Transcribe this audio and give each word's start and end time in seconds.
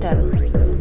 Montero. 0.00 0.77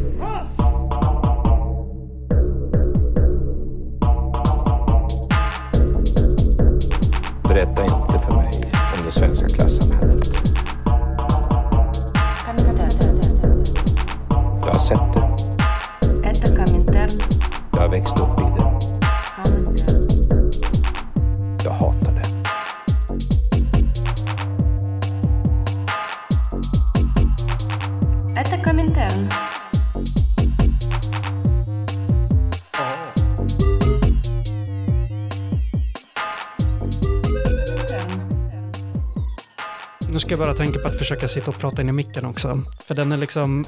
Försöka 41.08 41.28
sitta 41.28 41.52
och 41.52 41.60
prata 41.60 41.82
in 41.82 41.90
i 41.90 41.92
micken 41.92 42.26
också. 42.26 42.62
För 42.86 42.96
den 42.96 43.12
är 43.12 43.18
liksom 43.18 43.66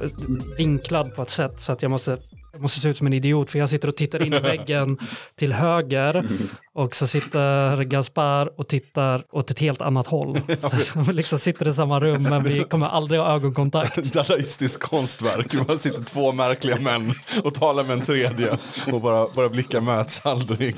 vinklad 0.58 1.16
på 1.16 1.22
ett 1.22 1.30
sätt 1.30 1.62
så 1.62 1.72
att 1.72 1.82
jag 1.82 1.92
måste, 1.92 2.18
jag 2.52 2.62
måste 2.62 2.80
se 2.80 2.90
ut 2.90 2.98
som 2.98 3.08
en 3.08 3.14
idiot. 3.14 3.52
För 3.52 3.60
jag 3.60 3.70
sitter 3.70 3.88
och 3.88 3.98
tittar 3.98 4.26
in 4.26 4.34
i 4.34 4.40
väggen 4.40 4.98
till 5.36 5.54
höger 5.54 6.28
och 6.74 6.96
så 6.96 7.08
sitter 7.08 7.84
Gaspar 7.84 8.60
och 8.60 8.68
tittar 8.68 9.24
åt 9.32 9.52
ett 9.52 9.60
helt 9.60 9.82
annat 9.82 10.08
håll. 10.08 10.40
Så 10.82 11.00
vi 11.00 11.14
liksom 11.14 11.40
sitter 11.40 11.68
i 11.68 11.74
samma 11.74 12.00
rum 12.00 12.24
men 12.24 12.44
vi 12.44 12.60
kommer 12.60 12.86
aldrig 12.86 13.20
ha 13.20 13.34
ögonkontakt. 13.34 14.04
Dadaistiskt 14.14 14.84
konstverk. 14.84 15.68
Man 15.68 15.80
sitter 15.80 16.04
två 16.04 16.32
märkliga 16.32 16.80
män 16.80 17.14
och 17.44 17.54
talar 17.54 17.84
med 17.84 17.94
en 17.94 18.02
tredje 18.02 18.58
och 18.92 19.02
bara, 19.02 19.28
bara 19.36 19.50
blickar 19.50 19.82
möts 19.82 20.22
aldrig. 20.26 20.76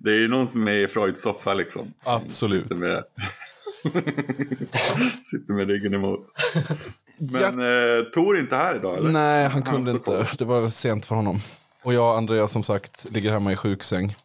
Det 0.00 0.10
är 0.10 0.18
ju 0.18 0.28
någon 0.28 0.48
som 0.48 0.68
är 0.68 0.72
i 0.72 0.88
Freuds 0.88 1.22
soffa 1.22 1.54
liksom. 1.54 1.92
Absolut. 2.04 2.72
Sitter 5.24 5.52
med, 5.52 5.68
ryggen 5.68 5.94
emot. 5.94 6.20
Men 7.20 7.44
eh, 7.60 8.04
Tor 8.14 8.36
är 8.36 8.40
inte 8.40 8.56
här 8.56 8.76
idag 8.76 8.98
eller? 8.98 9.10
Nej, 9.10 9.48
han 9.48 9.62
kunde 9.62 9.90
så 9.90 9.96
inte. 9.96 10.26
Det 10.38 10.44
var 10.44 10.68
sent 10.68 11.06
för 11.06 11.14
honom. 11.14 11.40
Och 11.82 11.94
jag 11.94 12.10
och 12.10 12.16
Andreas 12.16 12.52
som 12.52 12.62
sagt 12.62 13.06
ligger 13.10 13.30
hemma 13.30 13.52
i 13.52 13.56
sjuksäng. 13.56 14.16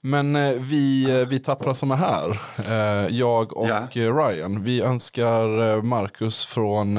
Men 0.00 0.36
eh, 0.36 0.52
vi, 0.52 1.10
eh, 1.20 1.28
vi 1.28 1.38
tappra 1.38 1.74
som 1.74 1.90
är 1.90 1.96
här, 1.96 2.40
eh, 2.68 3.16
jag 3.16 3.56
och 3.56 3.96
eh, 3.96 4.16
Ryan, 4.16 4.62
vi 4.64 4.82
önskar 4.82 5.82
Marcus 5.82 6.46
från 6.46 6.98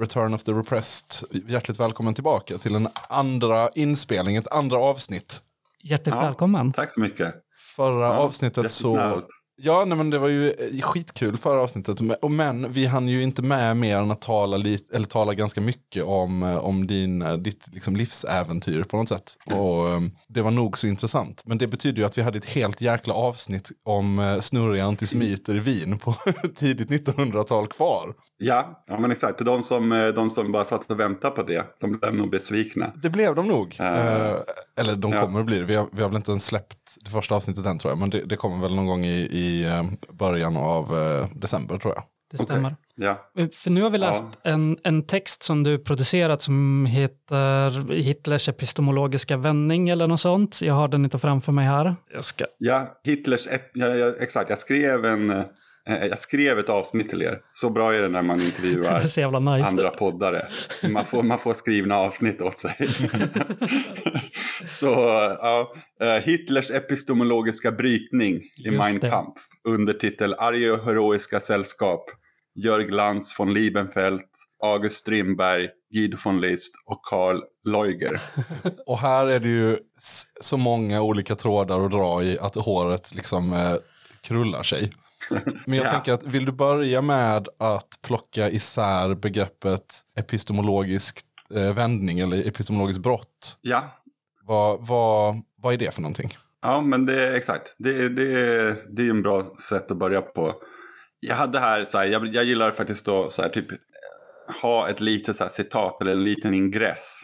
Return 0.00 0.34
of 0.34 0.44
the 0.44 0.52
Repressed 0.52 1.28
hjärtligt 1.48 1.80
välkommen 1.80 2.14
tillbaka 2.14 2.58
till 2.58 2.74
en 2.74 2.88
andra 3.08 3.68
inspelning, 3.74 4.36
ett 4.36 4.48
andra 4.52 4.78
avsnitt. 4.78 5.42
Hjärtligt 5.82 6.14
Ja. 6.14 6.22
välkommen. 6.22 6.72
Tack 6.72 6.90
så 6.90 7.00
mycket. 7.00 7.34
Förra 7.76 8.06
Ja, 8.06 8.12
avsnittet 8.16 8.70
så... 8.70 9.22
Ja, 9.62 9.84
nej, 9.84 9.98
men 9.98 10.10
det 10.10 10.18
var 10.18 10.28
ju 10.28 10.50
eh, 10.50 10.80
skitkul 10.80 11.36
förra 11.36 11.60
avsnittet. 11.60 12.00
Men- 12.30 12.72
vi 12.72 12.86
hann 12.86 13.08
ju 13.08 13.22
inte 13.22 13.42
med 13.42 13.76
mer 13.76 13.96
än 13.96 14.10
att 14.10 14.22
tala, 14.22 14.56
lite, 14.56 14.96
eller 14.96 15.06
tala 15.06 15.34
ganska 15.34 15.60
mycket 15.60 16.04
om, 16.04 16.42
eh, 16.42 16.56
om 16.56 16.86
din, 16.86 17.22
eh, 17.22 17.32
ditt 17.32 17.68
liksom, 17.72 17.96
livsäventyr 17.96 18.82
på 18.82 18.96
något 18.96 19.08
sätt. 19.08 19.36
Och 19.46 19.88
eh, 19.88 20.00
det 20.28 20.42
var 20.42 20.50
nog 20.50 20.78
så 20.78 20.86
intressant. 20.86 21.42
Men 21.46 21.58
det 21.58 21.66
betyder 21.66 21.98
ju 21.98 22.04
att 22.04 22.18
vi 22.18 22.22
hade 22.22 22.38
ett 22.38 22.48
helt 22.50 22.80
jäkla 22.80 23.14
avsnitt 23.14 23.70
om 23.84 24.38
snurriga 24.40 24.84
antisemiter 24.84 25.54
i 25.54 25.58
Wien 25.58 25.98
på 25.98 26.14
tidigt 26.54 26.90
1900-tal 26.90 27.66
kvar. 27.66 28.14
Ja, 28.38 28.84
ja 28.86 28.98
men 28.98 29.10
exakt. 29.10 29.44
De 29.44 29.62
som, 29.62 30.12
de 30.14 30.30
som 30.30 30.52
bara 30.52 30.64
satt 30.64 30.90
och 30.90 31.00
väntade 31.00 31.36
på 31.36 31.42
det, 31.42 31.64
de 31.80 31.98
blev 31.98 32.14
nog 32.14 32.30
besvikna. 32.30 32.92
Det 33.02 33.10
blev 33.10 33.34
de 33.34 33.48
nog. 33.48 33.76
Eh, 33.80 34.34
eller 34.80 34.96
de 34.96 35.12
ja. 35.12 35.20
kommer 35.20 35.40
att 35.40 35.46
bli 35.46 35.58
det. 35.58 35.64
Vi 35.64 35.74
har, 35.74 35.86
vi 35.92 36.02
har 36.02 36.08
väl 36.08 36.16
inte 36.16 36.30
ens 36.30 36.46
släppt 36.46 36.96
det 37.04 37.10
första 37.10 37.34
avsnittet 37.34 37.66
än 37.66 37.78
tror 37.78 37.90
jag. 37.90 37.98
Men 37.98 38.10
det, 38.10 38.24
det 38.24 38.36
kommer 38.36 38.62
väl 38.62 38.74
någon 38.74 38.86
gång 38.86 39.04
i, 39.04 39.28
i 39.30 39.49
eh, 39.66 39.84
början 40.12 40.56
av 40.56 40.98
eh, 40.98 41.26
december 41.34 41.78
tror 41.78 41.94
jag. 41.96 42.04
Det 42.30 42.36
stämmer. 42.44 42.76
Ja, 42.96 43.30
För 43.52 43.70
nu 43.70 43.82
har 43.82 43.90
vi 43.90 43.98
läst 43.98 44.24
en, 44.44 44.76
en 44.84 45.06
text 45.06 45.42
som 45.42 45.62
du 45.62 45.78
producerat 45.78 46.42
som 46.42 46.86
heter 46.86 47.92
Hitlers 47.92 48.48
epistemologiska 48.48 49.36
vändning 49.36 49.88
eller 49.88 50.06
något 50.06 50.20
sånt. 50.20 50.62
Jag 50.62 50.74
har 50.74 50.88
den 50.88 51.04
inte 51.04 51.18
framför 51.18 51.52
mig 51.52 51.66
här. 51.66 51.94
Jag 52.14 52.24
ska... 52.24 52.44
ja 52.58 53.00
Hitlers, 53.04 53.48
ep- 53.48 53.70
ja, 53.74 53.86
ja, 53.86 54.12
exakt. 54.20 54.50
Jag 54.50 54.58
skrev, 54.58 55.04
en, 55.04 55.30
eh, 55.30 55.44
jag 55.86 56.18
skrev 56.18 56.58
ett 56.58 56.68
avsnitt 56.68 57.08
till 57.10 57.22
er. 57.22 57.38
Så 57.52 57.70
bra 57.70 57.94
är 57.94 58.02
det 58.02 58.08
när 58.08 58.22
man 58.22 58.40
intervjuar 58.40 59.00
nice. 59.56 59.66
andra 59.66 59.90
poddare. 59.90 60.46
Man 60.88 61.04
får, 61.04 61.22
man 61.22 61.38
får 61.38 61.54
skrivna 61.54 61.96
avsnitt 61.96 62.42
åt 62.42 62.58
sig. 62.58 62.74
Så 64.70 64.86
ja, 65.40 65.72
eh, 66.00 66.22
Hitlers 66.22 66.70
epistemologiska 66.70 67.72
brytning 67.72 68.36
i 68.66 68.70
Mein. 68.70 69.00
Kampf. 69.00 69.40
Undertitel 69.68 70.34
Arge 70.34 70.70
och 70.70 70.84
heroiska 70.84 71.40
sällskap. 71.40 72.10
Jörg 72.64 72.90
Lantz 72.90 73.40
von 73.40 73.54
Liebenfeld, 73.54 74.22
August 74.62 74.96
Strindberg, 74.96 75.68
Guido 75.94 76.18
von 76.24 76.40
List 76.40 76.72
och 76.86 77.00
Karl 77.02 77.40
Leuger. 77.64 78.20
Och 78.86 78.98
här 78.98 79.26
är 79.26 79.40
det 79.40 79.48
ju 79.48 79.76
så 80.40 80.56
många 80.56 81.02
olika 81.02 81.34
trådar 81.34 81.84
att 81.84 81.90
dra 81.90 82.22
i 82.22 82.38
att 82.38 82.54
håret 82.54 83.14
liksom 83.14 83.52
eh, 83.52 83.74
krullar 84.20 84.62
sig. 84.62 84.90
Men 85.66 85.76
jag 85.76 85.76
Ja. 85.86 85.90
tänker 85.90 86.12
att 86.12 86.26
vill 86.26 86.44
du 86.44 86.52
börja 86.52 87.02
med 87.02 87.48
att 87.58 87.88
plocka 88.02 88.48
isär 88.50 89.14
begreppet 89.14 90.00
epistemologisk 90.18 91.20
eh, 91.54 91.74
vändning 91.74 92.20
eller 92.20 92.48
epistemologiskt 92.48 93.02
brott. 93.02 93.58
Ja, 93.60 93.99
vad, 94.50 94.86
vad, 94.86 95.42
vad 95.62 95.74
är 95.74 95.78
det 95.78 95.94
för 95.94 96.02
någonting? 96.02 96.30
Ja, 96.62 96.80
men 96.80 97.06
det 97.06 97.22
är 97.22 97.34
exakt. 97.34 97.74
Det, 97.78 98.08
det, 98.08 98.26
det 98.96 99.02
är 99.02 99.10
en 99.10 99.22
bra 99.22 99.54
sätt 99.68 99.90
att 99.90 99.96
börja 99.96 100.22
på. 100.22 100.54
Jag 101.20 101.36
hade 101.36 101.58
här, 101.60 101.84
så 101.84 101.98
här, 101.98 102.06
jag, 102.06 102.34
jag 102.34 102.44
gillar 102.44 102.70
faktiskt 102.70 103.08
att 103.08 103.32
så 103.32 103.42
här, 103.42 103.48
typ, 103.48 103.66
ha 104.62 104.88
ett 104.88 105.00
litet 105.00 105.36
så 105.36 105.44
här, 105.44 105.48
citat 105.48 106.02
eller 106.02 106.12
en 106.12 106.24
liten 106.24 106.54
ingress. 106.54 107.22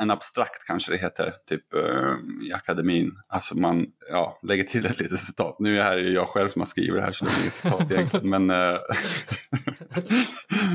En 0.00 0.10
abstrakt 0.10 0.66
kanske 0.66 0.92
det 0.92 0.98
heter, 0.98 1.34
typ 1.48 1.74
eh, 1.74 2.48
i 2.48 2.52
akademin. 2.52 3.12
Alltså 3.28 3.58
man 3.58 3.86
ja, 4.10 4.38
lägger 4.42 4.64
till 4.64 4.86
ett 4.86 5.00
litet 5.00 5.18
citat. 5.18 5.56
Nu 5.58 5.80
är 5.80 5.96
det 5.96 6.10
jag 6.10 6.28
själv 6.28 6.48
som 6.48 6.60
har 6.60 6.66
skrivit 6.66 6.94
det 6.94 7.02
här 7.02 7.12
så 7.12 7.24
det 7.24 7.30
är 7.30 7.40
inget 7.40 7.52
citat 7.52 7.90
egentligen. 7.90 8.30
Men, 8.30 8.50
eh, 8.50 8.78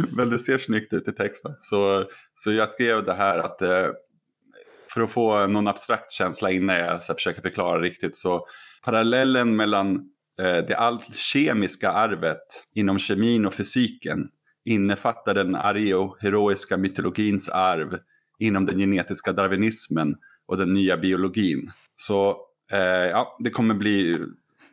men 0.11 0.29
det 0.29 0.39
ser 0.39 0.57
snyggt 0.57 0.93
ut 0.93 1.07
i 1.07 1.11
texten. 1.11 1.55
Så, 1.57 2.05
så 2.33 2.51
jag 2.51 2.71
skrev 2.71 3.03
det 3.03 3.13
här 3.13 3.37
att 3.37 3.61
eh, 3.61 3.87
för 4.97 5.03
att 5.03 5.11
få 5.11 5.47
någon 5.47 5.67
abstrakt 5.67 6.11
känsla 6.11 6.51
innan 6.51 6.75
jag 6.75 7.03
så 7.03 7.11
här, 7.11 7.15
försöker 7.15 7.41
förklara 7.41 7.81
riktigt 7.81 8.15
så 8.15 8.47
parallellen 8.85 9.55
mellan 9.55 9.95
eh, 10.41 10.65
det 10.67 10.77
alkemiska 10.77 11.91
arvet 11.91 12.67
inom 12.75 12.99
kemin 12.99 13.45
och 13.45 13.53
fysiken 13.53 14.27
innefattar 14.65 15.33
den 15.33 15.55
arioheroiska 15.55 16.77
mytologins 16.77 17.49
arv 17.49 17.99
inom 18.39 18.65
den 18.65 18.77
genetiska 18.77 19.33
darwinismen 19.33 20.15
och 20.47 20.57
den 20.57 20.73
nya 20.73 20.97
biologin. 20.97 21.71
Så 21.95 22.37
eh, 22.71 22.79
ja, 22.87 23.37
det 23.39 23.49
kommer 23.49 23.73
bli 23.73 24.19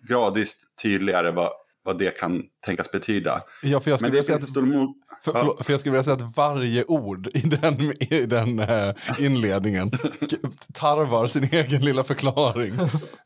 gradvis 0.08 0.74
tydligare 0.82 1.30
vad, 1.30 1.52
vad 1.84 1.98
det 1.98 2.18
kan 2.18 2.42
tänkas 2.66 2.90
betyda. 2.90 3.42
Ja, 3.62 3.80
för 3.80 3.90
jag 3.90 3.98
skulle 3.98 4.12
vilja 4.12 4.24
säga 4.24 4.36
att, 4.36 4.56
mot... 4.56 4.96
för, 5.24 5.32
förlåt, 5.32 5.64
för 5.64 5.72
jag 5.72 5.80
skulle 5.80 5.92
vilja 5.92 6.04
säga 6.04 6.14
att 6.16 6.36
varje 6.36 6.84
ord 6.84 7.28
i 7.34 7.40
den, 7.40 7.80
i 8.00 8.26
den 8.26 8.58
eh, 8.58 8.94
inledningen 9.18 9.90
tarvar 10.74 11.26
sin 11.26 11.44
egen 11.52 11.82
lilla 11.82 12.04
förklaring. 12.04 12.74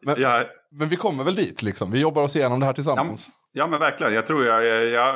Men, 0.02 0.20
Ja, 0.20 0.44
men 0.70 0.88
vi 0.88 0.96
kommer 0.96 1.24
väl 1.24 1.34
dit 1.34 1.62
liksom. 1.62 1.90
Vi 1.90 2.00
jobbar 2.00 2.22
oss 2.22 2.36
igenom 2.36 2.60
det 2.60 2.66
här 2.66 2.72
tillsammans. 2.72 3.30
Ja 3.52 3.66
men 3.66 3.80
verkligen. 3.80 4.14
Jag 4.14 4.26
tror 4.26 4.44
jag, 4.46 4.64
jag, 4.64 4.86
jag, 4.86 5.14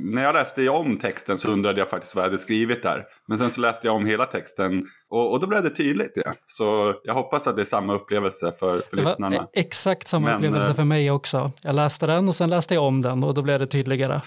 när 0.00 0.22
jag 0.22 0.32
läste 0.34 0.68
om 0.68 0.98
texten 0.98 1.38
så 1.38 1.50
undrade 1.50 1.78
jag 1.80 1.90
faktiskt 1.90 2.14
vad 2.14 2.24
jag 2.24 2.28
hade 2.28 2.38
skrivit 2.38 2.82
där. 2.82 3.04
Men 3.28 3.38
sen 3.38 3.50
så 3.50 3.60
läste 3.60 3.86
jag 3.86 3.96
om 3.96 4.06
hela 4.06 4.24
texten 4.26 4.82
och, 5.10 5.32
och 5.32 5.40
då 5.40 5.46
blev 5.46 5.62
det 5.62 5.70
tydligt. 5.70 6.12
Ja. 6.14 6.32
Så 6.46 6.94
jag 7.04 7.14
hoppas 7.14 7.46
att 7.46 7.56
det 7.56 7.62
är 7.62 7.66
samma 7.66 7.94
upplevelse 7.94 8.52
för, 8.52 8.78
för 8.78 8.96
Det 8.96 9.02
lyssnarna. 9.02 9.36
e- 9.36 9.46
exakt 9.52 10.08
samma 10.08 10.26
Men, 10.26 10.36
upplevelse 10.36 10.70
eh, 10.70 10.76
för 10.76 10.84
mig 10.84 11.10
också. 11.10 11.52
Jag 11.62 11.74
läste 11.74 12.06
den 12.06 12.28
och 12.28 12.34
sen 12.34 12.50
läste 12.50 12.74
jag 12.74 12.82
om 12.84 13.02
den 13.02 13.24
och 13.24 13.34
då 13.34 13.42
blev 13.42 13.58
det 13.60 13.66
tydligare. 13.66 14.20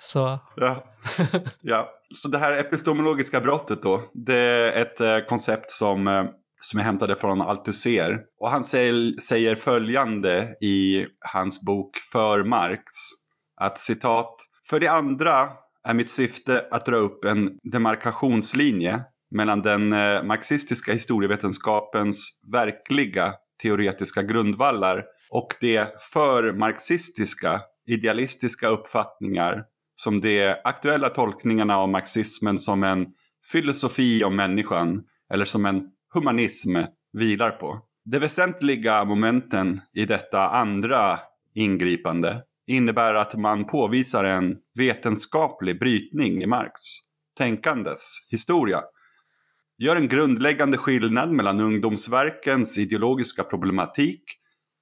Så 0.00 0.38
Ja. 0.56 0.84
ja. 1.60 1.88
Så 2.14 2.28
det 2.28 2.38
här 2.38 2.56
epistemologiska 2.56 3.40
brottet 3.40 3.82
då, 3.82 4.02
det 4.12 4.36
är 4.38 4.82
ett 4.82 5.00
eh, 5.00 5.18
koncept 5.28 5.70
som, 5.70 6.08
eh, 6.08 6.24
som 6.64 6.78
jag 6.78 6.86
hämtade 6.86 7.16
från 7.16 7.40
Althusser. 7.40 8.20
Och 8.40 8.50
han 8.50 8.64
säger, 8.64 9.20
säger 9.20 9.54
följande 9.54 10.56
i 10.60 11.06
hans 11.32 11.64
bok 11.64 11.96
För 12.12 12.44
Marx. 12.44 12.82
Att 13.60 13.78
citat, 13.78 14.34
för 14.70 14.80
det 14.80 14.88
andra 14.88 15.48
är 15.88 15.94
mitt 15.94 16.10
syfte 16.10 16.66
att 16.70 16.86
dra 16.86 16.96
upp 16.96 17.24
en 17.24 17.50
demarkationslinje 17.72 19.00
mellan 19.30 19.62
den 19.62 19.92
eh, 19.92 20.22
marxistiska 20.22 20.92
historievetenskapens 20.92 22.40
verkliga 22.52 23.34
teoretiska 23.62 24.22
grundvallar 24.22 25.04
och 25.30 25.48
de 25.60 25.86
för 26.12 26.52
marxistiska 26.52 27.60
idealistiska 27.86 28.68
uppfattningar 28.68 29.64
som 29.94 30.20
de 30.20 30.54
aktuella 30.64 31.08
tolkningarna 31.08 31.76
av 31.76 31.88
marxismen 31.88 32.58
som 32.58 32.84
en 32.84 33.06
filosofi 33.52 34.24
om 34.24 34.36
människan 34.36 35.02
eller 35.32 35.44
som 35.44 35.66
en 35.66 35.82
humanism 36.14 36.76
vilar 37.12 37.50
på. 37.50 37.80
De 38.04 38.18
väsentliga 38.18 39.04
momenten 39.04 39.80
i 39.94 40.04
detta 40.04 40.48
andra 40.48 41.18
ingripande 41.54 42.42
innebär 42.66 43.14
att 43.14 43.34
man 43.34 43.66
påvisar 43.66 44.24
en 44.24 44.56
vetenskaplig 44.78 45.78
brytning 45.78 46.42
i 46.42 46.46
Marx 46.46 46.72
tänkandes 47.38 48.28
historia. 48.30 48.82
Gör 49.78 49.96
en 49.96 50.08
grundläggande 50.08 50.76
skillnad 50.76 51.30
mellan 51.30 51.60
ungdomsverkens 51.60 52.78
ideologiska 52.78 53.44
problematik 53.44 54.22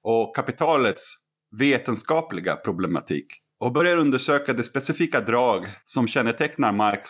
och 0.03 0.35
kapitalets 0.35 1.15
vetenskapliga 1.59 2.55
problematik 2.55 3.25
och 3.59 3.73
börjar 3.73 3.97
undersöka 3.97 4.53
de 4.53 4.63
specifika 4.63 5.21
drag 5.21 5.67
som 5.85 6.07
kännetecknar 6.07 6.71
Marx, 6.71 7.09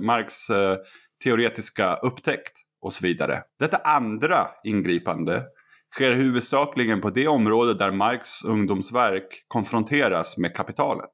Marx 0.00 0.34
teoretiska 1.24 1.96
upptäckt 1.96 2.61
och 2.82 2.92
så 2.92 3.06
vidare. 3.06 3.42
Detta 3.58 3.76
andra 3.76 4.48
ingripande 4.64 5.44
sker 5.94 6.12
huvudsakligen 6.12 7.00
på 7.00 7.10
det 7.10 7.28
område 7.28 7.74
där 7.74 7.90
Marx 7.90 8.44
ungdomsverk 8.44 9.44
konfronteras 9.48 10.38
med 10.38 10.56
kapitalet. 10.56 11.10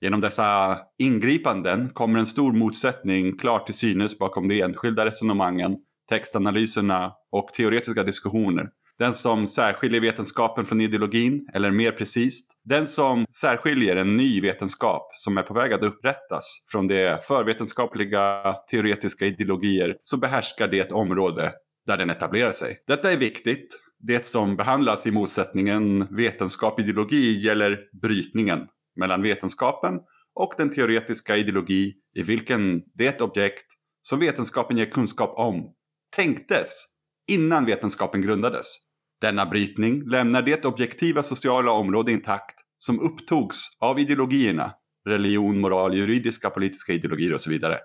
Genom 0.00 0.20
dessa 0.20 0.78
ingripanden 0.98 1.88
kommer 1.88 2.18
en 2.18 2.26
stor 2.26 2.52
motsättning 2.52 3.38
klart 3.38 3.66
till 3.66 3.74
synes 3.74 4.18
bakom 4.18 4.48
de 4.48 4.62
enskilda 4.62 5.06
resonemangen, 5.06 5.76
textanalyserna 6.08 7.12
och 7.32 7.48
teoretiska 7.48 8.02
diskussioner. 8.02 8.68
Den 9.00 9.14
som 9.14 9.46
särskiljer 9.46 10.00
vetenskapen 10.00 10.64
från 10.64 10.80
ideologin, 10.80 11.48
eller 11.54 11.70
mer 11.70 11.92
precis, 11.92 12.48
den 12.64 12.86
som 12.86 13.26
särskiljer 13.36 13.96
en 13.96 14.16
ny 14.16 14.40
vetenskap 14.40 15.10
som 15.12 15.38
är 15.38 15.42
på 15.42 15.54
väg 15.54 15.72
att 15.72 15.82
upprättas 15.82 16.64
från 16.72 16.88
de 16.88 17.18
förvetenskapliga 17.28 18.54
teoretiska 18.70 19.26
ideologier 19.26 19.96
som 20.02 20.20
behärskar 20.20 20.68
det 20.68 20.92
område 20.92 21.52
där 21.86 21.96
den 21.96 22.10
etablerar 22.10 22.52
sig. 22.52 22.76
Detta 22.86 23.12
är 23.12 23.16
viktigt. 23.16 23.80
Det 23.98 24.26
som 24.26 24.56
behandlas 24.56 25.06
i 25.06 25.10
motsättningen 25.10 26.06
vetenskap-ideologi 26.16 27.40
gäller 27.40 27.78
brytningen 28.02 28.58
mellan 28.96 29.22
vetenskapen 29.22 29.94
och 30.34 30.54
den 30.56 30.74
teoretiska 30.74 31.36
ideologi 31.36 31.94
i 32.16 32.22
vilken 32.22 32.82
det 32.94 33.20
objekt 33.20 33.66
som 34.02 34.18
vetenskapen 34.18 34.76
ger 34.76 34.86
kunskap 34.86 35.34
om 35.38 35.74
tänktes 36.16 36.86
innan 37.30 37.64
vetenskapen 37.64 38.22
grundades. 38.22 38.89
Denna 39.20 39.46
brytning 39.46 40.10
lämnar 40.10 40.42
det 40.42 40.64
objektiva 40.64 41.22
sociala 41.22 41.72
område 41.72 42.12
intakt 42.12 42.60
som 42.78 43.00
upptogs 43.00 43.78
av 43.80 43.98
ideologierna, 43.98 44.72
religion, 45.08 45.60
moral, 45.60 45.96
juridiska, 45.96 46.50
politiska 46.50 46.92
ideologier 46.92 47.34
och 47.34 47.40
så 47.40 47.50
vidare. 47.50 47.78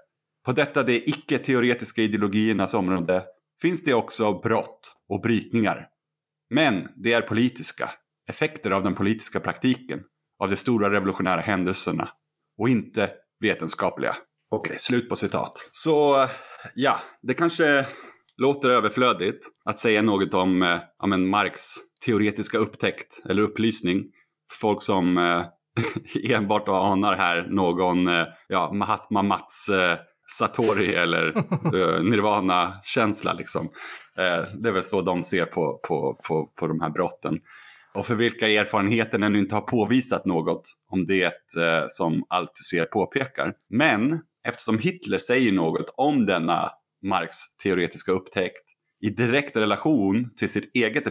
På 0.46 0.52
detta 0.52 0.84
de 0.84 0.98
icke-teoretiska 0.98 2.02
ideologiernas 2.02 2.74
område 2.74 3.24
finns 3.62 3.84
det 3.84 3.94
också 3.94 4.40
brott 4.40 4.96
och 5.10 5.22
brytningar. 5.22 5.88
Men 6.50 6.88
det 6.96 7.14
är 7.14 7.22
politiska, 7.22 7.90
effekter 8.30 8.72
av 8.72 8.84
den 8.84 8.96
politiska 8.96 9.40
praktiken, 9.40 10.00
av 10.40 10.50
de 10.50 10.56
stora 10.56 10.92
revolutionära 10.92 11.42
händelserna 11.42 12.10
och 12.58 12.70
inte 12.70 13.10
vetenskapliga. 13.40 14.16
Okej, 14.52 14.80
slut 14.80 15.10
på 15.10 15.16
citat. 15.16 15.68
Så 15.70 16.28
ja, 16.76 17.00
det 17.22 17.34
kanske 17.34 17.86
låter 18.38 18.70
överflödigt 18.70 19.40
att 19.66 19.78
säga 19.78 20.02
något 20.02 20.34
om 20.34 20.64
eh, 20.64 20.78
ja, 21.00 21.08
men 21.08 21.28
Marx 21.28 21.62
teoretiska 22.06 22.58
upptäckt 22.58 23.22
eller 23.30 23.42
upplysning. 23.42 24.04
För 24.52 24.58
folk 24.60 24.82
som 24.82 25.18
eh, 25.18 25.44
enbart 26.36 26.68
anar 26.68 27.16
här 27.16 27.48
någon 27.50 28.08
eh, 28.08 28.26
ja, 28.48 28.72
Mahatma 28.74 29.24
Mats 29.24 29.70
eh, 29.70 29.98
Satori 30.32 30.96
eller 30.96 31.28
eh, 31.66 32.04
Nirvana-känsla. 32.04 33.34
Liksom. 33.34 33.70
Eh, 34.18 34.44
det 34.62 34.70
är 34.70 34.74
väl 34.74 34.84
så 34.84 35.02
de 35.02 35.22
ser 35.22 35.46
på, 35.46 35.80
på, 35.88 36.20
på, 36.28 36.52
på 36.60 36.68
de 36.68 36.82
här 36.82 36.90
brotten. 36.90 37.40
Och 37.94 38.06
för 38.06 38.16
vilka 38.16 38.48
erfarenheten 38.48 39.24
ännu 39.24 39.40
inte 39.40 39.56
har 39.56 39.62
påvisat 39.62 40.26
något 40.26 40.62
om 40.92 41.04
det 41.04 41.34
som 41.88 42.24
Althusser 42.30 42.86
påpekar. 42.86 43.54
Men 43.70 44.20
eftersom 44.48 44.80
Hitler 44.80 45.18
säger 45.18 45.52
något 45.52 45.94
om 45.98 46.26
denna 46.26 46.72
Marx 47.06 47.58
teoretiska 47.64 48.12
upptäckt 48.12 48.64
i 49.02 49.10
direkt 49.10 49.56
relation 49.56 50.30
till 50.38 50.50
sitt 50.50 50.76
eget 50.76 51.04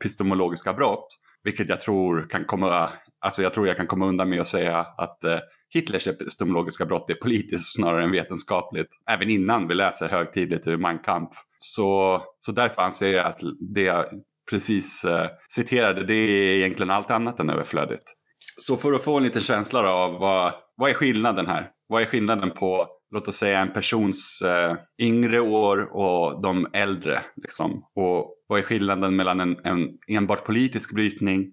epistemologiska 0.00 0.72
brott, 0.72 1.06
vilket 1.44 1.68
jag 1.68 1.80
tror 1.80 2.30
kan 2.30 2.44
komma, 2.44 2.88
alltså 3.20 3.42
jag 3.42 3.54
tror 3.54 3.68
jag 3.68 3.76
kan 3.76 3.86
komma 3.86 4.06
undan 4.06 4.28
med 4.28 4.40
att 4.40 4.48
säga 4.48 4.78
att 4.78 5.24
eh, 5.24 5.38
Hitlers 5.74 6.08
epistemologiska 6.08 6.84
brott 6.84 7.10
är 7.10 7.14
politiskt 7.14 7.74
snarare 7.74 8.04
än 8.04 8.10
vetenskapligt, 8.10 8.88
även 9.10 9.30
innan 9.30 9.68
vi 9.68 9.74
läser 9.74 10.08
högtidligt 10.08 10.66
ur 10.66 10.76
Mein 10.76 10.98
Kampf. 10.98 11.36
Så, 11.58 12.22
så 12.38 12.52
därför 12.52 12.82
anser 12.82 13.12
jag 13.12 13.26
att 13.26 13.40
det 13.74 13.82
jag 13.82 14.06
precis 14.50 15.04
eh, 15.04 15.26
citerade, 15.48 16.06
det 16.06 16.14
är 16.14 16.56
egentligen 16.56 16.90
allt 16.90 17.10
annat 17.10 17.40
än 17.40 17.50
överflödigt. 17.50 18.14
Så 18.56 18.76
för 18.76 18.92
att 18.92 19.04
få 19.04 19.16
en 19.16 19.22
liten 19.22 19.42
känsla 19.42 19.92
av 19.92 20.18
vad, 20.18 20.52
vad 20.76 20.90
är 20.90 20.94
skillnaden 20.94 21.46
här? 21.46 21.70
Vad 21.86 22.02
är 22.02 22.06
skillnaden 22.06 22.50
på 22.50 22.88
låt 23.10 23.28
oss 23.28 23.36
säga 23.36 23.58
en 23.58 23.72
persons 23.72 24.42
eh, 24.42 24.76
yngre 24.98 25.40
år 25.40 25.96
och 25.96 26.42
de 26.42 26.66
äldre. 26.72 27.22
Liksom. 27.36 27.84
Och 27.94 28.34
vad 28.46 28.58
är 28.58 28.62
skillnaden 28.62 29.16
mellan 29.16 29.40
en, 29.40 29.56
en 29.64 29.88
enbart 30.08 30.44
politisk 30.44 30.94
brytning 30.94 31.52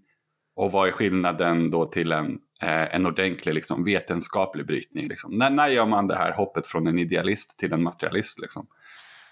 och 0.56 0.72
vad 0.72 0.88
är 0.88 0.92
skillnaden 0.92 1.72
då 1.72 1.86
till 1.86 2.12
en, 2.12 2.38
eh, 2.62 2.96
en 2.96 3.06
ordentlig 3.06 3.54
liksom, 3.54 3.84
vetenskaplig 3.84 4.68
brytning? 4.68 5.08
Liksom. 5.08 5.38
När, 5.38 5.50
när 5.50 5.68
gör 5.68 5.86
man 5.86 6.08
det 6.08 6.16
här 6.16 6.32
hoppet 6.32 6.68
från 6.68 6.88
en 6.88 7.00
idealist 7.00 7.60
till 7.60 7.74
en 7.74 7.84
materialist? 7.84 8.42
Liksom? 8.42 8.68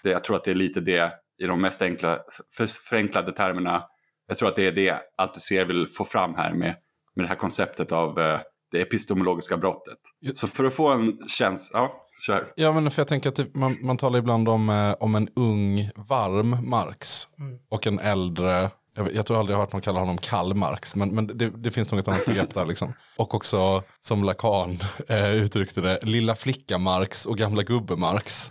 Det, 0.02 0.10
jag 0.10 0.24
tror 0.24 0.36
att 0.36 0.44
det 0.44 0.50
är 0.50 0.54
lite 0.54 0.80
det 0.80 1.12
i 1.38 1.46
de 1.46 1.60
mest 1.60 1.82
enkla, 1.82 2.18
för, 2.56 2.66
förenklade 2.88 3.32
termerna. 3.32 3.82
Jag 4.28 4.38
tror 4.38 4.48
att 4.48 4.56
det 4.56 4.66
är 4.66 4.72
det 4.72 5.00
Althusser 5.16 5.64
vill 5.64 5.88
få 5.88 6.04
fram 6.04 6.34
här 6.34 6.54
med, 6.54 6.76
med 7.14 7.24
det 7.24 7.28
här 7.28 7.36
konceptet 7.36 7.92
av 7.92 8.20
eh, 8.20 8.40
det 8.70 8.80
epistemologiska 8.80 9.56
brottet. 9.56 9.98
Så 10.34 10.48
för 10.48 10.64
att 10.64 10.74
få 10.74 10.88
en 10.88 11.18
känsla, 11.28 11.78
ja, 11.78 12.05
kör. 12.18 12.52
Ja, 12.56 12.72
men 12.72 12.90
för 12.90 13.00
jag 13.00 13.08
tänker 13.08 13.28
att 13.28 13.36
det, 13.36 13.54
man, 13.54 13.76
man 13.80 13.96
talar 13.96 14.18
ibland 14.18 14.48
om, 14.48 14.68
eh, 14.68 14.94
om 15.00 15.14
en 15.14 15.28
ung, 15.36 15.90
varm 15.96 16.68
Marx 16.68 17.28
och 17.68 17.86
en 17.86 17.98
äldre, 17.98 18.70
jag, 18.96 19.14
jag 19.14 19.26
tror 19.26 19.38
aldrig 19.38 19.54
jag 19.54 19.58
har 19.58 19.64
hört 19.64 19.72
någon 19.72 19.82
kalla 19.82 20.00
honom 20.00 20.18
kall 20.18 20.54
Marx, 20.54 20.96
men, 20.96 21.14
men 21.14 21.26
det, 21.26 21.50
det 21.50 21.70
finns 21.70 21.92
något 21.92 22.08
annat 22.08 22.26
begrepp 22.26 22.54
där. 22.54 22.66
Liksom. 22.66 22.92
Och 23.16 23.34
också, 23.34 23.82
som 24.00 24.24
Lacan 24.24 24.78
eh, 25.08 25.34
uttryckte 25.34 25.80
det, 25.80 25.98
lilla 26.02 26.34
flicka 26.34 26.78
Marx 26.78 27.26
och 27.26 27.38
gamla 27.38 27.62
gubbe 27.62 27.96
Marx. 27.96 28.50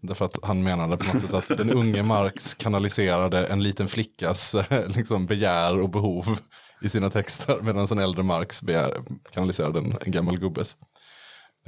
Därför 0.00 0.24
att 0.24 0.38
han 0.42 0.62
menade 0.62 0.96
på 0.96 1.12
något 1.12 1.20
sätt 1.20 1.34
att 1.34 1.48
den 1.48 1.70
unge 1.70 2.02
Marx 2.02 2.54
kanaliserade 2.54 3.46
en 3.46 3.62
liten 3.62 3.88
flickas 3.88 4.56
liksom, 4.86 5.26
begär 5.26 5.80
och 5.80 5.90
behov 5.90 6.38
i 6.82 6.88
sina 6.88 7.10
texter 7.10 7.58
medan 7.62 7.86
en 7.90 7.98
äldre 7.98 8.22
Marx 8.22 8.62
begär, 8.62 9.02
kanaliserade 9.32 9.78
en, 9.78 9.96
en 10.00 10.12
gammal 10.12 10.38
gubbes. 10.38 10.76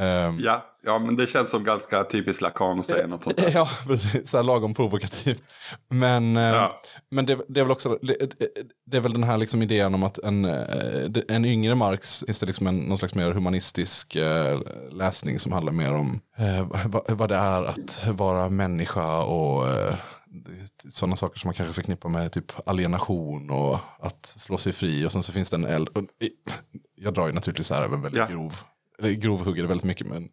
Um, 0.00 0.38
ja, 0.40 0.64
ja, 0.82 0.98
men 0.98 1.16
det 1.16 1.26
känns 1.26 1.50
som 1.50 1.64
ganska 1.64 2.04
typiskt 2.04 2.42
Lacan 2.42 2.78
att 2.78 2.86
säga 2.86 3.06
något 3.06 3.24
sånt 3.24 3.36
där. 3.36 3.50
Ja, 3.54 3.68
precis. 3.86 4.30
Så 4.30 4.36
här 4.36 4.44
lagom 4.44 4.74
provokativt. 4.74 5.42
Men, 5.90 6.36
eh, 6.36 6.42
ja. 6.42 6.80
men 7.10 7.26
det, 7.26 7.38
det, 7.48 7.60
är 7.60 7.64
väl 7.64 7.72
också 7.72 7.98
det, 8.02 8.16
det, 8.86 8.96
är 8.96 9.00
väl 9.00 9.12
den 9.12 9.22
här 9.22 9.36
liksom 9.36 9.62
idén 9.62 9.94
om 9.94 10.02
att 10.02 10.18
en, 10.18 10.44
eh, 10.44 11.22
en 11.28 11.44
yngre 11.44 11.74
Marx 11.74 12.24
finns 12.26 12.40
det 12.40 12.46
liksom 12.46 12.66
en, 12.66 12.76
någon 12.76 12.98
slags 12.98 13.14
mer 13.14 13.30
humanistisk 13.30 14.16
eh, 14.16 14.60
läsning 14.90 15.38
som 15.38 15.52
handlar 15.52 15.72
mer 15.72 15.94
om 15.94 16.20
vad, 16.86 17.10
vad 17.10 17.28
det 17.28 17.36
är 17.36 17.64
att 17.64 18.06
vara 18.08 18.48
människa 18.48 19.22
och 19.22 19.66
sådana 20.88 21.16
saker 21.16 21.38
som 21.38 21.48
man 21.48 21.54
kanske 21.54 21.74
förknippar 21.74 22.08
med 22.08 22.32
typ 22.32 22.52
alienation 22.66 23.50
och 23.50 23.78
att 24.00 24.26
slå 24.26 24.58
sig 24.58 24.72
fri. 24.72 25.06
Och 25.06 25.12
sen 25.12 25.22
så 25.22 25.32
finns 25.32 25.50
det 25.50 25.56
en 25.56 25.64
eld. 25.64 25.88
Jag 26.94 27.14
drar 27.14 27.26
ju 27.26 27.32
naturligtvis 27.32 27.70
här 27.70 27.82
över 27.82 27.96
väldigt 27.96 28.18
ja. 28.18 28.26
grov 28.26 28.62
grovhugger 29.02 29.64
väldigt 29.64 29.84
mycket. 29.84 30.06
Men, 30.06 30.28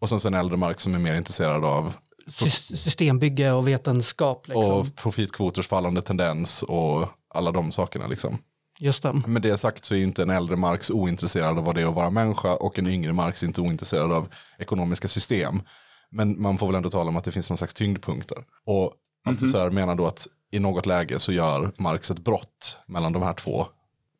och 0.00 0.08
sen, 0.08 0.20
sen 0.20 0.34
äldre 0.34 0.56
mark 0.56 0.80
som 0.80 0.94
är 0.94 0.98
mer 0.98 1.14
intresserad 1.14 1.64
av 1.64 1.94
systembygge 2.28 3.52
och 3.52 3.68
vetenskap. 3.68 4.48
Liksom. 4.48 4.64
Och 4.64 4.96
profitkvoters 4.96 5.68
fallande 5.68 6.02
tendens 6.02 6.62
och 6.62 7.08
alla 7.34 7.52
de 7.52 7.72
sakerna. 7.72 8.06
Liksom. 8.06 8.38
Just 8.78 9.02
det. 9.02 9.12
Med 9.12 9.42
det 9.42 9.58
sagt 9.58 9.84
så 9.84 9.94
är 9.94 9.98
inte 9.98 10.22
en 10.22 10.30
äldre 10.30 10.56
Marx 10.56 10.90
ointresserad 10.90 11.58
av 11.58 11.64
vad 11.64 11.74
det 11.74 11.82
är 11.82 11.86
att 11.86 11.94
vara 11.94 12.10
människa 12.10 12.54
och 12.54 12.78
en 12.78 12.86
yngre 12.86 13.12
Marx 13.12 13.42
inte 13.42 13.60
ointresserad 13.60 14.12
av 14.12 14.28
ekonomiska 14.58 15.08
system. 15.08 15.62
Men 16.10 16.42
man 16.42 16.58
får 16.58 16.66
väl 16.66 16.76
ändå 16.76 16.90
tala 16.90 17.08
om 17.08 17.16
att 17.16 17.24
det 17.24 17.32
finns 17.32 17.50
någon 17.50 17.56
slags 17.58 17.74
tyngdpunkter. 17.74 18.38
Och 18.64 18.74
mm 18.74 18.88
-hmm. 18.90 19.28
Althusser 19.28 19.70
menar 19.70 19.94
då 19.94 20.06
att 20.06 20.26
i 20.52 20.58
något 20.58 20.86
läge 20.86 21.18
så 21.18 21.32
gör 21.32 21.72
Marx 21.76 22.10
ett 22.10 22.18
brott 22.18 22.78
mellan 22.86 23.12
de 23.12 23.22
här 23.22 23.34
två. 23.34 23.66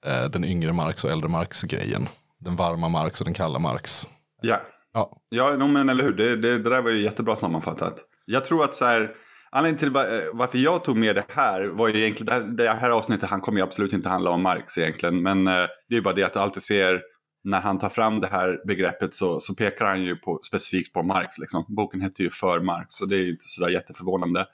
Eh, 0.07 0.31
den 0.31 0.45
yngre 0.45 0.73
Marx 0.73 1.05
och 1.05 1.11
äldre 1.11 1.29
Marx-grejen 1.29 2.09
den 2.41 2.57
varma 2.57 2.89
Marx 2.89 3.21
och 3.21 3.25
den 3.25 3.35
kalla 3.35 3.59
Marx. 3.59 4.09
Ja, 4.43 4.61
ja, 4.93 5.21
ja 5.29 5.57
no, 5.57 5.67
men 5.67 5.89
eller 5.89 6.05
hur. 6.05 6.13
Det, 6.13 6.37
det, 6.37 6.59
det 6.59 6.71
där 6.71 6.83
var 6.83 6.91
ju 6.91 7.03
jättebra 7.03 7.37
sammanfattat. 7.37 8.05
Jag 8.27 8.45
tror 8.45 8.65
att 8.65 8.75
så 8.75 8.85
här, 8.85 9.15
anledningen 9.51 9.79
till 9.79 9.91
var, 9.91 10.37
varför 10.37 10.59
jag 10.59 10.85
tog 10.85 10.97
med 10.97 11.15
det 11.15 11.25
här 11.29 11.67
var 11.67 11.89
ju 11.89 12.01
egentligen, 12.01 12.57
det 12.57 12.71
här, 12.71 12.91
avsnittet 12.91 13.31
han 13.31 13.41
kommer 13.41 13.59
ju 13.59 13.65
absolut 13.65 13.93
inte 13.93 14.09
handla 14.09 14.31
om 14.31 14.43
Marx 14.43 14.79
egentligen. 14.79 15.23
Men 15.23 15.47
eh, 15.47 15.67
det 15.89 15.97
är 15.97 16.01
bara 16.01 16.15
det 16.15 16.23
att 16.23 16.33
du 16.33 16.39
alltid 16.39 16.63
ser 16.63 17.01
när 17.45 17.61
han 17.61 17.79
tar 17.79 17.89
fram 17.89 18.21
det 18.21 18.27
här 18.27 18.67
begreppet 18.67 19.15
så, 19.15 19.41
så 19.41 19.55
pekar 19.55 19.87
han 19.87 20.03
ju 20.03 20.17
på, 20.17 20.39
specifikt 20.43 20.93
på 20.93 21.03
Marx. 21.03 21.39
Liksom. 21.39 21.65
Boken 21.69 22.01
heter 22.01 22.23
ju 22.23 22.31
För 22.31 22.61
Marx, 22.61 22.87
så 22.89 23.07
det 23.07 23.17
är 23.17 23.21
ju 23.21 23.31
inte 23.31 23.45
sådär 23.49 23.71
jätteförvånande. 23.71 24.47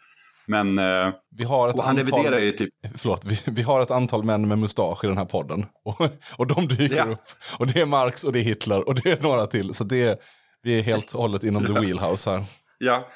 Men 0.47 0.79
eh, 0.79 1.13
Vi 1.37 1.45
har 1.45 1.69
ett 1.69 1.75
och 1.75 1.85
han 1.85 1.99
antal... 1.99 2.19
reviderar 2.19 2.41
ju 2.41 2.53
typ 2.53 2.71
Förlåt, 2.97 3.25
vi, 3.25 3.39
vi 3.47 3.63
har 3.63 3.83
ett 3.83 3.91
antal 3.91 4.23
män 4.25 4.49
med 4.49 4.59
mustasch 4.59 5.05
i 5.05 5.07
den 5.07 5.19
här 5.19 5.25
podden. 5.25 5.67
Och, 5.85 6.01
och 6.39 6.47
de 6.47 6.69
dyker 6.69 6.97
Ja. 6.97 7.05
upp. 7.05 7.21
Och 7.59 7.67
det 7.67 7.81
är 7.81 7.87
Marx 7.87 8.25
och 8.25 8.33
det 8.33 8.39
är 8.39 8.43
Hitler 8.45 8.89
och 8.89 8.95
det 8.95 9.11
är 9.11 9.23
några 9.23 9.47
till. 9.47 9.75
Så 9.75 9.85
det 9.85 10.03
är, 10.03 10.17
vi 10.63 10.79
är 10.79 10.83
helt 10.83 11.13
och 11.15 11.21
hållet 11.23 11.45
inom 11.45 11.67
the 11.67 11.73
wheelhouse 11.73 12.31
här. 12.31 12.45
Ja, 12.79 13.09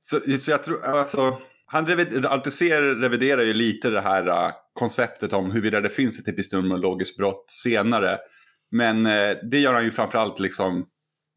så, 0.00 0.38
så 0.38 0.50
jag 0.50 0.62
tror, 0.62 0.84
alltså, 0.84 1.38
han 1.66 1.86
revid, 1.86 2.26
Althusser 2.26 2.82
reviderar 2.82 3.42
ju 3.42 3.54
lite 3.54 3.90
det 3.90 4.00
här 4.00 4.28
uh, 4.28 4.50
konceptet 4.74 5.32
om 5.32 5.50
huruvida 5.50 5.80
det 5.80 5.90
finns 5.90 6.18
ett 6.20 6.28
epistemologiskt 6.28 7.16
brott 7.16 7.44
senare. 7.48 8.18
Men 8.70 9.06
eh, 9.06 9.36
det 9.50 9.58
gör 9.58 9.74
han 9.74 9.84
ju 9.84 9.90
framförallt 9.90 10.40
liksom 10.40 10.84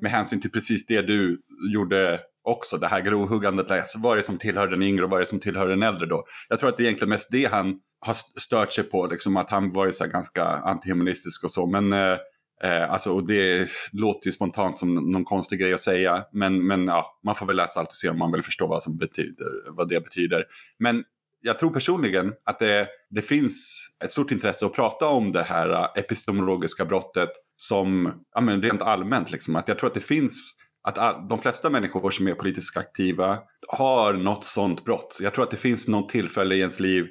med 0.02 0.12
hänsyn 0.12 0.42
till 0.42 0.52
precis 0.52 0.86
det 0.86 1.02
du 1.02 1.40
gjorde 1.74 2.20
också, 2.48 2.78
det 2.78 2.88
här 2.88 3.02
grovhuggandet. 3.02 3.72
Alltså, 3.72 4.00
vad 4.00 4.12
är 4.12 4.18
det 4.18 4.24
som 4.24 4.38
tillhör 4.38 4.68
den 4.68 4.84
yngre 4.84 5.04
och 5.04 5.10
vad 5.10 5.18
är 5.18 5.22
det 5.22 5.30
som 5.30 5.40
tillhör 5.40 5.68
den 5.68 5.84
äldre 5.84 6.06
då? 6.06 6.26
Jag 6.50 6.60
tror 6.60 6.70
att 6.70 6.78
det 6.78 6.84
är 6.84 6.86
egentligen 6.86 7.10
mest 7.10 7.32
det 7.32 7.46
han 7.46 7.80
har 8.00 8.14
stört 8.14 8.74
sig 8.74 8.84
på, 8.84 9.08
liksom 9.08 9.38
att 9.38 9.50
han 9.50 9.72
var 9.72 9.86
ju 9.86 9.92
så 9.92 10.04
här 10.04 10.12
ganska 10.12 10.44
antihumanistisk 10.44 11.44
och 11.44 11.52
så. 11.52 11.66
Men 11.66 11.94
eh, 11.94 12.18
Eh, 12.64 12.92
alltså, 12.92 13.14
och 13.14 13.28
det 13.28 13.70
låter 13.92 14.28
ju 14.28 14.32
spontant 14.32 14.78
som 14.78 14.96
någon 14.96 15.26
konstig 15.26 15.60
grej 15.60 15.74
att 15.74 15.82
säga. 15.82 16.24
Men, 16.34 16.68
men 16.68 16.88
ja, 16.88 17.20
man 17.26 17.36
får 17.36 17.46
väl 17.46 17.56
läsa 17.56 17.80
allt 17.80 17.90
och 17.90 17.96
se 17.96 18.10
om 18.10 18.18
man 18.18 18.32
vill 18.32 18.44
förstå 18.44 18.68
vad, 18.68 18.84
som 18.84 18.98
betyder, 18.98 19.72
vad 19.72 19.90
det 19.90 20.04
betyder. 20.04 20.46
Men 20.80 21.04
jag 21.42 21.60
tror 21.60 21.70
personligen 21.70 22.34
att 22.46 22.60
det, 22.60 22.88
det 23.10 23.22
finns 23.22 23.88
ett 24.04 24.12
stort 24.12 24.32
intresse 24.32 24.66
att 24.66 24.74
prata 24.74 25.08
om 25.08 25.32
det 25.32 25.44
här 25.44 25.70
eh, 25.70 25.88
epistemologiska 25.96 26.86
brottet 26.86 27.30
som 27.56 28.14
ja, 28.34 28.42
men 28.42 28.62
rent 28.62 28.82
allmänt. 28.82 29.32
Liksom. 29.32 29.56
Att 29.56 29.68
jag 29.68 29.80
tror 29.80 29.88
att 29.88 29.94
det 29.94 30.02
finns 30.02 30.57
att 30.88 30.98
all, 30.98 31.28
de 31.28 31.38
flesta 31.38 31.70
människor 31.70 32.12
som 32.12 32.28
är 32.28 32.34
politiskt 32.34 32.78
aktiva 32.78 33.40
har 33.68 34.14
något 34.14 34.46
sånt 34.46 34.86
brott. 34.86 35.18
Jag 35.22 35.34
tror 35.34 35.44
att 35.44 35.52
det 35.52 35.58
finns 35.58 35.88
något 35.88 36.10
tillfälle 36.10 36.56
i 36.56 36.60
ens 36.60 36.80
liv 36.80 37.06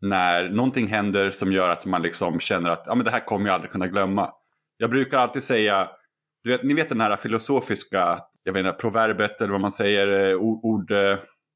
när 0.00 0.48
någonting 0.48 0.86
händer 0.86 1.30
som 1.30 1.52
gör 1.52 1.68
att 1.68 1.84
man 1.84 2.02
liksom 2.02 2.40
känner 2.40 2.70
att 2.70 2.82
ja, 2.86 2.94
men 2.94 3.04
det 3.04 3.10
här 3.10 3.26
kommer 3.26 3.46
jag 3.46 3.54
aldrig 3.54 3.70
kunna 3.72 3.86
glömma. 3.86 4.30
Jag 4.76 4.90
brukar 4.90 5.18
alltid 5.18 5.42
säga, 5.42 5.88
du 6.44 6.50
vet, 6.50 6.62
ni 6.62 6.74
vet 6.74 6.88
den 6.88 7.00
här 7.00 7.16
filosofiska, 7.16 8.18
jag 8.42 8.52
vet 8.52 8.66
inte, 8.66 8.72
proverbet 8.72 9.40
eller 9.40 9.52
vad 9.52 9.60
man 9.60 9.72
säger, 9.72 10.30
eh, 10.30 10.36
ord, 10.36 10.90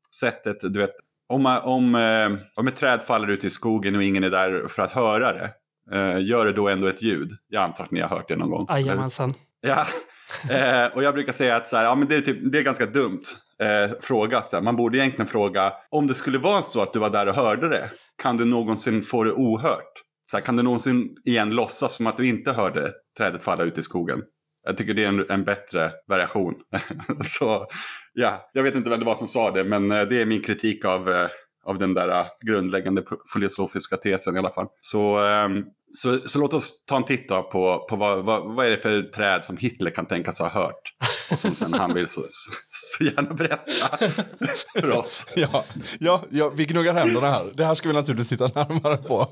ordsättet, 0.07 0.57
du 0.61 0.81
vet, 0.81 0.95
om, 1.29 1.47
om, 1.47 1.95
eh, 1.95 2.47
om 2.55 2.69
ett 2.69 2.77
träd 2.77 3.03
faller 3.03 3.29
ut 3.29 3.45
i 3.45 3.51
skogen 3.51 3.97
och 3.97 4.03
ingen 4.03 4.25
är 4.25 4.31
där 4.31 4.69
för 4.69 4.83
att 4.83 4.93
höra 4.93 5.33
det, 5.33 5.51
eh, 5.93 6.25
gör 6.27 6.47
det 6.47 6.53
då 6.53 6.69
ändå 6.69 6.87
ett 6.87 7.03
ljud? 7.03 7.31
Jag 7.49 7.63
antar 7.63 7.85
att 7.85 7.91
ni 7.91 8.01
har 8.01 8.09
hört 8.09 8.29
det 8.29 8.37
någon 8.37 8.51
gång. 8.51 8.67
Jajamensan. 8.71 9.35
Ja, 9.61 9.87
eh, 10.51 10.87
och 10.95 11.03
jag 11.03 11.15
brukar 11.15 11.33
säga 11.33 11.57
att 11.57 11.69
så 11.69 11.77
här, 11.77 11.85
ja, 11.85 11.95
men 11.95 12.09
det, 12.09 12.15
är 12.15 12.21
typ, 12.21 12.53
det 12.53 12.59
är 12.59 12.63
ganska 12.63 12.87
dumt 12.87 13.23
eh, 13.63 13.99
frågat. 14.01 14.51
Så 14.51 14.57
här. 14.57 14.63
Man 14.63 14.77
borde 14.77 14.99
egentligen 14.99 15.27
fråga, 15.27 15.73
om 15.91 16.07
det 16.07 16.15
skulle 16.15 16.39
vara 16.39 16.63
så 16.63 16.83
att 16.83 16.93
du 16.93 16.99
var 16.99 17.11
där 17.11 17.29
och 17.29 17.35
hörde 17.35 17.69
det, 17.69 17.91
kan 18.23 18.37
du 18.37 18.45
någonsin 18.45 19.03
få 19.03 19.25
det 19.25 19.33
ohört? 19.33 19.93
Så 20.31 20.37
här, 20.37 20.45
kan 20.45 20.57
du 20.57 20.63
någonsin 20.63 21.17
igen 21.25 21.51
låtsas 21.51 21.95
som 21.95 22.07
att 22.07 22.17
du 22.17 22.27
inte 22.27 22.53
hörde 22.53 22.93
trädet 23.19 23.43
falla 23.43 23.65
ut 23.65 23.79
i 23.79 23.83
skogen? 23.83 24.23
Jag 24.65 24.77
tycker 24.77 24.95
det 24.95 25.05
är 25.05 25.09
en, 25.09 25.31
en 25.31 25.45
bättre 25.45 25.93
variation. 26.09 26.55
så 27.21 27.67
ja, 28.13 28.51
jag 28.53 28.63
vet 28.63 28.75
inte 28.75 28.91
vem 28.91 28.99
det 28.99 29.07
var 29.07 29.15
som 29.15 29.29
sa 29.29 29.51
det, 29.51 29.65
men 29.65 29.93
eh, 29.93 30.03
det 30.03 30.21
är 30.21 30.27
min 30.27 30.43
kritik 30.43 30.85
av, 30.85 31.11
eh, 31.11 31.29
av 31.67 31.79
den 31.79 31.95
där 31.95 32.09
äh, 32.21 32.27
grundläggande 32.41 33.03
filosofiska 33.35 33.97
tesen 33.97 34.37
i 34.37 34.39
alla 34.39 34.51
fall. 34.51 34.67
Så, 34.81 35.17
ehm, 35.17 35.65
så, 35.95 36.19
så 36.27 36.39
låt 36.39 36.55
oss 36.55 36.85
ta 36.85 36.97
en 36.97 37.05
titt 37.05 37.29
då 37.29 37.43
på, 37.43 37.87
på 37.89 37.97
vad, 37.97 38.25
vad, 38.25 38.55
vad 38.55 38.67
är 38.67 38.71
det 38.71 38.79
för 38.79 39.03
träd 39.03 39.45
som 39.45 39.57
Hitler 39.57 39.91
kan 39.91 40.07
tänkas 40.07 40.39
ha 40.39 40.49
hört. 40.49 40.95
Och 41.31 41.39
som 41.39 41.55
sen 41.55 41.75
han 41.75 41.95
vill 41.95 42.09
så, 42.09 42.21
så 42.71 43.05
gärna 43.05 43.35
berätta 43.35 44.07
för 44.81 44.91
oss. 44.91 45.27
Ja, 45.37 45.65
ja, 46.01 46.23
ja, 46.31 46.53
vi 46.57 46.65
gnuggar 46.65 46.95
händerna 46.95 47.27
här. 47.27 47.45
Det 47.55 47.65
här 47.65 47.75
ska 47.75 47.89
vi 47.89 47.95
naturligtvis 47.95 48.29
titta 48.29 48.51
närmare 48.55 48.97
på. 48.97 49.27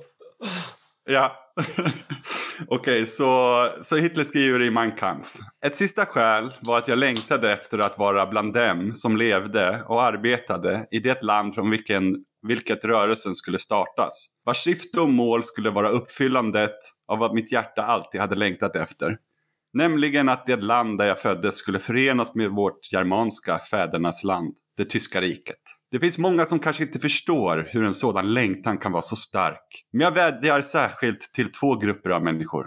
Ja, 1.13 1.33
okej, 2.69 3.07
så, 3.07 3.65
så 3.83 3.97
Hitler 3.97 4.25
skriver 4.25 4.63
i 4.63 4.71
Mein 4.71 4.93
Kampf. 4.93 5.37
Ett 5.67 5.77
sista 5.77 6.07
skäl 6.07 6.53
var 6.61 6.79
att 6.79 6.89
jag 6.89 6.99
längtade 6.99 7.53
efter 7.53 7.79
att 7.79 7.99
vara 7.99 8.27
bland 8.27 8.55
dem 8.55 8.95
som 8.95 9.17
levde 9.17 9.85
och 9.89 10.03
arbetade 10.03 10.87
i 10.91 10.99
det 10.99 11.23
land 11.23 11.55
från 11.55 11.71
vilken, 11.71 12.25
vilket 12.47 12.85
rörelsen 12.85 13.35
skulle 13.35 13.59
startas. 13.59 14.29
Vars 14.45 14.57
syfte 14.57 15.01
och 15.01 15.09
mål 15.09 15.45
skulle 15.45 15.71
vara 15.71 15.91
uppfyllandet 15.91 16.77
av 17.09 17.19
vad 17.19 17.35
mitt 17.35 17.53
hjärta 17.53 17.83
alltid 17.83 18.21
hade 18.21 18.37
längtat 18.37 18.77
efter. 18.77 19.17
Nämligen 19.73 20.29
att 20.29 20.47
det 20.47 20.57
land 20.57 20.99
där 20.99 21.07
jag 21.07 21.19
föddes 21.19 21.57
skulle 21.59 21.79
förenas 21.79 22.35
med 22.35 22.51
vårt 22.51 22.93
germanska 22.93 23.59
fädernas 23.59 24.25
land, 24.25 24.57
det 24.77 24.85
tyska 24.85 25.21
riket. 25.21 25.80
Det 25.93 26.01
finns 26.01 26.19
många 26.19 26.47
som 26.47 26.59
kanske 26.59 26.83
inte 26.83 26.99
förstår 26.99 27.69
hur 27.71 27.85
en 27.85 27.95
sådan 27.95 28.35
längtan 28.35 28.79
kan 28.79 28.93
vara 28.93 29.03
så 29.03 29.17
stark. 29.17 29.85
Men 29.93 30.01
jag 30.01 30.13
vädjar 30.13 30.63
särskilt 30.63 31.21
till 31.35 31.53
två 31.53 31.77
grupper 31.77 32.11
av 32.11 32.25
människor. 32.25 32.67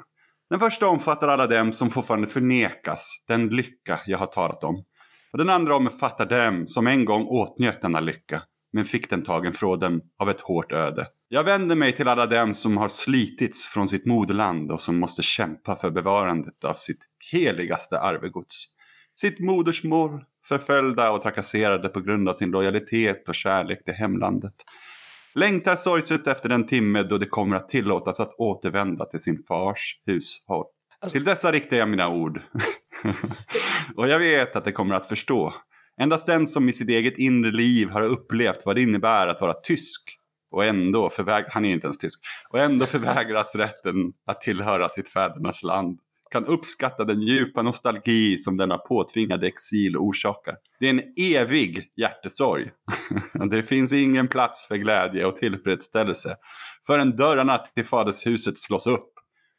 Den 0.50 0.60
första 0.60 0.88
omfattar 0.88 1.28
alla 1.28 1.48
dem 1.48 1.74
som 1.74 1.90
fortfarande 1.90 2.28
förnekas 2.28 3.26
den 3.28 3.48
lycka 3.48 4.00
jag 4.06 4.18
har 4.18 4.28
talat 4.28 4.64
om. 4.64 4.84
Och 5.32 5.38
den 5.38 5.50
andra 5.50 5.76
omfattar 5.76 6.26
dem 6.26 6.68
som 6.68 6.88
en 6.88 7.06
gång 7.06 7.26
åtnjöt 7.28 7.82
denna 7.82 8.00
lycka, 8.00 8.42
men 8.74 8.86
fick 8.86 9.10
den 9.10 9.24
tagen 9.24 9.54
från 9.54 9.80
dem 9.80 10.02
av 10.20 10.30
ett 10.30 10.42
hårt 10.42 10.72
öde. 10.72 11.08
Jag 11.28 11.44
vänder 11.44 11.76
mig 11.76 11.96
till 11.96 12.08
alla 12.08 12.26
dem 12.26 12.54
som 12.54 12.78
har 12.78 12.88
slitits 12.88 13.68
från 13.68 13.88
sitt 13.88 14.06
moderland 14.06 14.72
och 14.72 14.82
som 14.82 15.00
måste 15.00 15.24
kämpa 15.24 15.76
för 15.76 15.92
bevarandet 15.92 16.64
av 16.64 16.74
sitt 16.74 17.06
heligaste 17.32 18.00
arvegods. 18.00 18.66
Sitt 19.16 19.40
modersmål, 19.40 20.24
förföljda 20.48 21.12
och 21.12 21.22
trakasserade 21.22 21.90
på 21.90 22.00
grund 22.00 22.30
av 22.30 22.34
sin 22.34 22.52
lojalitet 22.52 23.30
och 23.30 23.36
kärlek 23.36 23.86
till 23.86 23.94
hemlandet. 23.94 24.54
Längtar 25.36 25.76
sorgset 25.76 26.28
efter 26.28 26.50
den 26.50 26.68
timme 26.68 27.04
då 27.04 27.18
det 27.18 27.26
kommer 27.26 27.56
att 27.56 27.70
tillåtas 27.70 28.20
att 28.20 28.34
återvända 28.38 29.06
till 29.06 29.20
sin 29.20 29.44
fars 29.48 30.02
hushåll. 30.06 30.66
Till 31.12 31.24
dessa 31.24 31.52
riktar 31.52 31.78
jag 31.78 31.90
mina 31.90 32.10
ord. 32.10 32.42
och 33.96 34.08
jag 34.08 34.20
vet 34.20 34.56
att 34.56 34.66
de 34.66 34.72
kommer 34.72 34.96
att 34.96 35.06
förstå. 35.06 35.54
Endast 36.02 36.28
den 36.28 36.48
som 36.48 36.70
i 36.70 36.74
sitt 36.74 36.90
eget 36.90 37.18
inre 37.18 37.52
liv 37.52 37.90
har 37.90 38.02
upplevt 38.02 38.66
vad 38.66 38.76
det 38.76 38.82
innebär 38.82 39.28
att 39.28 39.42
vara 39.42 39.54
tysk 39.54 40.02
och 40.52 40.66
ändå 40.66 41.10
förväg- 41.10 41.50
han 41.50 41.66
är 41.66 41.74
inte 41.74 41.88
ens 41.88 41.98
tysk, 41.98 42.20
och 42.50 42.60
ändå 42.60 42.86
förvägras 42.86 43.56
rätten 43.56 43.96
att 44.28 44.42
tillhöra 44.42 44.90
sitt 44.90 45.10
fädernas 45.10 45.64
land 45.64 46.00
kan 46.34 46.46
uppskatta 46.46 47.06
den 47.06 47.22
djupa 47.22 47.62
nostalgi 47.62 48.38
som 48.38 48.58
denna 48.58 48.78
påtvingade 48.78 49.48
exil 49.48 49.98
orsakar. 49.98 50.56
Det 50.80 50.86
är 50.86 50.90
en 50.90 51.02
evig 51.36 51.84
hjärtesorg. 51.96 52.70
det 53.52 53.64
finns 53.64 53.94
ingen 53.94 54.28
plats 54.28 54.68
för 54.68 54.76
glädje 54.76 55.26
och 55.26 55.36
tillfredsställelse 55.36 56.36
förrän 56.88 57.16
dörrarna 57.16 57.58
till 57.58 57.86
fadershuset 57.86 58.58
slås 58.58 58.88
upp 58.88 59.10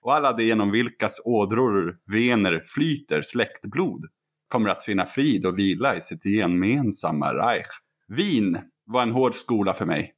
och 0.03 0.15
alla 0.15 0.33
de 0.33 0.45
genom 0.45 0.71
vilkas 0.71 1.23
ådror, 1.25 1.97
vener 2.13 2.63
flyter 2.75 3.23
släktblod 3.23 4.05
kommer 4.49 4.71
att 4.71 4.85
finna 4.85 5.07
frid 5.07 5.47
och 5.47 5.59
vila 5.59 5.97
i 5.97 6.01
sitt 6.01 6.27
gemensamma 6.27 7.35
Reich. 7.35 7.67
Wien 8.09 8.59
var 8.87 9.03
en 9.03 9.11
hård 9.11 9.35
skola 9.35 9.75
för 9.75 9.87
mig. 9.87 10.13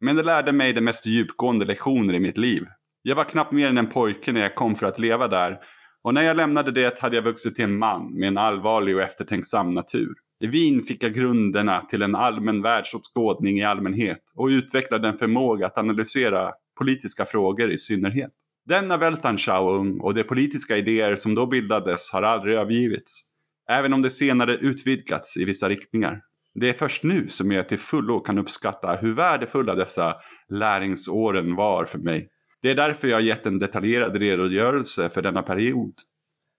Men 0.00 0.16
det 0.16 0.22
lärde 0.22 0.52
mig 0.52 0.72
de 0.72 0.80
mest 0.80 1.06
djupgående 1.06 1.64
lektioner 1.64 2.14
i 2.14 2.20
mitt 2.20 2.38
liv. 2.38 2.62
Jag 3.02 3.16
var 3.16 3.24
knappt 3.24 3.52
mer 3.52 3.68
än 3.68 3.78
en 3.78 3.88
pojke 3.88 4.32
när 4.32 4.40
jag 4.40 4.54
kom 4.54 4.74
för 4.74 4.86
att 4.86 4.98
leva 4.98 5.28
där 5.28 5.58
och 6.04 6.14
när 6.14 6.22
jag 6.22 6.36
lämnade 6.36 6.70
det 6.70 6.98
hade 6.98 7.16
jag 7.16 7.22
vuxit 7.22 7.54
till 7.54 7.64
en 7.64 7.78
man 7.78 8.18
med 8.18 8.28
en 8.28 8.38
allvarlig 8.38 8.96
och 8.96 9.02
eftertänksam 9.02 9.70
natur. 9.70 10.14
I 10.44 10.46
Wien 10.46 10.82
fick 10.82 11.02
jag 11.02 11.14
grunderna 11.14 11.80
till 11.80 12.02
en 12.02 12.14
allmän 12.14 12.62
världsåskådning 12.62 13.58
i 13.58 13.64
allmänhet 13.64 14.22
och 14.36 14.46
utvecklade 14.46 15.08
en 15.08 15.16
förmåga 15.16 15.66
att 15.66 15.78
analysera 15.78 16.52
politiska 16.78 17.24
frågor 17.24 17.72
i 17.72 17.78
synnerhet. 17.78 18.30
Denna 18.68 18.96
Weltanschauung 18.96 20.00
och 20.00 20.14
de 20.14 20.24
politiska 20.24 20.76
idéer 20.76 21.16
som 21.16 21.34
då 21.34 21.46
bildades 21.46 22.12
har 22.12 22.22
aldrig 22.22 22.56
övergivits, 22.56 23.22
även 23.70 23.92
om 23.92 24.02
det 24.02 24.10
senare 24.10 24.56
utvidgats 24.56 25.36
i 25.36 25.44
vissa 25.44 25.68
riktningar. 25.68 26.20
Det 26.54 26.68
är 26.68 26.72
först 26.72 27.02
nu 27.02 27.28
som 27.28 27.52
jag 27.52 27.68
till 27.68 27.78
fullo 27.78 28.20
kan 28.20 28.38
uppskatta 28.38 28.94
hur 28.94 29.14
värdefulla 29.14 29.74
dessa 29.74 30.14
läringsåren 30.48 31.54
var 31.54 31.84
för 31.84 31.98
mig. 31.98 32.28
Det 32.62 32.70
är 32.70 32.74
därför 32.74 33.08
jag 33.08 33.16
har 33.16 33.20
gett 33.22 33.46
en 33.46 33.58
detaljerad 33.58 34.16
redogörelse 34.16 35.08
för 35.08 35.22
denna 35.22 35.42
period. 35.42 35.94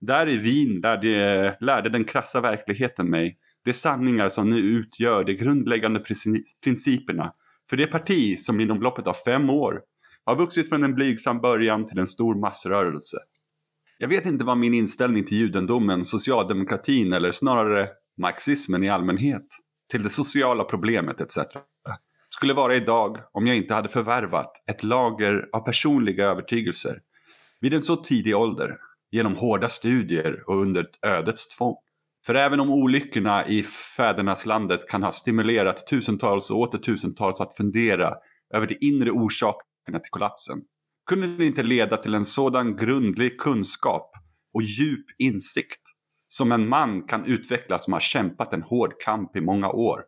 Där 0.01 0.29
i 0.29 0.37
Wien 0.37 0.81
lärde, 0.81 1.57
lärde 1.59 1.89
den 1.89 2.05
krassa 2.05 2.41
verkligheten 2.41 3.09
mig 3.09 3.37
de 3.65 3.73
sanningar 3.73 4.29
som 4.29 4.49
nu 4.49 4.57
utgör 4.57 5.23
de 5.23 5.33
grundläggande 5.33 6.03
principerna 6.63 7.33
för 7.69 7.77
det 7.77 7.87
parti 7.87 8.39
som 8.39 8.59
inom 8.59 8.81
loppet 8.81 9.07
av 9.07 9.15
fem 9.25 9.49
år 9.49 9.81
har 10.25 10.35
vuxit 10.35 10.69
från 10.69 10.83
en 10.83 10.95
blygsam 10.95 11.41
början 11.41 11.85
till 11.85 11.99
en 11.99 12.07
stor 12.07 12.35
massrörelse. 12.35 13.17
Jag 13.97 14.07
vet 14.07 14.25
inte 14.25 14.45
vad 14.45 14.57
min 14.57 14.73
inställning 14.73 15.25
till 15.25 15.37
judendomen, 15.37 16.03
socialdemokratin 16.03 17.13
eller 17.13 17.31
snarare 17.31 17.89
marxismen 18.21 18.83
i 18.83 18.89
allmänhet, 18.89 19.45
till 19.91 20.03
det 20.03 20.09
sociala 20.09 20.63
problemet 20.63 21.21
etc 21.21 21.37
skulle 22.35 22.53
vara 22.53 22.75
idag 22.75 23.17
om 23.31 23.47
jag 23.47 23.57
inte 23.57 23.73
hade 23.73 23.89
förvärvat 23.89 24.51
ett 24.71 24.83
lager 24.83 25.49
av 25.53 25.59
personliga 25.59 26.25
övertygelser 26.25 26.95
vid 27.61 27.73
en 27.73 27.81
så 27.81 27.95
tidig 27.95 28.35
ålder. 28.35 28.77
genom 29.11 29.35
hårda 29.35 29.69
studier 29.69 30.43
och 30.47 30.61
under 30.61 30.85
ödets 31.05 31.47
tvång. 31.47 31.75
För 32.25 32.35
även 32.35 32.59
om 32.59 32.69
olyckorna 32.69 33.47
i 33.47 33.63
fäderneslandet 33.63 34.89
kan 34.89 35.03
ha 35.03 35.11
stimulerat 35.11 35.87
tusentals 35.87 36.51
och 36.51 36.59
åter 36.59 36.77
tusentals 36.77 37.41
att 37.41 37.57
fundera 37.57 38.13
över 38.53 38.67
de 38.67 38.77
inre 38.81 39.11
orsakerna 39.11 39.99
till 39.99 40.11
kollapsen, 40.11 40.57
kunde 41.09 41.37
det 41.37 41.45
inte 41.45 41.63
leda 41.63 41.97
till 41.97 42.13
en 42.13 42.25
sådan 42.25 42.75
grundlig 42.75 43.39
kunskap 43.39 44.11
och 44.53 44.61
djup 44.61 45.05
insikt 45.17 45.81
som 46.27 46.51
en 46.51 46.69
man 46.69 47.07
kan 47.07 47.25
utveckla 47.25 47.79
som 47.79 47.93
har 47.93 47.99
kämpat 47.99 48.53
en 48.53 48.61
hård 48.61 48.93
kamp 49.01 49.35
i 49.35 49.41
många 49.41 49.69
år, 49.69 50.01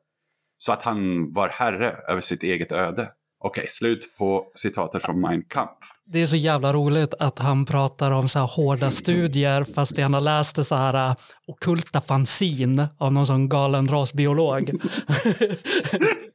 så 0.63 0.72
att 0.72 0.82
han 0.84 1.32
var 1.34 1.50
herre 1.50 1.96
över 2.08 2.22
sitt 2.22 2.44
eget 2.44 2.72
öde. 2.72 3.10
Okej, 3.44 3.65
slut 3.70 4.18
på 4.18 4.46
citatet 4.53 5.03
från 5.03 5.22
Mein 5.22 5.44
Kampf. 5.44 5.88
Det 6.06 6.22
är 6.22 6.25
så 6.25 6.36
jävla 6.36 6.74
roligt 6.74 7.13
att 7.20 7.39
han 7.39 7.65
pratar 7.65 8.12
om 8.12 8.30
så 8.30 8.39
här 8.39 8.48
hårda 8.48 8.91
studier 8.91 9.63
fast 9.63 9.96
det 9.96 10.01
han 10.01 10.13
har 10.13 10.22
läst 10.22 10.58
är 10.58 10.63
så 10.63 10.75
här 10.75 11.10
äh, 11.10 11.15
okulta 11.48 12.01
fanzin 12.01 12.88
av 12.98 13.13
någon 13.13 13.27
sån 13.27 13.50
galen 13.50 13.88
rasbiolog. 13.88 14.62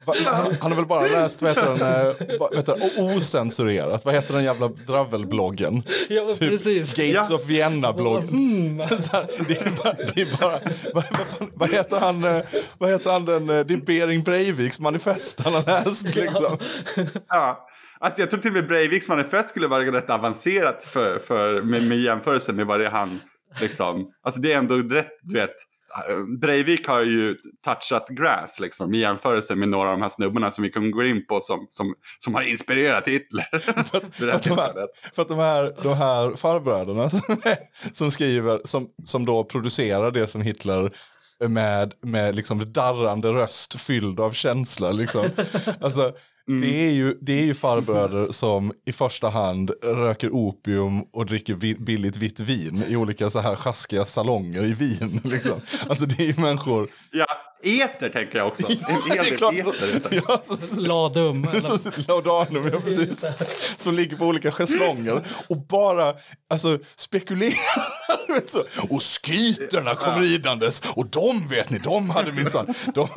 Han, 0.07 0.55
han 0.61 0.71
har 0.73 0.77
väl 0.77 0.87
bara 0.87 1.07
läst, 1.07 1.43
vad 1.43 1.51
heter 1.51 1.67
den, 1.79 2.07
eh, 2.07 2.39
vad 2.41 2.57
heter 2.57 2.77
den, 2.97 3.17
ocensurerat, 3.17 4.05
vad 4.05 4.15
heter 4.15 4.35
den 4.35 4.45
jävla 4.45 4.69
dravelbloggen? 4.69 5.83
ja, 6.09 6.25
men 6.25 6.37
precis. 6.37 6.91
Gates 6.95 7.31
Ja. 7.31 7.35
of 7.37 7.47
Vienna-bloggen. 7.47 8.81
Här, 9.13 9.45
det 9.49 9.59
är 9.61 9.71
bara, 9.85 9.93
det 10.15 10.21
är 10.21 10.41
bara 10.41 10.59
vad, 10.95 11.05
vad 11.55 11.71
heter 11.71 11.97
han, 12.01 12.25
eh, 12.25 12.43
vad 12.79 12.91
heter 12.91 13.11
han 13.11 13.25
den, 13.25 13.51
eh, 13.51 13.67
det 13.67 13.75
är 13.75 13.79
Bering 13.79 14.23
Breiviks 14.23 14.81
manifest 14.81 15.41
han 15.45 15.55
har 15.55 15.63
läst 15.67 16.15
liksom. 16.17 16.59
Ja. 17.29 17.67
Alltså 18.01 18.21
jag 18.23 18.31
tror 18.31 18.41
till 18.41 18.51
och 18.51 18.57
med 18.57 18.67
Breiviks 18.69 19.09
manifest 19.09 19.49
skulle 19.49 19.67
vara 19.67 19.93
rätt 19.93 20.11
avancerat 20.11 20.85
för, 20.85 21.19
för, 21.19 21.63
med, 21.63 21.83
med 21.83 21.99
jämförelse 21.99 22.53
med 22.53 22.67
vad 22.67 22.81
det 22.81 22.87
är 22.87 22.91
han 22.91 23.21
liksom. 23.61 24.07
Alltså 24.23 24.41
det 24.41 24.53
är 24.53 24.57
ändå 24.57 24.75
rätt, 24.75 25.09
du 25.23 25.35
vet. 25.41 25.55
Breivik 26.41 26.89
har 26.89 27.03
ju 27.03 27.35
touchat 27.65 28.09
grass 28.09 28.61
liksom, 28.61 28.95
i 28.95 28.99
jämförelse 28.99 29.55
med 29.55 29.69
några 29.69 29.89
av 29.89 29.95
de 29.95 30.03
här 30.03 30.09
snubbarna 30.09 30.51
som 30.51 30.65
vi 30.65 30.71
kommer 30.71 30.89
gå 30.89 31.05
in 31.05 31.27
på 31.27 31.41
som, 31.41 31.67
som, 31.69 31.95
som 32.19 32.35
har 32.35 32.43
inspirerat 32.43 33.09
Hitler. 33.09 33.49
Det 33.53 33.59
här 33.59 33.83
För 34.13 34.29
att 34.29 34.43
de 34.45 34.59
här, 34.59 34.87
för 35.15 35.23
att 35.23 35.29
de 35.29 35.39
här, 35.39 35.83
de 35.83 35.95
här 35.95 36.37
farbröderna 36.37 37.11
som, 37.11 37.37
som 37.93 38.11
skriver, 38.11 38.61
som, 38.65 38.89
som 39.05 39.25
då 39.25 39.45
producerar 39.45 40.11
det 40.11 40.27
som 40.27 40.43
Hitler 40.43 40.93
med, 41.49 41.93
med 42.03 42.35
liksom 42.35 42.73
darrande 42.73 43.29
röst 43.29 43.81
fylld 43.81 44.21
av 44.21 44.33
känsla. 44.33 44.93
Liksom. 44.93 45.27
Alltså, 45.81 46.13
det, 46.47 46.87
är 46.87 46.91
ju, 46.91 47.19
det 47.21 47.33
är 47.33 47.45
ju 47.45 47.55
farbröder 47.55 48.29
som 48.31 48.73
i 48.85 48.93
första 48.93 49.29
hand 49.29 49.71
röker 49.83 50.31
opium 50.31 51.03
och 51.13 51.27
dricker 51.27 51.55
vi, 51.55 51.75
billigt 51.75 52.17
vitt 52.17 52.41
vin 52.41 52.83
i 52.89 52.97
olika 52.97 53.31
så 53.31 53.41
här 53.41 53.57
sjaskiga 53.57 54.05
salonger 54.05 54.65
i 54.65 54.75
Wien. 54.75 55.21
Liksom. 55.25 55.61
Alltså 55.89 56.07
det 56.07 56.23
är 56.23 56.27
ju 56.27 56.41
människor. 56.41 56.89
Ja, 57.13 57.27
eter 57.67 58.09
tänker 58.09 58.39
jag 58.39 58.47
också. 58.47 58.67
En 58.71 58.77
det 59.11 59.17
är 59.19 59.37
klart. 59.37 59.55
eter. 59.55 60.23
Ja, 60.29 60.43
så, 60.45 60.81
Ladum. 60.81 61.49
eller- 61.49 62.09
Laudanum, 62.09 62.71
ja 62.73 62.81
precis. 62.81 63.25
Som 63.77 63.95
ligger 63.95 64.17
på 64.17 64.25
olika 64.25 64.53
schäslonger 64.53 65.23
och 65.49 65.57
bara 65.57 66.15
alltså, 66.51 66.79
spekulerar. 66.97 68.49
så. 68.49 68.59
Och 68.95 69.03
skyterna 69.03 69.95
kom 69.95 70.21
ridandes 70.23 70.83
och 70.97 71.07
de 71.07 71.49
vet 71.49 71.71
ni, 71.71 71.79
de 71.79 72.11
hade 72.11 72.33
minsann, 72.33 72.75
de, 72.95 73.09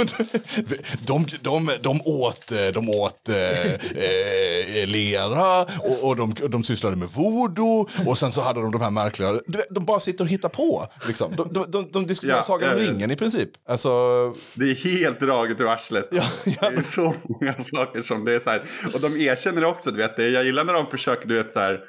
de, 1.05 1.25
de, 1.41 1.69
de 1.81 2.01
åt, 2.05 2.51
eh, 2.51 2.67
de 2.73 2.89
åt 2.89 3.29
eh, 3.29 3.73
eh, 3.73 4.87
lera 4.87 5.61
och, 5.61 6.03
och 6.07 6.15
de, 6.15 6.35
de 6.49 6.63
sysslade 6.63 6.95
med 6.95 7.09
voodoo 7.09 7.87
och 8.05 8.17
sen 8.17 8.31
så 8.31 8.41
hade 8.41 8.61
de 8.61 8.71
de 8.71 8.81
här 8.81 8.91
märkliga, 8.91 9.39
de 9.69 9.85
bara 9.85 9.99
sitter 9.99 10.23
och 10.23 10.29
hittar 10.29 10.49
på. 10.49 10.87
Liksom. 11.07 11.35
De, 11.35 11.53
de, 11.53 11.71
de, 11.71 11.91
de 11.91 12.07
diskuterar 12.07 12.37
Ja, 12.37 12.43
Sagan 12.43 12.69
om 12.73 12.77
ja, 12.77 12.83
ja. 12.83 12.91
ringen 12.91 13.11
i 13.11 13.15
princip. 13.15 13.49
Alltså, 13.69 13.89
Det 14.55 14.65
är 14.71 14.75
helt 14.75 15.19
draget 15.19 15.61
ur 15.61 15.71
arslet. 15.73 16.07
Ja, 16.11 16.23
ja. 16.45 16.69
Det 16.69 16.75
är 16.75 16.81
så 16.81 17.15
många 17.23 17.57
saker 17.57 18.01
som 18.01 18.25
det 18.25 18.33
är 18.33 18.39
så 18.39 18.49
här. 18.49 18.61
Och 18.93 19.01
de 19.01 19.17
erkänner 19.21 19.65
också, 19.65 19.91
du 19.91 19.97
vet, 19.97 20.17
det. 20.17 20.29
jag 20.29 20.45
gillar 20.45 20.63
när 20.63 20.73
de 20.73 20.87
försöker, 20.87 21.27
du 21.27 21.35
vet 21.35 21.53
så 21.53 21.59
här. 21.59 21.79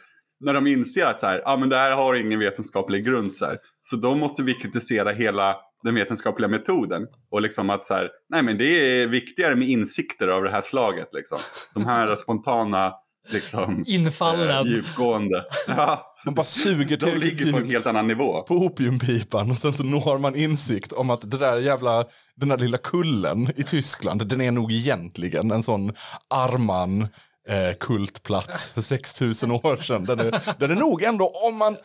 När 0.44 0.54
de 0.54 0.66
inser 0.66 1.06
att 1.06 1.18
så 1.18 1.26
här, 1.26 1.42
ah, 1.44 1.56
men 1.56 1.68
det 1.68 1.76
här 1.76 1.92
har 1.92 2.14
ingen 2.14 2.38
vetenskaplig 2.38 3.04
grund. 3.04 3.32
Så, 3.32 3.46
här. 3.46 3.58
så 3.82 3.96
då 3.96 4.14
måste 4.14 4.42
vi 4.42 4.54
kritisera 4.54 5.12
hela 5.12 5.56
den 5.82 5.94
vetenskapliga 5.94 6.48
metoden. 6.48 7.02
Och 7.30 7.42
liksom 7.42 7.70
att 7.70 7.84
så 7.84 7.94
här, 7.94 8.08
nej 8.30 8.42
men 8.42 8.58
det 8.58 8.64
är 9.02 9.06
viktigare 9.06 9.56
med 9.56 9.68
insikter 9.68 10.28
av 10.28 10.42
det 10.42 10.50
här 10.50 10.60
slaget. 10.60 11.08
Liksom. 11.12 11.38
De 11.74 11.86
här 11.86 12.16
spontana, 12.16 12.92
liksom, 13.32 13.84
eh, 13.88 13.94
Infallen. 13.94 14.66
djupgående. 14.66 15.44
Ja, 15.68 16.16
man 16.24 16.34
bara 16.34 16.44
suger 16.44 16.96
de 16.96 17.10
ligger 17.10 17.52
på 17.52 17.58
en 17.58 17.70
helt 17.70 17.86
annan 17.86 18.06
nivå. 18.06 18.42
på 18.42 18.54
opiumpipan 18.54 19.50
och 19.50 19.56
sen 19.56 19.72
så 19.72 19.84
når 19.84 20.18
man 20.18 20.36
insikt 20.36 20.92
om 20.92 21.10
att 21.10 21.30
det 21.30 21.38
där 21.38 21.56
jävla, 21.56 22.04
den 22.40 22.48
där 22.48 22.58
lilla 22.58 22.78
kullen 22.78 23.52
i 23.56 23.62
Tyskland, 23.62 24.26
den 24.26 24.40
är 24.40 24.50
nog 24.50 24.72
egentligen 24.72 25.50
en 25.50 25.62
sån 25.62 25.92
arman 26.28 27.08
eh, 27.48 27.74
kultplats 27.80 28.70
för 28.70 28.82
6000 28.82 29.50
år 29.50 29.82
sedan. 29.82 30.04
Den 30.04 30.20
är, 30.20 30.58
den 30.58 30.70
är 30.70 30.76
nog 30.76 31.02
ändå, 31.02 31.28
om 31.28 31.56
man, 31.56 31.76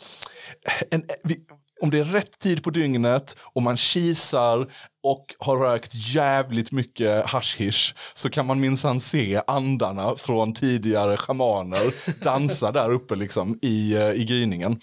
en, 0.91 1.03
vi, 1.23 1.45
om 1.81 1.89
det 1.89 1.99
är 1.99 2.03
rätt 2.03 2.39
tid 2.39 2.63
på 2.63 2.69
dygnet 2.69 3.37
och 3.53 3.61
man 3.61 3.77
kisar 3.77 4.67
och 5.05 5.35
har 5.39 5.57
rökt 5.57 5.91
jävligt 5.95 6.71
mycket 6.71 7.25
hashish 7.25 7.95
så 8.13 8.29
kan 8.29 8.45
man 8.45 8.59
minsann 8.59 8.99
se 8.99 9.41
andarna 9.47 10.15
från 10.15 10.53
tidigare 10.53 11.17
schamaner 11.17 11.93
dansa 12.23 12.71
där 12.71 12.93
uppe 12.93 13.15
liksom 13.15 13.59
i, 13.61 13.95
eh, 13.95 14.11
i 14.11 14.25
gryningen. 14.25 14.79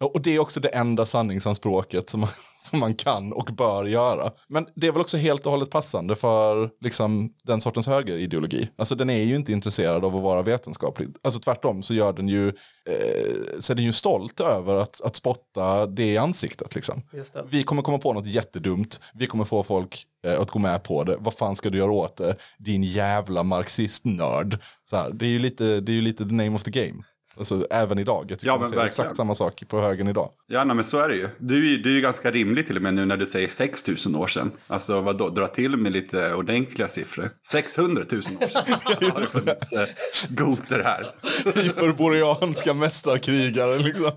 Och 0.00 0.22
det 0.22 0.34
är 0.34 0.38
också 0.38 0.60
det 0.60 0.68
enda 0.68 1.06
sanningsanspråket 1.06 2.10
som 2.10 2.20
man, 2.20 2.28
som 2.70 2.78
man 2.78 2.94
kan 2.94 3.32
och 3.32 3.50
bör 3.56 3.84
göra. 3.84 4.30
Men 4.48 4.66
det 4.74 4.86
är 4.86 4.92
väl 4.92 5.00
också 5.00 5.16
helt 5.16 5.46
och 5.46 5.52
hållet 5.52 5.70
passande 5.70 6.16
för 6.16 6.70
liksom, 6.80 7.32
den 7.44 7.60
sortens 7.60 7.86
högerideologi. 7.86 8.68
Alltså 8.76 8.94
den 8.94 9.10
är 9.10 9.22
ju 9.22 9.36
inte 9.36 9.52
intresserad 9.52 10.04
av 10.04 10.16
att 10.16 10.22
vara 10.22 10.42
vetenskaplig. 10.42 11.08
Alltså 11.22 11.40
tvärtom 11.40 11.82
så 11.82 11.94
gör 11.94 12.12
den 12.12 12.28
ju, 12.28 12.48
eh, 12.48 13.32
så 13.58 13.72
är 13.72 13.74
den 13.74 13.84
ju 13.84 13.92
stolt 13.92 14.40
över 14.40 14.76
att, 14.76 15.00
att 15.00 15.16
spotta 15.16 15.86
det 15.86 16.12
i 16.12 16.18
ansiktet. 16.18 16.74
Liksom. 16.74 17.02
Det. 17.12 17.44
Vi 17.50 17.62
kommer 17.62 17.82
komma 17.82 17.98
på 17.98 18.12
något 18.12 18.26
jättedumt, 18.26 19.00
vi 19.22 19.26
kommer 19.26 19.44
få 19.44 19.62
folk 19.62 20.06
eh, 20.26 20.40
att 20.40 20.50
gå 20.50 20.58
med 20.58 20.82
på 20.82 21.04
det. 21.04 21.16
Vad 21.18 21.34
fan 21.34 21.56
ska 21.56 21.70
du 21.70 21.78
göra 21.78 21.92
åt 21.92 22.16
det? 22.16 22.36
Din 22.58 22.82
jävla 22.82 23.42
marxist-nörd. 23.42 24.58
Så 24.90 24.96
här, 24.96 25.10
det, 25.12 25.26
är 25.26 25.30
ju 25.30 25.38
lite, 25.38 25.80
det 25.80 25.92
är 25.92 25.94
ju 25.94 26.02
lite 26.02 26.24
the 26.24 26.34
name 26.34 26.50
of 26.54 26.62
the 26.62 26.70
game. 26.70 27.02
Alltså 27.36 27.66
även 27.70 27.98
idag. 27.98 28.26
Jag 28.28 28.38
tycker 28.38 28.46
Ja, 28.52 28.58
man 28.58 28.68
ser 28.68 28.76
verkligen. 28.76 28.86
exakt 28.86 29.16
samma 29.16 29.34
sak 29.34 29.62
på 29.68 29.80
högen 29.80 30.08
idag. 30.08 30.30
Ja, 30.46 30.64
nej, 30.64 30.76
men 30.76 30.84
så 30.84 30.98
är 30.98 31.08
det 31.08 31.14
ju. 31.16 31.28
Du, 31.38 31.76
du 31.76 31.90
är 31.90 31.94
ju 31.94 32.00
ganska 32.00 32.30
rimlig 32.30 32.66
till 32.66 32.76
och 32.76 32.82
med 32.82 32.94
nu 32.94 33.04
när 33.04 33.16
du 33.16 33.26
säger 33.26 33.48
6000 33.48 34.16
år 34.16 34.26
sedan. 34.26 34.50
Alltså 34.66 35.00
vadå, 35.00 35.28
dra 35.28 35.46
till 35.46 35.76
med 35.76 35.92
lite 35.92 36.34
ordentliga 36.34 36.88
siffror. 36.88 37.30
600 37.46 38.04
000 38.10 38.18
år 38.18 38.22
sedan 38.22 38.36
har 38.84 39.20
det 39.20 39.26
funnits 39.26 39.72
eh, 39.72 39.86
goter 40.28 40.82
här. 40.84 41.06
Hyperboreanska 41.62 42.74
mästarkrigare 42.74 43.78
liksom. 43.78 44.10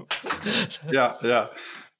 Ja, 0.91 1.19
ja. 1.23 1.49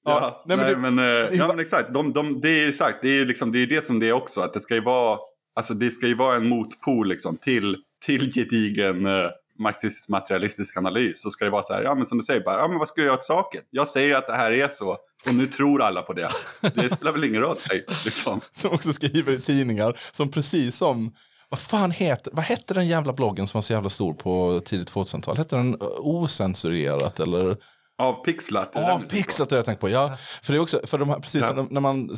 Ja, 0.06 0.44
nej, 0.46 0.58
men 0.58 0.66
nej, 0.66 0.76
det- 0.76 0.82
men, 0.82 1.00
eh, 1.00 1.06
är 1.06 1.30
ja, 1.38 1.48
men 1.48 1.60
exakt. 1.60 1.94
De, 1.94 2.14
de, 2.14 2.42
det 2.42 2.50
är 2.64 2.70
exakt. 2.70 3.00
Det 3.02 3.20
är 3.20 3.26
liksom, 3.26 3.52
det, 3.52 3.60
är 3.60 3.68
det 3.68 3.86
som 3.86 4.00
det 4.00 4.08
är 4.10 4.14
också. 4.14 4.42
Att 4.42 4.54
det 4.54 4.60
ska 4.60 4.74
ju 4.76 4.84
vara, 4.84 5.20
alltså, 5.56 5.74
det 5.74 5.92
ska 5.92 6.08
ju 6.08 6.16
vara 6.16 6.36
en 6.36 6.50
motpol 6.50 7.08
liksom, 7.08 7.38
till, 7.38 7.78
till 8.06 8.32
gedigen 8.34 9.06
eh, 9.06 9.30
marxistisk 9.60 10.10
materialistisk 10.10 10.78
analys. 10.78 11.22
Så 11.22 11.30
ska 11.30 11.46
det 11.46 11.52
vara 11.52 11.64
så 11.64 11.74
här, 11.74 11.84
ja 11.84 11.96
men 11.96 12.06
som 12.06 12.18
du 12.18 12.24
säger, 12.24 12.42
bara, 12.42 12.58
ja, 12.60 12.68
men 12.68 12.78
vad 12.80 12.88
ska 12.88 13.02
jag 13.02 13.06
göra 13.06 13.16
åt 13.16 13.24
saken? 13.24 13.62
Jag 13.72 13.88
säger 13.88 14.16
att 14.16 14.28
det 14.28 14.34
här 14.36 14.52
är 14.52 14.68
så 14.68 14.90
och 15.28 15.36
nu 15.36 15.48
tror 15.48 15.82
alla 15.82 16.02
på 16.02 16.14
det. 16.14 16.28
Det 16.76 16.90
spelar 16.90 17.12
väl 17.12 17.24
ingen 17.24 17.42
roll. 17.42 17.58
Nej, 17.70 17.86
liksom. 18.06 18.42
Som 18.52 18.72
också 18.74 18.94
skriver 18.94 19.34
i 19.34 19.40
tidningar 19.42 19.98
som 20.12 20.32
precis 20.32 20.76
som 20.76 21.12
vad 21.50 21.60
fan 21.60 21.92
heter, 21.92 22.32
vad 22.36 22.46
hette 22.46 22.74
den 22.74 22.88
jävla 22.88 23.14
bloggen 23.14 23.48
som 23.48 23.58
var 23.58 23.62
så 23.62 23.74
jävla 23.74 23.90
stor 23.90 24.14
på 24.14 24.62
tidigt 24.66 24.92
2000-tal? 24.94 25.38
Hette 25.38 25.56
den 25.56 25.74
eh, 25.74 25.88
ocensurerat 26.00 27.20
eller? 27.20 27.58
Avpixlat. 27.98 28.76
Avpixlat 28.76 29.52
är 29.52 29.56
det 29.56 29.60
jag 29.60 29.66
tänkt 29.66 29.80
på, 29.80 29.90
ja. 29.90 30.18
För 30.44 30.54
det 30.54 30.58
är 30.60 30.62
också, 30.62 30.80
för 30.88 30.98
de 30.98 31.10
här, 31.10 31.20
precis 31.20 31.46
Ja. 31.56 31.68
när- 31.70 31.82
man, 31.82 32.10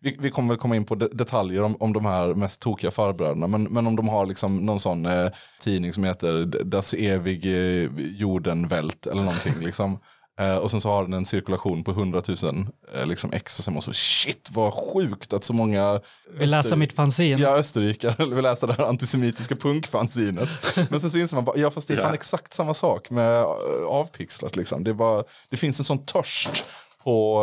vi, 0.00 0.16
vi 0.20 0.30
kommer 0.30 0.48
väl 0.48 0.58
komma 0.58 0.76
in 0.76 0.84
på 0.84 0.94
de, 0.94 1.08
detaljer 1.12 1.62
om, 1.62 1.76
om 1.80 1.92
de 1.92 2.06
här 2.06 2.34
mest 2.34 2.62
tokiga 2.62 2.90
farbröderna, 2.90 3.46
men, 3.46 3.62
men 3.62 3.86
om 3.86 3.96
de 3.96 4.08
har 4.08 4.26
liksom 4.26 4.56
någon 4.56 4.80
sån 4.80 5.06
eh, 5.06 5.28
tidning 5.60 5.92
som 5.92 6.04
heter 6.04 6.44
Das 6.64 6.94
Ewig 6.94 7.46
eh, 7.46 7.90
Jordenwelt 7.98 9.06
eller 9.06 9.22
någonting 9.22 9.54
liksom. 9.60 9.98
Eh, 10.40 10.56
och 10.56 10.70
sen 10.70 10.80
så 10.80 10.88
har 10.88 11.02
den 11.02 11.12
en 11.12 11.24
cirkulation 11.24 11.84
på 11.84 11.90
100 11.90 12.22
000 12.42 12.66
eh, 12.94 13.06
liksom 13.06 13.32
ex 13.32 13.58
och 13.58 13.64
sen 13.64 13.74
man 13.74 13.82
så 13.82 13.92
shit 13.92 14.48
vad 14.52 14.74
sjukt 14.74 15.32
att 15.32 15.44
så 15.44 15.52
många 15.52 16.00
Vill 16.38 16.50
läsa 16.50 16.76
mitt 16.76 16.92
fanzine. 16.92 17.40
Ja, 17.40 17.56
österrikare 17.56 18.26
vill 18.34 18.42
läsa 18.42 18.66
det 18.66 18.72
här 18.72 18.84
antisemitiska 18.84 19.56
punkfanzinet. 19.56 20.48
Men 20.90 21.00
sen 21.00 21.10
så 21.10 21.18
inser 21.18 21.36
man 21.36 21.44
bara, 21.44 21.56
ja 21.56 21.70
fast 21.70 21.88
det 21.88 21.94
är 21.94 21.98
fan 21.98 22.08
Ja. 22.08 22.14
exakt 22.14 22.54
samma 22.54 22.74
sak 22.74 23.10
med 23.10 23.40
eh, 23.40 23.86
avpixlat 23.86 24.56
liksom. 24.56 24.84
Det, 24.84 24.90
är 24.90 24.94
bara, 24.94 25.24
det 25.50 25.56
finns 25.56 25.78
en 25.78 25.84
sån 25.84 26.06
törst 26.06 26.64
på, 27.04 27.42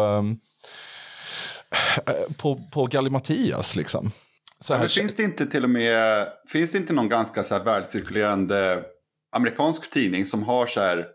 eh, 2.05 2.13
på, 2.37 2.61
på 2.73 2.85
Gallimatias 2.85 3.75
liksom. 3.75 4.11
Så 4.59 4.73
här, 4.73 4.87
finns 4.87 5.15
det 5.15 5.23
inte 5.23 5.45
till 5.45 5.63
och 5.63 5.69
med, 5.69 6.27
finns 6.47 6.71
det 6.71 6.77
inte 6.77 6.93
någon 6.93 7.09
ganska 7.09 7.43
så 7.43 7.55
här 7.55 7.63
världscirkulerande 7.63 8.83
amerikansk 9.35 9.91
tidning 9.93 10.25
som 10.25 10.43
har 10.43 10.67
så 10.67 10.81
här, 10.81 11.05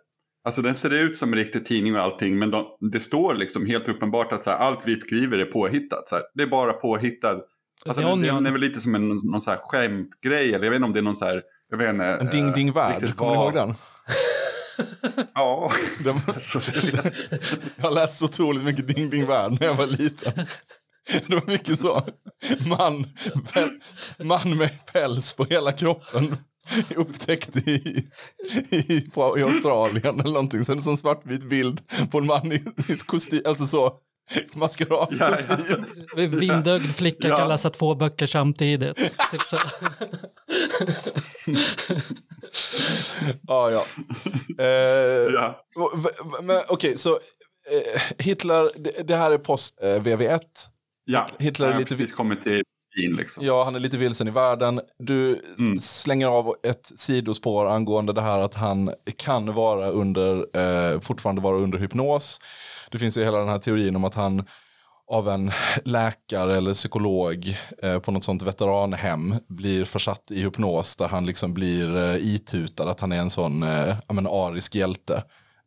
Alltså 0.46 0.62
den 0.62 0.74
ser 0.74 0.90
ut 0.90 1.16
som 1.16 1.32
en 1.32 1.38
riktig 1.38 1.66
tidning 1.66 1.94
och 1.96 2.02
allting 2.02 2.38
men 2.38 2.50
de, 2.50 2.64
det 2.92 3.00
står 3.00 3.34
liksom 3.34 3.66
helt 3.66 3.88
uppenbart 3.88 4.32
att 4.32 4.44
så 4.44 4.50
här, 4.50 4.58
allt 4.58 4.82
vi 4.86 4.96
skriver 4.96 5.38
är 5.38 5.44
påhittat. 5.44 6.08
Så 6.08 6.14
här. 6.14 6.24
Det 6.34 6.42
är 6.42 6.46
bara 6.46 6.72
påhittad. 6.72 7.40
Alltså, 7.86 8.02
det, 8.02 8.12
Onion. 8.12 8.44
det 8.44 8.50
är 8.50 8.52
väl 8.52 8.60
lite 8.60 8.80
som 8.80 8.94
en 8.94 9.08
någon 9.08 9.40
så 9.40 9.50
här 9.50 9.58
skämtgrej 9.62 10.54
eller 10.54 10.64
jag 10.64 10.70
vet 10.70 10.76
inte 10.76 10.86
om 10.86 10.92
det 10.92 11.00
är 11.00 11.02
någon 11.02 11.16
så 11.16 11.24
här, 11.24 11.42
jag 11.70 11.78
vet 11.78 11.90
inte. 11.90 12.04
En 12.04 12.30
Ding 12.30 12.48
eh, 12.48 12.54
Ding 12.54 12.72
Värld, 12.72 13.16
kommer 13.16 13.32
ni 13.32 13.38
ihåg 13.38 13.54
den? 13.54 13.74
Ja. 15.34 15.72
den 16.04 16.20
Alltså, 16.26 16.60
jag 17.76 17.94
läste 17.94 18.24
otroligt 18.24 18.64
mycket 18.64 18.96
Ding 18.96 19.10
Ding 19.10 19.26
Värld 19.26 19.56
när 19.60 19.66
jag 19.66 19.74
var 19.74 19.86
liten. 19.86 20.32
Det 21.26 21.34
var 21.34 21.46
mycket 21.46 21.78
så. 21.78 22.02
Man, 22.68 23.04
man 24.18 24.56
med 24.56 24.70
päls 24.92 25.34
på 25.34 25.44
hela 25.44 25.72
kroppen 25.72 26.36
upptäckte 26.96 27.58
i, 27.70 28.02
i, 28.70 29.00
på, 29.00 29.38
i 29.38 29.42
Australien 29.42 30.20
eller 30.20 30.32
någonting. 30.32 30.64
Sen 30.64 30.76
en 30.76 30.82
sån 30.82 30.96
svartvit 30.96 31.44
bild 31.48 31.80
på 32.10 32.18
en 32.18 32.26
man 32.26 32.52
i, 32.52 32.64
i 32.88 32.96
kostym, 33.06 33.42
alltså 33.44 33.66
så 33.66 33.92
maskeradkostym. 34.54 35.84
Vindögd 36.16 36.94
flicka 36.96 37.28
Ja. 37.28 37.36
kan 37.36 37.48
läsa 37.48 37.70
två 37.70 37.94
böcker 37.94 38.26
samtidigt. 38.26 38.96
typ 39.30 39.42
så. 39.50 39.56
Ja, 43.46 43.70
ja. 43.70 43.86
Eh, 44.64 45.32
ja. 45.32 45.60
men 46.42 46.60
Okej, 46.68 46.98
så 46.98 47.10
eh, 47.10 48.02
Hitler, 48.18 48.70
det, 48.76 49.08
det 49.08 49.16
här 49.16 49.30
är 49.30 49.38
post 49.38 49.78
eh, 49.82 49.86
VV1. 50.02 50.40
ja. 51.04 51.26
Hitler 51.38 51.68
är 51.68 51.78
lite 51.78 51.88
precis 51.88 52.12
kommit 52.12 52.42
till 52.42 52.62
Wien 52.96 53.16
liksom. 53.16 53.46
Ja, 53.46 53.64
han 53.64 53.74
är 53.74 53.80
lite 53.80 53.96
vilsen 53.96 54.28
i 54.28 54.30
världen. 54.30 54.80
Du 54.98 55.42
Mm. 55.58 55.80
slänger 55.80 56.26
av 56.26 56.54
ett 56.62 56.92
sidospår 56.96 57.66
angående 57.66 58.12
det 58.12 58.22
här 58.22 58.38
att 58.38 58.54
han 58.54 58.90
kan 59.16 59.54
vara 59.54 59.88
under, 59.90 60.36
eh, 60.94 61.00
fortfarande 61.00 61.42
vara 61.42 61.56
under 61.56 61.78
hypnos. 61.78 62.38
Det 62.90 62.98
finns 62.98 63.16
ju 63.18 63.24
hela 63.24 63.38
den 63.38 63.48
här 63.48 63.58
teorin 63.58 63.96
om 63.96 64.04
att 64.04 64.14
han 64.14 64.44
av 65.12 65.28
en 65.28 65.50
läkare 65.84 66.56
eller 66.56 66.74
psykolog 66.74 67.56
eh, 67.82 67.98
på 67.98 68.10
något 68.12 68.24
sånt 68.24 68.42
veteranhem 68.42 69.34
blir 69.48 69.84
försatt 69.84 70.30
i 70.30 70.40
hypnos 70.42 70.96
där 70.96 71.08
han 71.08 71.26
liksom 71.26 71.54
blir 71.54 71.96
eh, 71.96 72.16
itutad 72.16 72.90
att 72.90 73.00
han 73.00 73.12
är 73.12 73.18
en 73.18 73.30
sån 73.30 73.62
eh, 73.62 73.96
men 74.12 74.26
arisk 74.26 74.74
hjälte. 74.74 75.22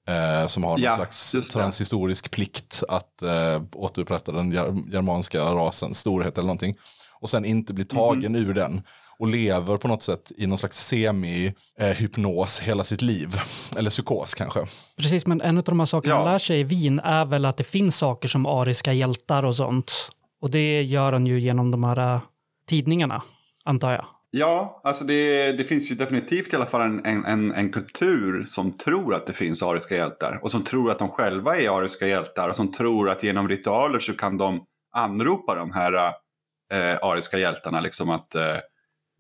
Eh, 0.08 0.48
som 0.48 0.64
har 0.64 0.72
någon 0.72 0.82
Ja, 0.82 0.96
slags 0.96 1.50
transhistorisk 1.54 2.32
plikt 2.32 2.84
att 2.90 3.22
eh, 3.22 3.62
återupprätta 3.76 4.32
den 4.32 4.52
ger- 4.52 4.92
germanska 4.94 5.42
rasens 5.42 6.00
storhet 6.00 6.38
eller 6.38 6.46
någonting. 6.48 6.76
Och 7.22 7.30
sen 7.30 7.46
inte 7.46 7.74
blir 7.74 7.86
tagen 7.86 8.32
Mhm. 8.32 8.42
ur 8.50 8.54
den. 8.54 8.82
Och 9.20 9.28
lever 9.28 9.78
på 9.78 9.88
något 9.88 10.04
sätt 10.04 10.32
i 10.38 10.48
någon 10.48 10.58
slags 10.58 10.78
semi-hypnos 11.78 12.62
hela 12.62 12.84
sitt 12.84 13.02
liv. 13.02 13.28
Eller 13.78 13.90
psykos 13.90 14.34
kanske. 14.36 14.60
Precis, 14.98 15.26
men 15.26 15.42
en 15.42 15.58
av 15.58 15.64
de 15.64 15.80
här 15.80 15.86
sakerna 15.86 16.16
Ja. 16.16 16.22
han 16.22 16.32
lär 16.32 16.40
sig 16.40 16.60
i 16.60 16.64
Wien 16.64 17.00
är 17.00 17.26
väl 17.26 17.46
att 17.46 17.58
det 17.58 17.64
finns 17.64 17.98
saker 17.98 18.28
som 18.28 18.46
ariska 18.46 18.94
hjältar 18.94 19.46
och 19.46 19.56
sånt. 19.56 19.92
Och 20.42 20.50
det 20.52 20.82
gör 20.82 21.14
han 21.14 21.26
ju 21.28 21.40
genom 21.40 21.72
de 21.72 21.84
här 21.84 22.16
äh, 22.16 22.22
tidningarna, 22.70 23.22
antar 23.66 23.92
jag. 23.92 24.06
Ja, 24.32 24.82
alltså 24.84 25.04
det, 25.06 25.52
det 25.52 25.64
finns 25.64 25.92
ju 25.92 25.96
definitivt 25.96 26.54
i 26.54 26.56
alla 26.56 26.66
fall 26.66 26.82
en, 26.82 27.06
en, 27.06 27.26
en, 27.26 27.54
en 27.54 27.72
kultur 27.72 28.46
som 28.48 28.72
tror 28.78 29.16
att 29.16 29.28
det 29.28 29.34
finns 29.34 29.64
ariska 29.64 29.96
hjältar. 29.96 30.40
Och 30.44 30.52
som 30.52 30.64
tror 30.64 30.92
att 30.92 31.00
de 31.00 31.10
själva 31.10 31.58
är 31.62 31.78
ariska 31.78 32.08
hjältar. 32.08 32.50
Och 32.50 32.56
som 32.56 32.72
tror 32.72 33.10
att 33.10 33.24
genom 33.24 33.50
ritualer 33.50 34.00
så 34.00 34.14
kan 34.14 34.38
de 34.38 34.60
anropa 34.96 35.56
de 35.56 35.72
här 35.72 36.12
eh, 36.72 36.98
ariska 37.02 37.38
hjältarna. 37.38 37.80
Liksom 37.80 38.10
att 38.10 38.36
eh, 38.36 38.58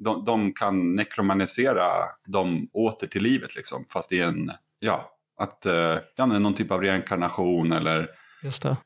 de, 0.03 0.25
de 0.25 0.53
kan 0.53 0.95
nekromanisera 0.95 1.87
dem 2.27 2.69
åter 2.73 3.07
till 3.07 3.23
livet. 3.23 3.55
Liksom, 3.55 3.85
fast 3.93 4.11
i 4.11 4.19
en, 4.19 4.51
ja, 4.79 5.11
att, 5.37 5.65
eh, 5.65 5.97
ja, 6.15 6.25
någon 6.25 6.53
typ 6.53 6.71
av 6.71 6.81
reinkarnation 6.81 7.71
eller 7.71 8.09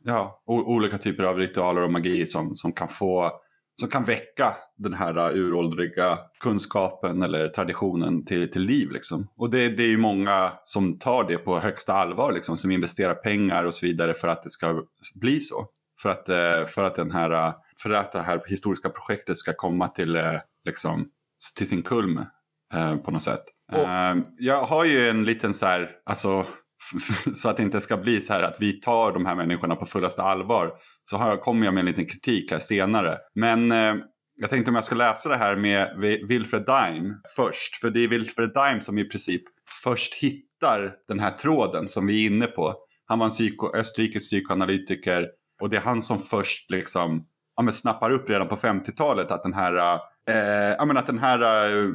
ja, 0.04 0.44
olika 0.46 0.98
typer 0.98 1.24
av 1.24 1.38
ritualer 1.38 1.84
och 1.84 1.92
magi 1.92 2.26
som, 2.26 2.56
som 2.56 2.72
kan 2.72 2.88
få 2.88 3.32
som 3.76 3.90
kan 3.90 4.04
väcka 4.04 4.56
den 4.78 4.94
här 4.94 5.38
uråldriga 5.38 6.20
kunskapen 6.40 7.22
eller 7.22 7.48
traditionen 7.48 8.26
till, 8.26 8.52
till 8.52 8.62
liv. 8.62 8.92
Liksom. 8.92 9.28
Och 9.38 9.50
det, 9.50 9.70
det 9.70 9.84
är 9.84 9.88
ju 9.88 9.98
många 9.98 10.54
som 10.64 11.00
tar 11.00 11.24
det 11.24 11.38
på 11.38 11.60
högsta 11.60 11.94
allvar, 11.94 12.32
liksom, 12.32 12.58
som 12.58 12.72
investerar 12.72 13.14
pengar 13.14 13.64
och 13.64 13.76
så 13.76 13.86
vidare 13.86 14.14
för 14.14 14.28
att 14.28 14.44
det 14.44 14.50
ska 14.50 14.84
bli 15.16 15.40
så. 15.40 15.68
För 16.02 16.10
att, 16.10 16.30
eh, 16.30 16.66
för 16.66 16.84
att, 16.84 16.96
den 16.96 17.12
här, 17.12 17.54
för 17.84 17.90
att 17.90 18.12
det 18.12 18.22
här 18.22 18.42
historiska 18.48 18.90
projektet 18.90 19.38
ska 19.38 19.54
komma 19.54 19.88
till, 19.88 20.16
eh, 20.16 20.34
liksom, 20.66 21.08
till 21.58 21.68
sin 21.68 21.82
kulm 21.82 22.18
eh, 22.74 22.96
på 22.98 23.12
något 23.12 23.22
sätt. 23.22 23.44
Och- 23.72 23.80
Eh, 23.80 24.16
jag 24.38 24.64
har 24.66 24.86
ju 24.86 25.10
en 25.10 25.24
liten 25.24 25.54
så 25.54 25.66
här, 25.66 25.90
alltså, 26.06 26.46
så 27.36 27.50
att 27.50 27.58
det 27.58 27.64
inte 27.64 27.82
ska 27.82 27.98
bli 27.98 28.22
så 28.22 28.34
här 28.34 28.44
att 28.44 28.58
vi 28.60 28.80
tar 28.82 29.12
de 29.12 29.26
här 29.26 29.36
människorna 29.36 29.76
på 29.76 29.86
fullaste 29.86 30.22
allvar. 30.24 30.72
Så 31.04 31.18
har 31.18 31.30
jag, 31.30 31.42
kommer 31.42 31.66
jag 31.66 31.74
med 31.74 31.82
en 31.82 31.86
liten 31.86 32.06
kritik 32.06 32.52
här 32.52 32.60
senare. 32.60 33.18
Men 33.36 33.72
eh, 33.72 33.96
jag 34.36 34.50
tänkte 34.50 34.72
om 34.72 34.76
jag 34.76 34.86
ska 34.86 34.96
läsa 34.96 35.30
det 35.30 35.38
här 35.38 35.56
med 35.56 35.96
Wilfred 36.28 36.66
Dime 36.66 37.16
först. 37.36 37.76
För 37.82 37.90
det 37.90 38.00
är 38.04 38.08
Wilfred 38.08 38.50
Dime 38.54 38.82
som 38.82 38.98
i 39.00 39.04
princip 39.10 39.42
först 39.84 40.14
hittar 40.14 40.94
den 41.08 41.20
här 41.20 41.32
tråden 41.32 41.88
som 41.88 42.08
vi 42.08 42.24
är 42.24 42.28
inne 42.32 42.48
på. 42.48 42.76
Han 43.06 43.20
var 43.20 43.26
en 43.26 43.30
psyko, 43.30 43.76
österrikisk 43.76 44.30
psykoanalytiker 44.32 45.28
och 45.62 45.70
det 45.70 45.78
är 45.78 45.82
han 45.82 46.02
som 46.02 46.20
först 46.20 46.72
liksom 46.72 47.26
ja, 47.56 47.64
men 47.64 47.74
snappar 47.74 48.12
upp 48.12 48.30
redan 48.30 48.48
på 48.48 48.56
50-talet 48.56 49.32
att 49.32 49.44
den 49.44 49.54
här, 49.54 50.00
eh, 50.30 50.76
ja, 50.78 50.86
men 50.86 50.98
att 50.98 51.08
den 51.08 51.20
här 51.20 51.70
eh, 51.70 51.90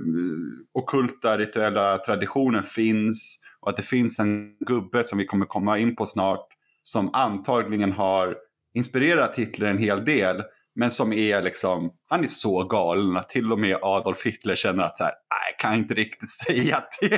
okulta 0.73 1.39
rituella 1.39 1.99
traditionen 1.99 2.63
finns 2.63 3.45
och 3.61 3.69
att 3.69 3.77
det 3.77 3.83
finns 3.83 4.19
en 4.19 4.57
gubbe 4.67 5.05
som 5.05 5.19
vi 5.19 5.27
kommer 5.27 5.47
komma 5.47 5.79
in 5.79 5.97
på 5.97 6.07
snart 6.07 6.47
som 6.83 7.15
antagligen 7.15 7.93
har 7.93 8.37
inspirerat 8.75 9.35
Hitler 9.35 9.67
en 9.67 9.79
hel 9.79 10.05
del 10.05 10.43
men 10.79 10.91
som 10.91 11.13
är 11.13 11.43
liksom, 11.43 11.91
han 12.09 12.23
är 12.23 12.27
så 12.27 12.65
galen 12.65 13.17
att 13.17 13.29
till 13.29 13.53
och 13.53 13.59
med 13.59 13.79
Adolf 13.83 14.27
Hitler 14.27 14.57
känner 14.57 14.85
att 14.85 14.97
så 14.97 15.05
här, 15.05 15.13
nej, 15.13 15.53
jag 15.53 15.59
kan 15.59 15.79
inte 15.79 15.95
riktigt 15.95 16.31
säga 16.47 16.77
att 16.77 16.99
det, 17.01 17.09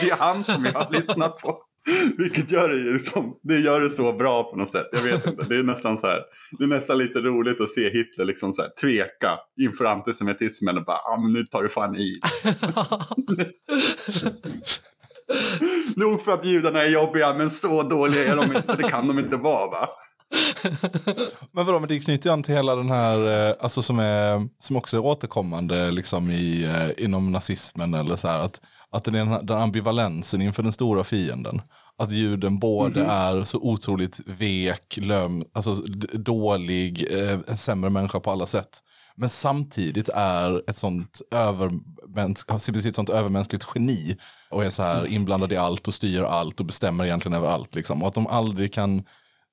det 0.00 0.10
är 0.10 0.16
han 0.16 0.44
som 0.44 0.64
jag 0.64 0.72
har 0.72 0.92
lyssnat 0.92 1.42
på. 1.42 1.62
Vilket 2.18 2.50
gör 2.50 2.68
det, 2.68 2.92
liksom, 2.92 3.34
det 3.42 3.58
gör 3.58 3.80
det 3.80 3.90
så 3.90 4.12
bra 4.12 4.50
på 4.50 4.56
något 4.56 4.72
sätt. 4.72 4.86
Jag 4.92 5.02
vet 5.02 5.26
inte, 5.26 5.44
det 5.48 5.56
är 5.56 5.62
nästan 5.62 5.98
så 5.98 6.06
här, 6.06 6.20
det 6.58 6.64
är 6.64 6.68
nästan 6.68 6.98
lite 6.98 7.18
roligt 7.18 7.60
att 7.60 7.70
se 7.70 7.90
Hitler 7.90 8.24
liksom 8.24 8.52
så 8.52 8.62
här, 8.62 8.70
tveka 8.80 9.38
inför 9.60 9.84
antisemitismen 9.84 10.78
och 10.78 10.84
bara, 10.84 10.96
ah, 10.96 11.20
men 11.20 11.32
nu 11.32 11.44
tar 11.46 11.62
du 11.62 11.68
fan 11.68 11.96
i. 11.96 12.20
Nog 15.96 16.22
för 16.22 16.32
att 16.32 16.44
judarna 16.44 16.82
är 16.82 16.88
jobbiga, 16.88 17.34
men 17.34 17.50
så 17.50 17.82
dåliga 17.82 18.24
är 18.32 18.36
de 18.36 18.56
inte, 18.56 18.74
det 18.76 18.82
kan 18.88 19.08
de 19.08 19.18
inte 19.18 19.36
vara 19.36 19.66
va? 19.70 19.88
Men 21.52 21.66
vadå, 21.66 21.78
men 21.80 21.88
det 21.88 21.98
knyter 22.00 22.28
ju 22.28 22.32
an 22.32 22.42
till 22.42 22.54
hela 22.54 22.76
den 22.76 22.90
här, 22.90 23.48
eh, 23.48 23.54
alltså 23.60 23.82
som, 23.82 23.98
är, 23.98 24.48
som 24.58 24.76
också 24.76 24.96
är 24.96 25.04
återkommande 25.04 25.90
liksom 25.90 26.30
i, 26.30 26.64
eh, 26.64 27.04
inom 27.04 27.32
nazismen 27.32 27.94
eller 27.94 28.16
så 28.16 28.28
här, 28.28 28.40
att, 28.40 28.60
att 28.90 29.04
det 29.04 29.10
är 29.10 29.12
den, 29.12 29.28
här- 29.28 29.42
den 29.42 29.56
ambivalensen 29.58 30.42
inför 30.42 30.62
den 30.62 30.72
stora 30.72 31.04
fienden. 31.04 31.60
Att 31.98 32.12
juden 32.12 32.58
både 32.58 33.02
är 33.02 33.44
så 33.44 33.58
otroligt 33.58 34.20
vek, 34.26 34.98
löm, 35.02 35.44
alltså 35.52 35.72
dålig, 36.12 37.06
eh, 37.12 37.38
en 37.46 37.56
sämre 37.56 37.90
människa 37.90 38.20
på 38.20 38.30
alla 38.30 38.46
sätt. 38.46 38.78
Men 39.16 39.28
samtidigt 39.28 40.08
är 40.14 40.70
ett 40.70 40.76
sånt, 40.76 41.20
övermäns- 41.30 42.88
ett 42.88 42.94
sånt 42.94 43.10
övermänskligt 43.10 43.66
geni 43.74 44.16
och 44.50 44.64
är 44.64 44.70
så 44.70 44.82
här 44.82 45.06
inblandad 45.06 45.52
i 45.52 45.56
allt 45.56 45.88
och 45.88 45.94
styr 45.94 46.22
allt 46.22 46.60
och 46.60 46.66
bestämmer 46.66 47.04
egentligen 47.04 47.36
över 47.36 47.48
allt. 47.48 47.74
Liksom. 47.74 48.02
Och 48.02 48.08
att 48.08 48.14
de 48.14 48.26
aldrig 48.26 48.72
kan, 48.72 49.02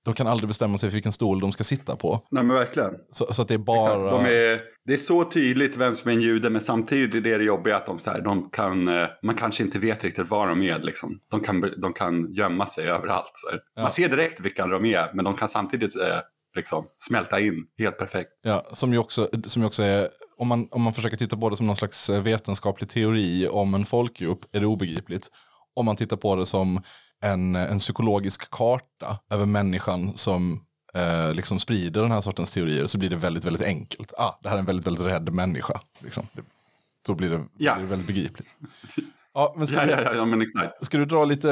de 0.05 0.13
kan 0.13 0.27
aldrig 0.27 0.47
bestämma 0.47 0.77
sig 0.77 0.89
för 0.89 0.93
vilken 0.93 1.11
stol 1.11 1.39
de 1.39 1.51
ska 1.51 1.63
sitta 1.63 1.95
på. 1.95 2.21
Nej 2.31 2.43
men 2.43 2.55
verkligen. 2.55 2.93
Så, 3.11 3.33
så 3.33 3.41
att 3.41 3.47
det 3.47 3.53
är 3.53 3.57
bara... 3.57 4.11
De 4.11 4.25
är, 4.25 4.61
det 4.85 4.93
är 4.93 4.97
så 4.97 5.23
tydligt 5.23 5.77
vem 5.77 5.93
som 5.93 6.11
är 6.11 6.15
en 6.15 6.21
jude 6.21 6.49
men 6.49 6.61
samtidigt 6.61 7.25
är 7.25 7.39
det 7.39 7.45
jobbiga 7.45 7.77
att 7.77 7.85
de, 7.85 7.99
så 7.99 8.11
här, 8.11 8.21
de 8.21 8.49
kan, 8.49 8.87
eh, 8.87 9.07
man 9.23 9.35
kanske 9.35 9.63
inte 9.63 9.79
vet 9.79 10.03
riktigt 10.03 10.29
var 10.29 10.47
de 10.47 10.61
är. 10.61 10.79
Liksom. 10.79 11.19
De, 11.31 11.39
kan, 11.39 11.73
de 11.81 11.93
kan 11.93 12.33
gömma 12.33 12.67
sig 12.67 12.87
överallt. 12.87 13.31
Här. 13.51 13.83
Man 13.83 13.91
ser 13.91 14.09
direkt 14.09 14.39
vilka 14.39 14.67
de 14.67 14.85
är 14.85 15.11
men 15.13 15.25
de 15.25 15.35
kan 15.35 15.49
samtidigt 15.49 15.95
eh, 15.95 16.19
liksom, 16.55 16.85
smälta 16.97 17.39
in 17.39 17.65
helt 17.77 17.97
perfekt. 17.97 18.29
Ja, 18.43 18.65
som 18.73 18.93
ju 18.93 18.99
också, 18.99 19.29
som 19.45 19.61
ju 19.61 19.67
också 19.67 19.83
är, 19.83 20.07
om 20.37 20.47
man, 20.47 20.67
om 20.71 20.81
man 20.81 20.93
försöker 20.93 21.17
titta 21.17 21.37
på 21.37 21.49
det 21.49 21.57
som 21.57 21.67
någon 21.67 21.75
slags 21.75 22.09
eh, 22.09 22.23
vetenskaplig 22.23 22.89
teori 22.89 23.47
om 23.51 23.73
en 23.73 23.85
folkgrupp 23.85 24.39
är 24.55 24.59
det 24.59 24.65
obegripligt. 24.65 25.27
Om 25.75 25.85
man 25.85 25.95
tittar 25.95 26.17
på 26.17 26.35
det 26.35 26.45
som 26.45 26.81
en, 27.25 27.55
en 27.55 27.77
psykologisk 27.79 28.51
karta 28.51 29.19
över 29.31 29.45
människan 29.45 30.11
som 30.17 30.61
eh, 30.93 31.33
liksom 31.33 31.59
sprider 31.59 32.01
den 32.01 32.11
här 32.11 32.21
sortens 32.21 32.51
teorier 32.53 32.87
så 32.87 32.97
blir 32.97 33.09
det 33.09 33.15
väldigt, 33.15 33.45
väldigt 33.45 33.63
enkelt. 33.63 34.13
Ah, 34.17 34.39
det 34.43 34.49
här 34.49 34.55
är 34.55 34.59
en 34.59 34.65
väldigt, 34.65 34.87
väldigt 34.87 35.05
rädd 35.05 35.33
människa. 35.33 35.81
Liksom. 35.99 36.27
Det, 36.33 36.41
då 37.07 37.15
blir 37.15 37.29
det, 37.29 37.43
Ja. 37.57 37.73
blir 37.75 37.83
det 37.83 37.89
väldigt 37.89 38.07
begripligt. 38.07 38.55
Ja, 39.33 39.53
men 39.57 39.67
ska, 39.67 39.75
Ja, 39.89 40.01
ja, 40.01 40.13
ja 40.15 40.25
men 40.25 40.41
exakt. 40.41 40.85
ska 40.85 40.97
du 40.97 41.05
dra 41.05 41.25
lite 41.25 41.51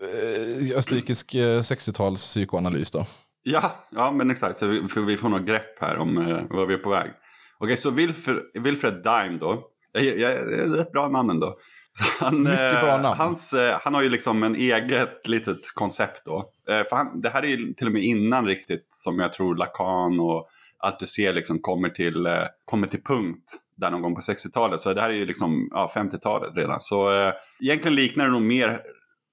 eh, 0.00 0.76
österrikisk 0.78 1.34
eh, 1.34 1.58
60-tals 1.60 2.20
psykoanalys 2.22 2.90
då? 2.90 3.06
Ja, 3.42 3.72
ja 3.90 4.12
men 4.12 4.30
exakt. 4.30 4.56
Så 4.56 4.66
vi, 4.66 4.88
för 4.88 5.00
vi 5.00 5.16
får 5.16 5.28
något 5.28 5.46
grepp 5.46 5.80
här 5.80 5.98
om 5.98 6.18
eh, 6.18 6.42
var 6.50 6.66
vi 6.66 6.74
är 6.74 6.78
på 6.78 6.90
väg. 6.90 7.10
Okej, 7.58 7.76
så 7.76 7.90
Wilfred, 7.90 8.38
Wilfred 8.54 8.94
Dime 8.94 9.38
då. 9.40 9.62
Jag, 9.92 10.04
jag, 10.04 10.18
jag 10.18 10.32
är 10.32 10.68
rätt 10.68 10.92
bra 10.92 11.08
namn 11.08 11.30
ändå. 11.30 11.58
Han, 12.20 12.42
Mycket 12.42 12.74
eh, 12.74 12.80
bra 12.80 12.96
namn. 12.96 13.18
Hans, 13.18 13.52
eh, 13.52 13.78
han 13.82 13.94
har 13.94 14.02
ju 14.02 14.08
liksom 14.08 14.42
en 14.42 14.56
eget 14.56 15.28
litet 15.28 15.74
koncept 15.74 16.22
då. 16.24 16.50
Eh, 16.68 16.84
för 16.88 16.96
han, 16.96 17.20
det 17.20 17.28
här 17.28 17.42
är 17.42 17.46
ju 17.46 17.74
till 17.74 17.86
och 17.86 17.92
med 17.92 18.02
innan 18.02 18.46
riktigt 18.46 18.86
som 18.90 19.18
jag 19.18 19.32
tror 19.32 19.56
Lacan 19.56 20.20
och 20.20 20.48
Althusser 20.78 21.32
liksom 21.32 21.58
kommer 21.58 21.88
till, 21.88 22.26
eh, 22.26 22.44
kommer 22.64 22.86
till 22.86 23.02
punkt 23.02 23.44
där 23.76 23.90
någon 23.90 24.02
gång 24.02 24.14
på 24.14 24.20
60-talet. 24.20 24.80
Så 24.80 24.94
det 24.94 25.00
här 25.00 25.08
är 25.08 25.14
ju 25.14 25.26
liksom 25.26 25.68
ja, 25.70 25.90
50-talet 25.94 26.56
redan. 26.56 26.80
Så 26.80 27.26
eh, 27.26 27.32
egentligen 27.60 27.94
liknar 27.94 28.24
det 28.24 28.30
nog 28.30 28.42
mer 28.42 28.80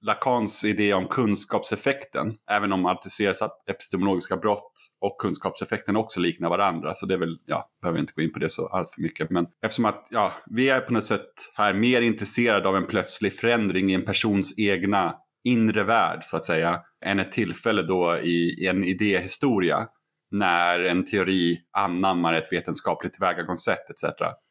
Lacans 0.06 0.64
idé 0.64 0.94
om 0.94 1.08
kunskapseffekten, 1.08 2.34
även 2.50 2.72
om 2.72 2.86
Althusser 2.86 3.34
epistemologiska 3.70 4.36
brott 4.36 4.72
och 5.00 5.16
kunskapseffekten 5.20 5.96
också 5.96 6.20
liknar 6.20 6.48
varandra. 6.48 6.94
Så 6.94 7.06
det 7.06 7.14
är 7.14 7.18
väl, 7.18 7.38
ja, 7.46 7.70
behöver 7.82 8.00
inte 8.00 8.12
gå 8.16 8.22
in 8.22 8.32
på 8.32 8.38
det 8.38 8.48
så 8.48 8.68
allt 8.68 8.94
för 8.94 9.02
mycket. 9.02 9.30
Men 9.30 9.46
eftersom 9.64 9.84
att, 9.84 10.08
ja, 10.10 10.32
vi 10.50 10.68
är 10.68 10.80
på 10.80 10.92
något 10.92 11.04
sätt 11.04 11.32
här 11.54 11.74
mer 11.74 12.02
intresserade 12.02 12.68
av 12.68 12.76
en 12.76 12.86
plötslig 12.86 13.32
förändring 13.32 13.90
i 13.90 13.94
en 13.94 14.04
persons 14.04 14.58
egna 14.58 15.14
inre 15.44 15.84
värld, 15.84 16.20
så 16.22 16.36
att 16.36 16.44
säga, 16.44 16.80
än 17.04 17.20
ett 17.20 17.32
tillfälle 17.32 17.82
då 17.82 18.18
i, 18.18 18.62
i 18.62 18.66
en 18.66 18.84
idéhistoria 18.84 19.86
när 20.30 20.80
en 20.80 21.04
teori 21.04 21.58
anammar 21.78 22.34
ett 22.34 22.52
vetenskapligt 22.52 23.12
tillvägagångssätt 23.12 23.90
etc. 23.90 24.04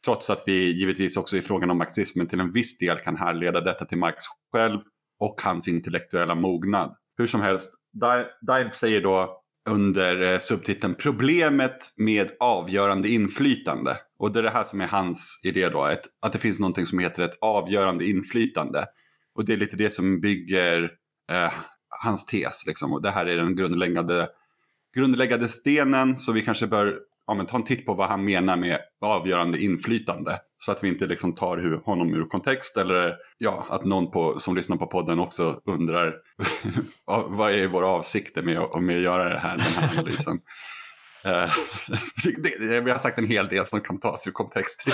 Trots 0.05 0.29
att 0.29 0.43
vi 0.45 0.79
givetvis 0.79 1.17
också 1.17 1.37
i 1.37 1.41
frågan 1.41 1.71
om 1.71 1.77
marxismen 1.77 2.27
till 2.27 2.39
en 2.39 2.51
viss 2.51 2.77
del 2.77 2.97
kan 2.97 3.17
härleda 3.17 3.61
detta 3.61 3.85
till 3.85 3.97
Marx 3.97 4.23
själv 4.53 4.79
och 5.19 5.41
hans 5.43 5.67
intellektuella 5.67 6.35
mognad. 6.35 6.95
Hur 7.17 7.27
som 7.27 7.41
helst, 7.41 7.73
Di- 7.93 8.25
Dibe 8.41 8.71
säger 8.75 9.01
då 9.01 9.41
under 9.69 10.21
eh, 10.21 10.39
subtiteln 10.39 10.95
Problemet 10.95 11.93
med 11.97 12.31
avgörande 12.39 13.09
inflytande. 13.09 13.97
Och 14.19 14.31
det 14.31 14.39
är 14.39 14.43
det 14.43 14.49
här 14.49 14.63
som 14.63 14.81
är 14.81 14.87
hans 14.87 15.41
idé 15.43 15.69
då, 15.69 15.85
ett, 15.85 16.01
att 16.21 16.33
det 16.33 16.39
finns 16.39 16.59
någonting 16.59 16.85
som 16.85 16.99
heter 16.99 17.23
ett 17.23 17.37
avgörande 17.41 18.05
inflytande. 18.05 18.85
Och 19.35 19.45
det 19.45 19.53
är 19.53 19.57
lite 19.57 19.75
det 19.75 19.93
som 19.93 20.21
bygger 20.21 20.91
eh, 21.31 21.53
hans 21.89 22.25
tes. 22.25 22.67
Liksom. 22.67 22.93
Och 22.93 23.01
det 23.01 23.11
här 23.11 23.25
är 23.25 23.37
den 23.37 23.55
grundläggande, 23.55 24.27
grundläggande 24.95 25.47
stenen, 25.47 26.17
så 26.17 26.31
vi 26.31 26.41
kanske 26.41 26.67
bör 26.67 26.99
ja, 27.27 27.33
men 27.33 27.45
ta 27.45 27.57
en 27.57 27.63
titt 27.63 27.85
på 27.85 27.93
vad 27.93 28.09
han 28.09 28.25
menar 28.25 28.55
med 28.57 28.79
avgörande 29.01 29.59
inflytande. 29.63 30.37
Så 30.57 30.71
att 30.71 30.83
vi 30.83 30.87
inte 30.87 31.05
liksom 31.07 31.33
tar 31.33 31.81
honom 31.85 32.13
ur 32.13 32.25
kontext 32.25 32.77
eller 32.77 33.15
ja, 33.37 33.65
att 33.69 33.85
någon 33.85 34.11
på, 34.11 34.39
som 34.39 34.55
lyssnar 34.55 34.77
på 34.77 34.87
podden 34.87 35.19
också 35.19 35.59
undrar 35.65 36.13
vad 37.27 37.51
är 37.51 37.67
våra 37.67 37.87
avsikter 37.87 38.43
med, 38.43 38.59
att- 38.59 38.83
med 38.83 38.97
att 38.97 39.03
göra 39.03 39.29
det 39.33 39.39
här, 39.39 39.57
den 39.57 39.65
här 39.65 39.89
analysen. 39.99 40.39
Eh, 41.25 41.49
vi 42.83 42.91
har 42.91 42.97
sagt 42.97 43.17
en 43.17 43.27
hel 43.27 43.47
del 43.47 43.65
som 43.65 43.81
kan 43.81 43.99
tas 43.99 44.27
ur 44.27 44.31
kontext. 44.31 44.85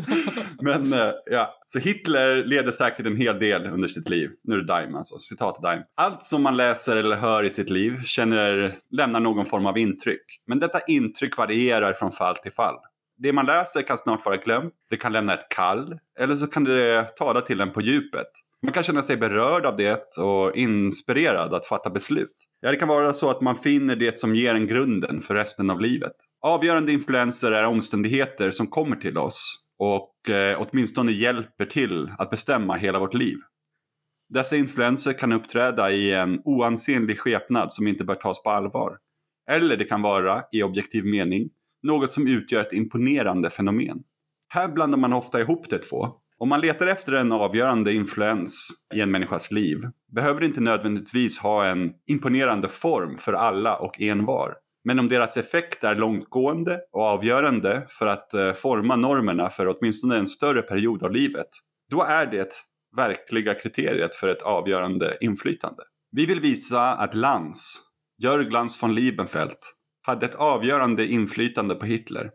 Men 0.62 0.92
eh, 0.92 1.10
ja, 1.30 1.54
så 1.66 1.78
Hitler 1.78 2.44
leder 2.44 2.72
säkert 2.72 3.06
en 3.06 3.16
hel 3.16 3.38
del 3.38 3.66
under 3.66 3.88
sitt 3.88 4.08
liv. 4.08 4.30
Nu 4.44 4.54
är 4.54 4.58
det 4.58 4.66
Daim 4.66 4.94
alltså, 4.94 5.18
citat 5.18 5.62
Daim. 5.62 5.82
Allt 5.96 6.24
som 6.24 6.42
man 6.42 6.56
läser 6.56 6.96
eller 6.96 7.16
hör 7.16 7.44
i 7.44 7.50
sitt 7.50 7.70
liv 7.70 8.02
känner, 8.04 8.78
lämnar 8.90 9.20
någon 9.20 9.46
form 9.46 9.66
av 9.66 9.78
intryck. 9.78 10.24
Men 10.46 10.58
detta 10.58 10.80
intryck 10.80 11.36
varierar 11.36 11.92
från 11.92 12.12
fall 12.12 12.36
till 12.36 12.52
fall. 12.52 12.76
Det 13.18 13.32
man 13.32 13.46
läser 13.46 13.82
kan 13.82 13.98
snart 13.98 14.24
vara 14.24 14.36
glömt, 14.36 14.72
det 14.90 14.96
kan 14.96 15.12
lämna 15.12 15.34
ett 15.34 15.48
kall, 15.48 15.98
eller 16.18 16.36
så 16.36 16.46
kan 16.46 16.64
det 16.64 17.16
tala 17.16 17.40
till 17.40 17.60
en 17.60 17.70
på 17.70 17.80
djupet. 17.80 18.26
Man 18.62 18.72
kan 18.72 18.82
känna 18.82 19.02
sig 19.02 19.16
berörd 19.16 19.66
av 19.66 19.76
det 19.76 20.18
och 20.18 20.56
inspirerad 20.56 21.54
att 21.54 21.66
fatta 21.66 21.90
beslut. 21.90 22.36
Ja, 22.64 22.70
det 22.70 22.76
kan 22.76 22.88
vara 22.88 23.12
så 23.12 23.30
att 23.30 23.40
man 23.40 23.56
finner 23.56 23.96
det 23.96 24.18
som 24.18 24.34
ger 24.34 24.54
en 24.54 24.66
grunden 24.66 25.20
för 25.20 25.34
resten 25.34 25.70
av 25.70 25.80
livet. 25.80 26.12
Avgörande 26.40 26.92
influenser 26.92 27.52
är 27.52 27.64
omständigheter 27.64 28.50
som 28.50 28.66
kommer 28.66 28.96
till 28.96 29.18
oss 29.18 29.68
och 29.78 30.34
eh, 30.34 30.58
åtminstone 30.60 31.12
hjälper 31.12 31.66
till 31.66 32.10
att 32.18 32.30
bestämma 32.30 32.76
hela 32.76 32.98
vårt 32.98 33.14
liv. 33.14 33.36
Dessa 34.28 34.56
influenser 34.56 35.12
kan 35.12 35.32
uppträda 35.32 35.90
i 35.90 36.12
en 36.12 36.40
oansenlig 36.44 37.18
skepnad 37.18 37.72
som 37.72 37.86
inte 37.86 38.04
bör 38.04 38.14
tas 38.14 38.42
på 38.42 38.50
allvar. 38.50 38.98
Eller 39.50 39.76
det 39.76 39.84
kan 39.84 40.02
vara, 40.02 40.42
i 40.52 40.62
objektiv 40.62 41.04
mening, 41.04 41.48
något 41.82 42.12
som 42.12 42.26
utgör 42.26 42.60
ett 42.60 42.72
imponerande 42.72 43.50
fenomen. 43.50 43.98
Här 44.48 44.68
blandar 44.68 44.98
man 44.98 45.12
ofta 45.12 45.40
ihop 45.40 45.70
de 45.70 45.78
två. 45.78 46.21
Om 46.42 46.48
man 46.48 46.60
letar 46.60 46.86
efter 46.86 47.12
en 47.12 47.32
avgörande 47.32 47.92
influens 47.92 48.70
i 48.94 49.00
en 49.00 49.10
människas 49.10 49.50
liv 49.50 49.78
behöver 50.14 50.40
det 50.40 50.46
inte 50.46 50.60
nödvändigtvis 50.60 51.38
ha 51.38 51.66
en 51.66 51.90
imponerande 52.06 52.68
form 52.68 53.18
för 53.18 53.32
alla 53.32 53.76
och 53.76 54.00
envar. 54.00 54.54
Men 54.84 54.98
om 54.98 55.08
deras 55.08 55.36
effekt 55.36 55.84
är 55.84 55.94
långtgående 55.94 56.80
och 56.92 57.02
avgörande 57.02 57.86
för 57.88 58.06
att 58.06 58.34
eh, 58.34 58.52
forma 58.52 58.96
normerna 58.96 59.50
för 59.50 59.68
åtminstone 59.68 60.16
en 60.16 60.26
större 60.26 60.62
period 60.62 61.02
av 61.02 61.12
livet, 61.12 61.48
då 61.90 62.02
är 62.02 62.26
det 62.26 62.48
verkliga 62.96 63.54
kriteriet 63.54 64.14
för 64.14 64.28
ett 64.28 64.42
avgörande 64.42 65.16
inflytande. 65.20 65.82
Vi 66.12 66.26
vill 66.26 66.40
visa 66.40 66.94
att 66.94 67.14
Lanz, 67.14 67.80
Jörg 68.22 68.50
Lanz 68.50 68.82
von 68.82 68.94
Liebenfeld, 68.94 69.58
hade 70.06 70.26
ett 70.26 70.34
avgörande 70.34 71.06
inflytande 71.06 71.74
på 71.74 71.86
Hitler. 71.86 72.30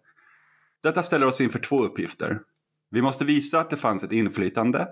Detta 0.83 1.03
ställer 1.03 1.27
oss 1.27 1.41
inför 1.41 1.59
två 1.59 1.83
uppgifter. 1.83 2.39
Vi 2.91 3.01
måste 3.01 3.25
visa 3.25 3.59
att 3.59 3.69
det 3.69 3.77
fanns 3.77 4.03
ett 4.03 4.11
inflytande 4.11 4.87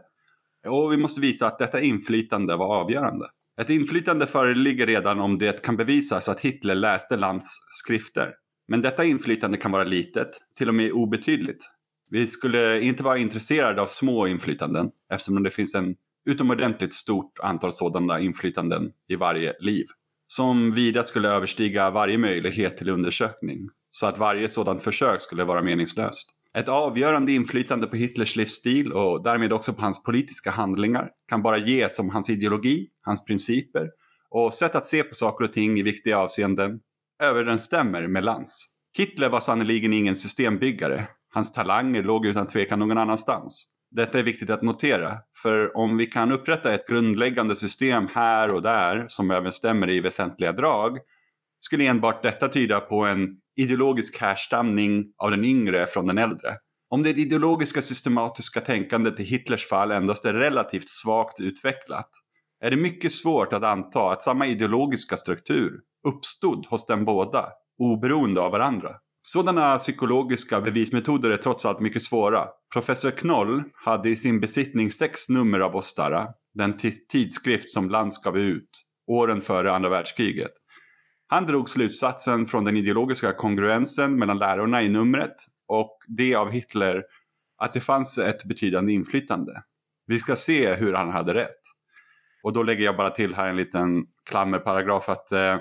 och 0.68 0.92
vi 0.92 0.98
måste 0.98 1.22
visa 1.22 1.48
att 1.48 1.60
detta 1.60 1.82
inflytande 1.82 2.56
var 2.56 2.76
avgörande. 2.76 3.26
Ett 3.62 3.70
inflytande 3.70 4.28
föreligger 4.28 4.88
redan 4.88 5.20
om 5.20 5.38
det 5.38 5.64
kan 5.64 5.78
bevisas 5.78 6.30
att 6.30 6.40
Hitler 6.40 6.76
läste 6.76 7.18
Lands 7.18 7.48
skrifter. 7.70 8.34
Men 8.68 8.82
detta 8.82 9.06
inflytande 9.06 9.58
kan 9.58 9.72
vara 9.72 9.84
litet, 9.84 10.30
till 10.58 10.70
och 10.70 10.76
med 10.76 10.92
obetydligt. 10.92 11.64
Vi 12.10 12.28
skulle 12.28 12.82
inte 12.82 13.04
vara 13.04 13.18
intresserade 13.18 13.82
av 13.82 13.88
små 13.88 14.28
inflytanden 14.28 14.90
eftersom 15.14 15.44
det 15.44 15.50
finns 15.50 15.76
en 15.76 15.96
utomordentligt 16.30 16.94
stort 16.94 17.40
antal 17.44 17.72
sådana 17.72 18.20
inflytanden 18.20 18.92
i 19.10 19.16
varje 19.16 19.54
liv. 19.60 19.86
Som 20.28 20.72
vida 20.72 21.04
skulle 21.04 21.30
överstiga 21.30 21.92
varje 21.92 22.18
möjlighet 22.18 22.78
till 22.78 22.90
undersökning. 22.90 23.70
Så 23.92 24.06
att 24.06 24.18
varje 24.18 24.50
sådant 24.50 24.84
försök 24.84 25.22
skulle 25.22 25.44
vara 25.44 25.62
meningslöst. 25.62 26.30
Ett 26.58 26.68
avgörande 26.68 27.32
inflytande 27.32 27.88
på 27.88 27.96
Hitlers 27.96 28.36
livsstil 28.36 28.94
och 28.94 29.24
därmed 29.24 29.54
också 29.54 29.74
på 29.74 29.82
hans 29.82 30.04
politiska 30.04 30.52
handlingar 30.52 31.10
kan 31.28 31.41
bara 31.41 31.58
ges 31.58 32.00
om 32.00 32.10
hans 32.10 32.30
ideologi, 32.30 32.88
hans 33.02 33.26
principer 33.26 33.89
och 34.30 34.54
sätt 34.54 34.76
att 34.76 34.86
se 34.86 35.04
på 35.04 35.15
saker 35.15 35.46
och 35.46 35.54
ting 35.54 35.80
i 35.80 35.84
viktiga 35.84 36.18
avseenden 36.18 36.80
överensstämmer 37.24 38.08
med 38.08 38.24
Lanz. 38.24 38.65
Hitler 38.98 39.30
var 39.30 39.39
sannerligen 39.39 39.94
ingen 39.94 40.15
systembyggare. 40.15 41.08
Hans 41.34 41.54
talanger 41.54 42.04
låg 42.04 42.26
utan 42.26 42.48
tvekan 42.48 42.80
någon 42.80 42.98
annanstans. 42.98 43.72
Detta 43.91 44.20
är 44.20 44.24
viktigt 44.24 44.50
att 44.50 44.62
notera, 44.62 45.18
för 45.41 45.78
om 45.78 45.98
vi 45.98 46.06
kan 46.06 46.32
upprätta 46.32 46.74
ett 46.74 46.88
grundläggande 46.88 47.56
system 47.56 48.08
här 48.13 48.54
och 48.54 48.62
där 48.62 49.06
som 49.08 49.32
överensstämmer 49.32 49.89
i 49.89 50.00
väsentliga 50.00 50.52
drag 50.52 50.98
skulle 51.60 51.86
enbart 51.86 52.24
detta 52.24 52.48
tyda 52.48 52.80
på 52.80 53.06
en 53.06 53.28
ideologisk 53.56 54.22
härstamning 54.22 55.06
av 55.18 55.32
den 55.32 55.46
yngre 55.46 55.86
från 55.86 56.08
den 56.08 56.18
äldre. 56.18 56.58
Om 56.89 57.04
det 57.04 57.10
ideologiska 57.10 57.82
systematiska 57.82 58.62
tänkandet 58.62 59.20
i 59.20 59.24
Hitlers 59.24 59.68
fall 59.68 59.91
endast 59.91 60.26
är 60.26 60.34
relativt 60.34 60.89
svagt 60.89 61.39
utvecklat 61.39 62.10
är 62.65 62.70
det 62.70 62.78
mycket 62.78 63.12
svårt 63.12 63.54
att 63.54 63.63
anta 63.63 64.12
att 64.12 64.22
samma 64.22 64.48
ideologiska 64.48 65.18
struktur 65.18 65.80
uppstod 66.08 66.65
hos 66.65 66.86
dem 66.86 67.06
båda, 67.06 67.50
oberoende 67.80 68.41
av 68.41 68.52
varandra. 68.52 68.89
Sådana 69.22 69.78
psykologiska 69.78 70.62
bevismetoder 70.62 71.30
är 71.30 71.38
trots 71.38 71.65
allt 71.65 71.80
mycket 71.80 72.04
svåra. 72.04 72.48
Professor 72.74 73.12
Knoll 73.12 73.63
hade 73.86 74.10
i 74.10 74.15
sin 74.15 74.39
besittning 74.39 74.91
sex 74.91 75.30
nummer 75.30 75.60
av 75.60 75.76
Ostara, 75.76 76.28
den 76.54 76.78
tidskrift 77.12 77.74
som 77.74 77.89
Land 77.89 78.12
gav 78.24 78.38
ut, 78.38 78.70
åren 79.08 79.41
före 79.41 79.74
andra 79.74 79.89
världskriget. 79.89 80.52
Han 81.28 81.46
drog 81.46 81.70
slutsatsen 81.70 82.46
från 82.46 82.64
den 82.64 82.78
ideologiska 82.78 83.34
kongruensen 83.34 84.20
mellan 84.20 84.38
lärorna 84.38 84.82
i 84.82 84.90
numret 84.90 85.36
och 85.68 85.98
det 86.08 86.36
av 86.36 86.52
Hitler 86.52 87.04
att 87.58 87.74
det 87.74 87.82
fanns 87.82 88.18
ett 88.18 88.44
betydande 88.46 88.94
inflytande. 88.94 89.54
Vi 90.08 90.20
ska 90.20 90.36
se 90.36 90.74
hur 90.74 90.94
han 90.94 91.12
hade 91.12 91.34
rätt. 91.34 91.62
Och 92.44 92.54
då 92.54 92.64
lägger 92.64 92.86
jag 92.86 92.98
bara 92.98 93.10
till 93.10 93.36
här 93.36 93.50
en 93.50 93.56
liten 93.56 94.06
klammerparagraf 94.30 95.10
att 95.10 95.32
eh, 95.32 95.58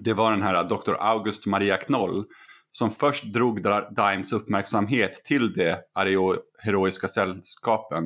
det 0.00 0.12
var 0.12 0.30
den 0.30 0.42
här 0.42 0.64
Dr. 0.64 0.94
August 0.98 1.46
Maria 1.46 1.76
Knoll 1.76 2.24
som 2.70 2.90
först 2.90 3.24
drog 3.24 3.62
Dimes 3.96 4.32
uppmärksamhet 4.32 5.12
till 5.12 5.52
de 5.52 5.76
heroiska 6.58 7.08
sällskapen, 7.08 8.04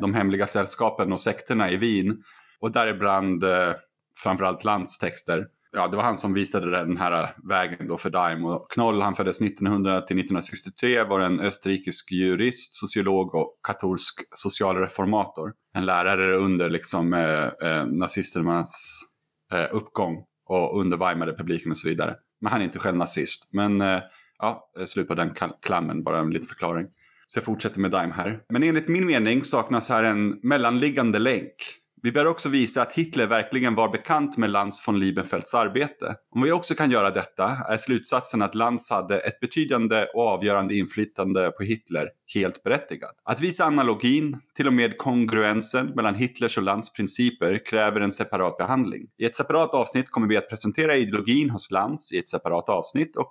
de 0.00 0.14
hemliga 0.14 0.46
sällskapen 0.46 1.12
och 1.12 1.20
sekterna 1.20 1.70
i 1.70 1.76
Wien 1.76 2.22
och 2.60 2.72
däribland 2.72 3.44
eh, 3.44 3.74
framförallt 4.22 4.64
landstexter 4.64 5.36
texter 5.36 5.55
ja, 5.72 5.88
det 5.88 5.96
var 5.96 6.04
han 6.04 6.18
som 6.18 6.34
visade 6.34 6.70
den 6.70 6.96
här 6.96 7.36
vägen 7.48 7.88
då 7.88 7.96
för 7.96 8.10
Daim. 8.10 8.44
Och 8.44 8.70
Knoll 8.70 9.02
han 9.02 9.14
föddes 9.14 9.40
1900 9.40 10.00
till 10.00 10.18
1963, 10.18 11.04
var 11.04 11.20
en 11.20 11.40
österrikisk 11.40 12.12
jurist, 12.12 12.74
sociolog 12.74 13.34
och 13.34 13.58
katolsk 13.66 14.20
socialreformator. 14.34 15.52
En 15.74 15.86
lärare 15.86 16.36
under 16.36 16.70
liksom, 16.70 17.14
eh, 17.14 17.68
eh, 17.68 17.86
nazisternas 17.86 19.02
eh, 19.52 19.66
uppgång 19.76 20.24
och 20.48 20.80
under 20.80 20.96
Weimarrepubliken 20.96 21.70
och 21.70 21.78
så 21.78 21.88
vidare. 21.88 22.14
Men 22.40 22.52
han 22.52 22.60
är 22.60 22.64
inte 22.64 22.78
själv 22.78 22.96
nazist. 22.96 23.50
Men 23.52 23.80
eh, 23.80 24.00
ja, 24.38 24.70
eh, 24.78 24.84
slut 24.84 25.08
på 25.08 25.14
den 25.14 25.32
klammen, 25.62 26.02
bara 26.02 26.18
en 26.18 26.30
liten 26.30 26.48
förklaring. 26.48 26.86
Så 27.26 27.38
jag 27.38 27.44
fortsätter 27.44 27.80
med 27.80 27.90
Daim 27.90 28.10
här. 28.10 28.40
Men 28.48 28.62
enligt 28.62 28.88
min 28.88 29.06
mening 29.06 29.44
saknas 29.44 29.88
här 29.88 30.04
en 30.04 30.38
mellanliggande 30.42 31.18
länk. 31.18 31.52
Vi 32.06 32.12
bör 32.12 32.26
också 32.26 32.48
visa 32.48 32.82
att 32.82 32.92
Hitler 32.92 33.26
verkligen 33.26 33.74
var 33.74 33.88
bekant 33.88 34.36
med 34.36 34.50
Lanz 34.50 34.88
von 34.88 35.00
Liebenfelds 35.00 35.54
arbete. 35.54 36.14
Om 36.34 36.42
vi 36.42 36.52
också 36.52 36.74
kan 36.74 36.90
göra 36.90 37.10
detta 37.10 37.44
är 37.68 37.76
slutsatsen 37.76 38.42
att 38.42 38.54
Lanz 38.54 38.90
hade 38.90 39.18
ett 39.18 39.40
betydande 39.40 40.06
och 40.14 40.22
avgörande 40.22 40.74
inflytande 40.74 41.50
på 41.50 41.62
Hitler 41.62 42.08
helt 42.34 42.62
berättigad. 42.62 43.10
Att 43.24 43.40
visa 43.40 43.64
analogin, 43.64 44.36
till 44.54 44.66
och 44.66 44.72
med 44.72 44.98
kongruensen 44.98 45.86
mellan 45.86 46.14
Hitlers 46.14 46.56
och 46.56 46.62
Lands 46.62 46.92
principer 46.92 47.66
kräver 47.66 48.00
en 48.00 48.10
separat 48.10 48.58
behandling. 48.58 49.02
I 49.18 49.24
ett 49.24 49.36
separat 49.36 49.74
avsnitt 49.74 50.10
kommer 50.10 50.28
vi 50.28 50.36
att 50.36 50.48
presentera 50.48 50.96
ideologin 50.96 51.50
hos 51.50 51.70
Lands 51.70 52.12
i 52.12 52.18
ett 52.18 52.28
separat 52.28 52.68
avsnitt 52.68 53.16
och 53.16 53.30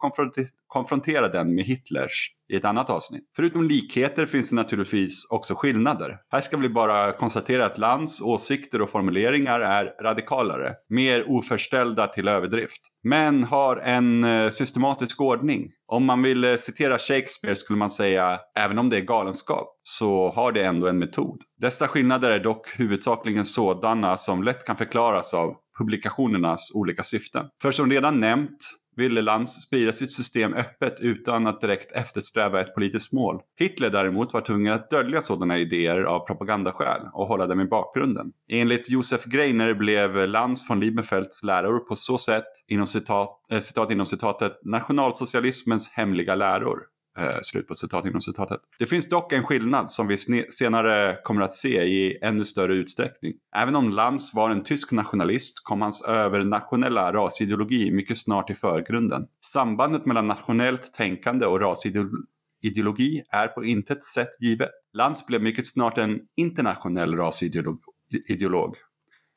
konfrontera 0.67 1.27
den 1.27 1.55
med 1.55 1.65
Hitlers 1.65 2.31
i 2.53 2.55
ett 2.55 2.65
annat 2.65 2.89
avsnitt. 2.89 3.23
Förutom 3.35 3.63
likheter 3.63 4.25
finns 4.25 4.49
det 4.49 4.55
naturligtvis 4.55 5.27
också 5.29 5.53
skillnader. 5.55 6.17
Här 6.31 6.41
ska 6.41 6.57
vi 6.57 6.69
bara 6.69 7.11
konstatera 7.11 7.65
att 7.65 7.77
Lands 7.77 8.21
åsikter 8.21 8.81
och 8.81 8.89
formuleringar 8.89 9.59
är 9.59 10.03
radikalare, 10.03 10.73
mer 10.89 11.29
oförställda 11.29 12.07
till 12.07 12.27
överdrift, 12.27 12.81
men 13.03 13.43
har 13.43 13.77
en 13.77 14.23
eh, 14.23 14.49
systematisk 14.49 15.21
ordning. 15.21 15.71
Om 15.87 16.05
man 16.05 16.21
vill 16.21 16.43
eh, 16.43 16.55
citera 16.55 16.99
Shakespeare 16.99 17.55
skulle 17.55 17.79
man 17.79 17.89
säga, 17.89 18.39
även 18.57 18.77
om 18.77 18.89
det 18.89 18.97
är 18.97 19.01
galenskap, 19.01 19.79
så 19.83 20.31
har 20.31 20.51
det 20.51 20.63
ändå 20.65 20.87
en 20.87 20.99
metod. 20.99 21.41
Dessa 21.61 21.87
skillnader 21.87 22.29
är 22.29 22.39
dock 22.39 22.79
huvudsakligen 22.79 23.45
sådana 23.45 24.17
som 24.17 24.43
lätt 24.43 24.65
kan 24.65 24.75
förklaras 24.75 25.33
av 25.33 25.55
publikationernas 25.79 26.71
olika 26.75 27.03
syften. 27.03 27.45
För 27.61 27.71
som 27.71 27.91
redan 27.91 28.19
nämnt 28.19 28.57
ville 28.97 29.21
Lanz 29.21 29.61
sprida 29.61 29.93
sitt 29.93 30.11
system 30.11 30.53
öppet 30.53 30.99
utan 30.99 31.47
att 31.47 31.61
direkt 31.61 31.91
eftersträva 31.91 32.61
ett 32.61 32.75
politiskt 32.75 33.13
mål. 33.13 33.41
Hitler 33.59 33.89
däremot 33.89 34.33
var 34.33 34.41
tvungen 34.41 34.73
att 34.73 34.89
dölja 34.89 35.21
sådana 35.21 35.57
idéer 35.57 36.03
av 36.03 36.19
propagandaskäl 36.19 37.01
och 37.13 37.27
hålla 37.27 37.47
dem 37.47 37.61
i 37.61 37.65
bakgrunden. 37.65 38.31
Enligt 38.49 38.89
Josef 38.89 39.25
Greiner 39.25 39.73
blev 39.73 40.27
Lanz 40.27 40.69
von 40.69 40.79
Liebenfelds 40.79 41.43
läror 41.43 41.79
på 41.79 41.95
så 41.95 42.17
sätt, 42.17 42.47
inom 42.67 42.87
citat, 42.87 43.47
äh, 43.51 43.59
citat 43.59 43.91
inom 43.91 44.05
citatet, 44.05 44.59
nationalsocialismens 44.63 45.91
hemliga 45.91 46.35
läror. 46.35 46.94
Eh, 47.19 47.37
slut 47.41 47.67
på 47.67 47.75
citat 47.75 48.05
inom 48.05 48.21
citatet. 48.21 48.61
Det 48.79 48.85
finns 48.85 49.09
dock 49.09 49.33
en 49.33 49.43
skillnad 49.43 49.91
som 49.91 50.07
vi 50.07 50.17
senare 50.49 51.17
kommer 51.23 51.41
att 51.41 51.53
se 51.53 51.83
i 51.83 52.19
ännu 52.21 52.45
större 52.45 52.73
utsträckning. 52.73 53.33
Även 53.55 53.75
om 53.75 53.89
Lanz 53.89 54.33
var 54.35 54.49
en 54.49 54.63
tysk 54.63 54.91
nationalist 54.91 55.63
kom 55.63 55.81
hans 55.81 56.01
övernationella 56.01 57.13
rasideologi 57.13 57.91
mycket 57.91 58.17
snart 58.17 58.49
i 58.49 58.53
förgrunden. 58.53 59.27
Sambandet 59.45 60.05
mellan 60.05 60.27
nationellt 60.27 60.93
tänkande 60.93 61.45
och 61.45 61.61
rasideologi 61.61 63.23
är 63.31 63.47
på 63.47 63.65
intet 63.65 64.03
sätt 64.03 64.41
givet. 64.41 64.71
Lanz 64.93 65.25
blev 65.25 65.41
mycket 65.41 65.67
snart 65.67 65.97
en 65.97 66.19
internationell 66.37 67.15
rasideolog. 67.15 68.75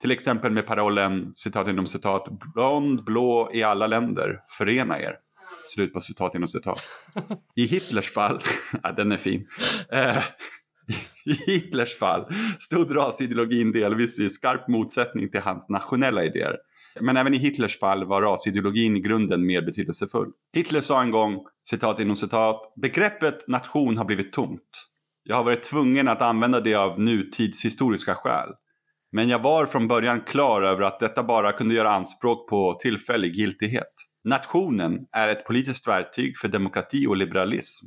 Till 0.00 0.10
exempel 0.10 0.52
med 0.52 0.66
parollen, 0.66 1.32
citat 1.34 1.68
inom 1.68 1.86
citat, 1.86 2.28
blond, 2.54 3.04
blå 3.04 3.50
i 3.52 3.62
alla 3.62 3.86
länder, 3.86 4.40
förena 4.58 5.00
er. 5.00 5.14
Slut 5.64 5.92
på 5.92 6.00
citat 6.00 6.34
inom 6.34 6.48
citat. 6.48 6.80
I 7.56 7.66
Hitlers 7.66 8.10
fall, 8.10 8.40
ja, 8.82 8.92
den 8.92 9.12
är 9.12 9.16
fin. 9.16 9.46
Eh, 9.92 10.22
I 11.24 11.32
Hitlers 11.32 11.98
fall 11.98 12.32
stod 12.58 12.96
rasideologin 12.96 13.72
delvis 13.72 14.20
i 14.20 14.28
skarp 14.28 14.68
motsättning 14.68 15.30
till 15.30 15.40
hans 15.40 15.68
nationella 15.68 16.24
idéer. 16.24 16.56
Men 17.00 17.16
även 17.16 17.34
i 17.34 17.38
Hitlers 17.38 17.78
fall 17.78 18.04
var 18.04 18.22
rasideologin 18.22 18.96
i 18.96 19.00
grunden 19.00 19.46
mer 19.46 19.62
betydelsefull. 19.62 20.28
Hitler 20.54 20.80
sa 20.80 21.02
en 21.02 21.10
gång, 21.10 21.38
citat 21.70 22.00
inom 22.00 22.16
citat, 22.16 22.72
begreppet 22.82 23.48
nation 23.48 23.98
har 23.98 24.04
blivit 24.04 24.32
tomt. 24.32 24.88
Jag 25.22 25.36
har 25.36 25.44
varit 25.44 25.62
tvungen 25.62 26.08
att 26.08 26.22
använda 26.22 26.60
det 26.60 26.74
av 26.74 27.00
nutidshistoriska 27.00 28.14
skäl. 28.14 28.48
Men 29.12 29.28
jag 29.28 29.38
var 29.38 29.66
från 29.66 29.88
början 29.88 30.20
klar 30.20 30.62
över 30.62 30.82
att 30.82 31.00
detta 31.00 31.22
bara 31.22 31.52
kunde 31.52 31.74
göra 31.74 31.92
anspråk 31.92 32.48
på 32.48 32.74
tillfällig 32.74 33.34
giltighet. 33.34 33.92
Nationen 34.24 34.98
är 35.12 35.28
ett 35.28 35.44
politiskt 35.44 35.88
verktyg 35.88 36.38
för 36.38 36.48
demokrati 36.48 37.06
och 37.06 37.16
liberalism. 37.16 37.86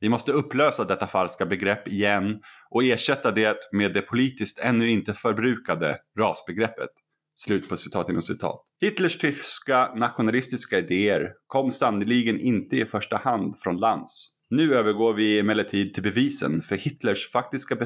Vi 0.00 0.08
måste 0.08 0.32
upplösa 0.32 0.84
detta 0.84 1.06
falska 1.06 1.46
begrepp 1.46 1.88
igen 1.88 2.40
och 2.70 2.84
ersätta 2.84 3.30
det 3.30 3.56
med 3.72 3.94
det 3.94 4.02
politiskt 4.02 4.58
ännu 4.58 4.90
inte 4.90 5.14
förbrukade 5.14 5.98
rasbegreppet. 6.18 6.90
Slut 7.34 7.68
på 7.68 7.76
citat 7.76 8.08
inom 8.08 8.22
citat. 8.22 8.62
Hitlers 8.80 9.18
tyska 9.18 9.94
nationalistiska 9.94 10.78
idéer 10.78 11.28
kom 11.46 11.70
sannoliken 11.70 12.40
inte 12.40 12.76
i 12.76 12.84
första 12.84 13.16
hand 13.16 13.54
från 13.58 13.76
Lanz. 13.76 14.38
Nu 14.50 14.74
övergår 14.74 15.14
vi 15.14 15.38
emellertid 15.38 15.94
till 15.94 16.02
bevisen 16.02 16.62
för 16.62 16.76
Hitlers 16.76 17.32
faktiska 17.32 17.76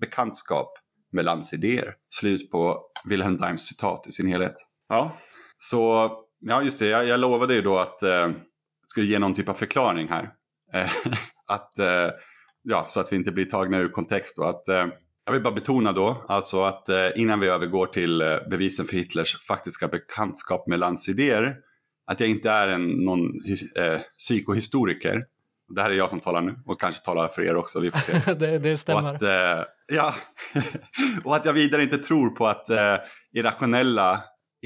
bekantskap 0.00 0.72
med 1.12 1.24
Lanz 1.24 1.54
idéer. 1.54 1.94
Slut 2.08 2.50
på 2.50 2.80
Wilhelm 3.08 3.36
Daims 3.36 3.66
citat 3.66 4.06
i 4.08 4.12
sin 4.12 4.26
helhet. 4.26 4.56
Ja, 4.88 5.16
så 5.56 6.10
Ja, 6.40 6.62
just 6.62 6.78
det. 6.78 6.86
Jag, 6.86 7.06
jag 7.06 7.20
lovade 7.20 7.54
ju 7.54 7.62
då 7.62 7.78
att 7.78 8.02
eh, 8.02 8.30
skulle 8.86 9.06
ge 9.06 9.18
någon 9.18 9.34
typ 9.34 9.48
av 9.48 9.54
förklaring 9.54 10.08
här. 10.08 10.30
Eh, 10.72 10.90
att, 11.46 11.78
eh, 11.78 12.10
ja, 12.62 12.84
så 12.88 13.00
att 13.00 13.12
vi 13.12 13.16
inte 13.16 13.32
blir 13.32 13.44
tagna 13.44 13.78
ur 13.78 13.88
kontext. 13.88 14.38
Att, 14.38 14.68
eh, 14.68 14.86
jag 15.24 15.32
vill 15.32 15.42
bara 15.42 15.54
betona 15.54 15.92
då, 15.92 16.24
alltså 16.28 16.64
att 16.64 16.88
eh, 16.88 17.08
innan 17.16 17.40
vi 17.40 17.48
övergår 17.48 17.86
till 17.86 18.20
eh, 18.20 18.36
bevisen 18.50 18.86
för 18.86 18.96
Hitlers 18.96 19.46
faktiska 19.46 19.88
bekantskap 19.88 20.68
med 20.68 20.78
landsidéer, 20.78 21.56
att 22.06 22.20
jag 22.20 22.28
inte 22.28 22.50
är 22.50 22.68
en, 22.68 22.88
någon 22.88 23.20
eh, 23.76 24.00
psykohistoriker. 24.18 25.24
Det 25.74 25.82
här 25.82 25.90
är 25.90 25.94
jag 25.94 26.10
som 26.10 26.20
talar 26.20 26.40
nu 26.40 26.54
och 26.66 26.80
kanske 26.80 27.04
talar 27.04 27.28
för 27.28 27.42
er 27.42 27.56
också, 27.56 27.80
vi 27.80 27.90
får 27.90 27.98
se. 27.98 28.34
det, 28.38 28.58
det 28.58 28.76
stämmer. 28.76 29.02
Och 29.02 29.14
att, 29.14 29.66
ja, 29.86 30.14
och 31.24 31.36
att 31.36 31.44
jag 31.44 31.52
vidare 31.52 31.82
inte 31.82 31.98
tror 31.98 32.30
på 32.30 32.46
att 32.46 32.66
irrationella 33.32 34.22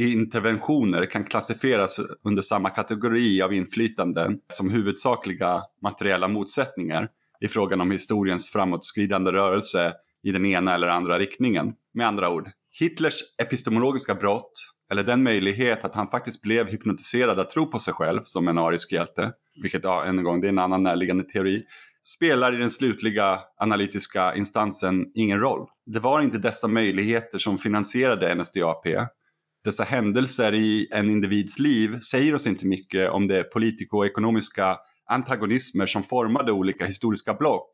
interventioner 0.09 1.07
kan 1.07 1.25
klassificeras 1.25 2.01
under 2.25 2.43
samma 2.43 2.71
kategori 2.71 3.43
av 3.43 3.53
inflytanden 3.53 4.39
som 4.49 4.71
huvudsakliga 4.71 5.63
materiella 5.83 6.29
motsättningar 6.29 7.09
i 7.41 7.49
frågan 7.49 7.81
om 7.81 7.91
historiens 7.91 8.51
framåtskridande 8.51 9.33
rörelse 9.33 9.93
i 10.23 10.33
den 10.33 10.47
ena 10.47 10.75
eller 10.75 10.89
andra 10.89 11.19
riktningen. 11.19 11.73
Med 11.95 12.07
andra 12.07 12.31
ord, 12.31 12.51
Hitlers 12.79 13.23
epistemologiska 13.43 14.15
brott, 14.15 14.53
eller 14.91 15.03
den 15.03 15.23
möjlighet 15.23 15.85
att 15.85 15.95
han 15.95 16.07
faktiskt 16.07 16.43
blev 16.43 16.67
hypnotiserad 16.67 17.41
att 17.41 17.51
tro 17.51 17.67
på 17.67 17.79
sig 17.79 17.95
själv 17.95 18.21
som 18.23 18.49
en 18.49 18.59
arisk 18.59 18.93
hjälte, 18.93 19.33
vilket 19.63 19.85
ja, 19.85 20.05
än 20.05 20.19
en 20.19 20.25
gång, 20.25 20.41
det 20.41 20.47
är 20.47 20.53
en 20.53 20.59
annan 20.59 20.83
närliggande 20.83 21.25
teori, 21.25 21.63
spelar 22.03 22.55
i 22.55 22.57
den 22.57 22.71
slutliga 22.71 23.41
analytiska 23.57 24.35
instansen 24.35 25.07
ingen 25.15 25.41
roll. 25.41 25.67
Det 25.87 26.01
var 26.01 26.21
inte 26.21 26.39
dessa 26.39 26.69
möjligheter 26.69 27.39
som 27.39 27.59
finansierade 27.59 28.35
NSDAP, 28.35 28.87
dessa 29.65 29.85
händelser 29.85 30.55
i 30.55 30.89
en 30.91 31.11
individs 31.11 31.59
liv 31.59 31.99
säger 31.99 32.35
oss 32.35 32.47
inte 32.47 32.67
mycket 32.67 33.11
om 33.11 33.29
de 33.29 33.45
politikoekonomiska 33.45 34.79
antagonismer 35.11 35.87
som 35.87 36.03
formade 36.03 36.53
olika 36.53 36.87
historiska 36.87 37.35
block 37.35 37.71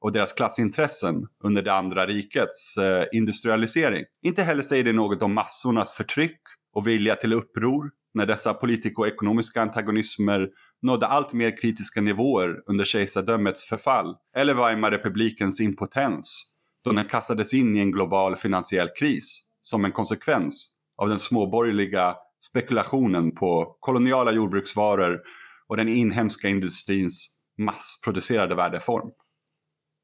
och 0.00 0.12
deras 0.12 0.32
klassintressen 0.32 1.26
under 1.44 1.62
det 1.62 1.72
andra 1.72 2.06
rikets 2.06 2.76
eh, 2.76 3.04
industrialisering. 3.12 4.04
Inte 4.22 4.42
heller 4.42 4.62
säger 4.62 4.84
det 4.84 4.92
något 4.92 5.22
om 5.22 5.34
massornas 5.34 5.92
förtryck 5.92 6.40
och 6.74 6.86
vilja 6.86 7.16
till 7.16 7.32
uppror 7.32 7.90
när 8.14 8.26
dessa 8.26 8.54
politikoekonomiska 8.54 9.62
antagonismer 9.62 10.48
nådde 10.82 11.06
allt 11.06 11.32
mer 11.32 11.56
kritiska 11.56 12.00
nivåer 12.00 12.56
under 12.66 12.84
kejsardömets 12.84 13.64
förfall 13.64 14.14
eller 14.36 14.54
Weimarrepublikens 14.54 15.60
impotens 15.60 16.52
då 16.84 16.92
den 16.92 17.04
kastades 17.04 17.54
in 17.54 17.76
i 17.76 17.80
en 17.80 17.92
global 17.92 18.36
finansiell 18.36 18.88
kris 18.98 19.50
som 19.60 19.84
en 19.84 19.92
konsekvens 19.92 20.79
av 21.00 21.08
den 21.08 21.18
småborgerliga 21.18 22.16
spekulationen 22.40 23.34
på 23.34 23.76
koloniala 23.80 24.32
jordbruksvaror 24.32 25.20
och 25.68 25.76
den 25.76 25.88
inhemska 25.88 26.48
industrins 26.48 27.38
massproducerade 27.58 28.54
värdeform. 28.54 29.10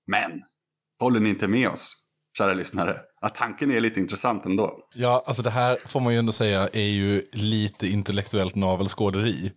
Men, 0.06 0.42
håller 1.00 1.20
ni 1.20 1.28
inte 1.28 1.48
med 1.48 1.68
oss, 1.68 2.05
kära 2.38 2.54
lyssnare? 2.54 3.00
Att 3.20 3.34
tanken 3.34 3.70
är 3.70 3.80
lite 3.80 4.00
intressant 4.00 4.46
ändå. 4.46 4.78
Ja, 4.94 5.24
alltså 5.26 5.42
det 5.42 5.50
här 5.50 5.78
får 5.86 6.00
man 6.00 6.12
ju 6.12 6.18
ändå 6.18 6.32
säga 6.32 6.68
är 6.72 6.80
ju 6.80 7.22
lite 7.32 7.88
intellektuellt 7.88 8.54
navelskåderi. 8.54 9.52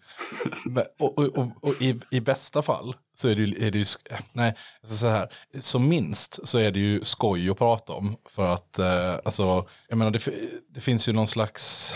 och, 1.00 1.18
och, 1.18 1.38
och, 1.38 1.48
och 1.62 1.82
i, 1.82 2.00
i, 2.12 2.22
bästa 2.22 2.62
fall 2.62 2.94
så 3.16 3.28
är 3.28 3.36
det 3.36 3.42
ju, 3.42 3.68
är 3.68 3.72
det 3.72 3.78
ju 3.78 3.86
nej, 4.34 4.56
alltså 4.82 4.98
så 4.98 5.08
här, 5.08 5.28
som 5.60 5.90
minst 5.90 6.48
så 6.48 6.58
är 6.58 6.72
det 6.72 6.80
ju 6.80 7.04
skoj 7.04 7.50
att 7.50 7.58
prata 7.58 7.94
om. 7.94 8.16
För 8.30 8.54
att, 8.54 8.80
eh, 8.80 9.14
alltså, 9.26 9.66
jag 9.88 9.98
menar 9.98 10.12
det, 10.12 10.30
det 10.74 10.82
finns 10.82 11.10
ju 11.10 11.14
någon 11.14 11.28
slags, 11.28 11.96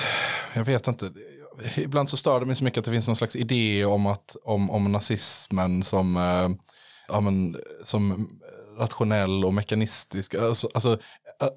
jag 0.53 0.65
vet 0.65 0.87
inte, 0.87 1.11
ibland 1.75 2.09
så 2.09 2.17
stör 2.17 2.39
det 2.39 2.45
mig 2.45 2.55
så 2.55 2.63
mycket 2.63 2.79
att 2.79 2.85
det 2.85 2.91
finns 2.91 3.07
någon 3.07 3.15
slags 3.15 3.35
idé 3.35 3.85
om, 3.85 4.07
att, 4.07 4.35
om, 4.43 4.69
om 4.69 4.91
nazismen 4.91 5.83
som, 5.83 6.17
eh, 6.17 6.49
ja, 7.07 7.19
men, 7.19 7.57
som 7.83 8.29
rationell 8.79 9.45
och 9.45 9.53
mekanistisk. 9.53 10.35
Alltså, 10.35 10.69
alltså, 10.73 10.97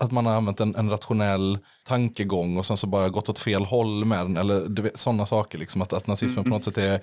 att 0.01 0.13
man 0.13 0.27
har 0.27 0.35
använt 0.35 0.61
en, 0.61 0.75
en, 0.77 0.91
rationell 0.91 1.59
tankegång 1.85 2.57
och 2.57 2.67
sen 2.67 2.77
så 2.77 2.87
bara 2.87 3.09
gått 3.09 3.29
åt 3.29 3.39
fel 3.39 3.65
håll 3.65 4.05
med 4.05 4.19
den. 4.19 4.37
Eller 4.37 4.91
sådana 4.95 5.27
saker. 5.27 5.59
Liksom, 5.59 5.83
att, 5.83 5.93
att 5.93 6.07
nazismen 6.07 6.39
mm. 6.39 6.45
på 6.45 6.51
något 6.51 6.65
sätt 6.65 6.79
är 6.79 6.95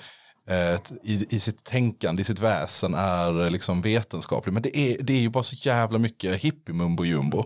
eh, 0.49 0.79
i, 1.03 1.25
i 1.29 1.39
sitt 1.39 1.63
tänkande, 1.63 2.21
i 2.21 2.25
sitt 2.25 2.39
väsen 2.39 2.93
är 2.93 3.49
liksom 3.49 3.81
vetenskaplig. 3.81 4.53
Men 4.53 4.61
det 4.61 4.77
är, 4.77 5.03
det 5.03 5.13
är 5.13 5.21
ju 5.21 5.29
bara 5.29 5.43
så 5.43 5.55
jävla 5.55 5.97
mycket 5.97 6.43
hippie-mumbo 6.43 7.05
jumbo. 7.05 7.43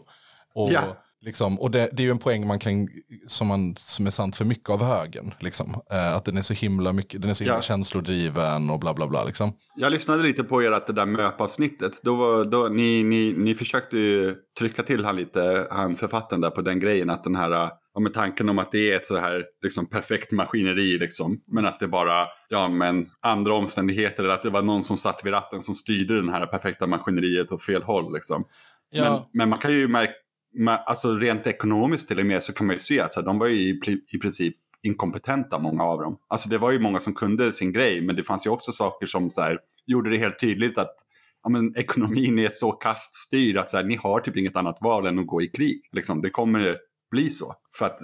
Och, 0.54 0.72
Ja. 0.72 1.04
Liksom, 1.22 1.60
och 1.60 1.72
det, 1.72 1.90
det 1.92 2.04
är 2.04 2.06
ju 2.06 2.12
en 2.12 2.18
poäng 2.18 2.48
man 2.48 2.60
kan, 2.60 2.88
som, 3.28 3.48
man, 3.48 3.76
som 3.78 4.06
är 4.08 4.10
sant 4.12 4.36
för 4.36 4.46
mycket 4.46 4.70
av 4.70 4.84
högen. 4.84 5.34
Liksom. 5.40 5.82
Eh, 5.92 6.16
att 6.16 6.26
den 6.26 6.38
är 6.38 6.42
så 6.42 6.54
himla, 6.54 6.94
mycket, 6.94 7.22
den 7.22 7.30
är 7.30 7.34
så 7.34 7.44
himla 7.44 7.58
Ja. 7.58 7.62
känslodriven 7.62 8.70
och 8.70 8.80
bla 8.80 8.94
bla 8.94 9.08
bla. 9.08 9.24
Liksom. 9.24 9.54
Jag 9.76 9.92
lyssnade 9.92 10.24
lite 10.24 10.44
på 10.44 10.62
ert 10.62 10.88
det 10.88 10.94
där 10.94 11.06
MÖP-avsnittet. 11.06 12.00
Då 12.04 12.16
var, 12.16 12.46
då, 12.46 12.68
ni, 12.68 13.04
ni, 13.04 13.34
ni 13.38 13.56
försökte 13.56 13.98
ju 13.98 14.36
trycka 14.60 14.84
till 14.84 15.06
han 15.06 15.16
lite, 15.16 15.68
han 15.72 15.96
författaren 15.96 16.42
där 16.42 16.50
på 16.50 16.62
den 16.62 16.80
grejen. 16.80 17.10
Att 17.10 17.24
den 17.24 17.36
här, 17.36 17.52
ja, 17.94 18.00
med 18.00 18.14
tanken 18.14 18.50
om 18.50 18.60
att 18.60 18.72
det 18.72 18.92
är 18.92 18.96
ett 18.96 19.06
så 19.06 19.18
här 19.18 19.44
liksom, 19.64 19.86
perfekt 19.86 20.32
maskineri 20.32 20.98
liksom. 21.00 21.40
Men 21.48 21.66
att 21.66 21.80
det 21.80 21.88
bara, 21.88 22.28
ja 22.50 22.70
men 22.70 23.06
andra 23.22 23.54
omständigheter. 23.54 24.24
Eller 24.24 24.34
att 24.34 24.44
det 24.44 24.50
var 24.50 24.62
någon 24.62 24.84
som 24.84 24.98
satt 24.98 25.22
vid 25.26 25.34
ratten 25.34 25.62
som 25.62 25.76
styrde 25.76 26.16
den 26.16 26.30
här 26.30 26.46
perfekta 26.46 26.88
maskineriet 26.88 27.52
åt 27.52 27.64
fel 27.64 27.84
håll 27.84 28.14
liksom. 28.14 28.44
Ja. 28.92 29.04
Men, 29.04 29.22
men 29.34 29.50
man 29.50 29.60
kan 29.60 29.72
ju 29.72 29.88
märka, 29.88 30.14
ma- 30.58 30.84
alltså 30.86 31.16
rent 31.16 31.48
ekonomiskt 31.48 32.08
till 32.08 32.20
och 32.20 32.26
med 32.26 32.44
så 32.44 32.54
kan 32.54 32.68
man 32.68 32.76
ju 32.76 32.80
se 32.80 33.00
att 33.00 33.14
så 33.14 33.20
här, 33.20 33.26
de 33.26 33.40
var 33.40 33.48
ju 33.48 33.56
i, 33.56 33.80
i 34.14 34.18
princip 34.18 34.56
inkompetenta 34.84 35.60
många 35.60 35.84
av 35.84 36.00
dem. 36.02 36.18
Alltså 36.28 36.50
det 36.50 36.58
var 36.58 36.72
ju 36.72 36.80
många 36.80 37.00
som 37.00 37.14
kunde 37.14 37.52
sin 37.52 37.74
grej 37.74 38.02
men 38.02 38.16
det 38.16 38.24
fanns 38.24 38.46
ju 38.46 38.50
också 38.50 38.72
saker 38.72 39.06
som 39.06 39.30
så 39.30 39.42
här, 39.42 39.58
gjorde 39.86 40.10
det 40.10 40.18
helt 40.18 40.40
tydligt 40.40 40.78
att 40.78 40.96
ja, 41.44 41.50
men, 41.50 41.78
ekonomin 41.78 42.40
är 42.40 42.50
så 42.50 42.72
kaststyrd 42.72 43.58
att 43.58 43.70
så 43.70 43.78
här, 43.78 43.84
ni 43.84 43.96
har 43.96 44.20
typ 44.20 44.38
inget 44.38 44.56
annat 44.56 44.78
val 44.82 45.08
än 45.08 45.20
att 45.20 45.28
gå 45.28 45.42
i 45.42 45.48
krig. 45.48 45.82
Liksom, 45.92 46.22
det 46.22 46.30
kommer 46.30 46.78
bli 47.12 47.30
så. 47.30 47.54
För 47.78 47.86
att 47.86 48.00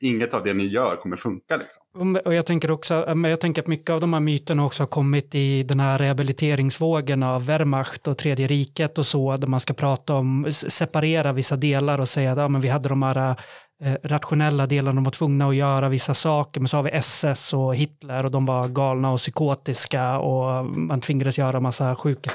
inget 0.00 0.34
av 0.34 0.44
det 0.44 0.54
ni 0.54 0.66
gör 0.66 0.96
kommer 0.96 1.16
funka. 1.16 1.56
Liksom. 1.56 2.20
Och- 2.24 2.34
jag 2.34 2.46
tänker 2.46 2.70
också, 2.70 3.12
men 3.16 3.30
jag 3.30 3.40
tänker 3.40 3.62
att 3.62 3.68
mycket 3.68 3.90
av 3.90 4.00
de 4.00 4.12
här 4.12 4.20
myterna 4.20 4.66
också 4.66 4.82
har 4.82 4.88
kommit 4.88 5.34
i 5.34 5.62
den 5.62 5.80
här 5.80 5.98
rehabiliteringsvågen 5.98 7.22
av 7.22 7.46
Wehrmacht 7.46 8.08
och 8.08 8.18
Tredje 8.18 8.46
riket 8.46 8.98
och 8.98 9.06
så, 9.06 9.36
där 9.36 9.48
man 9.48 9.60
ska 9.60 9.74
prata 9.74 10.14
om, 10.14 10.46
separera 10.50 11.32
vissa 11.32 11.56
delar 11.56 12.00
och 12.00 12.08
säga 12.08 12.32
att 12.32 12.38
ja, 12.38 12.48
men 12.48 12.60
vi 12.60 12.68
hade 12.68 12.88
de 12.88 13.02
här 13.02 13.36
eh, 13.84 13.94
rationella 14.04 14.66
delarna, 14.66 14.94
de 14.94 15.04
var 15.04 15.10
tvungna 15.10 15.48
att 15.48 15.56
göra 15.56 15.88
vissa 15.88 16.14
saker, 16.14 16.60
men 16.60 16.68
så 16.68 16.76
har 16.76 16.84
vi 16.84 16.90
SS 16.90 17.52
och 17.54 17.76
Hitler 17.76 18.24
och 18.24 18.30
de 18.30 18.46
var 18.46 18.68
galna 18.68 19.12
och 19.12 19.18
psykotiska 19.18 20.18
och 20.18 20.66
man 20.66 21.00
tvingades 21.00 21.38
göra 21.38 21.60
massa 21.60 21.96
sjuka. 21.96 22.30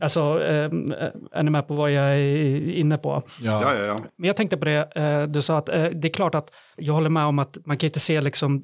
Alltså, 0.00 0.20
eh, 0.20 0.70
är 1.32 1.42
ni 1.42 1.50
med 1.50 1.68
på 1.68 1.74
vad 1.74 1.92
jag 1.92 2.04
är 2.04 2.72
inne 2.72 2.98
på? 2.98 3.22
Ja, 3.42 3.74
ja, 3.74 3.84
ja. 3.84 3.96
Men 4.16 4.26
jag 4.26 4.36
tänkte 4.36 4.56
på 4.56 4.64
det, 4.64 4.92
eh, 4.94 5.22
du 5.22 5.42
sa 5.42 5.58
att 5.58 5.68
eh, 5.68 5.84
det 5.84 6.08
är 6.08 6.12
klart 6.12 6.34
att 6.34 6.50
jag 6.76 6.94
håller 6.94 7.10
med 7.10 7.24
om 7.24 7.38
att 7.38 7.58
man 7.64 7.76
kan 7.76 7.86
inte 7.86 8.00
se 8.00 8.20
liksom 8.20 8.62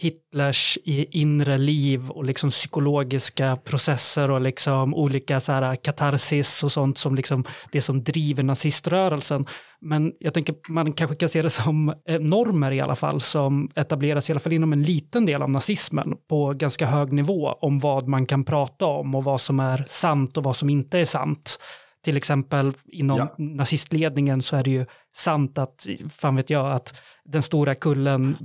Hitlers 0.00 0.78
inre 0.84 1.58
liv 1.58 2.10
och 2.10 2.24
liksom 2.24 2.50
psykologiska 2.50 3.56
processer 3.56 4.30
och 4.30 4.40
liksom 4.40 4.94
olika 4.94 5.40
så 5.40 5.52
här 5.52 5.74
katarsis 5.74 6.62
och 6.64 6.72
sånt 6.72 6.98
som 6.98 7.14
liksom 7.14 7.44
det 7.72 7.80
som 7.80 8.04
driver 8.04 8.42
naziströrelsen. 8.42 9.46
Men 9.80 10.12
jag 10.18 10.34
tänker 10.34 10.54
man 10.68 10.92
kanske 10.92 11.16
kan 11.16 11.28
se 11.28 11.42
det 11.42 11.50
som 11.50 11.94
eh, 12.08 12.20
normer 12.20 12.70
i 12.72 12.80
alla 12.80 12.94
fall 12.94 13.20
som 13.20 13.68
etableras 13.74 14.28
i 14.30 14.32
alla 14.32 14.40
fall 14.40 14.52
inom 14.52 14.72
en 14.72 14.82
liten 14.82 15.26
del 15.26 15.42
av 15.42 15.50
nazismen 15.50 16.14
på 16.28 16.52
ganska 16.52 16.86
hög 16.86 17.12
nivå 17.12 17.48
om 17.60 17.78
vad 17.78 18.08
man 18.08 18.26
kan 18.26 18.44
prata 18.44 18.86
om 18.86 19.14
och 19.14 19.24
vad 19.24 19.40
som 19.40 19.60
är 19.60 19.84
sant 19.88 20.36
och 20.36 20.42
vad 20.44 20.56
som 20.56 20.70
inte 20.70 20.98
är 20.98 21.04
sant. 21.04 21.58
Till 22.04 22.16
exempel 22.16 22.72
inom 22.86 23.18
Ja. 23.18 23.34
nazistledningen 23.38 24.42
så 24.42 24.56
är 24.56 24.64
det 24.64 24.70
ju 24.70 24.86
sant 25.16 25.58
att, 25.58 25.86
fan 26.18 26.36
vet 26.36 26.50
jag, 26.50 26.72
att 26.72 26.94
den 27.24 27.42
stora 27.42 27.74
kullen 27.74 28.36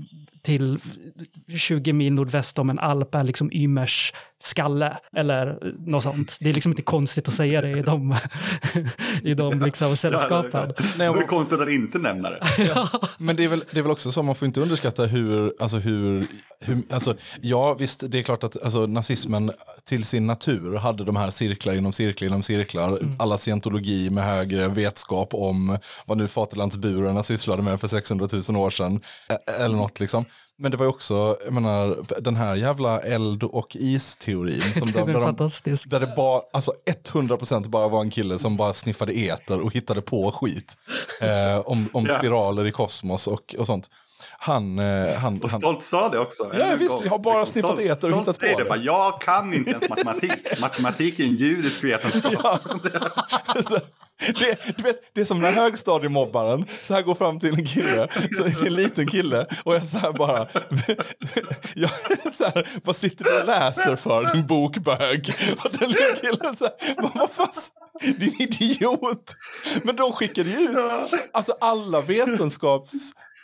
till 0.43 0.79
20 1.57 1.93
mil 1.93 2.13
nordväst 2.13 2.59
om 2.59 2.69
en 2.69 2.79
alp 2.79 3.15
är 3.15 3.23
liksom 3.23 3.51
Ymers 3.53 4.13
skalle 4.43 4.97
eller 5.15 5.57
något 5.85 6.03
sånt. 6.03 6.37
Det 6.39 6.49
är 6.49 6.53
liksom 6.53 6.71
inte 6.71 6.81
konstigt 6.81 7.27
att 7.27 7.33
säga 7.33 7.61
det 7.61 7.69
i 7.69 7.81
de, 7.81 8.15
i 9.23 9.33
de 9.33 9.61
liksom 9.61 9.97
sällskapen. 9.97 10.71
Det 10.97 11.03
är 11.03 11.27
konstigt 11.27 11.59
att 11.59 11.69
inte 11.69 11.99
nämna 11.99 12.29
det. 12.29 12.39
Men 13.17 13.35
det 13.35 13.43
är, 13.43 13.47
väl, 13.47 13.63
det 13.71 13.79
är 13.79 13.81
väl 13.81 13.91
också 13.91 14.11
så, 14.11 14.23
man 14.23 14.35
får 14.35 14.45
inte 14.45 14.61
underskatta 14.61 15.05
hur, 15.05 15.53
alltså 15.59 15.77
hur, 15.77 16.27
hur 16.59 16.81
alltså, 16.89 17.15
ja 17.41 17.73
visst 17.73 18.03
det 18.11 18.19
är 18.19 18.23
klart 18.23 18.43
att 18.43 18.63
alltså, 18.63 18.85
nazismen 18.85 19.51
till 19.83 20.03
sin 20.03 20.27
natur 20.27 20.75
hade 20.75 21.03
de 21.03 21.15
här 21.15 21.29
cirklar 21.29 21.73
inom 21.73 21.93
cirklar 21.93 22.27
inom 22.27 22.43
cirklar, 22.43 22.99
alla 23.19 23.37
scientologi 23.37 24.09
med 24.09 24.23
högre 24.23 24.67
vetskap 24.67 25.33
om 25.33 25.77
vad 26.05 26.17
nu 26.17 26.27
faterlandsburarna 26.27 27.23
sysslade 27.23 27.61
med 27.61 27.79
för 27.79 27.87
600 27.87 28.27
000 28.49 28.57
år 28.57 28.69
sedan, 28.69 29.01
e- 29.29 29.51
eller 29.63 29.75
något 29.75 29.99
liksom. 29.99 30.25
Men 30.63 30.71
det 30.71 30.77
var 30.77 30.85
ju 30.85 30.89
också, 30.89 31.37
jag 31.45 31.53
menar, 31.53 31.97
den 32.21 32.35
här 32.35 32.55
jävla 32.55 32.99
eld 33.01 33.43
och 33.43 33.75
isteorin. 33.79 34.61
Som 34.73 34.87
Den 34.91 35.05
där, 35.05 35.09
är 35.09 35.13
de, 35.13 35.23
fantastisk. 35.23 35.89
där 35.89 35.99
det 35.99 36.13
bara, 36.15 36.41
alltså 36.53 36.73
100% 37.11 37.69
bara 37.69 37.87
var 37.87 38.01
en 38.01 38.09
kille 38.09 38.39
som 38.39 38.57
bara 38.57 38.73
sniffade 38.73 39.13
eter 39.19 39.59
och 39.65 39.73
hittade 39.73 40.01
på 40.01 40.31
skit. 40.31 40.73
Eh, 41.21 41.59
om 41.59 41.89
om 41.93 42.05
Ja. 42.05 42.17
spiraler 42.17 42.65
i 42.65 42.71
kosmos 42.71 43.27
och, 43.27 43.55
och 43.59 43.67
sånt. 43.67 43.89
Han, 44.45 44.79
eh, 44.79 45.15
han, 45.15 45.41
Och 45.41 45.51
han 45.51 45.59
Stolt 45.59 45.83
sa 45.83 46.09
det 46.09 46.19
också. 46.19 46.51
Ja, 46.53 46.75
visst, 46.79 47.03
jag 47.03 47.11
har 47.11 47.19
bara 47.19 47.45
sniffat 47.45 47.71
Stolt- 47.71 47.91
eter 47.91 48.11
och 48.13 48.19
hittat 48.19 48.39
på 48.39 48.45
säger 48.45 48.57
det. 48.57 48.65
Bara, 48.65 48.79
jag 48.79 49.21
kan 49.21 49.53
inte 49.53 49.71
ens 49.71 49.89
matematik. 49.89 50.31
matematik 50.61 51.19
är 51.19 51.23
en 51.23 51.35
judisk 51.35 51.83
vetenskap. 51.83 52.33
Ja. 52.43 52.59
det, 54.39 54.75
du 54.77 54.83
vet, 54.83 55.13
det 55.13 55.21
är 55.21 55.25
som 55.25 55.39
när 55.41 55.51
högstadiemobbaren 55.51 56.65
så 56.81 56.93
här 56.93 57.01
går 57.01 57.15
fram 57.15 57.39
till 57.39 57.49
en 57.49 57.65
kille, 57.65 58.07
så, 58.37 58.65
en 58.65 58.73
liten 58.73 59.07
kille 59.07 59.45
och 59.63 59.75
jag 59.75 59.87
så 59.87 59.97
här 59.97 60.13
bara, 60.13 60.39
jag, 61.75 61.89
så 62.33 62.43
här, 62.43 62.79
vad 62.83 62.95
sitter 62.95 63.25
du 63.25 63.39
och 63.39 63.45
läser 63.45 63.95
för 63.95 64.33
din 64.33 64.47
bokbög? 64.47 65.35
Och 65.63 65.71
den 65.79 65.89
lilla 65.89 66.15
killen 66.21 66.55
så 66.55 66.65
här, 66.65 66.95
vad, 66.97 67.29
fan, 67.29 67.47
din 68.19 68.35
idiot. 68.39 69.35
Men 69.83 69.95
de 69.95 70.11
skickade 70.11 70.49
ju 70.49 70.57
ut, 70.57 70.77
alltså 71.33 71.55
alla 71.61 72.01
vetenskaps, 72.01 72.93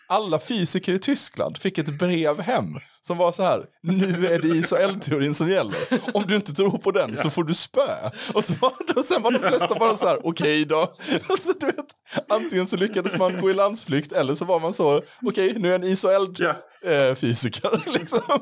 alla 0.09 0.39
fysiker 0.39 0.93
i 0.93 0.99
Tyskland 0.99 1.57
fick 1.57 1.77
ett 1.77 1.99
brev 1.99 2.39
hem 2.41 2.65
som 3.01 3.17
var 3.17 3.31
så 3.31 3.43
här, 3.43 3.63
nu 3.83 4.27
är 4.27 4.39
det 4.41 4.47
is 4.47 4.71
och 4.71 4.79
eldteorin 4.79 5.35
som 5.35 5.49
gäller. 5.49 5.75
Om 6.13 6.23
du 6.27 6.35
inte 6.35 6.53
tror 6.53 6.77
på 6.77 6.91
den 6.91 7.17
så 7.17 7.29
får 7.29 7.43
du 7.43 7.53
spö. 7.53 7.87
Och, 8.33 8.43
så 8.45 8.53
var, 8.53 8.71
och 8.95 9.05
sen 9.05 9.21
var 9.21 9.31
de 9.31 9.39
flesta 9.39 9.75
bara 9.79 9.97
så 9.97 10.07
här, 10.07 10.27
okej 10.27 10.65
då. 10.65 10.77
Alltså, 11.29 11.53
du 11.59 11.65
vet, 11.65 11.85
antingen 12.29 12.67
så 12.67 12.77
lyckades 12.77 13.15
man 13.17 13.41
gå 13.41 13.49
i 13.49 13.53
landsflykt 13.53 14.11
eller 14.11 14.35
så 14.35 14.45
var 14.45 14.59
man 14.59 14.73
så, 14.73 15.01
okej 15.25 15.53
nu 15.57 15.71
är 15.71 15.75
en 15.75 15.83
is 15.83 16.03
och 16.03 16.13
eld 16.13 16.37
Ja. 16.39 16.55
eh, 16.91 17.15
fysiker. 17.15 17.83
Liksom. 17.99 18.39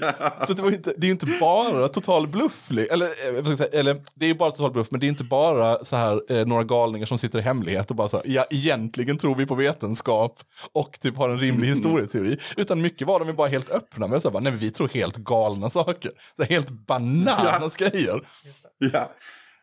Ja. 0.00 0.44
Så 0.46 0.52
det, 0.52 0.62
var 0.62 0.70
inte, 0.70 0.94
det 0.96 1.06
är 1.06 1.10
inte 1.10 1.26
bara 1.40 1.88
total 1.88 2.28
bluff. 2.28 2.70
Eller, 2.70 3.06
eh, 3.06 3.80
eller 3.80 3.96
det 4.14 4.24
är 4.24 4.28
ju 4.28 4.34
bara 4.34 4.50
total 4.50 4.72
bluff, 4.72 4.90
men 4.90 5.00
det 5.00 5.06
är 5.06 5.08
inte 5.08 5.24
bara 5.24 5.84
så 5.84 5.96
här 5.96 6.20
eh, 6.32 6.46
några 6.46 6.62
galningar 6.62 7.06
som 7.06 7.18
sitter 7.18 7.38
i 7.38 7.42
hemlighet 7.42 7.90
och 7.90 7.96
bara 7.96 8.08
så 8.08 8.16
här, 8.16 8.24
ja 8.28 8.44
egentligen 8.50 9.18
tror 9.18 9.34
vi 9.34 9.46
på 9.46 9.54
vetenskap 9.54 10.40
och 10.72 11.00
typ 11.00 11.16
har 11.16 11.28
en 11.28 11.38
rimlig 11.38 11.68
historieteori. 11.68 12.38
Utan 12.56 12.80
mycket 12.80 13.06
var 13.06 13.18
de 13.18 13.28
ju 13.28 13.34
bara 13.34 13.48
helt 13.48 13.70
öppna 13.70 14.06
med 14.06 14.22
så 14.22 14.28
här, 14.28 14.32
bara, 14.32 14.42
nej 14.42 14.52
vi 14.52 14.70
tror 14.70 14.88
helt 14.88 15.16
galna 15.16 15.70
saker. 15.70 16.10
Så 16.36 16.42
här, 16.42 16.50
helt 16.50 16.70
bananas 16.70 17.76
grejer. 17.76 18.20
Ja, 18.78 19.12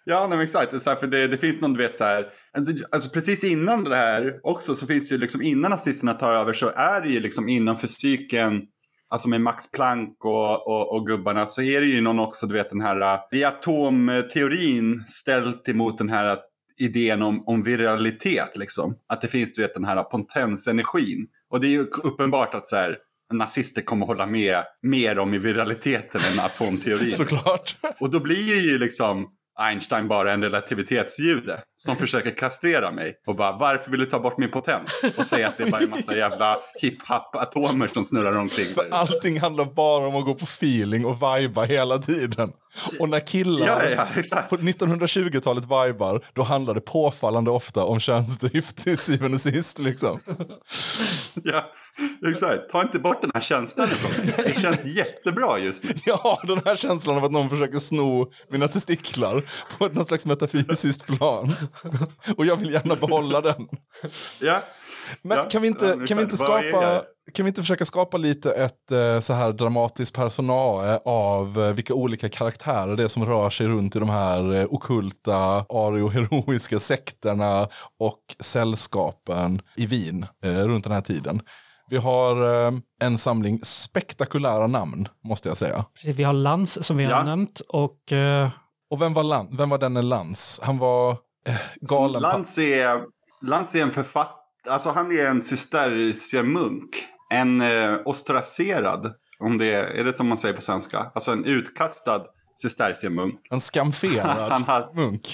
ja 0.05 0.27
nej, 0.27 0.43
exakt. 0.43 0.83
Så 0.83 0.95
för 0.95 1.07
det, 1.07 1.27
det 1.27 1.37
finns 1.37 1.61
någon, 1.61 1.73
du 1.73 1.77
vet 1.77 1.95
så 1.95 2.03
här. 2.03 2.25
Alltså, 2.57 2.73
alltså 2.91 3.09
precis 3.09 3.43
innan 3.43 3.83
det 3.83 3.95
här 3.95 4.39
också 4.43 4.75
så 4.75 4.87
finns 4.87 5.09
det 5.09 5.15
ju 5.15 5.21
liksom 5.21 5.41
innan 5.41 5.71
nazisterna 5.71 6.13
tar 6.13 6.31
över 6.33 6.53
så 6.53 6.69
är 6.69 7.01
det 7.01 7.09
ju 7.09 7.19
liksom 7.19 7.49
inom 7.49 7.77
fysiken. 7.79 8.61
Alltså 9.13 9.29
med 9.29 9.41
Max 9.41 9.71
Planck 9.71 10.25
och, 10.25 10.67
och, 10.67 10.95
och 10.95 11.07
gubbarna 11.07 11.47
så 11.47 11.61
är 11.61 11.81
det 11.81 11.87
ju 11.87 12.01
någon 12.01 12.19
också, 12.19 12.47
du 12.47 12.53
vet 12.53 12.69
den 12.69 12.81
här, 12.81 13.19
det 13.31 13.43
är 13.43 13.47
atomteorin 13.47 15.03
ställt 15.07 15.69
emot 15.69 15.97
den 15.97 16.09
här 16.09 16.37
idén 16.79 17.21
om, 17.21 17.43
om 17.47 17.63
viralitet 17.63 18.57
liksom. 18.57 18.95
Att 19.07 19.21
det 19.21 19.27
finns, 19.27 19.53
du 19.53 19.61
vet 19.61 19.73
den 19.73 19.85
här 19.85 20.03
potensenergin. 20.03 21.27
Och 21.49 21.59
det 21.59 21.67
är 21.67 21.71
ju 21.71 21.83
uppenbart 21.83 22.53
att 22.53 22.67
så 22.67 22.75
här, 22.75 22.97
nazister 23.33 23.81
kommer 23.81 24.05
hålla 24.05 24.25
med 24.25 24.63
mer 24.81 25.19
om 25.19 25.33
i 25.33 25.37
viraliteten 25.37 26.21
än 26.33 26.45
atomteorin. 26.45 27.11
Såklart. 27.11 27.75
Och 27.99 28.09
då 28.09 28.19
blir 28.19 28.71
ju 28.71 28.77
liksom 28.79 29.27
Einstein 29.59 30.07
bara 30.07 30.33
en 30.33 30.43
relativitetsjude 30.43 31.59
som 31.75 31.95
försöker 32.03 32.31
kastrera 32.31 32.91
mig 32.91 33.15
och 33.27 33.35
bara 33.35 33.51
varför 33.57 33.91
vill 33.91 33.99
du 33.99 34.05
ta 34.05 34.19
bort 34.19 34.37
min 34.37 34.51
potens? 34.51 35.03
Och 35.17 35.25
säga 35.27 35.47
att 35.47 35.57
det 35.57 35.63
är 35.63 35.71
bara 35.71 35.81
en 35.81 35.89
massa 35.89 36.17
jävla 36.17 36.59
hip-hop-atomer 36.81 37.87
som 37.87 38.03
snurrar 38.03 38.37
omkring. 38.37 38.65
För 38.65 38.85
allting 38.91 39.39
handlar 39.39 39.65
bara 39.65 40.07
om 40.07 40.15
att 40.15 40.25
gå 40.25 40.35
på 40.35 40.43
feeling 40.43 41.05
och 41.05 41.15
viba 41.15 41.63
hela 41.63 41.97
tiden. 41.97 42.51
Och 42.99 43.09
när 43.09 43.19
killar 43.19 43.91
Ja, 43.91 44.07
ja, 44.31 44.41
på 44.49 44.57
1920-talet 44.57 45.63
vibar, 45.63 46.25
då 46.33 46.41
handlar 46.41 46.73
det 46.73 46.81
påfallande 46.81 47.51
ofta 47.51 47.83
om 47.83 47.99
könsdrift 47.99 48.77
till 48.77 48.97
syvende 48.97 49.35
och 49.35 49.41
sist. 49.41 49.79
Liksom. 49.79 50.19
Ja, 51.33 51.71
exakt. 52.27 52.69
Ta 52.71 52.81
inte 52.81 52.99
bort 52.99 53.21
den 53.21 53.31
här 53.33 53.41
känslan 53.41 53.85
ifrån 53.85 54.25
mig. 54.25 54.33
Det 54.37 54.61
känns 54.61 54.85
jättebra 54.85 55.59
just 55.59 55.83
nu. 55.83 55.93
Ja, 56.05 56.39
den 56.43 56.61
här 56.65 56.75
känslan 56.75 57.17
av 57.17 57.25
att 57.25 57.31
någon 57.31 57.49
försöker 57.49 57.79
sno 57.79 58.31
mina 58.49 58.67
testiklar 58.67 59.43
på 59.77 59.87
något 59.87 60.07
slags 60.07 60.25
metafysiskt 60.25 61.07
plan. 61.07 61.53
Och 62.37 62.45
jag 62.45 62.55
vill 62.55 62.71
gärna 62.71 62.95
behålla 62.95 63.41
den. 63.41 63.67
Ja. 64.41 64.59
Men 65.21 65.37
Ja, 65.37 65.43
kan 65.43 65.61
vi 65.61 65.67
inte, 65.67 65.85
ja, 65.85 66.05
kan 66.07 66.17
vi 66.17 66.23
inte 66.23 66.37
skapa, 66.37 67.03
kan 67.33 67.45
vi 67.45 67.47
inte 67.47 67.61
försöka 67.61 67.85
skapa 67.85 68.17
lite 68.17 68.51
ett 68.51 68.91
eh, 68.91 69.19
så 69.19 69.33
här 69.33 69.51
dramatiskt 69.51 70.15
personal 70.15 70.99
av 71.05 71.63
eh, 71.63 71.73
vilka 71.73 71.93
olika 71.93 72.29
karaktärer 72.29 72.95
det 72.95 73.03
är 73.03 73.07
som 73.07 73.25
rör 73.25 73.49
sig 73.49 73.67
runt 73.67 73.95
i 73.95 73.99
de 73.99 74.09
här 74.09 74.53
eh, 74.53 74.65
okulta 74.69 75.65
arioheroiska 75.69 76.79
sekterna 76.79 77.67
och 77.99 78.19
sällskapen 78.39 79.61
i 79.75 79.85
Wien 79.85 80.25
runt 80.43 80.83
den 80.83 80.93
här 80.93 81.01
tiden. 81.01 81.41
Vi 81.93 81.99
har 81.99 82.65
eh, 82.67 82.73
en 83.03 83.17
samling 83.17 83.59
spektakulära 83.63 84.67
namn, 84.67 85.07
måste 85.23 85.47
jag 85.49 85.57
säga. 85.57 85.85
Precis, 85.93 86.15
Vi 86.15 86.23
har 86.23 86.33
Lans 86.33 86.85
som 86.85 86.97
vi 86.97 87.03
har 87.03 87.11
Ja. 87.11 87.23
nämnt 87.23 87.59
och 87.59 88.11
eh, 88.11 88.49
Och 88.91 89.01
vem 89.01 89.13
var, 89.13 89.23
Lan- 89.23 89.57
vem 89.57 89.69
var 89.69 89.77
denne 89.77 90.01
Lans? 90.01 90.59
Han 90.63 90.77
var 90.77 91.11
eh, 91.47 91.55
galen. 91.81 92.21
Lans 92.21 92.57
är, 92.57 93.01
Lans 93.41 93.75
är 93.75 93.81
en 93.81 93.91
författare, 93.91 94.35
alltså 94.69 94.89
han 94.91 95.11
är 95.11 95.25
en 95.25 95.41
cisterciermunk. 95.41 96.89
En 97.29 97.61
eh, 97.61 97.97
ostracerad, 98.05 99.13
om 99.39 99.57
det 99.57 99.73
är, 99.73 99.83
är 99.83 100.03
det 100.03 100.13
som 100.13 100.27
man 100.27 100.37
säger 100.37 100.55
på 100.55 100.61
svenska? 100.61 101.11
Alltså 101.15 101.31
en 101.31 101.45
utkastad 101.45 102.23
cisterciermunk. 102.55 103.33
En 103.33 103.39
Han 103.51 103.61
skamferad 103.61 104.37
har- 104.61 104.95
munk. 104.95 105.27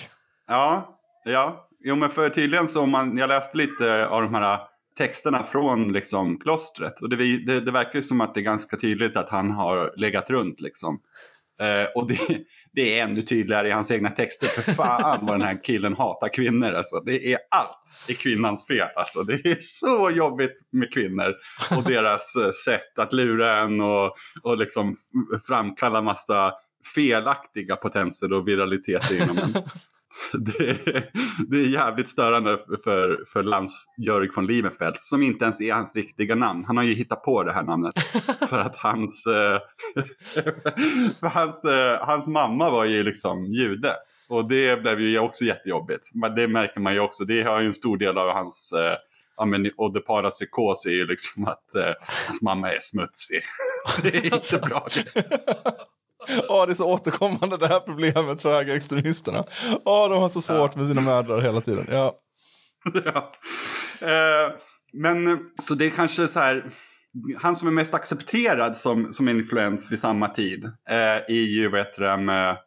Ja, 0.47 0.87
ja. 1.25 1.65
Jo 1.83 1.95
men 1.95 2.09
för 2.09 2.29
tydligen 2.29 2.67
så 2.67 2.81
om 2.81 2.89
man, 2.91 3.17
jag 3.17 3.27
läste 3.27 3.57
lite 3.57 4.07
av 4.07 4.21
de 4.21 4.33
här 4.33 4.59
texterna 4.99 5.43
från 5.43 5.93
liksom 5.93 6.39
klostret 6.39 7.01
och 7.01 7.09
det, 7.09 7.45
det, 7.45 7.59
det 7.59 7.71
verkar 7.71 7.95
ju 7.95 8.03
som 8.03 8.21
att 8.21 8.33
det 8.33 8.39
är 8.39 8.43
ganska 8.43 8.77
tydligt 8.77 9.17
att 9.17 9.29
han 9.29 9.51
har 9.51 9.93
legat 9.97 10.29
runt 10.29 10.61
liksom. 10.61 10.99
Eh, 11.61 11.91
och 11.95 12.07
det, 12.07 12.17
det 12.73 12.99
är 12.99 13.03
ännu 13.03 13.21
tydligare 13.21 13.67
i 13.67 13.71
hans 13.71 13.91
egna 13.91 14.11
texter. 14.11 14.47
För 14.47 14.71
fan 14.71 15.25
vad 15.25 15.39
den 15.39 15.47
här 15.47 15.63
killen 15.63 15.95
hatar 15.95 16.27
kvinnor. 16.27 16.71
Alltså. 16.71 16.95
Det 17.05 17.33
är 17.33 17.39
allt 17.51 17.77
i 18.07 18.13
kvinnans 18.13 18.67
fel. 18.67 18.87
Alltså. 18.95 19.23
Det 19.23 19.45
är 19.45 19.57
så 19.59 20.11
jobbigt 20.11 20.55
med 20.71 20.93
kvinnor 20.93 21.35
och 21.77 21.83
deras 21.83 22.35
eh, 22.35 22.51
sätt 22.51 22.99
att 22.99 23.13
lura 23.13 23.59
en 23.59 23.81
och, 23.81 24.15
och 24.43 24.57
liksom 24.57 24.95
framkalla 25.47 26.01
massa 26.01 26.53
felaktiga 26.95 27.75
potenser 27.75 28.33
och 28.33 28.47
viraliteter 28.47 29.23
inom 29.23 29.37
en. 29.37 29.53
Det 30.33 30.69
är, 30.69 31.09
det 31.47 31.57
är 31.57 31.67
jävligt 31.67 32.09
störande 32.09 32.57
för, 32.83 33.23
för 33.33 33.43
Lans 33.43 33.85
Jörg 33.97 34.29
von 34.35 34.45
Liebenfeld 34.45 34.95
som 34.95 35.23
inte 35.23 35.43
ens 35.45 35.61
är 35.61 35.73
hans 35.73 35.95
riktiga 35.95 36.35
namn. 36.35 36.65
Han 36.65 36.77
har 36.77 36.83
ju 36.83 36.93
hittat 36.93 37.23
på 37.23 37.43
det 37.43 37.53
här 37.53 37.63
namnet 37.63 37.99
för 38.49 38.59
att 38.59 38.75
hans, 38.75 39.27
eh, 39.27 39.59
för 41.19 41.27
hans, 41.27 41.65
eh, 41.65 42.07
hans 42.07 42.27
mamma 42.27 42.69
var 42.69 42.85
ju 42.85 43.03
liksom 43.03 43.45
jude. 43.45 43.95
Och 44.29 44.47
det 44.47 44.81
blev 44.81 44.99
ju 44.99 45.19
också 45.19 45.45
jättejobbigt. 45.45 46.09
Men 46.13 46.35
det 46.35 46.47
märker 46.47 46.79
man 46.79 46.93
ju 46.93 46.99
också. 46.99 47.23
Det 47.23 47.41
har 47.41 47.61
ju 47.61 47.67
en 47.67 47.73
stor 47.73 47.97
del 47.97 48.17
av 48.17 48.33
hans 48.33 48.73
eh, 48.73 48.97
ja, 49.37 49.45
men 49.45 49.71
oddepara 49.77 50.29
psykos 50.29 50.85
är 50.85 50.91
ju 50.91 51.07
liksom 51.07 51.47
att 51.47 51.75
eh, 51.75 51.93
hans 52.25 52.41
mamma 52.41 52.71
är 52.73 52.79
smutsig. 52.81 53.41
Det 54.01 54.17
är 54.17 54.35
inte 54.35 54.57
bra. 54.57 54.87
Åh, 56.49 56.65
det 56.65 56.73
är 56.73 56.75
så 56.75 56.93
återkommande 56.93 57.57
det 57.57 57.67
här 57.67 57.79
problemet 57.79 58.41
för 58.41 58.53
högerextremisterna. 58.53 59.43
Åh, 59.85 60.09
de 60.09 60.19
har 60.21 60.29
så 60.29 60.41
svårt 60.41 60.75
med 60.75 60.87
sina 60.87 61.01
mödrar 61.01 61.41
hela 61.41 61.61
tiden. 61.61 61.85
Ja. 61.91 62.13
ja. 63.05 63.33
eh, 64.01 64.51
men 64.93 65.39
så 65.61 65.75
det 65.75 65.85
är 65.85 65.89
kanske 65.89 66.27
så 66.27 66.39
här. 66.39 66.69
Han 67.37 67.55
som 67.55 67.67
är 67.67 67.71
mest 67.71 67.93
accepterad 67.93 68.77
som, 68.77 69.13
som 69.13 69.29
influens 69.29 69.91
vid 69.91 69.99
samma 69.99 70.27
tid 70.27 70.65
eh, 70.89 71.17
är 71.27 71.29
ju 71.29 71.69
vet 71.69 71.95
du, 71.95 72.17
med 72.17 72.57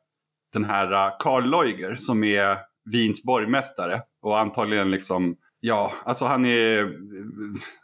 den 0.52 0.64
här 0.64 0.92
eh, 0.92 1.12
Karl 1.18 1.50
Leuger 1.50 1.94
som 1.94 2.24
är 2.24 2.58
Wiens 2.92 3.24
borgmästare 3.24 4.02
och 4.22 4.40
antagligen 4.40 4.90
liksom 4.90 5.36
Ja, 5.64 5.92
alltså 6.04 6.24
han 6.24 6.44
är, 6.44 6.78
eh, 6.78 6.90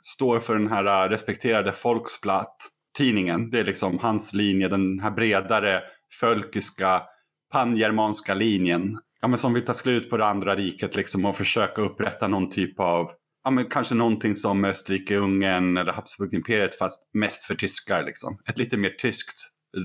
står 0.02 0.40
för 0.40 0.54
den 0.54 0.68
här 0.68 1.04
eh, 1.04 1.08
respekterade 1.08 1.72
respekterade 1.72 2.52
Folksblatt-tidningen. 2.98 3.50
Det 3.50 3.58
är 3.58 3.64
liksom 3.64 3.98
hans 3.98 4.34
linje, 4.34 4.68
den 4.68 4.98
här 5.00 5.10
bredare 5.10 5.82
folkiska 6.20 7.02
pangermanska 7.52 8.34
linjen. 8.34 8.98
Ja, 9.20 9.28
men 9.28 9.38
som 9.38 9.54
vill 9.54 9.64
ta 9.64 9.74
slut 9.74 10.10
på 10.10 10.16
det 10.16 10.26
andra 10.26 10.56
riket 10.56 10.96
liksom 10.96 11.24
och 11.24 11.36
försöka 11.36 11.82
upprätta 11.82 12.28
någon 12.28 12.50
typ 12.50 12.80
av, 12.80 13.10
ja 13.44 13.50
men 13.50 13.64
kanske 13.64 13.94
någonting 13.94 14.36
som 14.36 14.64
Österrike-Ungern 14.64 15.80
eller 15.80 15.92
Habsburgimperiet 15.92 16.78
fast 16.78 17.10
mest 17.14 17.44
för 17.44 17.54
tyskar 17.54 18.02
liksom. 18.04 18.38
Ett 18.48 18.58
lite 18.58 18.76
mer 18.76 18.90
tyskt, 18.90 19.36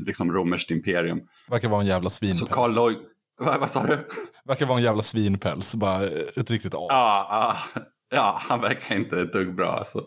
liksom 0.06 0.32
romerskt 0.32 0.72
imperium. 0.72 1.20
Verkar 1.50 1.70
vara 1.70 1.82
en 1.82 1.88
jävla 1.88 2.10
Så 2.10 2.16
svinpäls. 2.16 2.50
Karl 2.50 2.76
Leuger, 2.76 3.02
vad, 3.40 3.60
vad 3.60 3.72
sa 3.72 3.86
du? 3.86 4.08
Verkar 4.46 4.66
vara 4.66 4.78
en 4.78 4.84
jävla 4.84 5.02
svinpäls. 5.02 5.76
Bara 5.76 6.04
ett 6.38 6.52
riktigt 6.52 6.76
as. 6.76 6.88
Ja, 6.90 7.28
ja, 7.76 7.82
ja, 8.14 8.38
han 8.42 8.62
verkar 8.62 8.96
inte 8.96 9.22
ett 9.22 9.34
dugg 9.34 9.56
bra. 9.56 9.72
Alltså. 9.72 10.06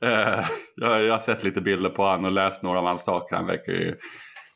Eh, 0.00 0.44
jag, 0.76 1.04
jag 1.04 1.14
har 1.14 1.20
sett 1.20 1.44
lite 1.44 1.60
bilder 1.60 1.90
på 1.90 2.02
honom 2.02 2.24
och 2.24 2.32
läst 2.32 2.62
några 2.62 2.78
av 2.78 2.86
hans 2.86 3.04
saker. 3.04 3.36
Han 3.36 3.46
verkar 3.46 3.72
ju... 3.72 3.96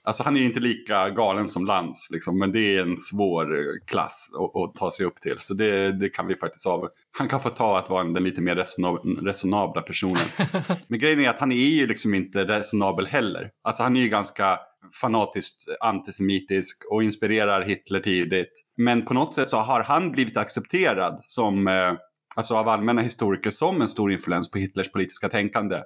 Alltså 0.05 0.23
han 0.23 0.37
är 0.37 0.41
ju 0.41 0.47
inte 0.47 0.61
lika 0.61 1.11
galen 1.11 1.49
som 1.49 1.67
Lans, 1.67 2.09
liksom, 2.13 2.39
men 2.39 2.53
det 2.53 2.77
är 2.77 2.83
en 2.83 2.99
svår 2.99 3.47
klass 3.87 4.31
att, 4.39 4.63
att 4.63 4.75
ta 4.75 4.91
sig 4.91 5.07
upp 5.07 5.21
till. 5.21 5.35
Så 5.39 5.55
det, 5.55 5.99
det 5.99 6.09
kan 6.09 6.27
vi 6.27 6.37
faktiskt 6.37 6.67
av. 6.67 6.89
Han 7.19 7.29
kan 7.29 7.41
få 7.41 7.49
ta 7.49 7.79
att 7.79 7.91
vara 7.91 8.05
den 8.05 8.25
lite 8.25 8.41
mer 8.41 8.55
resona- 8.55 9.25
resonabla 9.25 9.83
personen. 9.83 10.27
men 10.89 10.99
grejen 10.99 11.21
är 11.21 11.31
att 11.31 11.39
han 11.39 11.53
är 11.53 11.57
ju 11.57 11.87
liksom 11.87 12.15
inte 12.15 12.45
resonabel 12.45 13.07
heller. 13.07 13.51
Alltså 13.65 13.83
han 13.83 13.97
är 13.97 14.01
ju 14.01 14.09
ganska 14.09 14.59
fanatiskt 15.01 15.69
antisemitisk 15.81 16.83
och 16.91 17.03
inspirerar 17.03 17.63
Hitler 17.63 18.01
tidigt. 18.01 18.53
Men 18.77 19.05
på 19.05 19.15
något 19.15 19.35
sätt 19.35 19.51
så 19.51 19.57
har 19.57 19.83
han 19.83 20.13
blivit 20.13 20.37
accepterad 20.37 21.21
som 21.23 21.69
eh, 21.69 21.93
alltså 22.37 22.55
av 22.55 22.69
allmänna 22.69 23.03
historiker 23.03 23.51
som 23.51 23.83
en 23.83 23.89
stor 23.89 24.13
influens 24.13 24.51
på 24.51 24.59
Hitlers 24.59 24.93
politiska 24.93 25.29
tänkande. 25.29 25.83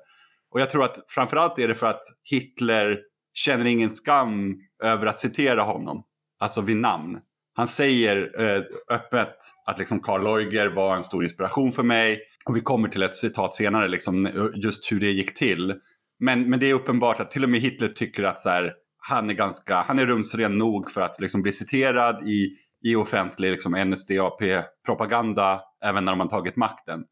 Och 0.50 0.60
jag 0.60 0.70
tror 0.70 0.84
att 0.84 0.96
framförallt 1.08 1.58
är 1.58 1.68
det 1.68 1.74
för 1.74 1.86
att 1.86 2.02
Hitler 2.30 2.98
känner 3.34 3.64
ingen 3.64 3.90
skam 3.90 4.56
över 4.82 5.06
att 5.06 5.18
citera 5.18 5.62
honom, 5.62 6.02
alltså 6.40 6.60
vid 6.60 6.76
namn. 6.76 7.18
Han 7.54 7.68
säger 7.68 8.40
eh, 8.40 8.62
öppet 8.90 9.36
att 9.66 9.78
liksom 9.78 10.00
Karl 10.00 10.22
Leuger 10.22 10.66
var 10.66 10.96
en 10.96 11.02
stor 11.02 11.24
inspiration 11.24 11.72
för 11.72 11.82
mig. 11.82 12.20
Och 12.46 12.56
vi 12.56 12.60
kommer 12.60 12.88
till 12.88 13.02
ett 13.02 13.14
citat 13.14 13.54
senare, 13.54 13.88
liksom, 13.88 14.28
just 14.54 14.92
hur 14.92 15.00
det 15.00 15.10
gick 15.10 15.34
till. 15.34 15.74
Men, 16.18 16.50
men 16.50 16.60
det 16.60 16.70
är 16.70 16.74
uppenbart 16.74 17.20
att 17.20 17.30
till 17.30 17.44
och 17.44 17.50
med 17.50 17.60
Hitler 17.60 17.88
tycker 17.88 18.22
att 18.22 18.38
så 18.38 18.48
här, 18.48 18.72
han 19.08 19.30
är 19.30 19.34
ganska, 19.34 19.76
han 19.76 19.98
är 19.98 20.06
rumsren 20.06 20.58
nog 20.58 20.90
för 20.90 21.00
att 21.00 21.20
liksom 21.20 21.42
bli 21.42 21.52
citerad 21.52 22.28
i, 22.28 22.48
i 22.84 22.96
offentlig 22.96 23.50
liksom, 23.50 23.72
NSDAP-propaganda 23.74 25.60
även 25.84 26.04
när 26.04 26.12
de 26.12 26.20
har 26.20 26.28
tagit 26.28 26.56
makten. 26.56 27.04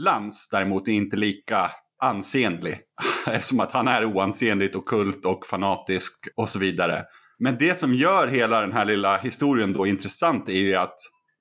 Lans 0.00 0.48
däremot 0.52 0.88
är 0.88 0.92
inte 0.92 1.16
lika 1.16 1.70
ansenlig. 2.02 2.78
Eftersom 3.26 3.60
att 3.60 3.72
han 3.72 3.88
är 3.88 4.04
oansenligt 4.04 4.74
och 4.74 4.88
kult 4.88 5.24
och 5.24 5.46
fanatisk 5.46 6.28
och 6.36 6.48
så 6.48 6.58
vidare. 6.58 7.04
Men 7.38 7.56
det 7.58 7.78
som 7.78 7.94
gör 7.94 8.28
hela 8.28 8.60
den 8.60 8.72
här 8.72 8.84
lilla 8.84 9.16
historien 9.16 9.72
då 9.72 9.86
intressant 9.86 10.48
är 10.48 10.52
ju 10.52 10.74
att 10.74 10.96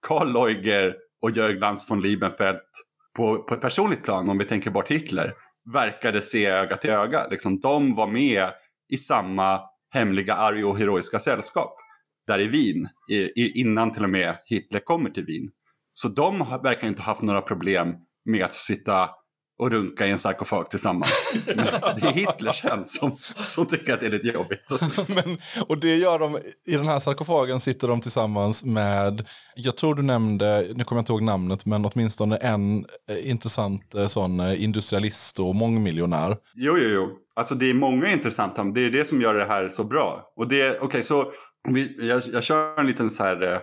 Karl 0.08 0.34
Leuger 0.34 0.96
och 1.22 1.32
Jörg 1.32 1.60
Lans 1.60 1.92
von 1.92 2.02
Liebenfeld 2.02 2.60
på, 3.16 3.44
på 3.44 3.54
ett 3.54 3.62
personligt 3.62 4.04
plan, 4.04 4.30
om 4.30 4.38
vi 4.38 4.46
tänker 4.46 4.72
bort 4.72 4.92
Hitler, 4.92 5.34
verkade 5.74 6.22
se 6.22 6.46
öga 6.46 6.78
till 6.78 6.90
öga. 6.90 7.28
Liksom, 7.28 7.60
de 7.60 7.96
var 7.96 8.08
med 8.08 8.50
i 8.90 8.98
samma 8.98 9.62
hemliga 9.90 10.34
arg-och-heroiska 10.34 11.20
sällskap 11.20 11.76
där 12.28 12.40
i 12.40 12.48
Wien, 12.48 12.88
i, 13.10 13.16
i, 13.16 13.60
innan 13.60 13.92
till 13.92 14.04
och 14.04 14.10
med 14.10 14.38
Hitler 14.46 14.80
kommer 14.80 15.10
till 15.10 15.26
Wien. 15.26 15.52
Så 15.94 16.08
de 16.08 16.40
verkar 16.64 16.88
inte 16.88 17.02
ha 17.02 17.06
haft 17.06 17.22
några 17.22 17.42
problem 17.42 17.96
med 18.26 18.44
att 18.44 18.54
sitta 18.54 19.10
och 19.60 19.72
runka 19.72 20.08
i 20.08 20.12
en 20.12 20.20
sarkofag 20.20 20.70
tillsammans. 20.70 21.34
Men 21.56 21.66
det 22.02 22.08
är 22.08 22.14
Hitler 22.14 22.54
sen 22.54 22.86
som, 22.86 23.18
som 23.38 23.66
tycker 23.66 23.94
att 23.94 24.00
det 24.00 24.06
är 24.06 24.10
lite 24.10 24.28
jobbigt. 24.28 24.60
Men, 25.08 25.38
och 25.68 25.78
det 25.78 25.96
gör 25.96 26.20
de, 26.20 26.38
i 26.68 26.76
den 26.76 26.88
här 26.88 27.00
sarkofagen 27.00 27.60
sitter 27.60 27.88
de 27.88 28.02
tillsammans 28.02 28.64
med, 28.64 29.26
jag 29.56 29.78
tror 29.78 29.96
du 29.96 30.02
nämnde, 30.02 30.68
nu 30.76 30.84
kommer 30.84 31.00
jag 31.00 31.02
inte 31.02 31.12
ihåg 31.12 31.24
namnet, 31.24 31.66
men 31.66 31.86
åtminstone 31.86 32.36
en 32.36 32.86
eh, 33.10 33.30
intressant 33.30 33.96
eh, 33.96 34.08
sån 34.08 34.40
eh, 34.40 34.64
industrialist 34.64 35.40
och 35.40 35.56
mångmiljonär. 35.56 36.38
Jo, 36.56 36.78
jo, 36.78 36.90
jo. 36.90 37.10
Alltså 37.36 37.56
det 37.56 37.70
är 37.70 37.74
många 37.74 38.12
intressanta, 38.12 38.64
det 38.64 38.86
är 38.86 38.90
det 38.90 39.06
som 39.06 39.22
gör 39.22 39.34
det 39.34 39.46
här 39.46 39.70
så 39.70 39.84
bra. 39.84 40.34
Och 40.36 40.48
det, 40.48 40.80
okej, 40.80 41.04
så 41.04 41.32
vi, 41.70 42.08
jag, 42.08 42.24
jag 42.34 42.44
kör 42.44 42.80
en 42.80 42.88
liten 42.88 43.10
så 43.10 43.24
här, 43.24 43.54
eh, 43.54 43.60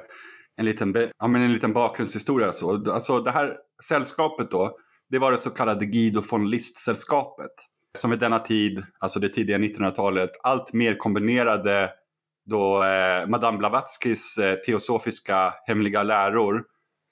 en 0.61 0.67
liten, 0.67 0.95
ja, 1.19 1.27
men 1.27 1.43
en 1.43 1.53
liten 1.53 1.73
bakgrundshistoria 1.73 2.53
så. 2.53 2.93
Alltså 2.93 3.21
det 3.21 3.31
här 3.31 3.57
sällskapet 3.89 4.51
då, 4.51 4.77
det 5.11 5.19
var 5.19 5.33
det 5.33 5.39
så 5.39 5.51
kallade 5.51 5.87
Guido 5.87 6.23
von 6.31 6.51
List-sällskapet. 6.51 7.51
Som 7.95 8.11
vid 8.11 8.21
denna 8.21 8.39
tid, 8.39 8.83
alltså 8.99 9.21
det 9.21 9.29
tidiga 9.29 9.59
1900-talet, 9.59 10.31
allt 10.43 10.73
mer 10.73 10.97
kombinerade 10.99 11.91
då 12.51 12.85
eh, 12.85 13.27
Madame 13.29 13.59
Blavatskys 13.59 14.39
eh, 14.39 14.55
teosofiska 14.55 15.55
hemliga 15.67 16.03
läror 16.03 16.65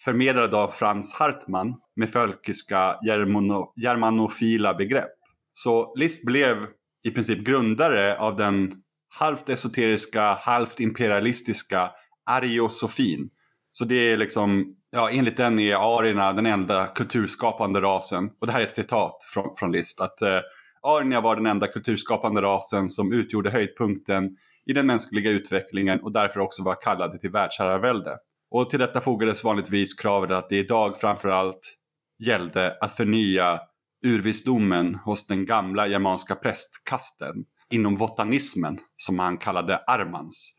förmedlade 0.05 0.57
av 0.57 0.69
Frans 0.69 1.15
Hartmann 1.15 1.75
med 1.97 2.11
fölkiska 2.11 2.99
germano, 3.07 3.73
germanofila 3.83 4.75
begrepp. 4.75 5.13
Så 5.53 5.95
Liszt 5.97 6.25
blev 6.25 6.57
i 7.05 7.11
princip 7.11 7.39
grundare 7.39 8.19
av 8.19 8.37
den 8.37 8.73
halvt 9.19 9.49
esoteriska, 9.49 10.35
halvt 10.35 10.81
imperialistiska 10.81 11.91
ariosofin. 12.27 13.31
Så 13.79 13.85
det 13.85 13.95
är 13.95 14.17
liksom 14.17 14.75
ja, 14.91 15.11
enligt 15.11 15.37
den 15.37 15.59
är 15.59 15.99
arierna 15.99 16.33
den 16.33 16.47
enda 16.47 16.87
kulturskapande 16.87 17.81
rasen. 17.81 18.31
Och 18.41 18.47
det 18.47 18.53
här 18.53 18.61
är 18.61 18.65
ett 18.65 18.73
citat 18.73 19.17
från, 19.35 19.57
från 19.57 19.73
List. 19.73 20.01
Att 20.01 20.23
eh, 20.23 20.41
arierna 20.83 21.21
var 21.21 21.37
den 21.37 21.47
enda 21.47 21.67
kulturskapande 21.67 22.43
rasen 22.43 22.91
som 22.91 23.13
utgjorde 23.13 23.51
höjdpunkten 23.51 24.37
i 24.67 24.73
den 24.73 24.87
mänskliga 24.87 25.31
utvecklingen 25.31 26.01
och 26.01 26.13
därför 26.13 26.41
också 26.41 26.63
var 26.63 26.83
kallade 26.83 27.19
till 27.19 27.31
världsherravälde. 27.31 28.17
Och 28.51 28.71
till 28.71 28.79
detta 28.79 29.01
fogades 29.01 29.45
vanligtvis 29.45 29.95
kravet 29.95 30.31
att 30.31 30.49
det 30.49 30.57
idag 30.57 31.01
framförallt 31.01 31.75
gällde 32.19 32.77
att 32.81 32.93
förnya 32.93 33.61
urvisdomen 34.07 34.95
hos 34.95 35.27
den 35.27 35.47
gamla 35.47 35.87
germanska 35.87 36.35
prästkasten 36.35 37.35
inom 37.71 37.97
votanismen 37.97 38.79
som 38.97 39.19
han 39.19 39.39
kallade 39.39 39.77
armans. 39.77 40.58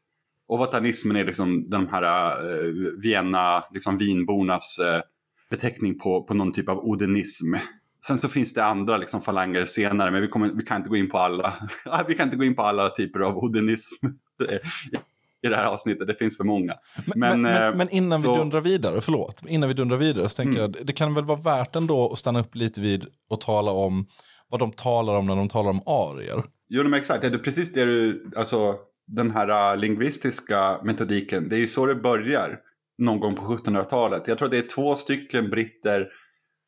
Och 0.50 0.60
votanismen 0.60 1.16
är 1.16 1.26
liksom 1.26 1.70
de 1.70 1.88
här 1.88 2.34
uh, 2.44 3.02
Vienna, 3.04 3.64
liksom 3.74 3.98
vinbornas 3.98 4.80
uh, 4.84 5.02
beteckning 5.50 6.00
på, 6.00 6.24
på 6.24 6.34
någon 6.34 6.54
typ 6.54 6.70
av 6.70 6.78
odinism. 6.78 7.54
Sen 8.08 8.18
så 8.18 8.28
finns 8.28 8.54
det 8.54 8.66
andra 8.66 8.98
liksom 8.98 9.22
falanger 9.22 9.66
senare, 9.66 10.12
men 10.12 10.22
vi, 10.22 10.28
kommer, 10.28 10.52
vi 10.54 10.64
kan 10.64 10.78
inte 10.78 10.90
gå 10.90 10.96
in 10.96 11.10
på 11.10 11.18
alla. 11.18 11.70
vi 12.08 12.16
kan 12.16 12.28
inte 12.28 12.38
gå 12.38 12.44
in 12.44 12.56
på 12.56 12.62
alla 12.62 12.90
typer 12.90 13.20
av 13.20 13.38
odinism 13.38 14.06
i 15.46 15.48
det 15.48 15.56
här 15.56 15.66
avsnittet. 15.66 16.08
Det 16.08 16.16
finns 16.16 16.38
för 16.38 16.44
många. 16.44 16.74
Men, 17.06 17.20
men, 17.20 17.42
men, 17.42 17.78
men 17.78 17.90
innan 17.90 18.20
så... 18.20 18.32
vi 18.32 18.38
dundrar 18.38 18.62
vidare, 18.62 19.02
förlåt, 19.02 19.44
innan 19.48 19.70
vi 19.70 19.76
dundrar 19.76 19.98
vidare 19.98 20.30
så 20.30 20.44
tänker 20.44 20.60
mm. 20.60 20.74
jag 20.78 20.88
det 20.88 20.94
kan 20.94 21.14
väl 21.14 21.26
vara 21.26 21.40
värt 21.40 21.76
ändå 21.76 22.10
att 22.12 22.18
stanna 22.18 22.40
upp 22.40 22.56
lite 22.56 22.82
vid 22.82 23.06
och 23.30 23.42
tala 23.42 23.72
om 23.72 24.06
vad 24.50 24.60
de 24.60 24.72
talar 24.72 25.16
om 25.16 25.26
när 25.26 25.36
de 25.36 25.48
talar 25.48 25.70
om 25.70 25.82
arier. 25.86 26.44
Jo, 26.70 26.84
men 26.84 26.94
exakt. 26.94 27.22
Det 27.22 27.28
är 27.28 27.38
precis 27.38 27.74
det 27.74 27.86
du, 27.86 28.32
alltså 28.36 28.76
den 29.16 29.32
här 29.32 29.74
uh, 29.74 29.80
lingvistiska 29.80 30.80
metodiken, 30.84 31.50
det 31.50 31.56
är 31.56 31.60
ju 31.60 31.68
så 31.68 31.86
det 31.86 31.96
börjar 31.96 32.60
någon 32.98 33.20
gång 33.20 33.36
på 33.36 33.42
1700-talet. 33.42 34.28
Jag 34.28 34.38
tror 34.38 34.46
att 34.46 34.52
det 34.52 34.58
är 34.58 34.76
två 34.76 34.96
stycken 34.96 35.50
britter 35.50 36.08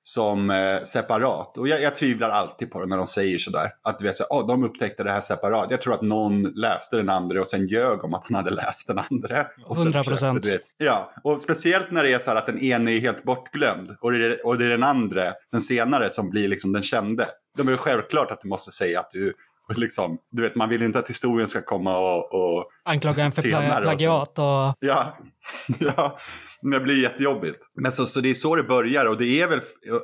som 0.04 0.50
eh, 0.50 0.82
separat. 0.82 1.58
Och 1.58 1.68
jag, 1.68 1.82
jag 1.82 1.96
tvivlar 1.96 2.30
alltid 2.30 2.72
på 2.72 2.80
det 2.80 2.86
när 2.86 2.98
de 2.98 3.06
säger 3.06 3.38
sådär. 3.38 3.70
Att 3.84 4.00
du 4.00 4.06
vet, 4.06 4.16
så, 4.16 4.24
oh, 4.30 4.48
de 4.48 4.64
upptäckte 4.64 5.04
det 5.04 5.12
här 5.12 5.22
separat. 5.22 5.72
Jag 5.72 5.82
tror 5.82 5.94
att 5.94 6.02
någon 6.02 6.42
läste 6.44 6.98
den 6.98 7.10
andra 7.10 7.42
och 7.42 7.48
sen 7.48 7.68
ljög 7.68 8.04
om 8.04 8.14
att 8.14 8.26
han 8.28 8.36
hade 8.36 8.52
läst 8.52 8.88
den 8.88 9.00
andra. 9.00 9.48
100 9.78 10.04
procent. 10.04 10.48
Ja, 10.78 11.14
och 11.24 11.42
speciellt 11.42 11.92
när 11.92 12.04
det 12.04 12.14
är 12.14 12.20
så 12.20 12.30
här 12.30 12.38
att 12.38 12.46
den 12.46 12.60
ene 12.60 12.92
är 12.92 13.00
helt 13.00 13.24
bortglömd 13.24 13.96
och 14.02 14.12
det 14.12 14.26
är, 14.26 14.46
och 14.46 14.58
det 14.58 14.66
är 14.66 14.70
den 14.70 14.84
andra, 14.84 15.34
den 15.52 15.62
senare, 15.62 16.10
som 16.10 16.30
blir 16.30 16.48
liksom 16.48 16.74
den 16.74 16.84
kände. 16.84 17.28
De 17.58 17.68
är 17.68 17.78
självklart 17.78 18.32
att 18.32 18.42
du 18.42 18.48
måste 18.48 18.72
säga 18.72 19.00
att 19.00 19.12
du 19.12 19.34
Liksom, 19.78 20.18
du 20.32 20.42
vet, 20.42 20.56
man 20.56 20.70
vill 20.70 20.82
inte 20.82 21.00
att 21.00 21.10
historien 21.10 21.48
ska 21.48 21.62
komma 21.62 21.98
och... 21.98 22.34
och 22.34 22.66
Anklaga 22.86 23.24
en 23.24 23.32
för 23.32 23.82
plagiat 23.82 24.40
och... 24.40 24.76
Ja, 24.80 25.18
ja, 25.80 26.18
det 26.62 26.80
blir 26.80 27.04
jättejobbigt. 27.04 27.60
Men 27.82 27.92
så, 27.92 28.06
så 28.06 28.22
det 28.22 28.30
är 28.30 28.34
så 28.34 28.56
det 28.56 28.64
börjar 28.64 29.06
och 29.06 29.18
det 29.18 29.42
är 29.42 29.48
väl, 29.48 29.62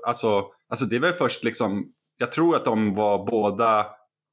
alltså, 0.07 0.45
alltså 0.69 0.85
det 0.85 0.95
är 0.95 0.99
väl 0.99 1.13
först 1.13 1.43
liksom, 1.43 1.85
jag 2.17 2.31
tror 2.31 2.55
att 2.55 2.65
de 2.65 2.95
var 2.95 3.25
båda 3.25 3.85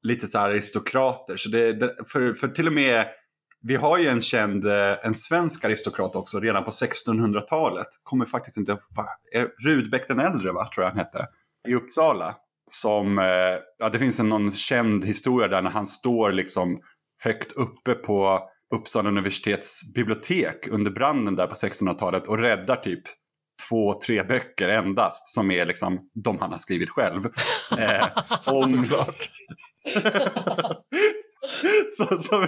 lite 0.03 0.27
så 0.27 0.37
här 0.37 0.49
aristokrater. 0.49 1.37
Så 1.37 1.49
det, 1.49 1.73
det, 1.73 1.95
för, 2.11 2.33
för 2.33 2.47
till 2.47 2.67
och 2.67 2.73
med, 2.73 3.05
vi 3.61 3.75
har 3.75 3.97
ju 3.97 4.07
en 4.07 4.21
känd, 4.21 4.65
en 5.03 5.13
svensk 5.13 5.65
aristokrat 5.65 6.15
också 6.15 6.39
redan 6.39 6.63
på 6.63 6.71
1600-talet. 6.71 7.87
Kommer 8.03 8.25
faktiskt 8.25 8.57
inte, 8.57 8.77
Rudbeck 9.65 10.07
den 10.07 10.19
äldre 10.19 10.51
va, 10.51 10.69
tror 10.75 10.83
jag 10.83 10.91
han 10.91 10.99
hette. 10.99 11.27
I 11.67 11.75
Uppsala 11.75 12.35
som, 12.71 13.19
eh, 13.19 13.59
ja 13.79 13.89
det 13.91 13.99
finns 13.99 14.19
en 14.19 14.29
någon 14.29 14.51
känd 14.51 15.05
historia 15.05 15.47
där 15.47 15.61
när 15.61 15.69
han 15.69 15.85
står 15.85 16.31
liksom 16.31 16.79
högt 17.23 17.51
uppe 17.51 17.93
på 17.93 18.39
Uppsala 18.75 19.09
universitets 19.09 19.93
bibliotek 19.93 20.67
under 20.67 20.91
branden 20.91 21.35
där 21.35 21.47
på 21.47 21.53
1600-talet 21.53 22.27
och 22.27 22.37
räddar 22.37 22.75
typ 22.75 23.03
två, 23.69 23.93
tre 23.93 24.23
böcker 24.23 24.69
endast 24.69 25.27
som 25.27 25.51
är 25.51 25.65
liksom 25.65 25.99
de 26.23 26.39
han 26.39 26.51
har 26.51 26.57
skrivit 26.57 26.89
själv. 26.89 27.21
Eh, 27.79 28.07
om... 28.45 28.85
så, 31.91 32.19
så, 32.19 32.47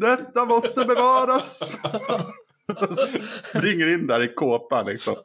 Detta 0.00 0.44
måste 0.44 0.84
bevaras! 0.84 1.76
Springer 3.48 3.94
in 3.94 4.06
där 4.06 4.22
i 4.22 4.28
kåpan 4.34 4.86
liksom 4.86 5.16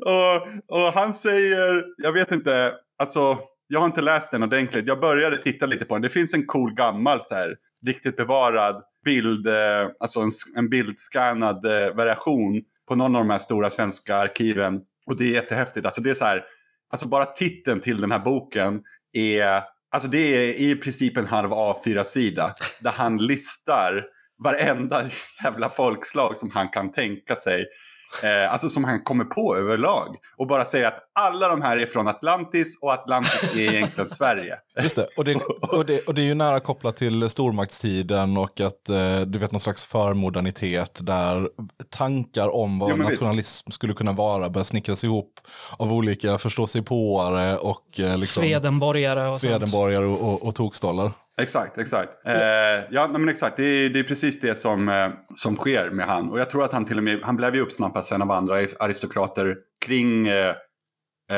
och, 0.00 0.78
och 0.78 0.92
han 0.92 1.14
säger, 1.14 1.84
jag 1.96 2.12
vet 2.12 2.32
inte, 2.32 2.72
alltså 2.98 3.38
jag 3.68 3.80
har 3.80 3.86
inte 3.86 4.02
läst 4.02 4.30
den 4.30 4.42
ordentligt. 4.42 4.86
Jag 4.86 5.00
började 5.00 5.36
titta 5.36 5.66
lite 5.66 5.84
på 5.84 5.94
den. 5.94 6.02
Det 6.02 6.08
finns 6.08 6.34
en 6.34 6.46
cool 6.46 6.74
gammal 6.74 7.22
så 7.22 7.34
här, 7.34 7.56
riktigt 7.86 8.16
bevarad 8.16 8.82
bild, 9.04 9.46
eh, 9.46 9.88
alltså 10.00 10.20
en, 10.20 10.30
en 10.56 10.68
bildskannad 10.68 11.66
eh, 11.66 11.94
variation 11.94 12.62
på 12.88 12.94
någon 12.94 13.16
av 13.16 13.22
de 13.22 13.30
här 13.30 13.38
stora 13.38 13.70
svenska 13.70 14.16
arkiven. 14.16 14.80
Och 15.06 15.16
det 15.16 15.24
är 15.24 15.32
jättehäftigt. 15.32 15.86
Alltså 15.86 16.02
det 16.02 16.10
är 16.10 16.14
så 16.14 16.24
här, 16.24 16.44
alltså 16.90 17.08
bara 17.08 17.24
titeln 17.24 17.80
till 17.80 18.00
den 18.00 18.12
här 18.12 18.18
boken 18.18 18.80
är, 19.12 19.62
alltså 19.90 20.08
det 20.08 20.18
är 20.18 20.60
i 20.60 20.76
princip 20.76 21.16
en 21.16 21.26
halv 21.26 21.50
A4-sida. 21.50 22.54
Där 22.80 22.92
han 22.92 23.16
listar 23.16 24.04
varenda 24.44 25.08
jävla 25.44 25.70
folkslag 25.70 26.36
som 26.36 26.50
han 26.50 26.68
kan 26.68 26.92
tänka 26.92 27.36
sig. 27.36 27.66
Eh, 28.22 28.52
alltså 28.52 28.68
som 28.68 28.84
han 28.84 29.02
kommer 29.02 29.24
på 29.24 29.56
överlag. 29.56 30.16
Och 30.36 30.46
bara 30.46 30.64
säger 30.64 30.86
att 30.86 30.98
alla 31.12 31.48
de 31.48 31.62
här 31.62 31.76
är 31.76 31.86
från 31.86 32.08
Atlantis 32.08 32.78
och 32.82 32.92
Atlantis 32.92 33.54
är 33.56 33.74
egentligen 33.74 34.06
Sverige. 34.06 34.54
Just 34.82 34.96
det. 34.96 35.06
Och 35.16 35.24
det, 35.24 35.34
och, 35.60 35.86
det, 35.86 36.00
och 36.00 36.14
det 36.14 36.22
är 36.22 36.26
ju 36.26 36.34
nära 36.34 36.60
kopplat 36.60 36.96
till 36.96 37.30
stormaktstiden 37.30 38.36
och 38.36 38.60
att 38.60 38.88
eh, 38.88 39.20
du 39.26 39.38
vet 39.38 39.52
någon 39.52 39.60
slags 39.60 39.86
förmodernitet 39.86 40.98
där 41.02 41.48
tankar 41.90 42.54
om 42.54 42.78
vad 42.78 42.90
jo, 42.90 42.96
nationalism 42.96 43.66
visst. 43.66 43.74
skulle 43.74 43.92
kunna 43.92 44.12
vara 44.12 44.48
börjar 44.48 44.64
snickras 44.64 45.04
ihop 45.04 45.40
av 45.78 45.92
olika 45.92 46.38
förståsigpåare 46.38 47.56
och 47.56 48.00
eh, 48.00 48.18
liksom, 48.18 48.42
Swedenborgare 48.42 49.28
och, 49.28 49.36
Swedenborgare 49.36 50.04
och, 50.04 50.32
och, 50.32 50.46
och 50.48 50.54
tokstollar. 50.54 51.10
Exakt, 51.40 51.78
exakt. 51.78 52.26
Eh, 52.26 52.34
ja, 52.90 53.08
men 53.08 53.28
exakt. 53.28 53.56
Det 53.56 53.64
är, 53.64 53.88
det 53.88 53.98
är 53.98 54.04
precis 54.04 54.40
det 54.40 54.54
som, 54.54 54.88
eh, 54.88 55.08
som 55.34 55.56
sker 55.56 55.90
med 55.90 56.06
han. 56.06 56.30
Och 56.30 56.40
jag 56.40 56.50
tror 56.50 56.64
att 56.64 56.72
han 56.72 56.84
till 56.84 56.98
och 56.98 57.04
med, 57.04 57.20
han 57.22 57.36
blev 57.36 57.54
ju 57.54 57.60
uppsnappad 57.60 58.04
sen 58.04 58.22
av 58.22 58.30
andra 58.30 58.54
aristokrater 58.78 59.56
kring 59.86 60.28
eh, 60.28 60.54
eh, 61.30 61.36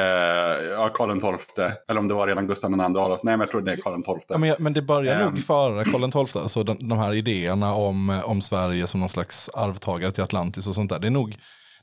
ja, 0.70 0.88
Karl 0.94 1.38
XII. 1.38 1.64
Eller 1.88 2.01
om 2.01 2.09
det 2.09 2.14
var 2.14 2.26
redan 2.26 2.47
Gustav 2.47 2.70
II 2.72 2.80
Adolf. 2.80 3.20
Nej, 3.24 3.32
men 3.32 3.40
jag 3.40 3.51
tror 3.51 3.61
det 3.61 3.72
är 3.72 3.76
Karl 3.76 4.03
XII. 4.03 4.26
Ja, 4.28 4.38
men, 4.38 4.55
men 4.59 4.72
det 4.72 4.82
börjar 4.82 5.18
nog 5.18 5.28
ehm. 5.28 5.36
före 5.36 5.84
Karl 5.84 6.26
XII. 6.26 6.42
Alltså 6.42 6.62
de, 6.62 6.88
de 6.88 6.99
här 6.99 7.14
idéerna 7.14 7.74
om, 7.74 8.20
om 8.24 8.40
Sverige 8.40 8.86
som 8.86 9.01
någon 9.01 9.09
slags 9.09 9.51
arvtagare 9.55 10.11
till 10.11 10.24
Atlantis 10.24 10.68
och 10.68 10.74
sånt 10.74 10.90
där. 10.90 10.99
Det 10.99 11.07
är 11.07 11.11
nog, 11.11 11.36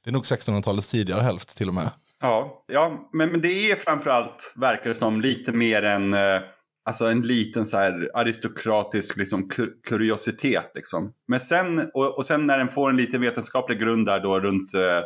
nog 0.05 0.23
1600-talets 0.23 0.87
tidigare 0.87 1.21
hälft 1.21 1.57
till 1.57 1.67
och 1.67 1.73
med. 1.73 1.89
Ja, 2.21 2.63
ja 2.67 3.09
men, 3.13 3.29
men 3.29 3.41
det 3.41 3.71
är 3.71 3.75
framförallt, 3.75 4.53
verkar 4.55 4.89
det 4.89 4.95
som, 4.95 5.21
lite 5.21 5.51
mer 5.51 5.83
än 5.83 6.13
eh, 6.13 6.41
Alltså 6.85 7.05
en 7.05 7.21
liten 7.21 7.65
så 7.65 7.77
här 7.77 8.09
aristokratisk 8.13 9.17
liksom, 9.17 9.49
kuriositet. 9.87 10.71
Liksom. 10.75 11.13
Men 11.27 11.39
sen, 11.39 11.89
och, 11.93 12.17
och 12.17 12.25
sen 12.25 12.47
när 12.47 12.57
den 12.57 12.67
får 12.67 12.89
en 12.89 12.97
liten 12.97 13.21
vetenskaplig 13.21 13.79
grund 13.79 14.05
där 14.05 14.19
då 14.19 14.39
runt 14.39 14.73
eh, 14.73 15.01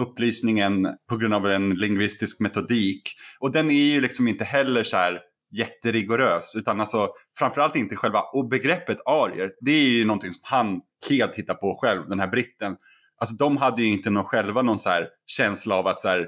upplysningen 0.00 0.86
på 1.08 1.16
grund 1.16 1.34
av 1.34 1.46
en 1.46 1.70
lingvistisk 1.70 2.40
metodik. 2.40 3.02
Och 3.40 3.52
den 3.52 3.70
är 3.70 3.94
ju 3.94 4.00
liksom 4.00 4.28
inte 4.28 4.44
heller 4.44 4.82
så 4.82 4.96
här 4.96 5.20
jätterigorös. 5.56 6.56
Utan 6.56 6.80
alltså 6.80 7.08
framförallt 7.38 7.76
inte 7.76 7.96
själva, 7.96 8.20
och 8.20 8.48
begreppet 8.48 8.98
arier, 9.06 9.50
det 9.60 9.70
är 9.70 9.88
ju 9.88 10.04
någonting 10.04 10.32
som 10.32 10.42
han 10.44 10.80
helt 11.10 11.34
hittar 11.34 11.54
på 11.54 11.78
själv, 11.82 12.08
den 12.08 12.20
här 12.20 12.28
britten. 12.28 12.76
Alltså 13.20 13.34
de 13.34 13.56
hade 13.56 13.82
ju 13.82 13.88
inte 13.88 14.10
någon, 14.10 14.24
själva 14.24 14.62
någon 14.62 14.78
så 14.78 14.88
här 14.88 15.08
känsla 15.26 15.74
av 15.74 15.86
att 15.86 16.00
så 16.00 16.08
här, 16.08 16.26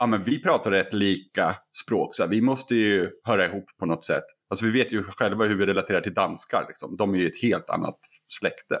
ja 0.00 0.06
men 0.06 0.22
vi 0.22 0.42
pratar 0.42 0.70
rätt 0.70 0.92
lika 0.92 1.56
språk, 1.84 2.14
så 2.14 2.22
här, 2.22 2.30
vi 2.30 2.40
måste 2.40 2.74
ju 2.74 3.10
höra 3.24 3.46
ihop 3.46 3.64
på 3.78 3.86
något 3.86 4.04
sätt. 4.04 4.24
Alltså 4.50 4.64
vi 4.64 4.70
vet 4.70 4.92
ju 4.92 5.02
själva 5.02 5.44
hur 5.44 5.56
vi 5.56 5.66
relaterar 5.66 6.00
till 6.00 6.14
danskar, 6.14 6.64
liksom. 6.68 6.96
de 6.96 7.14
är 7.14 7.18
ju 7.18 7.26
ett 7.26 7.42
helt 7.42 7.70
annat 7.70 7.98
släkte. 8.28 8.78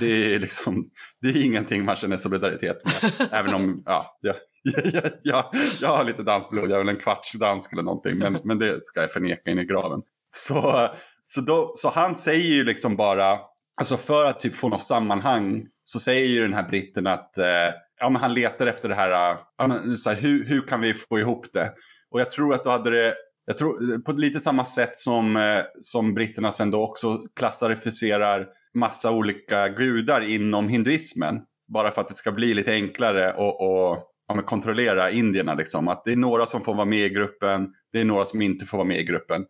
Det 0.00 0.34
är, 0.34 0.38
liksom, 0.38 0.84
det 1.20 1.28
är 1.28 1.44
ingenting 1.44 1.84
man 1.84 1.96
känner 1.96 2.16
solidaritet 2.16 2.76
med. 2.84 3.12
Även 3.32 3.54
om, 3.54 3.82
ja, 3.86 4.18
jag, 4.20 4.36
jag, 4.62 5.12
jag, 5.22 5.50
jag 5.80 5.88
har 5.88 6.04
lite 6.04 6.22
dansblod, 6.22 6.70
jag 6.70 6.80
är 6.80 6.84
väl 6.84 6.88
en 6.88 7.00
kvarts 7.00 7.32
dansk 7.32 7.72
eller 7.72 7.82
någonting, 7.82 8.18
men, 8.18 8.38
men 8.44 8.58
det 8.58 8.78
ska 8.82 9.00
jag 9.00 9.12
förneka 9.12 9.50
in 9.50 9.58
i 9.58 9.64
graven. 9.64 10.00
Så, 10.28 10.88
så, 11.26 11.40
då, 11.40 11.70
så 11.74 11.90
han 11.90 12.14
säger 12.14 12.48
ju 12.48 12.64
liksom 12.64 12.96
bara, 12.96 13.38
alltså 13.80 13.96
för 13.96 14.26
att 14.26 14.40
typ 14.40 14.54
få 14.54 14.68
något 14.68 14.82
sammanhang, 14.82 15.66
så 15.84 16.00
säger 16.00 16.26
ju 16.26 16.42
den 16.42 16.54
här 16.54 16.68
britten 16.68 17.06
att 17.06 17.38
eh, 17.38 17.68
ja, 18.00 18.10
men 18.10 18.22
han 18.22 18.34
letar 18.34 18.66
efter 18.66 18.88
det 18.88 18.94
här, 18.94 19.32
äh, 19.32 19.38
ja, 19.58 19.66
men, 19.66 19.96
så 19.96 20.10
här, 20.10 20.16
hur, 20.16 20.44
hur 20.44 20.60
kan 20.60 20.80
vi 20.80 20.94
få 20.94 21.18
ihop 21.18 21.46
det? 21.52 21.72
Och 22.10 22.20
jag 22.20 22.30
tror 22.30 22.54
att 22.54 22.64
då 22.64 22.70
hade 22.70 22.90
det 22.90 23.14
jag 23.46 23.58
tror 23.58 23.92
eh, 23.92 23.98
på 23.98 24.12
lite 24.12 24.40
samma 24.40 24.64
sätt 24.64 24.96
som, 24.96 25.36
eh, 25.36 25.64
som 25.80 26.14
britterna 26.14 26.52
sen 26.52 26.70
då 26.70 26.82
också 26.82 27.18
klassificerar 27.36 28.46
massa 28.74 29.10
olika 29.10 29.68
gudar 29.68 30.20
inom 30.20 30.68
hinduismen. 30.68 31.40
Bara 31.72 31.90
för 31.90 32.00
att 32.00 32.08
det 32.08 32.14
ska 32.14 32.32
bli 32.32 32.54
lite 32.54 32.72
enklare 32.72 33.32
och, 33.32 33.60
och 33.60 33.98
ja, 34.28 34.42
kontrollera 34.42 35.10
indierna. 35.10 35.54
Liksom. 35.54 35.88
Att 35.88 36.04
det 36.04 36.12
är 36.12 36.16
några 36.16 36.46
som 36.46 36.64
får 36.64 36.74
vara 36.74 36.84
med 36.84 37.06
i 37.06 37.08
gruppen, 37.08 37.68
det 37.92 38.00
är 38.00 38.04
några 38.04 38.24
som 38.24 38.42
inte 38.42 38.64
får 38.64 38.78
vara 38.78 38.88
med 38.88 39.00
i 39.00 39.04
gruppen. 39.04 39.44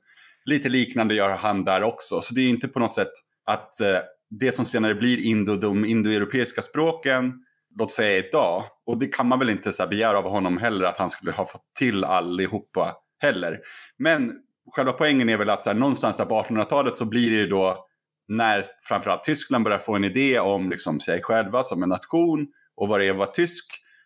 Lite 0.45 0.69
liknande 0.69 1.15
gör 1.15 1.37
han 1.37 1.65
där 1.65 1.83
också. 1.83 2.21
Så 2.21 2.35
det 2.35 2.41
är 2.41 2.49
inte 2.49 2.69
på 2.69 2.79
något 2.79 2.95
sätt 2.95 3.13
att 3.47 3.81
eh, 3.81 3.99
det 4.31 4.53
som 4.53 4.65
senare 4.65 4.95
blir 4.95 5.25
indo, 5.25 5.57
de 5.57 5.85
indoeuropeiska 5.85 6.63
språken 6.63 7.33
låt 7.79 7.93
säga 7.93 8.27
idag. 8.27 8.65
Och 8.87 8.99
det 8.99 9.07
kan 9.07 9.29
man 9.29 9.39
väl 9.39 9.51
inte 9.51 9.73
så 9.73 9.83
här 9.83 9.91
begära 9.91 10.19
av 10.19 10.29
honom 10.29 10.59
heller 10.59 10.85
att 10.85 10.99
han 10.99 11.11
skulle 11.11 11.33
ha 11.33 11.45
fått 11.45 11.65
till 11.79 12.05
allihopa 12.05 12.97
heller. 13.23 13.59
Men 13.99 14.33
själva 14.77 14.93
poängen 14.93 15.29
är 15.29 15.37
väl 15.37 15.51
att 15.51 15.63
så 15.63 15.71
här, 15.71 15.77
någonstans 15.77 16.17
där 16.17 16.25
på 16.25 16.43
1800-talet 16.43 16.97
så 16.97 17.09
blir 17.09 17.31
det 17.31 17.37
ju 17.37 17.47
då 17.47 17.87
när 18.29 18.63
framförallt 18.89 19.25
Tyskland 19.25 19.65
börjar 19.65 19.79
få 19.79 19.97
en 19.97 20.05
idé 20.05 20.39
om 20.39 20.71
liksom, 20.71 21.01
sig 21.01 21.23
själva 21.23 21.63
som 21.63 21.83
en 21.83 21.89
nation 21.89 22.47
och 22.77 22.89
vad 22.89 23.01
det 23.01 23.07
är 23.07 23.11
att 23.11 23.17
vara 23.17 23.31
tysk 23.31 23.65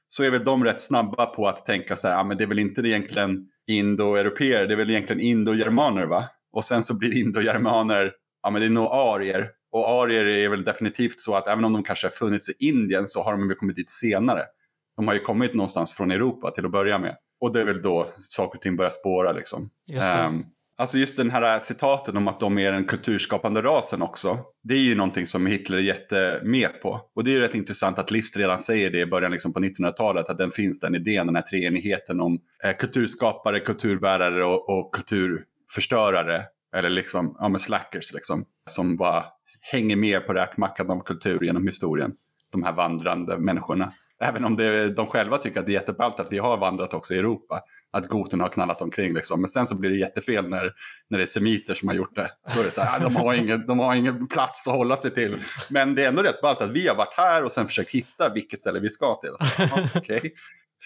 så 0.08 0.24
är 0.24 0.30
väl 0.30 0.44
de 0.44 0.64
rätt 0.64 0.80
snabba 0.80 1.26
på 1.26 1.48
att 1.48 1.66
tänka 1.66 1.96
så 1.96 2.08
här, 2.08 2.14
ja 2.14 2.24
men 2.24 2.36
det 2.36 2.44
är 2.44 2.48
väl 2.48 2.58
inte 2.58 2.80
egentligen 2.80 3.46
indo-europeer, 3.66 4.66
det 4.66 4.74
är 4.74 4.76
väl 4.76 4.90
egentligen 4.90 5.20
indo-germaner 5.20 6.06
va? 6.06 6.24
Och 6.52 6.64
sen 6.64 6.82
så 6.82 6.98
blir 6.98 7.18
indo-germaner, 7.18 8.12
ja 8.42 8.50
men 8.50 8.60
det 8.60 8.66
är 8.66 8.70
nog 8.70 8.86
arier. 8.92 9.48
Och 9.72 9.88
arier 9.88 10.26
är 10.26 10.48
väl 10.48 10.64
definitivt 10.64 11.20
så 11.20 11.34
att 11.34 11.48
även 11.48 11.64
om 11.64 11.72
de 11.72 11.84
kanske 11.84 12.06
har 12.06 12.10
funnits 12.10 12.48
i 12.48 12.68
Indien 12.68 13.08
så 13.08 13.22
har 13.22 13.32
de 13.32 13.48
väl 13.48 13.56
kommit 13.56 13.76
dit 13.76 13.90
senare. 13.90 14.42
De 14.96 15.08
har 15.08 15.14
ju 15.14 15.20
kommit 15.20 15.54
någonstans 15.54 15.92
från 15.92 16.10
Europa 16.10 16.50
till 16.50 16.64
att 16.64 16.72
börja 16.72 16.98
med. 16.98 17.16
Och 17.40 17.52
det 17.52 17.60
är 17.60 17.64
väl 17.64 17.82
då 17.82 18.10
saker 18.16 18.58
och 18.58 18.62
ting 18.62 18.76
börjar 18.76 18.90
spåra 18.90 19.32
liksom. 19.32 19.70
Just. 19.86 20.02
Ehm, 20.02 20.44
alltså 20.76 20.98
just 20.98 21.16
den 21.16 21.30
här 21.30 21.58
citaten 21.58 22.16
om 22.16 22.28
att 22.28 22.40
de 22.40 22.58
är 22.58 22.72
den 22.72 22.84
kulturskapande 22.84 23.62
rasen 23.62 24.02
också. 24.02 24.38
Det 24.62 24.74
är 24.74 24.78
ju 24.78 24.94
någonting 24.94 25.26
som 25.26 25.46
Hitler 25.46 25.76
är 25.76 25.82
jättemed 25.82 26.82
på. 26.82 27.00
Och 27.14 27.24
det 27.24 27.30
är 27.30 27.32
ju 27.32 27.40
rätt 27.40 27.54
intressant 27.54 27.98
att 27.98 28.10
List 28.10 28.36
redan 28.36 28.60
säger 28.60 28.90
det 28.90 29.00
i 29.00 29.06
början 29.06 29.32
liksom 29.32 29.52
på 29.52 29.60
1900-talet. 29.60 30.28
Att 30.28 30.38
den 30.38 30.50
finns 30.50 30.80
den 30.80 30.94
idén, 30.94 31.26
den 31.26 31.36
här 31.36 31.42
treenigheten 31.42 32.20
om 32.20 32.38
eh, 32.64 32.76
kulturskapare, 32.76 33.60
kulturbärare 33.60 34.44
och, 34.44 34.68
och 34.68 34.94
kulturförstörare. 34.94 36.44
Eller 36.76 36.90
liksom, 36.90 37.36
ja 37.38 37.48
men 37.48 37.60
slackers 37.60 38.12
liksom. 38.14 38.44
Som 38.66 38.96
bara 38.96 39.24
hänger 39.60 39.96
med 39.96 40.26
på 40.26 40.32
räkmackan 40.32 40.90
av 40.90 41.00
kultur 41.00 41.44
genom 41.44 41.66
historien. 41.66 42.12
De 42.52 42.62
här 42.62 42.72
vandrande 42.72 43.38
människorna. 43.38 43.92
Även 44.22 44.44
om 44.44 44.56
det, 44.56 44.94
de 44.94 45.06
själva 45.06 45.38
tycker 45.38 45.60
att 45.60 45.66
det 45.66 45.72
är 45.72 45.74
jätteballt 45.74 46.20
att 46.20 46.32
vi 46.32 46.38
har 46.38 46.56
vandrat 46.56 46.94
också 46.94 47.14
i 47.14 47.18
Europa. 47.18 47.60
Att 47.92 48.06
goten 48.08 48.40
har 48.40 48.48
knallat 48.48 48.82
omkring 48.82 49.14
liksom. 49.14 49.40
Men 49.40 49.48
sen 49.48 49.66
så 49.66 49.80
blir 49.80 49.90
det 49.90 49.96
jättefel 49.96 50.48
när, 50.48 50.72
när 51.10 51.18
det 51.18 51.24
är 51.24 51.26
semiter 51.26 51.74
som 51.74 51.88
har 51.88 51.94
gjort 51.94 52.14
det. 52.14 52.30
Då 52.54 52.60
är 52.60 52.64
det 52.64 52.70
så 52.70 52.80
här, 52.80 52.96
"Ah, 52.96 53.08
de, 53.08 53.16
har 53.16 53.34
ingen, 53.34 53.66
de 53.66 53.78
har 53.78 53.94
ingen 53.94 54.26
plats 54.26 54.68
att 54.68 54.74
hålla 54.74 54.96
sig 54.96 55.10
till. 55.10 55.36
Men 55.70 55.94
det 55.94 56.04
är 56.04 56.08
ändå 56.08 56.22
rätt 56.22 56.40
ballt 56.42 56.60
att 56.60 56.70
vi 56.70 56.88
har 56.88 56.96
varit 56.96 57.14
här 57.16 57.44
och 57.44 57.52
sen 57.52 57.66
försökt 57.66 57.90
hitta 57.90 58.28
vilket 58.34 58.60
ställe 58.60 58.80
vi 58.80 58.90
ska 58.90 59.14
till. 59.20 59.30
Så, 59.48 59.62
"Jaha, 59.62 59.88
Okej, 59.96 60.32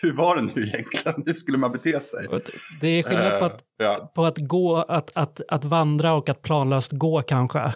hur 0.03 0.13
var 0.13 0.37
det 0.37 0.43
nu 0.43 0.63
egentligen? 0.63 1.23
Hur 1.27 1.35
skulle 1.35 1.59
man 1.59 1.73
bete 1.73 2.01
sig? 2.01 2.27
Det 2.81 2.89
är 2.89 3.03
skillnad 3.03 3.39
på 3.39 3.45
att, 3.45 3.61
Eh, 3.81 3.87
ja. 3.87 4.13
på 4.15 4.25
att 4.25 4.39
gå, 4.39 4.77
att, 4.77 5.11
att, 5.15 5.41
att 5.49 5.65
vandra 5.65 6.13
och 6.15 6.29
att 6.29 6.43
planlöst 6.43 6.93
gå 6.93 7.23
kanske. 7.23 7.75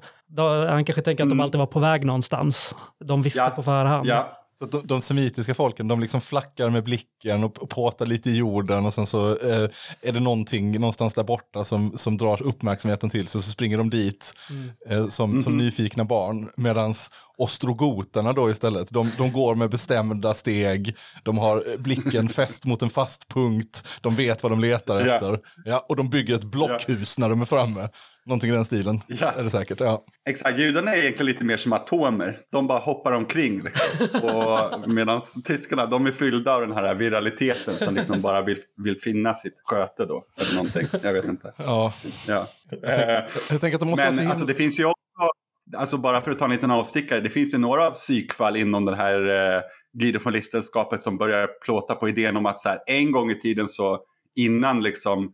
Han 0.68 0.84
kanske 0.84 1.02
tänker 1.02 1.24
att 1.24 1.28
de 1.28 1.32
Mm. 1.32 1.40
alltid 1.44 1.58
var 1.58 1.66
på 1.66 1.78
väg 1.80 2.06
någonstans. 2.06 2.74
De 3.04 3.22
visste 3.22 3.38
Ja, 3.38 3.50
på 3.50 3.62
förhand. 3.62 4.06
Ja, 4.06 4.34
Så 4.58 4.64
de, 4.64 4.86
de 4.86 5.00
semitiska 5.00 5.54
folken 5.54 5.88
de 5.88 6.00
liksom 6.00 6.20
flackar 6.20 6.70
med 6.70 6.84
blicken 6.84 7.44
och, 7.44 7.62
och 7.62 7.70
påtar 7.70 8.06
lite 8.06 8.30
i 8.30 8.36
jorden 8.36 8.86
och 8.86 8.94
sen 8.94 9.06
så 9.06 9.28
eh, 9.30 9.68
är 10.02 10.12
det 10.12 10.20
någonting 10.20 10.72
någonstans 10.80 11.14
där 11.14 11.24
borta 11.24 11.64
som, 11.64 11.92
som 11.92 12.16
drar 12.16 12.42
uppmärksamheten 12.42 13.10
till 13.10 13.26
sig 13.28 13.42
så 13.42 13.50
springer 13.50 13.78
de 13.78 13.90
dit 13.90 14.32
eh, 14.90 15.06
som, 15.08 15.42
som 15.42 15.56
nyfikna 15.56 16.04
barn. 16.04 16.50
Medan 16.56 16.94
ostrogoterna 17.38 18.32
då 18.32 18.50
istället, 18.50 18.88
de, 18.90 19.10
de 19.18 19.32
går 19.32 19.54
med 19.54 19.70
bestämda 19.70 20.34
steg, 20.34 20.96
de 21.22 21.38
har 21.38 21.64
blicken 21.78 22.28
fäst 22.38 22.64
mot 22.66 22.82
en 22.82 22.90
fast 22.90 23.28
punkt, 23.34 23.98
de 24.00 24.14
vet 24.14 24.42
vad 24.42 24.52
de 24.52 24.60
letar 24.60 25.06
Ja. 25.06 25.14
efter. 25.14 25.38
Ja, 25.64 25.86
och 25.88 25.96
de 25.96 26.10
bygger 26.10 26.34
ett 26.34 26.44
blockhus 26.44 27.18
när 27.18 27.28
de 27.28 27.40
är 27.40 27.44
framme. 27.44 27.88
Någonting 28.26 28.50
i 28.50 28.52
den 28.52 28.64
stilen 28.64 29.00
Ja. 29.06 29.32
är 29.36 29.42
det 29.44 29.50
säkert. 29.50 29.80
Ja. 29.80 30.04
Exakt, 30.28 30.58
judarna 30.58 30.94
är 30.94 30.98
egentligen 30.98 31.26
lite 31.26 31.44
mer 31.44 31.56
som 31.56 31.72
atomer. 31.72 32.38
De 32.52 32.66
bara 32.66 32.78
hoppar 32.78 33.12
omkring. 33.12 33.62
Liksom. 33.62 34.94
Medan 34.94 35.20
tyskarna, 35.44 35.86
de 35.86 36.06
är 36.06 36.12
fyllda 36.12 36.54
av 36.54 36.60
den 36.60 36.72
här 36.72 36.94
viraliteten 36.94 37.74
som 37.74 37.94
liksom 37.94 38.20
bara 38.20 38.42
vill, 38.42 38.58
vill 38.84 38.96
finna 39.00 39.34
sitt 39.34 39.54
sköte 39.64 40.04
då. 40.04 40.24
Eller 40.40 40.54
någonting, 40.54 40.86
jag 41.02 41.12
vet 41.12 41.24
inte. 41.24 41.52
Ja. 41.56 41.92
Ja. 42.28 42.46
Jag 43.50 43.60
tänker 43.60 43.74
att 43.74 43.80
de 43.80 43.88
måste 43.90 44.10
men 44.16 44.28
alltså, 44.30 44.44
det 44.44 44.54
finns 44.54 44.80
ju 44.80 44.84
alltså 45.76 45.98
bara 45.98 46.20
för 46.20 46.30
att 46.30 46.38
ta 46.38 46.44
en 46.44 46.50
liten 46.50 46.70
avstickare, 46.70 47.20
det 47.20 47.30
finns 47.30 47.54
ju 47.54 47.58
några 47.58 47.90
psykfall 47.90 48.56
inom 48.56 48.84
den 48.84 48.94
här 48.94 49.28
eh, 49.56 49.62
Guido 49.98 50.18
von 50.24 50.32
Listenskapet 50.32 51.00
som 51.02 51.18
börjar 51.18 51.48
plåta 51.64 51.94
på 51.94 52.08
idén 52.08 52.36
om 52.36 52.46
att 52.46 52.58
så 52.58 52.68
här, 52.68 52.78
en 52.86 53.12
gång 53.12 53.30
i 53.30 53.40
tiden 53.40 53.68
så 53.68 54.00
innan 54.36 54.82
liksom 54.82 55.32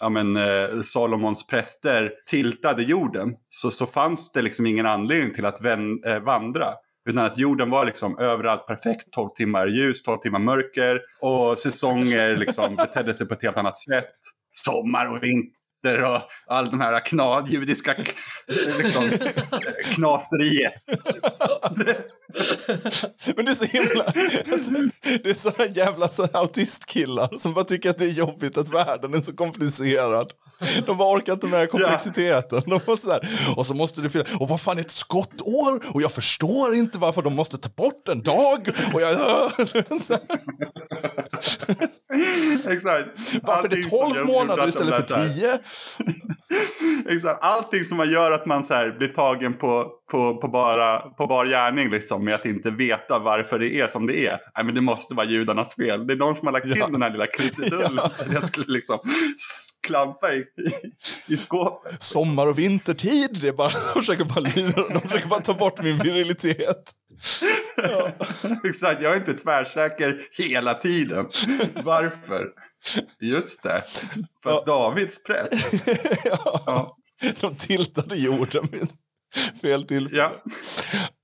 ja, 0.00 0.08
men, 0.08 0.36
eh, 0.36 0.80
Salomons 0.80 1.46
präster 1.46 2.10
tiltade 2.26 2.82
jorden 2.82 3.34
så, 3.48 3.70
så 3.70 3.86
fanns 3.86 4.32
det 4.32 4.42
liksom 4.42 4.66
ingen 4.66 4.86
anledning 4.86 5.34
till 5.34 5.46
att 5.46 5.62
vän, 5.62 6.04
eh, 6.06 6.18
vandra. 6.18 6.74
Utan 7.08 7.24
att 7.24 7.38
jorden 7.38 7.70
var 7.70 7.84
liksom 7.84 8.18
överallt 8.18 8.66
perfekt, 8.66 9.12
12 9.12 9.28
timmar 9.28 9.66
ljus, 9.66 10.02
12 10.02 10.18
timmar 10.18 10.38
mörker 10.38 11.00
och 11.20 11.58
säsonger 11.58 12.36
liksom 12.36 12.76
betedde 12.76 13.14
sig 13.14 13.28
på 13.28 13.34
ett 13.34 13.42
helt 13.42 13.56
annat 13.56 13.78
sätt. 13.78 14.12
Sommar 14.50 15.16
och 15.16 15.22
vinter 15.22 15.61
och 15.84 16.20
all 16.46 16.70
de 16.70 16.80
här 16.80 17.06
kna, 17.06 17.46
judiska 17.48 17.94
liksom, 18.78 19.10
knaseriet. 19.94 20.72
Men 23.36 23.44
det 23.44 23.50
är 23.50 23.54
så 23.54 23.64
himla... 23.64 24.04
Alltså, 24.04 24.70
det 25.22 25.30
är 25.30 25.34
sådana 25.34 25.70
jävla 25.70 26.08
så 26.08 26.22
här 26.22 26.36
autistkillar 26.36 27.38
som 27.38 27.54
bara 27.54 27.64
tycker 27.64 27.90
att 27.90 27.98
det 27.98 28.04
är 28.04 28.08
jobbigt 28.12 28.58
att 28.58 28.68
världen 28.68 29.14
är 29.14 29.20
så 29.20 29.32
komplicerad. 29.36 30.32
De 30.86 30.96
bara 30.96 31.16
orkar 31.16 31.32
inte 31.32 31.46
med 31.46 31.70
komplexiteten. 31.70 32.62
De 32.66 32.80
så 32.98 33.10
här, 33.10 33.20
och 33.56 33.66
så 33.66 33.74
måste 33.74 34.00
det 34.00 34.10
finnas... 34.10 34.34
Och 34.40 34.48
vad 34.48 34.60
fan 34.60 34.78
är 34.78 34.82
ett 34.82 34.90
skottår? 34.90 35.94
Och 35.94 36.02
jag 36.02 36.12
förstår 36.12 36.74
inte 36.74 36.98
varför 36.98 37.22
de 37.22 37.34
måste 37.34 37.58
ta 37.58 37.68
bort 37.68 38.08
en 38.08 38.22
dag. 38.22 38.58
Och 38.94 39.00
jag... 39.00 39.12
Exakt. 42.68 43.08
varför 43.42 43.64
är 43.64 43.68
det 43.68 43.76
Allting 43.76 43.82
som 43.82 43.90
12 43.90 44.16
gör- 44.16 44.24
månader 44.24 44.68
istället 44.68 44.94
för 44.94 45.28
10? 45.34 45.58
Exakt. 47.08 47.42
Allting 47.42 47.84
som 47.84 47.96
man 47.96 48.10
gör 48.10 48.32
att 48.32 48.46
man 48.46 48.64
så 48.64 48.74
här 48.74 48.90
blir 48.98 49.08
tagen 49.08 49.54
på, 49.54 49.92
på, 50.12 50.36
på, 50.36 50.48
bara, 50.48 50.98
på 50.98 51.26
bar 51.26 51.46
gärning 51.46 51.90
liksom, 51.90 52.24
med 52.24 52.34
att 52.34 52.46
inte 52.46 52.70
veta 52.70 53.18
varför 53.18 53.58
det 53.58 53.80
är 53.80 53.88
som 53.88 54.06
det 54.06 54.26
är. 54.26 54.38
Nej, 54.56 54.64
men 54.64 54.74
det 54.74 54.80
måste 54.80 55.14
vara 55.14 55.26
judarnas 55.26 55.74
fel. 55.74 56.06
Det 56.06 56.12
är 56.12 56.16
någon 56.16 56.36
som 56.36 56.46
har 56.46 56.52
lagt 56.52 56.66
till 56.66 56.78
Ja. 56.78 56.86
den 56.86 57.02
här 57.02 57.10
lilla 57.10 57.26
krusidullen 57.26 57.92
Ja. 57.96 58.10
så 58.14 58.24
jag 58.32 58.46
skulle 58.46 58.66
liksom 58.72 58.98
klampa 59.86 60.32
i, 60.32 60.38
i, 60.38 60.44
i 61.34 61.36
skåpet. 61.36 62.02
Sommar 62.02 62.46
och 62.46 62.58
vintertid, 62.58 63.38
det 63.40 63.48
är 63.48 63.52
bara, 63.52 63.68
de 63.94 64.00
försöker 64.00 64.24
bara 64.24 64.40
de 64.94 65.00
försöker 65.08 65.28
bara 65.28 65.40
ta 65.40 65.54
bort 65.54 65.82
min 65.82 65.98
virilitet. 65.98 66.90
Exakt, 68.64 69.02
jag 69.02 69.12
är 69.12 69.16
inte 69.16 69.34
tvärsäker 69.34 70.20
hela 70.38 70.74
tiden. 70.74 71.26
Varför? 71.84 72.46
Just 73.20 73.62
det, 73.62 73.82
för 74.42 74.58
att 74.58 74.66
Davids 74.66 75.24
präst. 75.24 75.52
ja. 76.66 76.96
De 77.40 77.54
tiltade 77.54 78.16
jorden 78.16 78.68
fel 79.62 79.84
tillfälle. 79.84 80.18
Ja. 80.18 80.32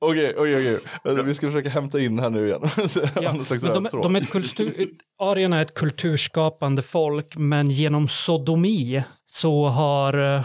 Okej, 0.00 0.34
okej, 0.36 0.56
okej. 0.56 0.78
Alltså, 1.04 1.22
Vi 1.22 1.34
ska 1.34 1.46
försöka 1.50 1.68
hämta 1.68 2.00
in 2.00 2.18
här 2.18 2.30
nu 2.30 2.46
igen. 2.46 2.60
Ja, 3.22 3.34
de, 3.60 3.88
de 4.02 4.16
är 4.16 4.20
ett 4.20 4.30
kultur, 4.30 4.88
arierna 5.18 5.58
är 5.58 5.62
ett 5.62 5.74
kulturskapande 5.74 6.82
folk, 6.82 7.36
men 7.36 7.70
genom 7.70 8.08
sodomi 8.08 9.02
så 9.26 9.66
har, 9.68 10.36
eh, 10.36 10.42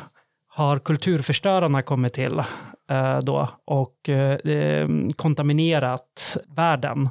har 0.48 0.80
kulturförstörarna 0.80 1.82
kommit 1.82 2.14
till 2.14 2.40
eh, 2.90 3.18
då 3.22 3.50
och 3.66 4.10
eh, 4.10 4.34
eh, 4.54 4.88
kontaminerat 5.16 6.38
världen. 6.56 7.10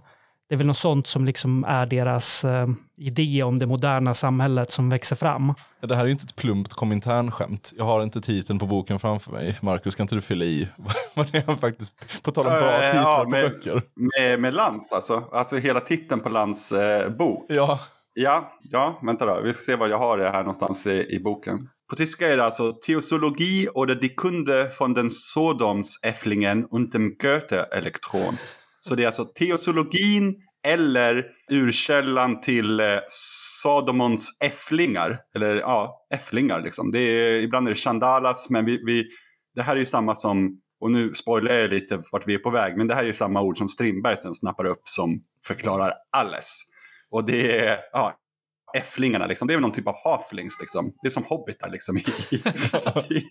Det 0.52 0.56
är 0.56 0.58
väl 0.58 0.66
något 0.66 0.76
sånt 0.76 1.06
som 1.06 1.24
liksom 1.24 1.64
är 1.64 1.86
deras 1.86 2.44
eh, 2.44 2.66
idé 2.96 3.42
om 3.42 3.58
det 3.58 3.66
moderna 3.66 4.14
samhället 4.14 4.70
som 4.70 4.90
växer 4.90 5.16
fram. 5.16 5.54
Det 5.80 5.94
här 5.94 6.02
är 6.02 6.06
ju 6.06 6.12
inte 6.12 6.24
ett 6.24 6.36
plumpt 6.36 6.72
kommentärskämt. 6.72 7.72
Jag 7.76 7.84
har 7.84 8.02
inte 8.02 8.20
titeln 8.20 8.58
på 8.58 8.66
boken 8.66 8.98
framför 8.98 9.32
mig. 9.32 9.58
Marcus, 9.62 9.94
kan 9.94 10.04
inte 10.04 10.14
du 10.14 10.20
fylla 10.20 10.44
i? 10.44 10.68
Vad 11.14 11.34
är 11.34 11.42
han 11.46 11.58
faktiskt, 11.58 12.22
på 12.22 12.30
tal 12.30 12.46
om 12.46 12.52
bra 12.52 12.72
Eh, 12.72 12.90
titlar 12.90 13.02
ja, 13.02 13.24
på 13.24 13.30
böcker. 13.30 13.82
Med, 14.18 14.40
med 14.40 14.54
Lans 14.54 14.92
alltså, 14.92 15.24
alltså 15.32 15.56
hela 15.56 15.80
titeln 15.80 16.20
på 16.20 16.28
Lans 16.28 16.72
eh, 16.72 17.10
bok. 17.10 17.46
Ja, 17.48 17.80
Ja, 18.14 18.58
ja, 18.62 19.00
vänta 19.02 19.26
då. 19.26 19.40
Vi 19.44 19.54
ska 19.54 19.62
se 19.62 19.76
vad 19.76 19.90
jag 19.90 19.98
har 19.98 20.18
det 20.18 20.30
här 20.30 20.38
någonstans 20.38 20.86
i, 20.86 21.06
i 21.10 21.20
boken. 21.20 21.68
På 21.90 21.96
tyska 21.96 22.32
är 22.32 22.36
det 22.36 22.44
alltså 22.44 22.72
Theosologie 22.72 23.68
oder 23.68 23.94
die 23.94 24.08
Kunde 24.08 24.70
von 24.78 24.94
den 24.94 25.10
Sodoms 25.10 26.00
Äfflingen 26.02 26.64
und 26.70 26.92
dem 26.92 27.16
Goethe-elektron. 27.22 28.36
Så 28.86 28.94
det 28.94 29.02
är 29.02 29.06
alltså 29.06 29.24
teosologin 29.24 30.34
eller 30.66 31.24
urkällan 31.50 32.40
till 32.40 32.80
eh, 32.80 32.86
Sodomons 33.08 34.38
äfflingar. 34.44 35.18
Eller 35.34 35.56
ja, 35.56 36.06
äfflingar 36.14 36.60
liksom. 36.60 36.92
Det 36.92 36.98
är, 36.98 37.40
ibland 37.40 37.68
är 37.68 37.72
det 37.72 37.76
Chandalas, 37.76 38.50
men 38.50 38.64
vi, 38.64 38.82
vi, 38.86 39.04
det 39.54 39.62
här 39.62 39.72
är 39.72 39.80
ju 39.80 39.86
samma 39.86 40.14
som, 40.14 40.60
och 40.80 40.90
nu 40.90 41.14
spoilar 41.14 41.54
jag 41.54 41.70
lite 41.70 42.00
vart 42.12 42.28
vi 42.28 42.34
är 42.34 42.38
på 42.38 42.50
väg, 42.50 42.76
men 42.76 42.86
det 42.86 42.94
här 42.94 43.02
är 43.02 43.06
ju 43.06 43.14
samma 43.14 43.42
ord 43.42 43.58
som 43.58 43.68
Strindberg 43.68 44.16
sen 44.16 44.34
snappar 44.34 44.64
upp 44.64 44.82
som 44.84 45.22
förklarar 45.46 45.94
alles. 46.16 46.62
Och 47.10 47.24
det 47.24 47.58
är 47.58 47.78
ja, 47.92 48.16
äfflingarna, 48.74 49.26
liksom. 49.26 49.48
det 49.48 49.54
är 49.54 49.56
väl 49.56 49.62
någon 49.62 49.72
typ 49.72 49.88
av 49.88 49.96
halflings. 50.04 50.60
Liksom. 50.60 50.92
Det 51.02 51.08
är 51.08 51.10
som 51.10 51.24
hobbitar 51.24 51.70
liksom, 51.70 51.96
i, 51.96 52.00
i, 53.14 53.22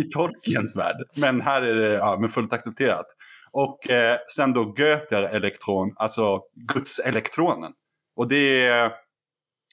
i 0.00 0.02
Tolkiens 0.02 0.76
värld. 0.76 0.96
Men 1.16 1.40
här 1.40 1.62
är 1.62 1.74
det 1.74 1.94
ja, 1.94 2.18
men 2.20 2.28
fullt 2.28 2.52
accepterat. 2.52 3.06
Och 3.52 3.90
eh, 3.90 4.18
sen 4.36 4.52
då 4.52 4.74
Göter-elektron, 4.76 5.92
alltså 5.96 6.40
Guds-elektronen. 6.54 7.72
Och 8.16 8.28
det 8.28 8.66
är, 8.66 8.92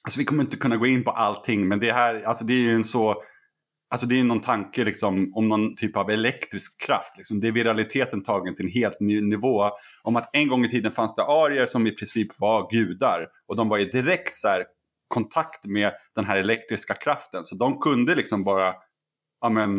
alltså 0.04 0.18
vi 0.18 0.24
kommer 0.24 0.42
inte 0.42 0.56
kunna 0.56 0.76
gå 0.76 0.86
in 0.86 1.04
på 1.04 1.10
allting, 1.10 1.68
men 1.68 1.80
det 1.80 1.92
här, 1.92 2.22
alltså 2.22 2.44
det 2.44 2.52
är 2.52 2.60
ju 2.60 2.74
en 2.74 2.84
så, 2.84 3.22
alltså 3.90 4.06
det 4.06 4.20
är 4.20 4.24
någon 4.24 4.40
tanke 4.40 4.84
liksom 4.84 5.32
om 5.34 5.44
någon 5.44 5.76
typ 5.76 5.96
av 5.96 6.10
elektrisk 6.10 6.86
kraft. 6.86 7.16
Liksom. 7.16 7.40
Det 7.40 7.48
är 7.48 7.52
viraliteten 7.52 8.22
tagen 8.22 8.54
till 8.54 8.64
en 8.64 8.72
helt 8.72 9.00
ny 9.00 9.20
nivå. 9.20 9.70
Om 10.02 10.16
att 10.16 10.30
en 10.32 10.48
gång 10.48 10.64
i 10.64 10.68
tiden 10.68 10.92
fanns 10.92 11.14
det 11.14 11.22
arier 11.22 11.66
som 11.66 11.86
i 11.86 11.90
princip 11.90 12.40
var 12.40 12.70
gudar 12.70 13.26
och 13.46 13.56
de 13.56 13.68
var 13.68 13.78
i 13.78 13.84
direkt 13.84 14.34
så 14.34 14.48
här, 14.48 14.64
kontakt 15.08 15.64
med 15.64 15.92
den 16.14 16.24
här 16.24 16.36
elektriska 16.36 16.94
kraften. 16.94 17.44
Så 17.44 17.56
de 17.56 17.78
kunde 17.78 18.14
liksom 18.14 18.44
bara, 18.44 18.74
ja 19.40 19.48
men, 19.48 19.70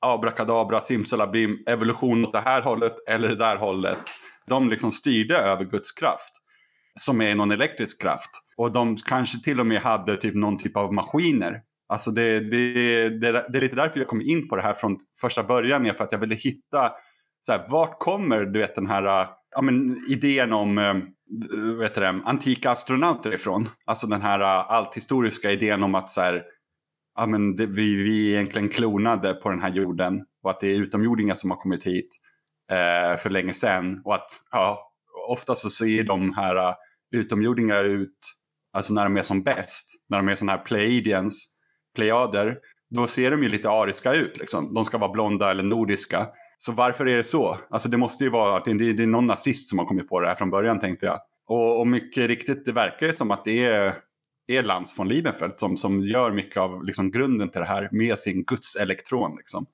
abrakadabra, 0.00 0.80
simsalabim, 0.80 1.58
evolution 1.66 2.24
åt 2.24 2.32
det 2.32 2.40
här 2.40 2.62
hållet 2.62 2.94
eller 3.08 3.28
det 3.28 3.36
där 3.36 3.56
hållet. 3.56 3.98
De 4.46 4.70
liksom 4.70 4.92
styrde 4.92 5.36
över 5.36 5.64
Guds 5.64 5.92
kraft 5.92 6.32
som 7.00 7.20
är 7.20 7.34
någon 7.34 7.50
elektrisk 7.50 8.02
kraft. 8.02 8.30
Och 8.56 8.72
de 8.72 8.96
kanske 8.96 9.38
till 9.44 9.60
och 9.60 9.66
med 9.66 9.80
hade 9.80 10.16
typ 10.16 10.34
någon 10.34 10.58
typ 10.58 10.76
av 10.76 10.92
maskiner. 10.94 11.60
Alltså 11.88 12.10
det, 12.10 12.40
det, 12.40 12.72
det, 13.08 13.32
det 13.32 13.58
är 13.58 13.60
lite 13.60 13.76
därför 13.76 13.98
jag 13.98 14.08
kom 14.08 14.20
in 14.20 14.48
på 14.48 14.56
det 14.56 14.62
här 14.62 14.72
från 14.72 14.96
första 15.20 15.42
början. 15.42 15.94
För 15.94 16.04
att 16.04 16.12
jag 16.12 16.18
ville 16.18 16.34
hitta, 16.34 16.92
så 17.40 17.52
här, 17.52 17.64
vart 17.68 17.98
kommer 17.98 18.44
du 18.44 18.60
vet, 18.60 18.74
den 18.74 18.86
här 18.86 19.22
äh, 19.22 19.28
ja, 19.56 19.62
men, 19.62 19.98
idén 20.08 20.52
om 20.52 20.78
äh, 20.78 20.94
vet 21.78 21.94
det, 21.94 22.08
antika 22.08 22.70
astronauter 22.70 23.34
ifrån? 23.34 23.68
Alltså 23.86 24.06
den 24.06 24.22
här 24.22 24.40
äh, 24.40 24.70
althistoriska 24.70 25.50
idén 25.50 25.82
om 25.82 25.94
att 25.94 26.10
så 26.10 26.20
här, 26.20 26.42
ja, 27.16 27.26
men 27.26 27.54
det, 27.54 27.66
vi, 27.66 27.96
vi 27.96 28.28
är 28.28 28.36
egentligen 28.36 28.68
klonade 28.68 29.34
på 29.34 29.50
den 29.50 29.60
här 29.60 29.70
jorden 29.70 30.24
och 30.42 30.50
att 30.50 30.60
det 30.60 30.66
är 30.66 30.80
utomjordingar 30.80 31.34
som 31.34 31.50
har 31.50 31.58
kommit 31.58 31.86
hit 31.86 32.08
eh, 32.70 33.16
för 33.16 33.30
länge 33.30 33.52
sedan. 33.52 34.02
Och 34.04 34.14
att 34.14 34.30
ja, 34.50 34.92
ofta 35.28 35.54
så 35.54 35.70
ser 35.70 36.04
de 36.04 36.34
här 36.34 36.56
uh, 36.56 36.74
utomjordingar 37.12 37.84
ut, 37.84 38.18
alltså 38.72 38.94
när 38.94 39.04
de 39.04 39.16
är 39.16 39.22
som 39.22 39.42
bäst, 39.42 40.04
när 40.08 40.18
de 40.18 40.28
är 40.28 40.34
sådana 40.34 40.52
här 40.52 40.64
pleiadians, 40.64 41.56
plejader 41.96 42.58
då 42.90 43.06
ser 43.06 43.30
de 43.30 43.42
ju 43.42 43.48
lite 43.48 43.70
ariska 43.70 44.12
ut. 44.12 44.38
Liksom. 44.38 44.74
De 44.74 44.84
ska 44.84 44.98
vara 44.98 45.12
blonda 45.12 45.50
eller 45.50 45.62
nordiska. 45.62 46.28
Så 46.56 46.72
varför 46.72 47.06
är 47.06 47.16
det 47.16 47.24
så? 47.24 47.58
Alltså 47.70 47.88
det 47.88 47.96
måste 47.96 48.24
ju 48.24 48.30
vara 48.30 48.56
att 48.56 48.64
det, 48.64 48.92
det 48.92 49.02
är 49.02 49.06
någon 49.06 49.26
nazist 49.26 49.68
som 49.68 49.78
har 49.78 49.86
kommit 49.86 50.08
på 50.08 50.20
det 50.20 50.28
här 50.28 50.34
från 50.34 50.50
början 50.50 50.78
tänkte 50.78 51.06
jag. 51.06 51.20
Och, 51.46 51.80
och 51.80 51.86
mycket 51.86 52.26
riktigt, 52.26 52.64
det 52.64 52.72
verkar 52.72 53.06
ju 53.06 53.12
som 53.12 53.30
att 53.30 53.44
det 53.44 53.64
är, 53.64 53.94
är 54.56 54.62
Lans 54.62 54.98
von 54.98 55.08
Liebenfeld 55.08 55.52
som, 55.56 55.76
som 55.76 56.00
gör 56.06 56.32
mycket 56.32 56.56
av 56.56 56.84
liksom, 56.84 57.10
grunden 57.10 57.48
till 57.48 57.60
det 57.60 57.66
här 57.66 57.88
med 57.92 58.18
sin 58.18 58.44
gudselektron. 58.44 59.36
Liksom. 59.36 59.66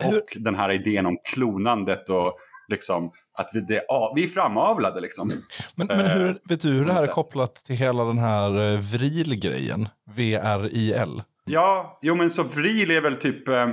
hur- 0.00 0.18
Och 0.18 0.32
den 0.36 0.54
här 0.54 0.70
idén 0.72 1.06
om 1.06 1.16
klonandet 1.34 2.08
och 2.10 2.36
liksom 2.68 3.10
att 3.38 3.50
vi, 3.54 3.60
det, 3.60 3.84
ja, 3.88 4.12
vi 4.16 4.24
är 4.24 4.28
framavlade 4.28 5.00
liksom. 5.00 5.28
Men, 5.74 5.86
men 5.86 6.00
Eh, 6.00 6.12
hur, 6.12 6.38
vet 6.48 6.60
du 6.60 6.72
hur 6.72 6.84
det 6.84 6.92
här 6.92 7.02
är 7.02 7.06
kopplat 7.06 7.54
till 7.54 7.76
hela 7.76 8.04
den 8.04 8.18
här 8.18 8.74
eh, 8.74 8.80
vril-grejen? 8.80 9.88
V-R-I-L. 10.14 11.22
Ja, 11.44 11.98
jo 12.02 12.14
men 12.14 12.30
så 12.30 12.42
Vril 12.42 12.90
är 12.90 13.00
väl 13.00 13.16
typ 13.16 13.48
eh, 13.48 13.68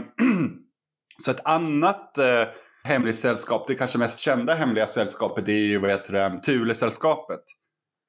så 1.24 1.32
ett 1.32 1.46
annat 1.46 2.18
eh, 2.18 2.44
hemligt 2.84 3.18
sällskap, 3.18 3.68
det 3.68 3.76
kanske 3.76 3.98
mest 3.98 4.20
kända 4.20 4.56
hemliga 4.56 4.88
sällskapet 4.88 5.46
det 5.46 5.52
är 5.54 5.66
ju 5.66 5.78
vad 5.80 5.90
heter 5.92 6.14
det, 6.14 6.42
Thule-sällskapet. 6.46 7.42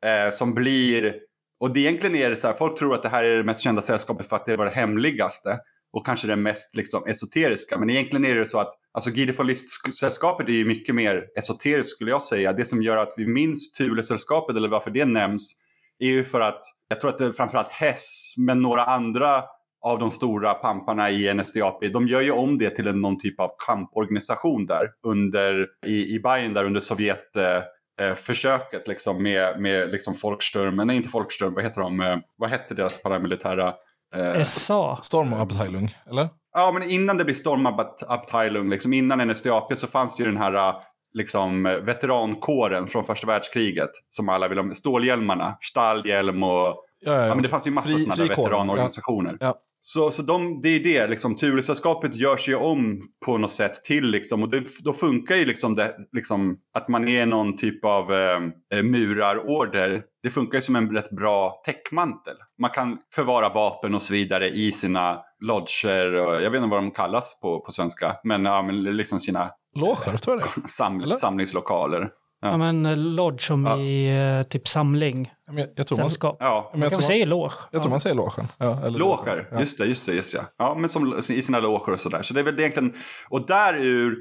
Eh, 0.06 0.30
som 0.30 0.54
blir, 0.54 1.14
och 1.62 1.72
det 1.72 1.80
egentligen 1.80 2.16
är 2.16 2.30
det 2.30 2.36
så 2.36 2.46
här, 2.46 2.54
folk 2.54 2.78
tror 2.78 2.94
att 2.94 3.02
det 3.02 3.08
här 3.08 3.24
är 3.24 3.36
det 3.36 3.44
mest 3.44 3.60
kända 3.60 3.82
sällskapet 3.82 4.28
för 4.28 4.36
att 4.36 4.46
det 4.46 4.56
var 4.56 4.64
det 4.64 4.70
hemligaste 4.70 5.58
och 5.92 6.06
kanske 6.06 6.26
det 6.26 6.36
mest 6.36 6.76
liksom, 6.76 7.06
esoteriska. 7.06 7.78
Men 7.78 7.90
egentligen 7.90 8.24
är 8.24 8.34
det 8.34 8.46
så 8.46 8.58
att 8.58 8.72
alltså, 8.92 9.10
Guide 9.10 9.36
von 9.36 9.46
List-sällskapet 9.46 10.48
är 10.48 10.52
ju 10.52 10.64
mycket 10.64 10.94
mer 10.94 11.24
esoteriskt 11.38 11.90
skulle 11.96 12.10
jag 12.10 12.22
säga. 12.22 12.52
Det 12.52 12.64
som 12.64 12.82
gör 12.82 12.96
att 12.96 13.14
vi 13.16 13.26
minns 13.26 13.72
Thule-sällskapet 13.72 14.56
eller 14.56 14.68
varför 14.68 14.90
det 14.90 15.04
nämns 15.04 15.58
är 15.98 16.06
ju 16.06 16.24
för 16.24 16.40
att 16.40 16.60
jag 16.88 17.00
tror 17.00 17.10
att 17.10 17.18
det 17.18 17.24
är 17.24 17.32
framförallt 17.32 17.72
Hess 17.72 18.34
men 18.38 18.62
några 18.62 18.84
andra 18.84 19.42
av 19.84 19.98
de 19.98 20.10
stora 20.10 20.54
pamparna 20.54 21.10
i 21.10 21.34
NSDAP, 21.34 21.92
de 21.92 22.06
gör 22.06 22.20
ju 22.20 22.30
om 22.30 22.58
det 22.58 22.70
till 22.70 22.86
en, 22.86 23.00
någon 23.00 23.18
typ 23.18 23.40
av 23.40 23.50
kamporganisation 23.66 24.66
där 24.66 24.86
under, 25.06 25.66
i, 25.86 26.14
i 26.14 26.20
Bayern 26.20 26.54
där 26.54 26.64
under 26.64 26.80
Sovjet 26.80 27.36
eh, 27.36 27.62
eh, 28.02 28.08
eh, 28.08 28.14
försöket 28.14 28.88
liksom 28.88 29.22
med, 29.22 29.60
med 29.60 29.90
liksom 29.90 30.14
folkstörmen, 30.14 30.86
nej 30.86 30.96
inte 30.96 31.08
folkstörm, 31.08 31.54
vad 31.54 31.64
heter 31.64 31.80
de, 31.80 32.00
eh, 32.00 32.16
vad 32.36 32.50
hette 32.50 32.74
deras 32.74 33.02
paramilitära 33.02 33.74
eh, 34.14 34.42
SA. 34.42 34.98
Stormabteilung, 35.02 35.94
eller? 36.10 36.28
Ja, 36.52 36.72
men 36.72 36.82
innan 36.82 37.18
det 37.18 37.24
blir 37.24 37.34
Stormabteilung, 37.34 38.70
liksom 38.70 38.92
innan 38.92 39.28
NSDAP 39.28 39.78
så 39.78 39.86
fanns 39.86 40.16
det 40.16 40.22
ju 40.22 40.30
den 40.30 40.40
här 40.40 40.54
äh, 40.54 40.74
liksom, 41.14 41.62
veterankåren 41.62 42.86
från 42.86 43.04
första 43.04 43.26
världskriget 43.26 43.90
som 44.10 44.28
alla 44.28 44.48
vill 44.48 44.58
ha. 44.58 44.74
Stålhjälmarna, 44.74 45.56
Stahlhjälm 45.60 46.42
och... 46.42 46.88
Ja, 47.04 47.12
ja, 47.12 47.26
Ja, 47.26 47.34
men 47.34 47.42
det 47.42 47.48
fanns 47.48 47.66
ju 47.66 47.70
massa 47.70 47.98
sådana 47.98 48.14
där 48.14 48.28
veteranorganisationer. 48.28 49.36
Ja. 49.40 49.54
Så, 49.84 50.10
så 50.10 50.22
de, 50.22 50.60
det 50.60 50.68
är 50.68 50.80
det, 50.80 51.06
liksom, 51.06 51.36
Turesällskapet 51.36 52.14
görs 52.14 52.48
ju 52.48 52.54
om 52.54 53.00
på 53.26 53.38
något 53.38 53.52
sätt 53.52 53.84
till 53.84 54.10
liksom, 54.10 54.42
och 54.42 54.50
det, 54.50 54.64
då 54.84 54.92
funkar 54.92 55.36
ju 55.36 55.44
liksom, 55.44 55.74
det, 55.74 55.94
liksom 56.12 56.56
att 56.74 56.88
man 56.88 57.08
är 57.08 57.26
någon 57.26 57.56
typ 57.56 57.84
av 57.84 58.12
eh, 58.12 58.40
eh, 58.74 58.82
murarorder. 58.82 60.02
Det 60.22 60.30
funkar 60.30 60.58
ju 60.58 60.62
som 60.62 60.76
en 60.76 60.90
rätt 60.90 61.10
bra 61.10 61.62
täckmantel. 61.66 62.34
Man 62.60 62.70
kan 62.70 62.98
förvara 63.14 63.48
vapen 63.48 63.94
och 63.94 64.02
så 64.02 64.12
vidare 64.12 64.48
i 64.48 64.72
sina 64.72 65.20
lodger, 65.40 66.14
och 66.14 66.42
jag 66.42 66.50
vet 66.50 66.58
inte 66.58 66.70
vad 66.70 66.82
de 66.82 66.90
kallas 66.90 67.40
på, 67.40 67.60
på 67.60 67.72
svenska, 67.72 68.16
men, 68.24 68.44
ja, 68.44 68.62
men 68.62 68.82
liksom 68.82 69.18
sina 69.18 69.50
Loger, 69.74 70.18
tror 70.18 70.40
jag 70.40 70.48
det 70.56 70.68
sam, 70.68 71.00
samlingslokaler. 71.14 72.10
Ja, 72.42 72.56
men 72.56 72.86
eh, 72.86 72.96
lodge 72.96 73.40
som 73.46 73.66
Ja. 73.66 73.78
i 73.78 74.18
eh, 74.38 74.42
typ 74.42 74.68
samling, 74.68 75.32
Men 75.46 75.58
jag, 75.58 75.68
jag, 75.76 75.86
tror 75.86 75.98
man, 75.98 76.10
sällskap. 76.10 76.36
Ja, 76.40 76.70
men 76.72 76.80
Man 76.80 76.84
jag, 76.84 76.92
kan 76.92 77.00
tror 77.00 77.02
man, 77.02 77.08
säga 77.16 77.26
loge. 77.26 77.54
jag 77.72 77.82
tror 77.82 77.90
Ja. 77.90 77.90
man 77.90 78.00
säger 78.00 78.16
logen. 78.16 78.46
Ja, 78.58 78.80
eller 78.86 78.98
Loger, 78.98 79.48
Ja. 79.50 79.60
just 79.60 79.78
det, 79.78 79.84
just 79.86 80.06
det, 80.06 80.12
just 80.14 80.32
det. 80.32 80.44
Ja, 80.58 80.74
men 80.80 80.88
som 80.88 81.18
i 81.18 81.22
sina 81.42 81.60
loger 81.60 81.92
och 81.92 82.00
sådär. 82.00 82.22
Så 82.22 82.34
det 82.34 82.40
är 82.40 82.44
väl 82.44 82.58
egentligen, 82.60 82.94
och 83.28 83.46
där 83.46 83.74
ur, 83.74 84.16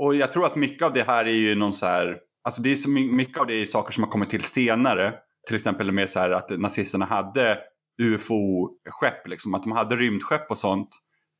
och 0.00 0.14
jag 0.14 0.30
tror 0.32 0.46
att 0.46 0.56
mycket 0.56 0.82
av 0.86 0.92
det 0.92 1.04
här 1.06 1.24
är 1.24 1.30
ju 1.32 1.54
någon 1.54 1.72
så 1.72 1.86
här, 1.86 2.16
alltså 2.44 2.62
det 2.62 2.72
är 2.72 2.76
så 2.76 2.90
my- 2.90 3.12
mycket 3.12 3.38
av 3.40 3.46
det 3.46 3.54
är 3.54 3.66
saker 3.66 3.92
som 3.92 4.04
har 4.04 4.10
kommit 4.10 4.30
till 4.30 4.44
senare. 4.44 5.14
Till 5.46 5.56
exempel 5.56 5.92
med 5.92 6.10
så 6.10 6.20
här 6.20 6.30
att 6.30 6.50
nazisterna 6.60 7.04
hade 7.06 7.58
ufo-skepp, 8.02 9.26
liksom, 9.28 9.54
att 9.54 9.62
de 9.62 9.72
hade 9.72 9.96
rymdskepp 9.96 10.50
och 10.50 10.58
sånt. 10.58 10.88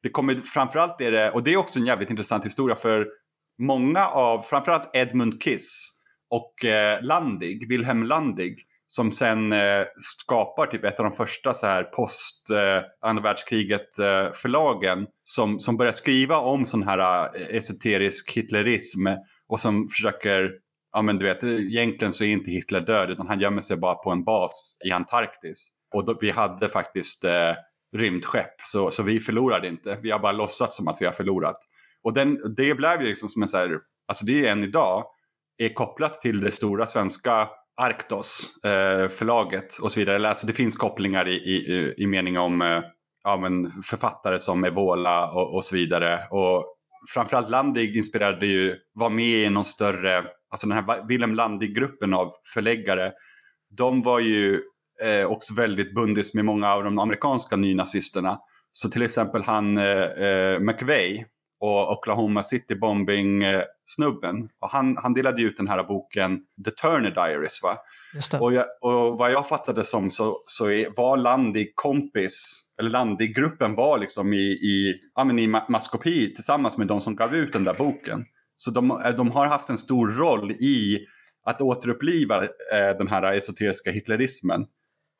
Det 0.02 0.08
kommer 0.08 0.34
framförallt 0.34 1.00
är 1.00 1.12
det, 1.12 1.30
och 1.30 1.42
det 1.42 1.52
är 1.52 1.56
också 1.56 1.78
en 1.78 1.86
jävligt 1.86 2.10
intressant 2.10 2.44
historia 2.44 2.76
för 2.76 3.06
många 3.62 4.06
av, 4.06 4.38
framförallt 4.38 4.90
Edmund 4.96 5.42
Kiss 5.42 6.00
och 6.30 6.64
eh, 6.64 7.02
Landig, 7.02 7.68
Wilhelm 7.68 8.02
Landig, 8.02 8.58
som 8.86 9.12
sen 9.12 9.52
eh, 9.52 9.84
skapar 9.96 10.66
typ 10.66 10.84
ett 10.84 11.00
av 11.00 11.04
de 11.04 11.12
första 11.12 11.54
så 11.54 11.66
här 11.66 11.82
post 11.82 12.50
eh, 12.50 12.82
andra 13.00 13.22
världskriget 13.22 13.98
eh, 13.98 14.32
förlagen 14.32 15.06
som, 15.22 15.60
som 15.60 15.76
börjar 15.76 15.92
skriva 15.92 16.38
om 16.38 16.66
sån 16.66 16.82
här 16.82 17.30
eh, 17.36 17.56
esoterisk 17.56 18.32
hitlerism 18.36 19.06
och 19.48 19.60
som 19.60 19.88
försöker, 19.88 20.50
ja 20.92 21.02
men 21.02 21.18
du 21.18 21.24
vet, 21.24 21.44
egentligen 21.44 22.12
så 22.12 22.24
är 22.24 22.28
inte 22.28 22.50
Hitler 22.50 22.80
död 22.80 23.10
utan 23.10 23.28
han 23.28 23.40
gömmer 23.40 23.60
sig 23.60 23.76
bara 23.76 23.94
på 23.94 24.10
en 24.10 24.24
bas 24.24 24.78
i 24.84 24.90
Antarktis. 24.90 25.76
Och 25.94 26.06
då, 26.06 26.18
vi 26.20 26.30
hade 26.30 26.68
faktiskt 26.68 27.24
eh, 27.24 27.52
rymdskepp 27.96 28.60
så, 28.62 28.90
så 28.90 29.02
vi 29.02 29.20
förlorade 29.20 29.68
inte, 29.68 29.98
vi 30.02 30.10
har 30.10 30.18
bara 30.18 30.32
låtsats 30.32 30.76
som 30.76 30.88
att 30.88 30.96
vi 31.00 31.06
har 31.06 31.12
förlorat. 31.12 31.58
Och 32.02 32.12
den, 32.12 32.54
det 32.56 32.74
blev 32.74 33.00
ju 33.00 33.06
liksom 33.06 33.28
som 33.28 33.42
en 33.42 33.48
så 33.48 33.56
här, 33.56 33.78
alltså 34.08 34.26
det 34.26 34.46
är 34.46 34.52
än 34.52 34.64
idag, 34.64 35.04
är 35.58 35.74
kopplat 35.74 36.20
till 36.20 36.40
det 36.40 36.50
stora 36.50 36.86
svenska 36.86 37.48
Arktos 37.76 38.64
eh, 38.64 39.08
förlaget 39.08 39.78
och 39.82 39.92
så 39.92 40.00
vidare. 40.00 40.16
Eller, 40.16 40.28
Alltså 40.28 40.46
det 40.46 40.52
finns 40.52 40.76
kopplingar 40.76 41.28
i, 41.28 41.34
i, 41.34 41.94
i 41.96 42.06
mening 42.06 42.38
om 42.38 42.62
eh, 42.62 42.80
ja, 43.24 43.36
men 43.36 43.70
författare 43.70 44.38
som 44.38 44.64
Evola 44.64 45.32
och, 45.32 45.54
och 45.54 45.64
så 45.64 45.76
vidare. 45.76 46.28
Och 46.30 46.64
framförallt 47.14 47.50
Landig 47.50 47.96
inspirerade 47.96 48.46
ju, 48.46 48.76
var 48.94 49.10
med 49.10 49.24
i 49.24 49.50
någon 49.50 49.64
större, 49.64 50.24
alltså 50.50 50.66
den 50.68 50.72
här 50.72 51.06
Wilhelm 51.08 51.34
Landig-gruppen 51.34 52.14
av 52.14 52.30
förläggare. 52.54 53.12
De 53.76 54.02
var 54.02 54.20
ju 54.20 54.60
eh, 55.02 55.26
också 55.26 55.54
väldigt 55.54 55.94
bundis 55.94 56.34
med 56.34 56.44
många 56.44 56.72
av 56.72 56.84
de 56.84 56.98
amerikanska 56.98 57.56
nynazisterna. 57.56 58.38
Så 58.72 58.88
till 58.90 59.02
exempel 59.02 59.42
han 59.42 59.78
eh, 59.78 60.02
eh 60.02 60.60
McVeigh 60.60 61.24
och 61.60 61.92
Oklahoma 61.92 62.42
City 62.42 62.74
Bombing-snubben. 62.74 64.48
Och 64.60 64.70
han, 64.70 64.96
han 64.96 65.14
delade 65.14 65.42
ut 65.42 65.56
den 65.56 65.68
här 65.68 65.84
boken 65.84 66.40
The 66.64 66.70
Turner 66.70 67.10
Diaries. 67.10 67.62
Va? 67.62 67.78
Och, 68.40 68.52
jag, 68.52 68.66
och 68.80 69.18
vad 69.18 69.32
jag 69.32 69.48
fattade 69.48 69.84
som 69.84 70.10
så, 70.10 70.42
så 70.46 70.64
var 70.96 71.16
Landig 71.16 71.72
kompis, 71.74 72.60
eller 72.78 72.90
Landig-gruppen 72.90 73.74
var 73.74 73.98
liksom 73.98 74.32
i, 74.32 74.46
i, 74.52 74.94
ja, 75.14 75.24
men 75.24 75.38
i 75.38 75.46
ma- 75.46 75.70
maskopi 75.70 76.34
tillsammans 76.34 76.78
med 76.78 76.86
de 76.86 77.00
som 77.00 77.16
gav 77.16 77.34
ut 77.34 77.52
den 77.52 77.64
där 77.64 77.74
boken. 77.74 78.24
Så 78.56 78.70
de, 78.70 78.90
eh, 78.90 79.10
de 79.10 79.30
har 79.30 79.46
haft 79.46 79.70
en 79.70 79.78
stor 79.78 80.08
roll 80.08 80.50
i 80.50 81.06
att 81.46 81.60
återuppliva 81.60 82.44
eh, 82.44 82.96
den 82.98 83.08
här 83.08 83.32
esoteriska 83.32 83.90
hitlerismen. 83.90 84.66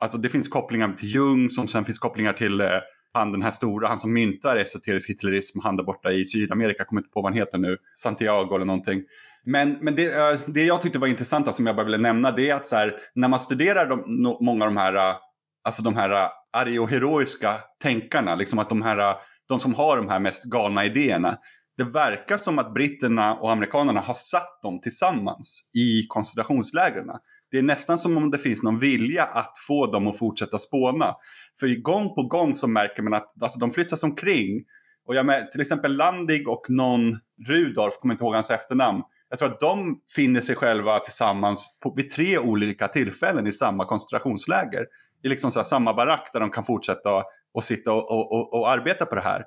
Alltså 0.01 0.18
det 0.18 0.28
finns 0.28 0.49
kopplingar 0.49 0.93
till 0.93 1.14
Jung 1.14 1.51
som 1.51 1.68
sen 1.68 1.85
finns 1.85 1.99
kopplingar 1.99 2.32
till 2.32 2.61
eh, 2.61 2.68
han 3.15 3.33
den 3.33 3.43
här 3.43 3.51
stora, 3.51 3.89
han 3.89 3.99
som 3.99 4.12
myntar 4.12 4.57
esoterisk 4.57 5.11
hitlerism, 5.11 5.61
han 5.62 5.77
där 5.77 5.85
borta 5.85 6.12
i 6.12 6.25
Sydamerika, 6.25 6.85
kommer 6.85 7.01
inte 7.01 7.11
på 7.11 7.23
vad 7.23 7.33
han 7.33 7.39
heter 7.39 7.59
nu, 7.59 7.77
Santiago 7.95 8.55
eller 8.55 8.65
någonting. 8.65 9.03
Men, 9.45 9.73
men 9.81 9.95
det, 9.95 10.15
eh, 10.15 10.39
det 10.47 10.65
jag 10.65 10.81
tyckte 10.83 10.99
var 10.99 11.09
intressant, 11.09 11.55
som 11.55 11.67
jag 11.67 11.77
bara 11.77 11.85
ville 11.85 11.99
nämna, 11.99 12.31
det 12.31 12.51
är 12.51 12.55
att 12.55 12.67
så 12.67 12.77
här, 12.77 12.97
när 13.15 13.29
man 13.29 13.41
studerar 13.41 13.89
de, 13.89 14.23
no, 14.23 14.45
många 14.45 14.65
av 14.65 14.71
de 14.71 14.77
här, 14.77 14.95
eh, 14.95 15.17
alltså 15.65 15.83
de 15.83 15.97
här 15.97 16.11
eh, 16.11 16.29
arioheroiska 16.53 17.55
tänkarna, 17.83 18.35
liksom 18.35 18.59
att 18.59 18.69
de 18.69 18.83
här, 18.83 19.17
de 19.49 19.61
som 19.61 19.75
har 19.75 19.97
de 19.97 20.09
här 20.09 20.21
mest 20.21 20.45
galna 20.45 20.85
idéerna, 20.85 21.39
det 21.77 21.85
verkar 21.85 22.37
som 22.37 22.59
att 22.59 22.75
britterna 22.75 23.35
och 23.35 23.53
amerikanerna 23.53 24.01
har 24.01 24.15
satt 24.15 24.62
dem 24.62 24.81
tillsammans 24.81 25.71
i 25.75 26.07
koncentrationslägren. 26.09 27.07
Det 27.51 27.59
är 27.59 27.62
nästan 27.62 27.99
som 27.99 28.16
om 28.16 28.30
det 28.30 28.38
finns 28.38 28.62
någon 28.62 28.78
vilja 28.78 29.24
att 29.24 29.53
få 29.68 29.86
dem 29.86 30.07
att 30.07 30.18
fortsätta 30.18 30.59
spåna. 30.59 31.14
För 31.61 31.82
gång 31.82 32.14
på 32.14 32.22
gång 32.22 32.55
så 32.55 32.66
märker 32.66 33.03
man 33.03 33.14
att 33.14 33.42
alltså, 33.42 33.59
de 33.59 33.70
flyttas 33.70 34.03
omkring. 34.03 34.64
Och 35.07 35.14
jag 35.14 35.26
med, 35.26 35.51
till 35.53 35.61
exempel 35.61 35.97
Landig 35.97 36.49
och 36.49 36.66
någon 36.68 37.18
Rudolf, 37.49 37.95
kommer 37.95 38.14
inte 38.14 38.24
ihåg 38.24 38.34
hans 38.34 38.51
efternamn. 38.51 39.03
Jag 39.28 39.38
tror 39.38 39.49
att 39.53 39.61
de 39.61 40.01
finner 40.14 40.40
sig 40.40 40.57
själva 40.57 40.99
tillsammans 40.99 41.78
på, 41.82 41.95
vid 41.97 42.11
tre 42.11 42.38
olika 42.38 42.88
tillfällen 42.88 43.47
i 43.47 43.53
samma 43.53 43.86
koncentrationsläger. 43.86 44.86
I 45.24 45.28
liksom 45.28 45.51
så 45.51 45.59
här, 45.59 45.64
samma 45.64 45.95
barack 45.95 46.30
där 46.32 46.40
de 46.40 46.51
kan 46.51 46.64
fortsätta 46.64 47.11
och 47.55 47.64
sitta 47.64 47.92
och, 47.92 48.11
och, 48.11 48.32
och, 48.32 48.61
och 48.61 48.70
arbeta 48.70 49.07
på 49.07 49.14
det 49.14 49.20
här. 49.20 49.45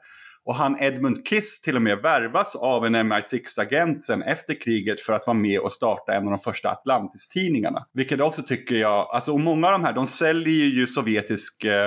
Och 0.48 0.56
han 0.56 0.80
Edmund 0.80 1.28
Kiss 1.28 1.62
till 1.62 1.76
och 1.76 1.82
med 1.82 1.98
värvas 1.98 2.56
av 2.56 2.86
en 2.86 2.96
MI6-agent 2.96 4.04
sen 4.04 4.24
efter 4.24 4.62
kriget 4.62 5.02
för 5.02 5.14
att 5.14 5.28
vara 5.28 5.38
med 5.38 5.60
och 5.60 5.72
starta 5.72 6.14
en 6.14 6.24
av 6.24 6.30
de 6.30 6.40
första 6.40 6.70
Atlantis-tidningarna. 6.70 7.86
Vilket 7.94 8.22
också 8.22 8.44
tycker 8.44 8.76
jag, 8.76 9.08
alltså 9.12 9.32
och 9.32 9.40
många 9.40 9.68
av 9.68 9.74
de 9.74 9.84
här, 9.84 9.94
de 9.94 10.08
säljer 10.08 10.66
ju 10.66 10.88
sovjetisk 10.88 11.64
eh, 11.64 11.86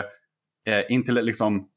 eh 0.69 0.85
intell- 0.91 1.23
liksom, 1.23 1.69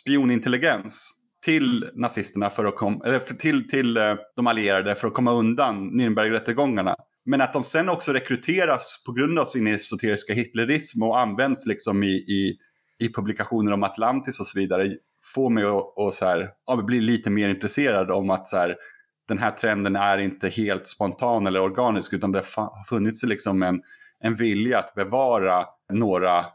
spionintelligens 0.00 1.22
till 1.44 1.90
nazisterna 1.94 2.50
för 2.50 2.64
att 2.64 2.76
komma, 2.76 3.04
eller 3.04 3.18
för, 3.18 3.34
till, 3.34 3.68
till 3.68 3.96
eh, 3.96 4.14
de 4.36 4.46
allierade 4.46 4.94
för 4.94 5.08
att 5.08 5.14
komma 5.14 5.32
undan 5.32 6.00
Nürnbergrättegångarna. 6.00 6.96
Men 7.24 7.40
att 7.40 7.52
de 7.52 7.62
sen 7.62 7.88
också 7.88 8.12
rekryteras 8.12 9.02
på 9.06 9.12
grund 9.12 9.38
av 9.38 9.44
sin 9.44 9.66
esoteriska 9.66 10.34
hitlerism 10.34 11.02
och 11.02 11.20
används 11.20 11.66
liksom 11.66 12.02
i, 12.02 12.14
i, 12.16 12.58
i 12.98 13.12
publikationer 13.12 13.72
om 13.72 13.82
Atlantis 13.82 14.40
och 14.40 14.46
så 14.46 14.58
vidare 14.58 14.92
får 15.34 15.50
mig 15.50 15.64
att, 15.64 15.98
att 15.98 16.14
så 16.14 16.26
här, 16.26 16.50
ja, 16.66 16.76
bli 16.76 17.00
lite 17.00 17.30
mer 17.30 17.48
intresserad 17.48 18.10
om 18.10 18.30
att 18.30 18.48
så 18.48 18.56
här, 18.56 18.76
den 19.28 19.38
här 19.38 19.50
trenden 19.50 19.96
är 19.96 20.18
inte 20.18 20.48
helt 20.48 20.86
spontan 20.86 21.46
eller 21.46 21.60
organisk 21.60 22.12
utan 22.12 22.32
det 22.32 22.44
har 22.56 22.84
funnits 22.84 23.22
liksom 23.22 23.62
en, 23.62 23.82
en 24.20 24.34
vilja 24.34 24.78
att 24.78 24.94
bevara 24.94 25.66
några 25.92 26.46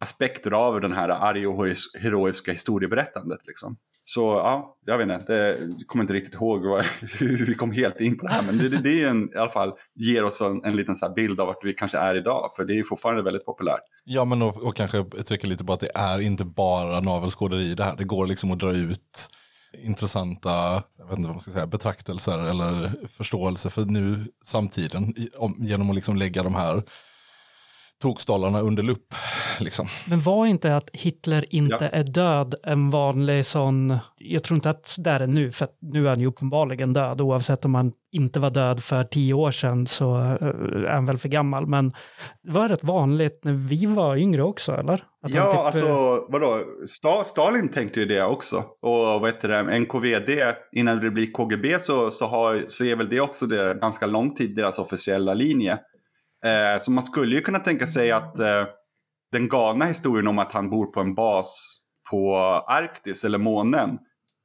aspekter 0.00 0.50
av 0.50 0.80
den 0.80 0.92
här 0.92 1.08
arga 1.08 1.48
och 1.48 1.66
heroiska 2.00 2.52
historieberättandet. 2.52 3.46
Liksom. 3.46 3.76
Så 4.12 4.20
ja, 4.20 4.76
jag 4.86 4.98
vet 4.98 5.20
inte, 5.20 5.32
det, 5.32 5.58
jag 5.78 5.86
kommer 5.86 6.02
inte 6.02 6.14
riktigt 6.14 6.34
ihåg 6.34 6.66
vad, 6.66 6.84
hur 7.00 7.46
vi 7.46 7.54
kom 7.54 7.72
helt 7.72 8.00
in 8.00 8.18
på 8.18 8.26
det 8.26 8.32
här. 8.32 8.42
Men 8.42 8.58
det, 8.58 8.68
det, 8.68 8.82
det 8.82 9.02
är 9.02 9.08
en, 9.08 9.32
i 9.34 9.36
alla 9.36 9.50
fall 9.50 9.72
ger 9.94 10.24
oss 10.24 10.40
en, 10.40 10.64
en 10.64 10.76
liten 10.76 10.96
så 10.96 11.12
bild 11.12 11.40
av 11.40 11.46
vart 11.46 11.64
vi 11.64 11.72
kanske 11.72 11.98
är 11.98 12.14
idag. 12.14 12.50
För 12.56 12.64
det 12.64 12.78
är 12.78 12.82
fortfarande 12.82 13.22
väldigt 13.22 13.44
populärt. 13.44 13.80
Ja, 14.04 14.24
men 14.24 14.42
och, 14.42 14.56
och 14.56 14.76
kanske 14.76 15.04
trycka 15.04 15.46
lite 15.46 15.64
på 15.64 15.72
att 15.72 15.80
det 15.80 15.90
är 15.94 16.20
inte 16.20 16.44
bara 16.44 17.00
navelskåderi 17.00 17.74
det 17.74 17.84
här. 17.84 17.96
Det 17.96 18.04
går 18.04 18.26
liksom 18.26 18.50
att 18.50 18.58
dra 18.58 18.72
ut 18.72 19.28
intressanta 19.84 20.82
jag 20.98 21.04
vet 21.04 21.16
inte 21.16 21.28
vad 21.28 21.34
man 21.34 21.40
ska 21.40 21.50
säga, 21.50 21.66
betraktelser 21.66 22.38
eller 22.38 22.90
förståelse 23.08 23.70
för 23.70 23.84
nu 23.84 24.16
samtiden 24.44 25.14
genom 25.58 25.90
att 25.90 25.96
liksom 25.96 26.16
lägga 26.16 26.42
de 26.42 26.54
här 26.54 26.82
tokstollarna 28.00 28.60
under 28.60 28.82
lupp. 28.82 29.14
Liksom. 29.60 29.86
Men 30.08 30.20
var 30.20 30.46
inte 30.46 30.76
att 30.76 30.90
Hitler 30.92 31.54
inte 31.54 31.84
ja. 31.92 31.98
är 31.98 32.04
död 32.04 32.54
en 32.62 32.90
vanlig 32.90 33.46
sån, 33.46 33.98
jag 34.18 34.42
tror 34.42 34.54
inte 34.54 34.70
att 34.70 34.94
det 34.98 35.10
är 35.10 35.18
det 35.18 35.26
nu, 35.26 35.52
för 35.52 35.68
nu 35.80 36.04
är 36.04 36.08
han 36.08 36.20
ju 36.20 36.26
uppenbarligen 36.26 36.92
död, 36.92 37.20
oavsett 37.20 37.64
om 37.64 37.74
han 37.74 37.92
inte 38.12 38.40
var 38.40 38.50
död 38.50 38.82
för 38.82 39.04
tio 39.04 39.34
år 39.34 39.50
sedan 39.50 39.86
så 39.86 40.16
eh, 40.16 40.46
är 40.86 40.94
han 40.94 41.06
väl 41.06 41.18
för 41.18 41.28
gammal, 41.28 41.66
men 41.66 41.88
det 42.42 42.50
var 42.50 42.68
rätt 42.68 42.84
vanligt 42.84 43.40
när 43.44 43.52
vi 43.52 43.86
var 43.86 44.16
yngre 44.16 44.42
också, 44.42 44.72
eller? 44.72 45.04
Att 45.22 45.34
ja, 45.34 45.50
typ... 45.50 45.60
alltså 45.60 46.26
vadå, 46.28 46.64
Sta 46.86 47.24
Stalin 47.24 47.68
tänkte 47.68 48.00
ju 48.00 48.06
det 48.06 48.22
också. 48.22 48.56
Och 48.82 49.20
vad 49.20 49.26
heter 49.26 49.48
det, 49.48 49.78
NKVD, 49.78 50.54
innan 50.72 51.00
det 51.00 51.10
blir 51.10 51.32
KGB 51.32 51.78
så, 51.78 52.10
så, 52.10 52.26
har, 52.26 52.64
så 52.68 52.84
är 52.84 52.96
väl 52.96 53.08
det 53.08 53.20
också 53.20 53.46
det, 53.46 53.74
ganska 53.74 54.06
lång 54.06 54.34
tid 54.34 54.56
deras 54.56 54.78
officiella 54.78 55.34
linje. 55.34 55.78
Eh, 56.44 56.80
så 56.80 56.90
man 56.90 57.04
skulle 57.04 57.36
ju 57.36 57.42
kunna 57.42 57.58
tänka 57.58 57.86
sig 57.86 58.10
att 58.10 58.38
eh, 58.38 58.64
den 59.32 59.48
galna 59.48 59.84
historien 59.84 60.26
om 60.26 60.38
att 60.38 60.52
han 60.52 60.70
bor 60.70 60.86
på 60.86 61.00
en 61.00 61.14
bas 61.14 61.76
på 62.10 62.36
Arktis 62.68 63.24
eller 63.24 63.38
månen. 63.38 63.98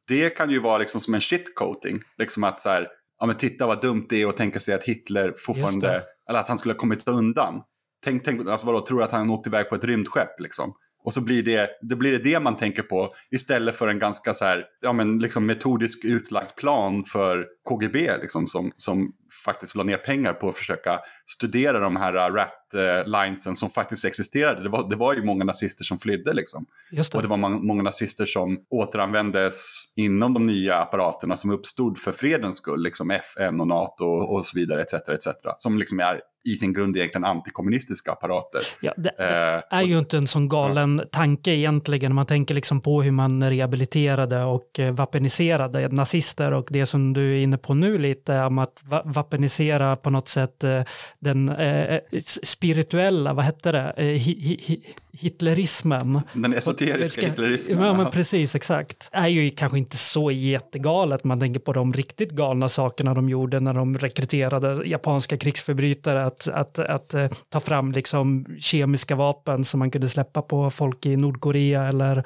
Det 0.08 0.30
kan 0.30 0.50
ju 0.50 0.60
vara 0.60 0.78
liksom 0.78 1.02
som 1.02 1.14
en 1.14 1.22
shitcoating. 1.22 2.00
Liksom 2.18 2.44
att 2.44 2.60
så 2.60 2.70
här, 2.70 2.88
ja 3.20 3.26
men 3.26 3.36
titta 3.36 3.66
vad 3.66 3.82
dumt 3.82 4.06
det 4.10 4.22
är 4.22 4.28
att 4.28 4.38
tänka 4.38 4.60
sig 4.60 4.74
att 4.74 4.84
Hitler 4.84 5.34
fortfarande, 5.46 6.04
eller 6.30 6.40
att 6.40 6.48
han 6.48 6.58
skulle 6.58 6.74
ha 6.74 6.80
kommit 6.80 7.08
undan. 7.08 7.62
Tänk, 8.04 8.24
tänk 8.24 8.48
alltså 8.48 8.68
vadå, 8.68 8.86
tror 8.86 9.04
att 9.04 9.12
han 9.12 9.30
åkte 9.30 9.50
iväg 9.50 9.70
på 9.70 9.76
ett 9.76 9.84
rymdskepp 9.84 10.40
liksom? 10.40 10.74
Och 11.06 11.14
så 11.14 11.22
blir 11.22 11.44
det, 11.44 11.70
det 11.82 11.96
blir 11.96 12.12
det, 12.12 12.18
det 12.18 12.40
man 12.40 12.56
tänker 12.56 12.84
på 12.84 13.14
istället 13.32 13.76
för 13.76 13.88
en 13.88 14.00
ganska 14.00 14.34
så 14.34 14.46
här, 14.46 14.66
ja, 14.82 14.94
men 14.94 15.20
liksom 15.20 15.46
metodisk 15.46 16.06
utlagd 16.06 16.56
plan 16.56 17.04
för 17.04 17.48
KGB 17.70 18.18
liksom, 18.22 18.48
som, 18.48 18.72
som 18.76 19.14
faktiskt 19.46 19.76
la 19.76 19.84
ner 19.84 19.98
pengar 19.98 20.34
på 20.34 20.50
att 20.50 20.56
försöka 20.56 21.00
studera 21.26 21.80
de 21.80 21.96
här 21.96 22.16
uh, 22.16 22.36
rat-linesen 22.36 23.56
som 23.56 23.70
faktiskt 23.70 24.06
existerade. 24.06 24.64
Det 24.64 24.70
var, 24.70 24.90
det 24.90 24.96
var 24.96 25.14
ju 25.14 25.24
många 25.24 25.44
nazister 25.44 25.84
som 25.84 25.98
flydde 25.98 26.34
liksom. 26.34 26.66
Det. 26.92 27.16
Och 27.16 27.22
det 27.22 27.28
var 27.28 27.38
många 27.38 27.84
nazister 27.84 28.26
som 28.26 28.58
återanvändes 28.70 29.82
inom 29.96 30.34
de 30.34 30.48
nya 30.48 30.76
apparaterna 30.76 31.36
som 31.36 31.52
uppstod 31.52 32.00
för 32.00 32.12
fredens 32.12 32.58
skull, 32.58 32.84
liksom 32.84 33.12
FN 33.12 33.62
och 33.62 33.68
NATO 33.68 34.06
och 34.06 34.46
så 34.46 34.60
vidare, 34.60 34.82
etc. 34.82 34.94
etc. 34.94 35.28
Som 35.56 35.78
liksom 35.78 36.00
är 36.00 36.22
i 36.46 36.56
sin 36.56 36.74
grund 36.74 36.98
egentligen 36.98 37.26
antikommunistiska 37.26 38.12
apparater. 38.12 38.62
Ja, 38.82 38.94
det, 38.98 39.12
det 39.18 39.64
eh, 39.70 39.80
är 39.80 39.84
ju 39.84 40.00
inte 40.00 40.18
en 40.18 40.28
sån 40.28 40.50
galen 40.50 41.00
ja. 41.04 41.10
tanke 41.12 41.52
egentligen. 41.52 42.16
Man 42.16 42.26
tänker 42.26 42.56
liksom 42.56 42.82
på 42.82 43.02
hur 43.02 43.12
man 43.12 43.50
rehabiliterade 43.50 44.44
och 44.44 44.80
vapeniserade 44.92 45.90
nazister 45.90 46.52
och 46.52 46.68
det 46.70 46.86
som 46.86 47.14
du 47.14 47.34
är 47.34 47.40
inne 47.44 47.58
på 47.58 47.74
nu 47.74 47.98
lite 47.98 48.40
om 48.42 48.58
att 48.58 48.82
va 48.86 49.02
vapenisera 49.26 49.96
på 49.96 50.10
något 50.10 50.28
sätt 50.28 50.64
eh, 50.64 50.82
den 51.20 51.50
eh, 51.50 52.00
spirituella, 52.44 53.34
vad 53.34 53.46
hette 53.46 53.72
det, 53.72 53.94
eh, 53.98 54.06
hi 54.06 54.60
hi 54.62 54.84
hitlerismen. 55.20 56.22
Den 56.34 56.54
esoteriska 56.54 57.22
ska, 57.22 57.32
hitlerismen. 57.32 57.84
Ja, 57.84 57.94
men 57.94 58.12
precis, 58.12 58.56
exakt. 58.56 59.10
är 59.12 59.28
ju 59.28 59.50
kanske 59.50 59.78
inte 59.78 59.98
så 59.98 60.32
jättegalet. 60.32 61.24
Man 61.24 61.40
tänker 61.40 61.60
på 61.60 61.74
de 61.74 61.94
riktigt 61.94 62.32
galna 62.32 62.70
sakerna 62.70 63.14
de 63.14 63.30
gjorde 63.30 63.60
när 63.60 63.74
de 63.74 63.98
rekryterade 63.98 64.88
japanska 64.88 65.38
krigsförbrytare 65.38 66.26
att, 66.26 66.48
att, 66.48 66.80
att, 66.80 67.14
eh, 67.14 67.28
ta 67.50 67.60
fram 67.60 67.92
liksom 67.92 68.46
kemiska 68.60 69.16
vapen 69.16 69.64
som 69.64 69.80
man 69.80 69.92
kunde 69.92 70.10
släppa 70.10 70.42
på 70.42 70.70
folk 70.70 71.06
i 71.06 71.16
Nordkorea 71.16 71.84
eller 71.84 72.18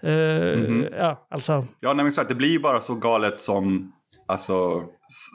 eh, 0.00 0.12
mm 0.12 0.66
-hmm. 0.66 0.94
ja, 0.98 1.26
alltså. 1.30 1.52
Ja, 1.80 1.88
nej, 1.88 1.96
men 1.96 2.06
exakt. 2.06 2.28
Det 2.28 2.34
blir 2.34 2.50
ju 2.50 2.60
bara 2.60 2.80
så 2.80 2.94
galet 2.94 3.40
som 3.40 3.92
alltså, 4.32 4.84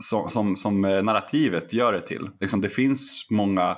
som, 0.09 0.29
som, 0.29 0.55
som 0.55 0.81
narrativet 0.81 1.73
gör 1.73 1.93
det 1.93 2.01
till. 2.01 2.29
Liksom, 2.39 2.61
det 2.61 2.69
finns 2.69 3.27
många 3.29 3.77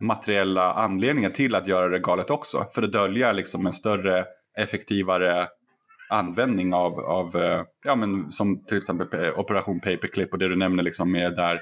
materiella 0.00 0.72
anledningar 0.72 1.30
till 1.30 1.54
att 1.54 1.66
göra 1.66 1.88
det 1.88 1.98
galet 1.98 2.30
också. 2.30 2.64
För 2.74 2.82
att 2.82 2.92
dölja 2.92 3.32
liksom 3.32 3.66
en 3.66 3.72
större, 3.72 4.24
effektivare 4.58 5.48
användning 6.10 6.74
av, 6.74 7.00
av 7.00 7.36
eh, 7.36 7.62
ja, 7.84 7.94
men 7.94 8.30
som 8.30 8.64
till 8.64 8.76
exempel 8.76 9.30
Operation 9.36 9.80
Paperclip 9.80 10.32
och 10.32 10.38
det 10.38 10.48
du 10.48 10.56
nämner 10.56 10.82
liksom 10.82 11.12
med 11.12 11.36
där 11.36 11.60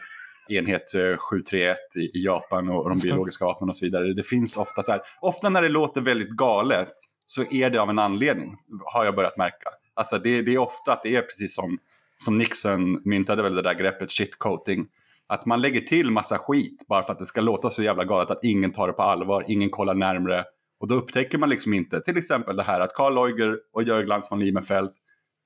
enhet 0.49 0.83
731 1.31 1.77
eh, 1.97 2.03
i, 2.03 2.25
Japan 2.25 2.69
och, 2.69 2.83
och 2.83 2.91
de 2.91 2.99
biologiska 2.99 3.45
vapnen 3.45 3.69
och 3.69 3.77
så 3.77 3.87
vidare. 3.87 4.15
Det 4.15 4.23
finns 4.23 4.57
ofta 4.57 4.83
så 4.83 4.93
här, 4.93 5.01
ofta 5.21 5.49
när 5.49 5.63
det 5.63 5.69
låter 5.69 6.01
väldigt 6.01 6.31
galet 6.31 6.95
så 7.27 7.43
är 7.51 7.71
det 7.71 7.79
av 7.79 7.91
en 7.91 7.99
anledning, 7.99 8.57
har 8.85 9.05
jag 9.05 9.15
börjat 9.15 9.37
märka. 9.37 9.69
Alltså 9.95 10.19
det, 10.19 10.43
det 10.43 10.55
är 10.55 10.59
ofta 10.59 10.93
att 10.93 11.03
det 11.03 11.17
är 11.17 11.23
precis 11.23 11.55
som, 11.55 11.79
som 12.25 12.39
Nixon 12.39 13.03
myntade 13.05 13.43
väl 13.43 13.55
det 13.55 13.63
där 13.63 13.75
greppet 13.75 14.11
shitcoating 14.11 14.87
att 15.27 15.47
man 15.47 15.61
lägger 15.61 15.81
till 15.81 16.11
massa 16.11 16.39
skit 16.39 16.87
bara 16.89 17.03
för 17.03 17.13
att 17.13 17.19
det 17.19 17.27
ska 17.27 17.41
låta 17.41 17.71
så 17.71 17.83
jävla 17.83 18.05
galet 18.05 18.31
att 18.31 18.45
ingen 18.45 18.73
tar 18.73 18.87
det 18.87 18.93
på 18.93 19.03
allvar, 19.03 19.45
ingen 19.49 19.71
kollar 19.71 19.95
närmre. 19.95 20.45
Och 20.81 20.89
då 20.89 20.95
upptäcker 20.95 21.39
man 21.39 21.49
liksom 21.49 21.75
inte, 21.75 22.01
till 22.01 22.17
exempel 22.17 22.57
det 22.57 22.63
här 22.63 22.81
att 22.81 22.95
Karl 22.95 23.15
Leuger 23.15 23.59
och 23.73 23.83
Jörg 23.83 24.05
Glans 24.05 24.31
von 24.31 24.41
Liebenfeld, 24.41 24.91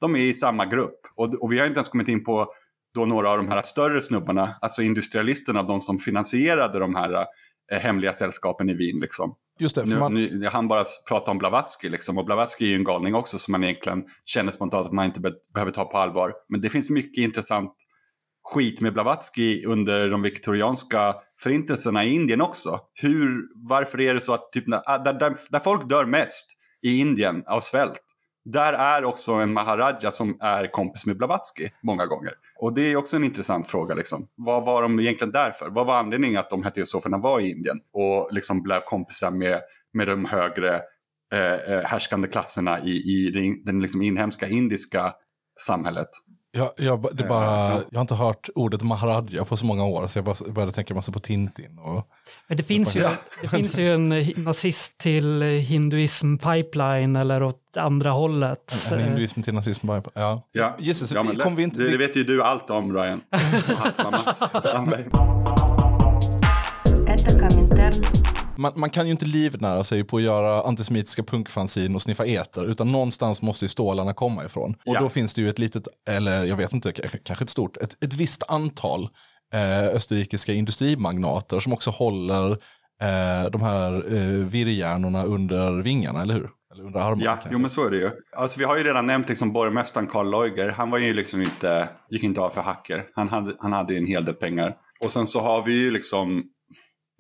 de 0.01 0.17
är 0.17 0.21
i 0.21 0.35
samma 0.35 0.67
grupp. 0.67 1.01
Och, 1.17 1.35
och, 1.35 1.53
vi 1.53 1.59
har 1.59 1.67
inte 1.67 1.79
ens 1.79 1.89
kommit 1.89 2.09
in 2.09 2.25
på 2.25 2.53
då 2.95 3.05
några 3.05 3.31
av 3.31 3.37
de 3.37 3.49
här 3.49 3.63
större 3.63 4.03
snubbarna, 4.03 4.57
alltså 4.61 4.83
industrialisterna, 4.83 5.63
de 5.63 5.81
som 5.81 5.99
finansierade 5.99 6.79
de 6.79 6.95
här 6.95 7.27
eh, 7.73 7.79
hemliga 7.79 8.13
sällskapen 8.13 8.71
i 8.71 8.75
Wien. 8.75 9.01
Liksom. 9.01 9.35
Just 9.59 9.77
det, 9.77 9.85
nu, 9.85 9.99
man... 9.99 10.15
nu, 10.15 10.49
han 10.53 10.69
bara 10.69 10.85
pratar 11.09 11.33
om 11.33 11.39
Blavatsky, 11.39 11.89
liksom, 11.89 12.19
och 12.19 12.25
Blavatsky 12.25 12.65
är 12.65 12.69
ju 12.69 12.75
en 12.75 12.85
galning 12.85 13.15
också 13.15 13.39
som 13.39 13.53
man 13.53 13.65
egentligen 13.65 14.05
känner 14.25 14.53
spontant 14.53 14.87
att 14.87 14.93
man 14.93 15.05
inte 15.07 15.21
be 15.21 15.33
behöver 15.55 15.73
ta 15.73 15.85
på 15.85 15.99
allvar. 15.99 16.33
Men 16.49 16.61
det 16.61 16.71
finns 16.71 16.91
mycket 16.91 17.25
intressant 17.25 17.75
skit 18.45 18.81
med 18.81 18.93
Blavatsky 18.93 19.65
under 19.65 20.11
de 20.11 20.23
viktorianska 20.23 21.15
förintelserna 21.43 22.05
i 22.05 22.15
Indien 22.15 22.41
också. 22.41 22.81
Hur, 22.95 23.43
varför 23.69 24.01
är 24.01 24.15
det 24.15 24.21
så 24.21 24.35
att 24.35 24.53
typ, 24.53 24.67
när, 24.67 25.05
där, 25.05 25.13
där, 25.13 25.35
där 25.51 25.61
folk 25.61 25.89
dör 25.89 26.05
mest 26.05 26.47
i 26.83 26.99
Indien 26.99 27.43
av 27.47 27.61
svält, 27.61 28.03
där 28.45 28.73
är 28.73 29.05
också 29.05 29.33
en 29.33 29.53
Maharaja 29.53 30.11
som 30.11 30.37
är 30.41 30.73
kompis 30.73 31.07
med 31.07 31.17
Blavatsky 31.17 31.69
många 31.83 32.07
gånger. 32.07 32.33
Och 32.59 32.75
det 32.75 32.93
är 32.93 32.97
också 32.97 33.17
en 33.17 33.25
intressant 33.25 33.67
fråga. 33.67 33.95
Liksom. 33.95 34.29
Vad 34.35 34.65
var 34.65 34.83
de 34.83 35.01
egentligen 35.01 35.33
där 35.33 35.51
för? 35.51 35.71
Vad 35.71 35.87
var 35.87 35.99
anledningen 35.99 36.41
att 36.41 36.51
de 36.51 36.63
här 36.63 36.71
teosoferna 36.71 37.19
var 37.19 37.41
i 37.41 37.51
Indien 37.51 37.81
och 37.93 38.29
liksom 38.33 38.63
blev 38.63 38.81
kompisar 38.81 39.31
med, 39.31 39.61
med 39.93 40.09
de 40.09 40.25
högre 40.25 40.83
eh, 41.33 41.55
eh 41.55 41.85
härskande 41.85 42.29
klasserna 42.29 42.81
i, 42.81 42.91
i 42.91 43.31
den 43.65 43.81
liksom 43.81 44.03
inhemska 44.03 44.49
indiska 44.49 45.13
samhället? 45.67 46.09
Jag, 46.59 46.71
jag, 46.77 47.07
det 47.13 47.23
Eh, 47.25 47.29
bara, 47.29 47.45
ja. 47.45 47.81
jag 47.91 47.99
har 47.99 48.01
inte 48.01 48.15
hört 48.15 48.49
ordet 48.55 48.83
Maharaja 48.83 49.45
på 49.45 49.57
så 49.57 49.67
många 49.67 49.85
år 49.85 50.07
så 50.07 50.19
jag 50.19 50.25
bara 50.25 50.35
började 50.53 50.73
tänka 50.73 50.95
massa 50.95 51.13
på 51.13 51.19
Tintin. 51.19 51.79
Och, 51.79 52.07
Men 52.49 52.57
det 52.57 52.63
finns, 52.63 52.97
ju, 52.97 53.09
det 53.43 53.49
finns 53.49 53.79
ju 53.79 53.95
en 53.95 54.13
hi- 54.13 54.39
nazist 54.41 54.99
till 54.99 55.43
eh, 55.43 55.49
hinduism 55.49 56.37
pipeline 56.37 57.17
eller 57.17 57.43
åt 57.43 57.77
andra 57.77 58.11
hållet. 58.11 58.89
en 58.93 58.99
Eh, 58.99 59.05
hinduism 59.05 59.43
till 59.43 59.55
nazism. 59.55 59.87
bara- 59.87 60.03
Ja. 60.15 60.43
Ja, 60.53 60.77
Jesus, 60.79 61.13
ja 61.13 61.25
kom 61.43 61.57
vi 61.57 61.63
inte- 61.63 61.79
det, 61.83 61.91
det 61.91 61.99
vet 61.99 62.17
ju 62.17 62.25
du 62.25 62.43
allt 62.43 62.71
om 62.71 62.95
Ryan. 62.95 63.21
Man, 68.59 68.73
man 68.77 68.91
kan 68.91 69.07
ju 69.07 69.13
inte 69.13 69.27
livnära 69.27 69.85
sig 69.85 70.05
på 70.05 70.17
att 70.17 70.23
göra 70.23 70.63
antisemitiska 70.63 71.23
punkfanzin 71.23 71.95
och 71.95 72.03
sniffa 72.03 72.27
eter, 72.27 72.71
utan 72.71 72.93
någonstans 72.93 73.43
måste 73.43 73.65
ju 73.65 73.69
stålarna 73.69 74.13
komma 74.13 74.45
ifrån. 74.45 74.71
Och 74.71 74.95
ja. 74.95 75.01
då 75.01 75.09
finns 75.09 75.35
det 75.35 75.41
ju 75.41 75.49
ett 75.49 75.59
litet, 75.59 75.89
eller 76.09 76.45
jag 76.45 76.57
vet 76.57 76.73
inte, 76.73 76.93
kanske 77.23 77.45
ett 77.45 77.51
stort, 77.51 77.77
ett, 77.77 78.05
ett 78.05 78.15
visst 78.15 78.43
antal 78.51 79.09
eh, 79.55 79.89
österrikiska 79.97 80.53
industrimagnater 80.53 81.61
som 81.61 81.73
också 81.73 81.91
håller 81.91 82.51
eh, 83.03 83.51
de 83.53 83.63
här 83.63 84.15
eh, 84.15 84.47
virrhjärnorna 84.47 85.25
under 85.25 85.83
vingarna, 85.83 86.23
eller 86.23 86.35
hur? 86.35 86.51
Eller 86.73 86.85
under 86.85 87.01
armarna. 87.01 87.25
Ja, 87.25 87.33
kanske. 87.33 87.51
jo 87.53 87.59
men 87.59 87.71
så 87.71 87.87
är 87.87 87.91
det 87.91 87.97
ju. 87.97 88.11
Alltså 88.37 88.59
vi 88.59 88.65
har 88.65 88.79
ju 88.79 88.85
redan 88.85 89.07
nämnt 89.07 89.29
liksom 89.29 89.53
borgmästaren 89.53 90.07
Karl 90.07 90.31
Leuger. 90.31 90.69
Han 90.69 90.91
var 90.91 90.99
ju 90.99 91.15
liksom 91.15 91.43
inte, 91.43 91.89
gick 92.11 92.23
inte 92.23 92.41
av 92.41 92.51
för 92.51 92.63
hacker. 92.63 93.05
Han 93.15 93.29
hade, 93.29 93.55
han 93.59 93.73
hade 93.73 93.93
ju 93.93 93.99
en 93.99 94.07
hel 94.07 94.25
del 94.25 94.35
pengar. 94.35 94.77
Och 95.01 95.13
sen 95.13 95.27
så 95.27 95.41
har 95.41 95.63
vi 95.63 95.75
ju 95.75 95.91
liksom 95.91 96.45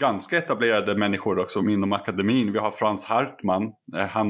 ganska 0.01 0.39
etablerade 0.39 0.95
människor 0.95 1.39
också 1.39 1.61
inom 1.61 1.93
akademin. 1.93 2.53
Vi 2.53 2.59
har 2.59 2.71
Frans 2.71 3.05
Hartmann, 3.05 3.63
eh, 3.97 4.07
han, 4.07 4.29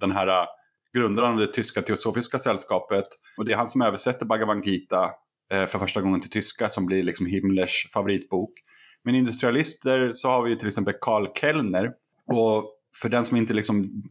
den 0.00 0.10
här 0.10 0.26
eh, 0.26 0.46
grundaren 0.94 1.32
av 1.32 1.38
det 1.38 1.52
tyska 1.52 1.82
teosofiska 1.82 2.38
sällskapet. 2.38 3.06
Och 3.36 3.44
det 3.44 3.52
är 3.52 3.56
han 3.56 3.66
som 3.66 3.82
översätter 3.82 4.26
Bhagavad 4.26 4.64
Gita 4.64 5.10
eh, 5.52 5.66
för 5.66 5.78
första 5.78 6.00
gången 6.00 6.20
till 6.20 6.30
tyska 6.30 6.68
som 6.68 6.86
blir 6.86 7.02
liksom 7.02 7.26
Himmlers 7.26 7.86
favoritbok. 7.94 8.52
Men 9.04 9.14
industrialister 9.14 10.12
så 10.12 10.28
har 10.28 10.42
vi 10.42 10.50
ju 10.50 10.56
till 10.56 10.66
exempel 10.68 10.94
Karl 11.00 11.26
Kellner. 11.40 11.92
Och 12.26 12.74
för 13.02 13.08
den 13.08 13.24
som 13.24 13.36
inte 13.36 13.54
liksom 13.54 14.02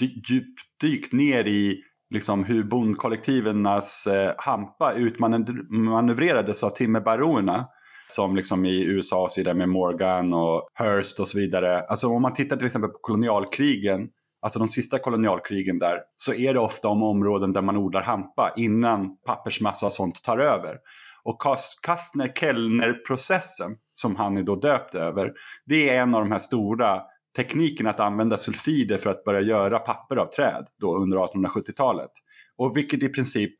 djupt 0.00 0.30
djupdykt 0.30 1.12
ner 1.12 1.44
i 1.44 1.82
liksom 2.10 2.44
hur 2.44 2.64
bondkollektivenas 2.64 4.06
eh, 4.06 4.34
hampa 4.38 4.92
utmanövrerades 4.92 6.64
av 6.64 6.70
timmerbaronerna 6.70 7.66
som 8.10 8.36
liksom 8.36 8.64
i 8.64 8.82
USA 8.82 9.22
och 9.22 9.32
så 9.32 9.40
vidare 9.40 9.54
med 9.54 9.68
Morgan 9.68 10.34
och 10.34 10.68
Hearst 10.74 11.20
och 11.20 11.28
så 11.28 11.38
vidare. 11.38 11.80
Alltså 11.80 12.08
om 12.08 12.22
man 12.22 12.32
tittar 12.32 12.56
till 12.56 12.66
exempel 12.66 12.90
på 12.90 12.98
kolonialkrigen, 13.00 14.08
alltså 14.42 14.58
de 14.58 14.68
sista 14.68 14.98
kolonialkrigen 14.98 15.78
där, 15.78 15.98
så 16.16 16.34
är 16.34 16.54
det 16.54 16.60
ofta 16.60 16.88
om 16.88 17.02
områden 17.02 17.52
där 17.52 17.62
man 17.62 17.76
odlar 17.76 18.02
hampa 18.02 18.52
innan 18.56 19.16
pappersmassa 19.26 19.86
och 19.86 19.92
sånt 19.92 20.22
tar 20.22 20.38
över. 20.38 20.76
Och 21.24 21.42
Kastner-Kellner-processen, 21.86 23.76
som 23.92 24.16
han 24.16 24.36
är 24.36 24.42
då 24.42 24.56
döpt 24.56 24.94
över, 24.94 25.32
det 25.66 25.88
är 25.90 26.02
en 26.02 26.14
av 26.14 26.20
de 26.20 26.30
här 26.30 26.38
stora 26.38 27.00
tekniken 27.36 27.86
att 27.86 28.00
använda 28.00 28.36
sulfider 28.36 28.96
för 28.96 29.10
att 29.10 29.24
börja 29.24 29.40
göra 29.40 29.78
papper 29.78 30.16
av 30.16 30.26
träd 30.26 30.66
då 30.80 30.96
under 30.96 31.16
1870-talet. 31.16 32.10
Och 32.56 32.76
vilket 32.76 33.02
i 33.02 33.08
princip, 33.08 33.54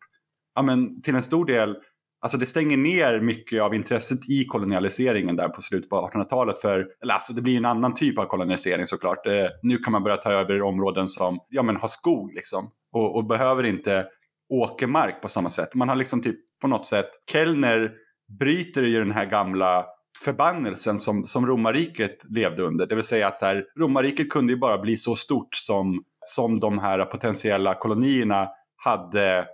ja 0.55 0.63
men 0.63 1.03
till 1.03 1.15
en 1.15 1.23
stor 1.23 1.47
del, 1.47 1.77
alltså 2.21 2.39
det 2.39 2.47
stänger 2.47 2.77
ner 2.77 3.21
mycket 3.21 3.63
av 3.63 3.75
intresset 3.75 4.31
i 4.31 4.45
kolonialiseringen 4.45 5.37
där 5.37 5.49
på 5.49 5.61
slutet 5.61 5.91
på 5.91 6.11
1800-talet. 6.13 6.59
För, 6.59 6.87
eller 7.03 7.15
alltså 7.15 7.33
det 7.33 7.43
blir 7.43 7.57
en 7.57 7.65
annan 7.65 7.95
typ 7.95 8.19
av 8.19 8.25
kolonialisering 8.25 8.87
såklart. 8.87 9.27
Eh, 9.27 9.47
nu 9.63 9.77
kan 9.77 9.93
man 9.93 10.03
börja 10.03 10.17
ta 10.17 10.33
över 10.33 10.63
områden 10.63 11.09
som, 11.09 11.39
ja 11.49 11.63
men 11.63 11.77
har 11.77 11.89
skog 11.89 12.33
liksom. 12.35 12.71
Och, 12.93 13.17
och 13.17 13.27
behöver 13.27 13.65
inte 13.65 14.07
åkermark 14.49 15.23
på 15.23 15.29
samma 15.29 15.49
sätt. 15.49 15.75
Man 15.75 15.89
har 15.89 15.97
liksom 15.97 16.23
typ 16.23 16.37
på 16.61 16.69
något 16.69 16.87
sätt, 16.87 17.09
Kellner 17.33 17.93
bryter 18.39 18.83
ju 18.83 18.99
den 18.99 19.13
här 19.13 19.27
gamla 19.27 19.87
förbannelsen 20.25 21.01
som, 21.01 21.25
som 21.25 21.47
romarriket 21.47 22.25
levde 22.29 22.63
under. 22.63 22.87
Det 22.87 22.95
vill 22.95 23.05
säga 23.05 23.29
att 23.29 23.37
så 23.37 23.47
här, 23.47 23.65
romarriket 23.79 24.31
kunde 24.31 24.53
ju 24.53 24.59
bara 24.59 24.79
bli 24.79 24.97
så 24.97 25.15
stort 25.15 25.55
som, 25.55 26.05
som 26.21 26.61
de 26.61 26.79
här 26.79 27.05
potentiella 27.05 27.75
kolonierna 27.75 28.49
hade 28.85 29.47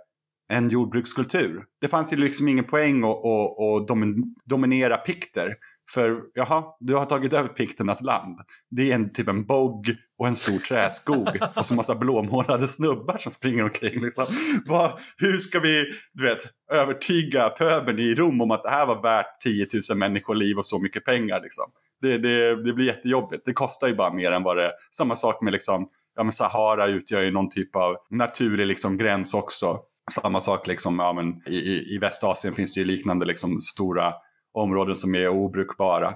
en 0.49 0.69
jordbrukskultur. 0.69 1.63
Det 1.81 1.87
fanns 1.87 2.13
ju 2.13 2.17
liksom 2.17 2.47
ingen 2.47 2.65
poäng 2.65 3.03
att, 3.03 3.09
att, 3.09 3.91
att 3.91 3.97
dominera 4.45 4.97
pikter. 4.97 5.55
För 5.93 6.21
jaha, 6.33 6.63
du 6.79 6.95
har 6.95 7.05
tagit 7.05 7.33
över 7.33 7.49
pikternas 7.49 8.01
land. 8.01 8.39
Det 8.71 8.91
är 8.91 8.95
en, 8.95 9.13
typ 9.13 9.27
en 9.27 9.45
bogg 9.45 9.95
och 10.17 10.27
en 10.27 10.35
stor 10.35 10.59
träskog 10.59 11.29
och 11.55 11.65
så 11.65 11.75
massa 11.75 11.95
blåmålade 11.95 12.67
snubbar 12.67 13.17
som 13.17 13.31
springer 13.31 13.63
omkring. 13.63 14.01
Liksom. 14.01 14.25
Vad, 14.65 14.91
hur 15.17 15.37
ska 15.37 15.59
vi 15.59 15.85
du 16.13 16.23
vet, 16.23 16.37
övertyga 16.71 17.49
pöbeln 17.49 17.99
i 17.99 18.15
Rom 18.15 18.41
om 18.41 18.51
att 18.51 18.63
det 18.63 18.69
här 18.69 18.85
var 18.85 19.01
värt 19.01 19.39
10 19.39 19.67
000 19.89 19.97
människoliv 19.97 20.57
och 20.57 20.65
så 20.65 20.79
mycket 20.79 21.05
pengar? 21.05 21.41
Liksom. 21.41 21.65
Det, 22.01 22.17
det, 22.17 22.63
det 22.63 22.73
blir 22.73 22.85
jättejobbigt. 22.85 23.45
Det 23.45 23.53
kostar 23.53 23.87
ju 23.87 23.95
bara 23.95 24.13
mer 24.13 24.31
än 24.31 24.43
vad 24.43 24.57
det 24.57 24.71
Samma 24.91 25.15
sak 25.15 25.41
med 25.41 25.53
liksom, 25.53 25.89
ja, 26.15 26.23
men 26.23 26.31
Sahara 26.31 26.87
utgör 26.87 27.21
ju 27.21 27.31
någon 27.31 27.49
typ 27.49 27.75
av 27.75 27.95
naturlig 28.09 28.67
liksom, 28.67 28.97
gräns 28.97 29.33
också. 29.33 29.79
Samma 30.11 30.39
sak 30.39 30.67
liksom, 30.67 30.99
ja, 30.99 31.13
men 31.13 31.41
i, 31.45 31.55
i, 31.55 31.95
i 31.95 31.97
Västasien 31.97 32.53
finns 32.53 32.73
det 32.73 32.79
ju 32.79 32.85
liknande 32.85 33.25
liksom, 33.25 33.61
stora 33.61 34.13
områden 34.53 34.95
som 34.95 35.15
är 35.15 35.27
obrukbara. 35.27 36.13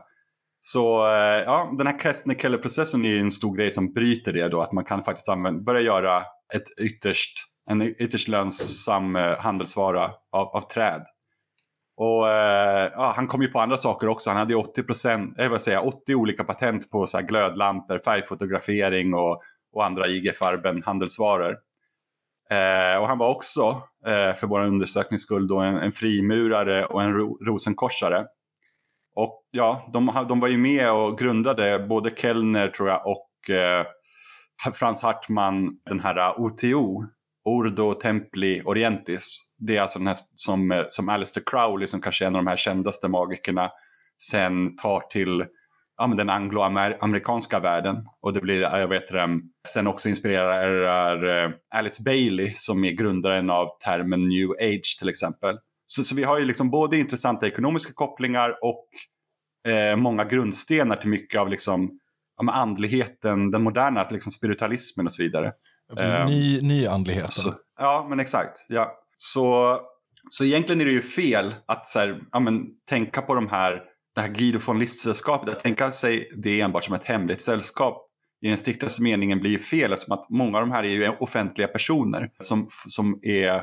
Så 0.59 1.07
eh, 1.07 1.43
ja, 1.45 1.73
den 1.77 1.87
här 1.87 1.99
Kestner 1.99 2.35
Keller-processen 2.35 3.05
är 3.05 3.09
ju 3.09 3.19
en 3.19 3.31
stor 3.31 3.55
grej 3.55 3.71
som 3.71 3.93
bryter 3.93 4.33
det 4.33 4.49
då, 4.49 4.61
att 4.61 4.71
man 4.71 4.85
kan 4.85 5.03
faktiskt 5.03 5.29
använda, 5.29 5.63
börja 5.63 5.81
göra 5.81 6.23
ett 6.53 6.79
ytterst, 6.81 7.39
en 7.69 7.81
ytterst 7.81 8.27
lönsam 8.27 9.15
eh, 9.15 9.39
handelsvara 9.39 10.11
av, 10.31 10.47
av 10.47 10.61
träd. 10.61 11.05
Och 11.97 12.29
eh, 12.29 12.91
ja, 12.93 13.13
han 13.15 13.27
kom 13.27 13.41
ju 13.41 13.47
på 13.47 13.59
andra 13.59 13.77
saker 13.77 14.07
också. 14.07 14.29
Han 14.29 14.37
hade 14.37 14.53
ju 14.53 14.59
80, 14.59 14.83
procent, 14.83 15.39
eh, 15.39 15.49
vad 15.49 15.61
säger, 15.61 15.87
80 15.87 16.15
olika 16.15 16.43
patent 16.43 16.89
på 16.89 17.05
så 17.05 17.17
här 17.17 17.25
glödlampor, 17.25 17.99
färgfotografering 17.99 19.13
och, 19.13 19.41
och 19.73 19.85
andra 19.85 20.07
IG 20.07 20.35
Farben 20.35 20.83
handelsvaror. 20.85 21.57
Eh, 22.51 23.01
och 23.01 23.07
han 23.07 23.17
var 23.17 23.29
också, 23.29 23.81
eh, 24.05 24.33
för 24.33 24.47
vår 24.47 24.65
undersöknings 24.65 25.21
skull, 25.21 25.47
då 25.47 25.59
en, 25.59 25.75
en 25.77 25.91
frimurare 25.91 26.85
och 26.85 27.03
en 27.03 27.13
ro, 27.13 27.37
rosenkorsare. 27.45 28.25
Och 29.15 29.43
ja, 29.51 29.89
de, 29.93 30.25
de 30.29 30.39
var 30.39 30.47
ju 30.47 30.57
med 30.57 30.91
och 30.91 31.17
grundade 31.17 31.79
både 31.89 32.09
Kellner 32.09 32.67
tror 32.67 32.89
jag 32.89 33.07
och 33.07 33.49
eh, 33.55 33.85
Frans 34.73 35.03
Hartmann 35.03 35.69
den 35.85 35.99
här 35.99 36.41
OTO, 36.41 37.03
Ordo 37.45 37.93
Templi 37.93 38.61
Orientis. 38.65 39.55
Det 39.57 39.77
är 39.77 39.81
alltså 39.81 39.99
den 39.99 40.07
här 40.07 40.17
som, 40.35 40.85
som 40.89 41.09
Alistair 41.09 41.43
Crowley 41.45 41.87
som 41.87 42.01
kanske 42.01 42.25
är 42.25 42.27
en 42.27 42.35
av 42.35 42.43
de 42.43 42.49
här 42.49 42.57
kändaste 42.57 43.07
magikerna 43.07 43.69
sen 44.29 44.75
tar 44.75 44.99
till 44.99 45.45
ja, 46.01 46.15
den 46.15 46.29
angloamerikanska 46.29 47.59
världen. 47.59 47.95
Och 48.21 48.33
det 48.33 48.41
blir, 48.41 48.61
jag 48.61 48.87
vet 48.87 49.07
det, 49.07 49.39
sen 49.67 49.87
också 49.87 50.09
inspirerar 50.09 51.43
eh, 51.43 51.51
Alice 51.69 52.03
Bailey 52.03 52.53
som 52.55 52.83
är 52.83 52.91
grundaren 52.91 53.49
av 53.49 53.67
termen 53.85 54.27
New 54.27 54.49
Age 54.49 54.97
till 54.99 55.09
exempel. 55.09 55.57
Så, 55.85 56.03
så 56.03 56.15
vi 56.15 56.23
har 56.23 56.39
ju 56.39 56.45
liksom 56.45 56.69
både 56.69 56.97
intressanta 56.97 57.47
ekonomiska 57.47 57.93
kopplingar 57.93 58.55
och 58.61 58.87
eh, 59.71 59.95
många 59.95 60.25
grundstenar 60.25 60.95
till 60.95 61.09
mycket 61.09 61.39
av 61.39 61.49
liksom, 61.49 61.99
ja, 62.37 62.53
andligheten, 62.53 63.51
den 63.51 63.63
moderna 63.63 64.05
liksom 64.11 64.31
spiritualismen 64.31 65.05
och 65.05 65.13
så 65.13 65.23
vidare. 65.23 65.51
Precis, 65.93 66.13
Ehm, 66.13 66.25
ny, 66.25 66.61
nyandligheten. 66.61 67.31
Så, 67.31 67.53
ja, 67.79 68.05
men 68.09 68.19
exakt. 68.19 68.65
Ja. 68.67 68.91
Så, 69.17 69.77
så 70.29 70.43
egentligen 70.43 70.81
är 70.81 70.85
det 70.85 70.91
ju 70.91 71.01
fel 71.01 71.55
att 71.65 71.87
så 71.87 71.99
här, 71.99 72.21
ja, 72.31 72.39
men, 72.39 72.63
tänka 72.89 73.21
på 73.21 73.35
de 73.35 73.49
här, 73.49 73.81
det 74.15 74.21
här 74.21 74.27
Guido 74.27 74.59
von 74.65 74.79
List-sällskapet. 74.79 75.49
Att 75.49 75.59
tänka 75.59 75.91
sig 75.91 76.29
det 76.37 76.61
enbart 76.61 76.83
som 76.83 76.95
ett 76.95 77.03
hemligt 77.03 77.41
sällskap 77.41 78.07
i 78.41 78.47
den 78.47 78.57
striktaste 78.57 79.01
meningen 79.01 79.39
blir 79.39 79.51
ju 79.51 79.59
fel 79.59 79.93
eftersom 79.93 80.13
att 80.13 80.29
många 80.29 80.57
av 80.57 80.67
de 80.67 80.71
här 80.71 80.83
är 80.83 80.87
ju 80.87 81.09
offentliga 81.09 81.67
personer 81.67 82.29
som, 82.39 82.67
som 82.87 83.19
är 83.21 83.55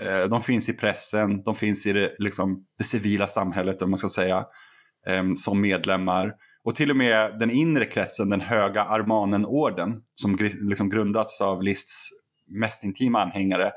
eh, 0.00 0.24
de 0.30 0.42
finns 0.42 0.68
i 0.68 0.72
pressen, 0.72 1.42
de 1.42 1.54
finns 1.54 1.86
i 1.86 1.92
det, 1.92 2.14
liksom, 2.18 2.64
det 2.78 2.84
civila 2.84 3.28
samhället 3.28 3.82
om 3.82 3.90
man 3.90 3.98
ska 3.98 4.08
säga, 4.08 4.44
eh, 5.06 5.22
som 5.34 5.60
medlemmar. 5.60 6.32
Och 6.64 6.74
till 6.74 6.90
och 6.90 6.96
med 6.96 7.38
den 7.38 7.50
inre 7.50 7.84
kretsen, 7.84 8.30
den 8.30 8.40
höga 8.40 8.84
Armanen-orden, 8.84 10.02
som 10.14 10.38
liksom 10.60 10.90
grundats 10.90 11.40
av 11.40 11.62
Lists 11.62 12.08
mest 12.60 12.84
intima 12.84 13.22
anhängare, 13.22 13.72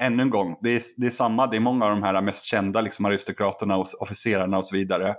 ännu 0.00 0.22
en 0.22 0.30
gång, 0.30 0.58
det 0.62 0.70
är, 0.70 0.82
det 0.96 1.06
är 1.06 1.10
samma, 1.10 1.46
det 1.46 1.56
är 1.56 1.60
många 1.60 1.84
av 1.84 1.90
de 1.90 2.02
här 2.02 2.22
mest 2.22 2.46
kända 2.46 2.80
liksom, 2.80 3.04
aristokraterna 3.04 3.76
och 3.76 3.86
officerarna 4.00 4.56
och 4.56 4.66
så 4.66 4.76
vidare. 4.76 5.14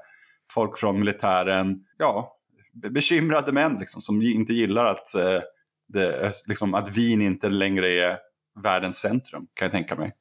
Folk 0.54 0.78
från 0.78 1.00
militären, 1.00 1.80
ja, 1.98 2.38
bekymrade 2.74 3.52
män 3.52 3.78
liksom, 3.80 4.02
som 4.02 4.22
inte 4.22 4.54
gillar 4.54 4.86
att, 4.86 5.16
eh, 5.16 5.42
det, 5.88 6.32
liksom, 6.48 6.74
att 6.74 6.98
Wien 6.98 7.22
inte 7.22 7.50
längre 7.50 7.92
är 7.92 8.18
världens 8.64 8.98
centrum, 8.98 9.48
kan 9.54 9.66
jag 9.66 9.72
tänka 9.72 9.96
mig. 9.96 10.12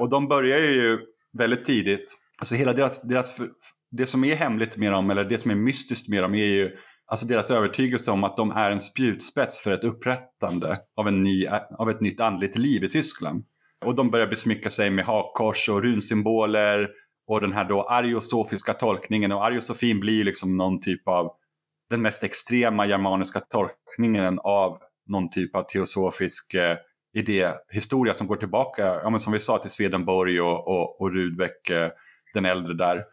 Och 0.00 0.08
de 0.08 0.28
börjar 0.28 0.58
ju 0.58 0.98
väldigt 1.38 1.64
tidigt, 1.64 2.16
alltså 2.38 2.54
hela 2.54 2.72
deras, 2.72 3.08
deras 3.08 3.40
det 3.90 4.06
som 4.06 4.24
är 4.24 4.36
hemligt 4.36 4.76
med 4.76 4.92
dem, 4.92 5.10
eller 5.10 5.24
det 5.24 5.38
som 5.38 5.50
är 5.50 5.54
mystiskt 5.54 6.08
med 6.08 6.22
dem 6.22 6.34
är 6.34 6.44
ju 6.44 6.76
alltså 7.06 7.26
deras 7.26 7.50
övertygelse 7.50 8.10
om 8.10 8.24
att 8.24 8.36
de 8.36 8.50
är 8.50 8.70
en 8.70 8.80
spjutspets 8.80 9.58
för 9.58 9.72
ett 9.72 9.84
upprättande 9.84 10.78
av, 10.96 11.08
en 11.08 11.22
ny, 11.22 11.46
av 11.78 11.90
ett 11.90 12.00
nytt 12.00 12.20
andligt 12.20 12.58
liv 12.58 12.84
i 12.84 12.88
Tyskland. 12.88 13.44
Och 13.84 13.94
de 13.94 14.10
börjar 14.10 14.26
besmycka 14.26 14.70
sig 14.70 14.90
med 14.90 15.04
hakkors 15.04 15.68
och 15.68 15.82
runsymboler 15.82 16.88
och 17.26 17.40
den 17.40 17.52
här 17.52 17.64
då 17.64 17.82
ariosofiska 17.82 18.72
tolkningen. 18.72 19.32
Och 19.32 19.44
ariosofin 19.44 20.00
blir 20.00 20.24
liksom 20.24 20.56
någon 20.56 20.80
typ 20.80 21.08
av 21.08 21.30
den 21.90 22.02
mest 22.02 22.24
extrema 22.24 22.86
germaniska 22.86 23.40
tolkningen 23.40 24.38
av 24.38 24.78
någon 25.06 25.30
typ 25.30 25.56
av 25.56 25.62
teosofisk 25.62 26.54
eh, 26.54 26.76
idéhistoria 27.14 28.14
som 28.14 28.26
går 28.26 28.36
tillbaka, 28.36 28.84
ja, 28.84 29.10
men 29.10 29.20
som 29.20 29.32
vi 29.32 29.40
sa, 29.40 29.58
till 29.58 29.70
Swedenborg 29.70 30.40
och, 30.40 30.68
och, 30.68 31.00
och 31.00 31.12
Rudbeck 31.14 31.70
eh, 31.70 31.88
den 32.34 32.44
äldre 32.44 32.74
där. 32.74 33.04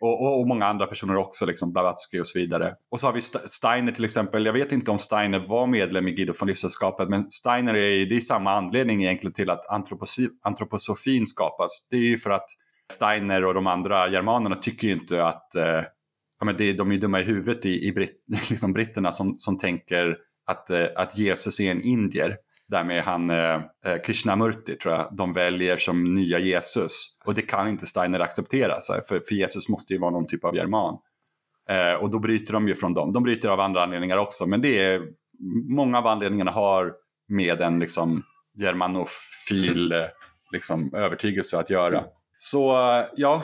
Och, 0.00 0.22
och, 0.22 0.40
och, 0.40 0.46
många 0.46 0.66
andra 0.66 0.86
personer 0.86 1.16
också, 1.16 1.46
liksom 1.46 1.72
Blavatsky 1.72 2.20
och 2.20 2.26
så 2.26 2.38
vidare. 2.38 2.74
Och 2.90 3.00
så 3.00 3.06
har 3.06 3.12
vi 3.12 3.20
Steiner 3.20 3.92
till 3.92 4.04
exempel. 4.04 4.46
Jag 4.46 4.52
vet 4.52 4.72
inte 4.72 4.90
om 4.90 4.98
Steiner 4.98 5.38
var 5.38 5.66
medlem 5.66 6.08
i 6.08 6.12
Guido 6.12 6.32
von 6.40 6.48
Livssällskapet, 6.48 7.08
men 7.08 7.30
Steiner 7.30 7.76
är 7.76 8.06
det 8.06 8.16
är 8.16 8.20
samma 8.20 8.52
anledning 8.52 9.02
egentligen 9.02 9.32
till 9.32 9.50
att 9.50 9.66
antroposofin 10.42 11.26
skapas. 11.26 11.88
Det 11.90 11.96
är 11.96 12.00
ju 12.00 12.18
för 12.18 12.30
att 12.30 12.46
Steiner 12.92 13.44
och 13.44 13.54
de 13.54 13.66
andra 13.66 14.08
germanerna 14.08 14.56
tycker 14.56 14.86
ju 14.86 14.92
inte 14.92 15.24
att 15.24 15.54
eh, 15.54 15.82
ja, 16.38 16.44
men 16.44 16.56
det, 16.56 16.72
de 16.72 16.92
är 16.92 16.96
dumma 16.96 17.20
i 17.20 17.24
huvudet 17.24 17.66
i, 17.66 17.88
i 17.88 17.92
britt, 17.92 18.24
liksom 18.50 18.72
britterna 18.72 19.12
som, 19.12 19.34
som 19.38 19.58
tänker 19.58 20.16
att, 20.46 20.70
eh, 20.70 20.86
att 20.96 21.18
Jesus 21.18 21.60
är 21.60 21.70
en 21.70 21.82
indier 21.82 22.36
därmed 22.70 23.04
han 23.04 23.30
eh, 23.30 23.54
eh, 23.84 24.00
Krishnamurti 24.04 24.76
tror 24.76 24.94
jag 24.94 25.16
de 25.16 25.32
väljer 25.32 25.76
som 25.76 26.14
nya 26.14 26.38
Jesus. 26.38 27.20
Och 27.24 27.34
det 27.34 27.42
kan 27.42 27.68
inte 27.68 27.86
Steiner 27.86 28.20
acceptera, 28.20 28.80
så 28.80 29.00
för, 29.08 29.20
för 29.28 29.34
Jesus 29.34 29.68
måste 29.68 29.92
ju 29.92 29.98
vara 29.98 30.10
någon 30.10 30.26
typ 30.26 30.44
av 30.44 30.56
german. 30.56 30.98
Eh, 31.68 32.02
och 32.02 32.10
då 32.10 32.18
bryter 32.18 32.52
de 32.52 32.68
ju 32.68 32.74
från 32.74 32.94
dem. 32.94 33.12
De 33.12 33.22
bryter 33.22 33.48
av 33.48 33.60
andra 33.60 33.82
anledningar 33.82 34.16
också, 34.16 34.46
men 34.46 34.60
det 34.60 34.78
är 34.78 35.02
många 35.68 35.98
av 35.98 36.06
anledningarna 36.06 36.50
har 36.50 36.92
med 37.28 37.60
en 37.60 37.78
liksom 37.78 38.22
germanofil 38.58 39.92
eh, 39.92 39.98
liksom, 40.52 40.94
övertygelse 40.94 41.58
att 41.58 41.70
göra. 41.70 42.04
Så 42.42 42.72
ja, 43.16 43.42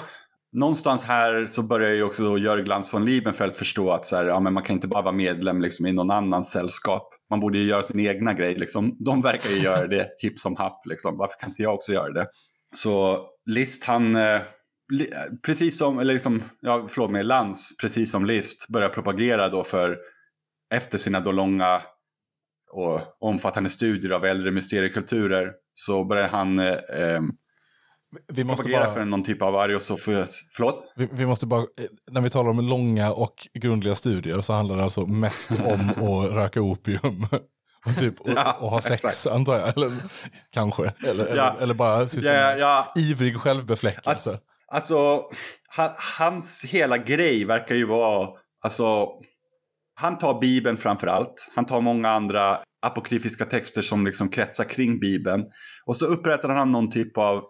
någonstans 0.52 1.05
här 1.05 1.47
så 1.47 1.62
börjar 1.62 1.94
ju 1.94 2.02
också 2.02 2.39
Jörglans 2.39 2.94
von 2.94 3.05
Liebenfeld 3.05 3.56
förstå 3.56 3.90
att 3.90 4.06
så 4.06 4.16
här, 4.16 4.24
ja, 4.24 4.40
men 4.40 4.52
man 4.52 4.62
kan 4.62 4.77
inte 4.77 4.89
bara 4.89 5.02
vara 5.02 5.14
medlem 5.14 5.60
liksom, 5.60 5.86
i 5.86 5.93
någon 5.93 6.10
annans 6.10 6.51
sällskap. 6.51 7.09
Man 7.31 7.40
borde 7.40 7.59
ju 7.59 7.64
göra 7.64 7.82
sin 7.82 8.01
egna 8.01 8.35
grej. 8.35 8.55
Liksom. 8.55 8.97
De 8.98 9.20
verkar 9.20 9.51
ju 9.51 9.59
göra 9.59 9.86
det 9.86 10.09
hipp 10.18 10.39
som 10.39 10.56
happ. 10.56 10.86
Liksom. 10.86 11.18
Varför 11.18 11.40
kan 11.40 11.48
inte 11.48 11.62
jag 11.62 11.74
också 11.74 11.93
göra 11.93 12.12
det? 12.12 12.27
Så 12.74 13.27
List, 13.47 13.85
han, 13.85 14.16
eh, 14.16 14.40
precis 15.43 15.78
som, 15.78 15.98
eller 15.98 16.12
liksom, 16.12 16.43
ja, 16.60 16.86
förlåt 16.89 17.10
mig, 17.10 17.24
Lans, 17.24 17.77
precis 17.81 18.10
som 18.10 18.27
List, 18.27 18.68
börjar 18.68 18.89
propagera 18.89 19.48
då 19.48 19.64
för, 19.64 19.98
efter 20.74 20.98
sina 20.98 21.20
då 21.20 21.32
långa 21.32 21.82
och 22.70 23.01
omfattande 23.20 23.70
studier 23.70 24.12
av 24.12 24.24
äldre 24.24 24.51
mysteriekulturer, 24.51 25.52
så 25.74 26.05
börjar 26.05 26.28
han 26.28 26.59
eh, 26.59 26.73
eh 26.73 27.20
vi 28.33 28.45
måste 28.45 28.69
bara, 28.69 28.93
för 28.95 29.05
någon 29.05 29.24
typ 29.24 29.43
av 29.43 29.57
ariosofis... 29.57 30.51
Förlåt? 30.57 30.93
vi, 30.97 31.09
vi 31.12 31.27
måste 31.27 31.47
bara, 31.47 31.65
när 32.11 32.20
vi 32.20 32.31
talar 32.31 32.51
om 32.51 32.61
långa 32.61 33.12
och 33.12 33.35
grundliga 33.55 33.95
studier 33.95 34.41
så 34.41 34.53
handlar 34.53 34.77
det 34.77 34.83
alltså 34.83 35.07
mest 35.07 35.51
om 35.61 35.91
att 35.91 36.33
röka 36.33 36.61
opium. 36.61 37.27
Och, 37.87 37.97
typ, 37.97 38.20
och, 38.20 38.28
Ja, 38.37 38.57
och 38.61 38.70
ha 38.70 38.81
sex 38.81 39.05
exakt. 39.05 39.35
antar 39.35 39.59
jag. 39.59 39.77
Eller, 39.77 39.93
kanske. 40.51 40.83
Eller, 41.07 41.24
eller, 41.24 41.37
Ja. 41.37 41.57
eller 41.61 41.74
bara 41.74 42.09
syssla 42.09 42.33
Ja, 42.33 42.57
ja, 42.57 42.93
ivrig 42.97 43.37
självbefläckelse. 43.37 44.39
Alltså, 44.73 45.23
han, 45.69 45.91
hans 46.19 46.65
hela 46.65 46.99
grej 46.99 47.45
verkar 47.45 47.74
ju 47.74 47.87
vara, 47.87 48.28
alltså, 48.62 49.09
han 49.95 50.19
tar 50.19 50.41
Bibeln 50.41 50.77
framför 50.77 51.07
allt. 51.07 51.49
Han 51.55 51.66
tar 51.66 51.81
många 51.81 52.11
andra 52.11 52.59
apokryfiska 52.87 53.45
texter 53.45 53.83
som 53.83 54.07
liksom 54.07 54.28
kretsar 54.28 54.65
kring 54.65 54.99
Bibeln. 55.01 55.45
Och 55.87 55.97
så 55.97 56.07
upprättar 56.07 56.49
han 56.49 56.73
någon 56.73 56.91
typ 56.91 57.19
av 57.19 57.43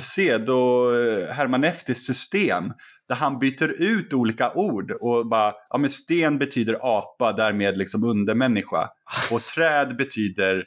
pseudo-hermaneutiskt 0.00 1.88
eh, 1.88 1.94
system 2.14 2.72
där 3.08 3.16
han 3.16 3.38
byter 3.38 3.82
ut 3.82 4.12
olika 4.12 4.52
ord 4.52 4.90
och 4.90 5.28
bara, 5.28 5.54
ja 5.70 5.78
men 5.78 5.90
sten 5.90 6.38
betyder 6.38 6.78
apa, 6.98 7.32
därmed 7.32 7.78
liksom 7.78 8.04
undermänniska. 8.04 8.90
Och 9.32 9.42
träd 9.42 9.96
betyder, 9.96 10.64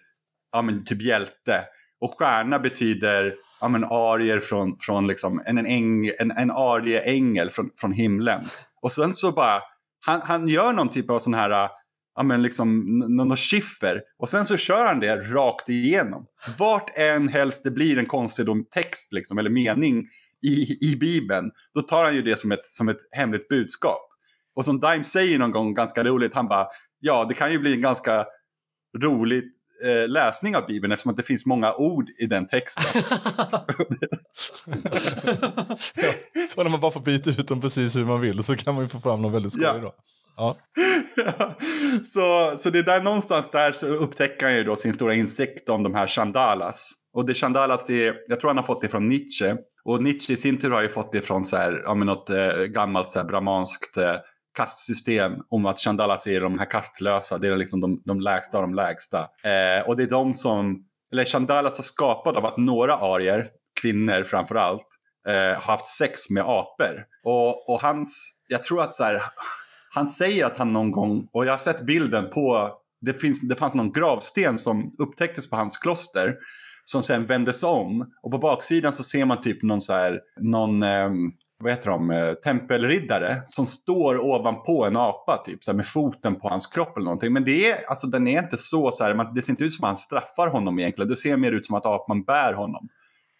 ja 0.52 0.62
men 0.62 0.86
typ 0.86 1.02
hjälte. 1.02 1.64
Och 2.02 2.16
stjärna 2.18 2.60
betyder, 2.60 3.36
ja 3.62 3.68
men 3.68 3.84
arier 3.84 4.40
från, 4.40 4.76
från 4.80 5.08
liksom, 5.08 5.42
en, 5.46 5.58
en, 5.58 5.66
äng, 5.66 6.12
en, 6.20 6.32
en 6.32 6.52
arieängel 6.52 7.50
från, 7.50 7.70
från 7.82 7.92
himlen. 7.92 8.46
Och 8.82 8.92
sen 8.92 9.14
så 9.14 9.32
bara, 9.32 9.62
han, 10.06 10.22
han 10.22 10.48
gör 10.48 10.74
någon 10.74 10.90
typ 10.90 11.10
av 11.10 11.20
sån 11.20 11.34
här, 11.34 11.70
ja 12.20 12.24
men 12.24 12.42
liksom, 12.42 12.80
n- 12.80 13.16
någon 13.16 13.38
skiffer. 13.38 14.02
Och 14.18 14.30
sen 14.30 14.46
så 14.46 14.58
kör 14.58 14.86
han 14.86 15.00
det 15.00 15.16
rakt 15.16 15.70
igenom. 15.70 16.26
Vart 16.58 16.98
än 16.98 17.28
helst 17.28 17.64
det 17.64 17.72
blir 17.72 17.98
en 17.98 18.06
konstig 18.06 18.46
text 18.72 19.14
liksom, 19.14 19.38
eller 19.38 19.50
mening 19.50 20.06
i, 20.46 20.78
i 20.92 20.96
Bibeln, 20.96 21.52
då 21.74 21.82
tar 21.82 22.04
han 22.04 22.16
ju 22.16 22.22
det 22.22 22.40
som 22.40 22.52
ett, 22.52 22.68
som 22.68 22.90
ett 22.90 22.98
hemligt 23.12 23.48
budskap. 23.48 24.02
Och 24.56 24.66
som 24.66 24.80
Dime 24.80 25.04
säger 25.04 25.40
någon 25.40 25.52
gång 25.52 25.74
ganska 25.74 26.04
roligt, 26.04 26.34
han 26.34 26.48
bara, 26.48 26.68
ja 27.00 27.26
det 27.30 27.34
kan 27.34 27.52
ju 27.52 27.60
bli 27.60 27.74
en 27.74 27.82
ganska 27.82 28.26
rolig 29.04 29.44
eh, 29.86 30.08
läsning 30.08 30.56
av 30.56 30.66
Bibeln 30.68 30.92
eftersom 30.94 31.12
att 31.12 31.18
det 31.18 31.24
finns 31.24 31.46
många 31.46 31.74
ord 31.74 32.10
i 32.20 32.26
den 32.26 32.48
texten. 32.48 33.02
Och 36.56 36.64
när 36.64 36.70
man 36.70 36.80
bara 36.80 36.92
får 36.92 37.02
byta 37.02 37.30
ut 37.30 37.48
dem 37.48 37.62
precis 37.62 37.96
hur 37.96 38.06
man 38.06 38.22
vill 38.22 38.44
så 38.44 38.56
kan 38.56 38.74
man 38.76 38.84
ju 38.84 38.88
få 38.90 39.00
fram 39.00 39.22
något 39.22 39.34
väldigt 39.34 39.54
skoj 39.54 39.64
Ja. 39.66 39.78
då. 39.82 39.94
Ja. 40.40 40.56
så, 42.04 42.58
så 42.58 42.70
det 42.70 42.80
är 42.80 42.84
där 42.84 43.02
någonstans 43.02 43.52
där 43.52 43.72
så 43.72 43.88
upptäcker 43.88 44.46
han 44.46 44.56
ju 44.56 44.64
då 44.64 44.76
sin 44.76 44.94
stora 44.94 45.16
insikt 45.16 45.70
om 45.70 45.84
de 45.84 45.96
här 45.96 46.08
chandalas. 46.08 46.92
Och 47.14 47.26
det 47.26 47.34
chandalas, 47.34 47.86
det 47.86 48.08
är, 48.08 48.16
jag 48.28 48.40
tror 48.40 48.50
han 48.50 48.58
har 48.58 48.64
fått 48.64 48.82
det 48.82 48.90
från 48.90 49.10
Nietzsche. 49.10 49.56
Och 49.84 50.04
Nietzsche 50.04 50.34
i 50.34 50.38
sin 50.38 50.58
tur 50.60 50.72
har 50.72 50.82
ju 50.82 50.90
fått 50.90 51.12
det 51.12 51.22
från 51.22 51.46
så 51.46 51.58
här, 51.58 51.82
ja, 51.86 51.94
men 51.94 52.08
något 52.08 52.30
eh, 52.30 52.54
gammalt 52.54 53.10
så 53.10 53.20
här, 53.20 53.26
brahmanskt 53.26 53.98
eh, 53.98 54.16
kastsystem 54.56 55.32
om 55.50 55.66
att 55.66 55.80
chandalas 55.80 56.28
är 56.28 56.42
de 56.42 56.60
här 56.60 56.72
kastlösa, 56.72 57.38
det 57.38 57.48
är 57.48 57.58
liksom 57.58 57.82
de, 57.82 58.02
de 58.06 58.20
lägsta 58.20 58.58
av 58.58 58.64
de 58.64 58.74
lägsta. 58.74 59.20
Eh, 59.20 59.88
och 59.88 59.98
det 59.98 60.04
är 60.04 60.10
de 60.10 60.34
som, 60.34 60.86
eller 61.12 61.26
chandalas 61.26 61.78
har 61.78 61.84
skapat 61.84 62.36
av 62.36 62.46
att 62.46 62.58
några 62.58 62.94
arier, 62.98 63.48
kvinnor 63.82 64.24
framför 64.24 64.56
allt, 64.56 64.88
eh, 65.28 65.34
har 65.34 65.72
haft 65.72 65.86
sex 65.86 66.30
med 66.30 66.44
apor. 66.44 67.06
Och, 67.24 67.70
och 67.70 67.82
hans, 67.82 68.44
jag 68.48 68.64
tror 68.64 68.82
att 68.82 68.94
så 68.94 69.04
här, 69.04 69.22
han 69.90 70.08
säger 70.08 70.46
att 70.46 70.58
han 70.58 70.74
någon 70.74 70.92
gång, 70.92 71.28
och 71.32 71.46
jag 71.46 71.52
har 71.52 71.58
sett 71.58 71.82
bilden 71.82 72.30
på, 72.30 72.72
det, 73.02 73.14
finns, 73.14 73.48
det 73.50 73.56
fanns 73.56 73.76
någon 73.76 73.92
gravsten 73.92 74.60
som 74.60 74.92
upptäcktes 75.00 75.50
på 75.50 75.56
hans 75.56 75.78
kloster 75.78 76.36
som 76.84 77.04
sen 77.04 77.26
vändes 77.26 77.64
om 77.64 78.14
och 78.24 78.32
på 78.32 78.38
baksidan 78.38 78.94
så 78.94 79.04
ser 79.04 79.26
man 79.26 79.42
typ 79.42 79.64
någon 79.64 79.82
så 79.82 79.94
här, 79.94 80.20
någon, 80.40 80.84
eh, 80.84 81.10
vad 81.60 81.72
heter 81.72 81.90
de, 81.90 82.12
eh, 82.12 82.34
tempelriddare 82.34 83.42
som 83.46 83.66
står 83.66 84.18
ovanpå 84.18 84.86
en 84.86 84.98
apa 84.98 85.38
typ 85.46 85.64
så 85.64 85.72
här, 85.72 85.76
med 85.76 85.86
foten 85.86 86.36
på 86.36 86.48
hans 86.48 86.68
kropp 86.68 86.98
eller 86.98 87.06
någonting. 87.06 87.34
Men 87.34 87.44
det 87.44 87.72
är, 87.72 87.90
alltså 87.90 88.08
den 88.08 88.28
är 88.28 88.44
inte 88.44 88.58
så 88.58 88.92
så 88.92 89.04
här, 89.04 89.16
man, 89.16 89.34
det 89.34 89.42
ser 89.42 89.52
inte 89.52 89.64
ut 89.64 89.74
som 89.74 89.84
att 89.84 89.90
han 89.90 89.98
straffar 89.98 90.48
honom 90.48 90.80
egentligen. 90.80 91.10
Det 91.10 91.16
ser 91.16 91.38
mer 91.38 91.52
ut 91.52 91.66
som 91.66 91.76
att 91.76 91.86
apan 91.86 92.24
bär 92.24 92.54
honom. 92.54 92.90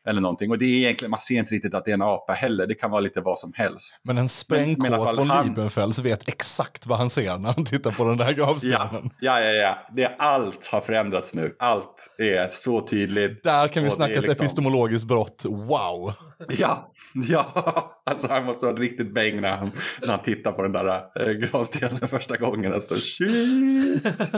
Eller 0.10 0.22
någonting. 0.22 0.52
Och 0.52 0.58
det 0.58 0.66
är 0.66 0.78
egentligen, 0.78 1.12
man 1.12 1.20
ser 1.20 1.36
inte 1.36 1.56
riktigt 1.56 1.74
att 1.74 1.86
det 1.86 1.92
är 1.92 1.94
en 1.94 2.02
apa 2.02 2.34
heller. 2.34 2.68
Det 2.68 2.76
kan 2.76 2.92
vara 2.92 3.02
lite 3.02 3.22
vad 3.22 3.40
som 3.40 3.52
helst. 3.56 4.02
Men 4.04 4.18
en 4.18 4.30
sprängkåt 4.30 5.14
från 5.16 5.30
han- 5.30 5.46
Liebenfels 5.46 6.00
vet 6.00 6.30
exakt 6.30 6.88
vad 6.88 6.98
han 6.98 7.10
ser 7.10 7.38
när 7.38 7.54
han 7.54 7.66
tittar 7.66 7.92
på 7.92 8.04
den 8.06 8.18
där 8.18 8.26
Ja, 8.26 8.32
gravstenen. 8.46 9.10
ja, 9.20 9.40
ja. 9.42 9.52
ja. 9.52 9.78
Det, 9.96 10.16
allt 10.20 10.68
har 10.68 10.82
förändrats 10.82 11.34
nu. 11.36 11.56
Allt 11.60 12.10
är 12.18 12.50
så 12.52 12.82
tydligt. 12.88 13.44
Där 13.44 13.68
kan 13.68 13.84
vi 13.84 13.90
snacka 13.90 14.14
ett 14.14 14.22
liksom- 14.22 14.44
epistemologiskt 14.46 15.08
brott. 15.08 15.46
Wow! 15.46 16.14
Ja, 16.48 16.92
ja. 17.14 18.02
Alltså 18.06 18.28
han 18.28 18.46
måste 18.46 18.66
vara 18.66 18.76
riktigt 18.76 19.14
bäng 19.14 19.42
när 19.42 19.58
han, 19.58 19.72
när 20.02 20.08
han 20.08 20.24
tittar 20.24 20.52
på 20.52 20.62
den 20.62 20.72
där 20.72 20.88
äh, 20.88 21.32
gravstenen 21.32 22.08
första 22.08 22.38
gången. 22.38 22.74
Alltså 22.74 22.96
shit. 22.96 24.04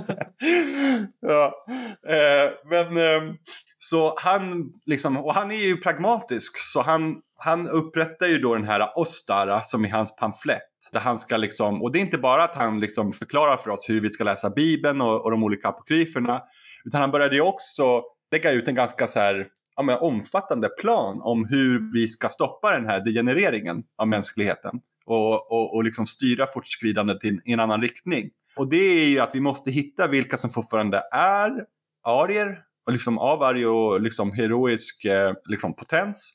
ja. 1.22 1.54
Eh, 2.08 2.52
men 2.70 2.98
eh, 2.98 3.34
så 3.78 4.16
han 4.18 4.72
liksom, 4.86 5.18
och 5.18 5.34
han 5.34 5.52
är 5.52 5.68
ju 5.68 5.78
pragmatisk 5.78 6.58
så 6.58 6.82
han, 6.82 7.16
han 7.38 7.70
upprättar 7.70 8.28
ju 8.28 8.38
då 8.38 8.56
den 8.56 8.66
här 8.66 8.92
Ostara 8.96 9.62
som 9.62 9.86
är 9.86 9.90
hans 9.90 10.16
pamflett. 10.16 10.62
Där 10.92 11.00
han 11.00 11.18
ska 11.18 11.38
liksom, 11.38 11.82
och 11.82 11.92
det 11.92 12.00
är 12.00 12.02
inte 12.02 12.18
bara 12.18 12.44
att 12.44 12.56
han 12.56 12.80
liksom 12.80 13.12
förklarar 13.12 13.58
för 13.58 13.72
oss 13.72 13.90
hur 13.90 14.02
vi 14.02 14.10
ska 14.10 14.24
läsa 14.24 14.50
Bibeln 14.50 15.02
och, 15.02 15.26
och 15.26 15.32
de 15.32 15.44
olika 15.44 15.68
apokryferna. 15.68 16.42
Utan 16.86 17.02
han 17.02 17.12
började 17.12 17.36
ju 17.36 17.42
också 17.42 18.04
lägga 18.32 18.52
ut 18.52 18.68
en 18.68 18.76
ganska 18.76 19.08
så 19.08 19.20
här 19.20 19.48
ja, 19.76 19.84
men, 19.84 19.98
omfattande 19.98 20.70
plan 20.70 21.22
om 21.22 21.46
hur 21.46 21.94
vi 21.94 22.08
ska 22.08 22.30
stoppa 22.30 22.72
den 22.72 22.86
här 22.86 23.06
degenereringen 23.06 23.84
av 23.98 24.08
mänskligheten 24.08 24.82
och, 25.06 25.52
och, 25.52 25.76
och 25.76 25.84
liksom 25.84 26.06
styra 26.06 26.48
fortskridandet 26.48 27.26
i 27.26 27.40
en 27.46 27.60
annan 27.60 27.82
riktning. 27.82 28.30
Och 28.56 28.70
det 28.70 28.78
är 28.78 29.06
ju 29.06 29.20
att 29.20 29.36
vi 29.36 29.40
måste 29.40 29.72
hitta 29.72 30.08
vilka 30.08 30.38
som 30.38 30.50
fortfarande 30.50 31.04
är 31.12 31.66
arier, 32.04 32.64
och 32.86 32.92
liksom 32.92 33.18
av 33.18 33.44
arie 33.44 33.66
och 33.66 34.02
liksom 34.02 34.32
heroisk 34.32 35.06
eh, 35.06 35.34
liksom 35.46 35.74
potens. 35.76 36.34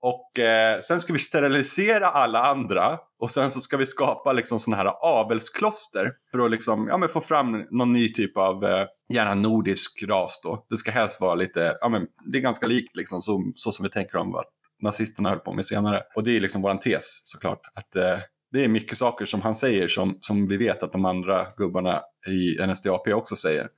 Och 0.00 0.38
eh, 0.38 0.78
sen 0.78 1.00
ska 1.00 1.12
vi 1.12 1.18
sterilisera 1.18 2.06
alla 2.06 2.44
andra 2.44 2.98
och 3.18 3.30
sen 3.30 3.50
så 3.50 3.60
ska 3.60 3.76
vi 3.76 3.86
skapa 3.86 4.32
liksom 4.32 4.58
sådana 4.58 4.82
här 4.82 4.92
avelskloster 5.02 6.12
för 6.30 6.38
att 6.38 6.50
liksom, 6.50 6.88
ja, 6.88 6.96
men 6.96 7.08
få 7.08 7.20
fram 7.20 7.66
någon 7.70 7.92
ny 7.92 8.12
typ 8.12 8.36
av, 8.36 8.64
eh, 8.64 8.86
gärna 9.10 9.34
nordisk 9.34 10.02
ras 10.08 10.40
då. 10.42 10.66
Det 10.70 10.76
ska 10.76 10.90
helst 10.90 11.20
vara 11.20 11.34
lite, 11.34 11.76
ja 11.80 11.88
men 11.88 12.06
det 12.32 12.38
är 12.38 12.42
ganska 12.42 12.66
likt 12.66 12.96
liksom 12.96 13.22
så, 13.22 13.52
så 13.54 13.72
som 13.72 13.82
vi 13.82 13.90
tänker 13.90 14.16
om 14.16 14.32
vad 14.32 14.44
nazisterna 14.82 15.28
höll 15.28 15.38
på 15.38 15.52
med 15.52 15.64
senare. 15.64 16.02
Och 16.14 16.24
det 16.24 16.36
är 16.36 16.40
liksom 16.40 16.62
våran 16.62 16.78
tes 16.78 17.30
såklart. 17.30 17.60
Att 17.74 17.96
eh, 17.96 18.18
det 18.52 18.64
är 18.64 18.68
mycket 18.68 18.98
saker 18.98 19.26
som 19.26 19.40
han 19.40 19.54
säger 19.54 19.88
som, 19.88 20.18
som 20.20 20.48
vi 20.48 20.56
vet 20.56 20.82
att 20.82 20.92
de 20.92 21.04
andra 21.04 21.46
gubbarna 21.56 22.02
i 22.28 22.66
NSDAP 22.66 23.08
också 23.08 23.36
säger. 23.36 23.68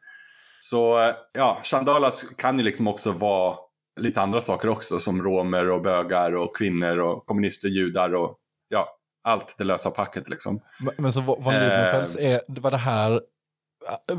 Så 0.60 1.02
eh, 1.02 1.14
ja, 1.32 1.60
Chandalas 1.64 2.24
kan 2.36 2.59
ju 2.59 2.64
liksom 2.64 2.88
också 2.88 3.12
vara 3.12 3.56
lite 4.00 4.20
andra 4.20 4.40
saker 4.40 4.68
också 4.68 4.98
som 4.98 5.22
romer 5.22 5.70
och 5.70 5.82
bögar 5.82 6.36
och 6.36 6.56
kvinnor 6.56 6.98
och 6.98 7.26
kommunister, 7.26 7.68
judar 7.68 8.14
och 8.14 8.36
ja, 8.68 8.88
allt 9.24 9.54
det 9.59 9.64
lösa 9.64 9.90
packet 9.90 10.28
liksom. 10.28 10.60
Men, 10.80 10.94
men 10.98 11.12
så 11.12 11.20
von 11.20 11.54
Liebenfeldt 11.54 12.18
är, 12.18 12.60
var 12.60 12.70
det 12.70 12.76
här, 12.76 13.20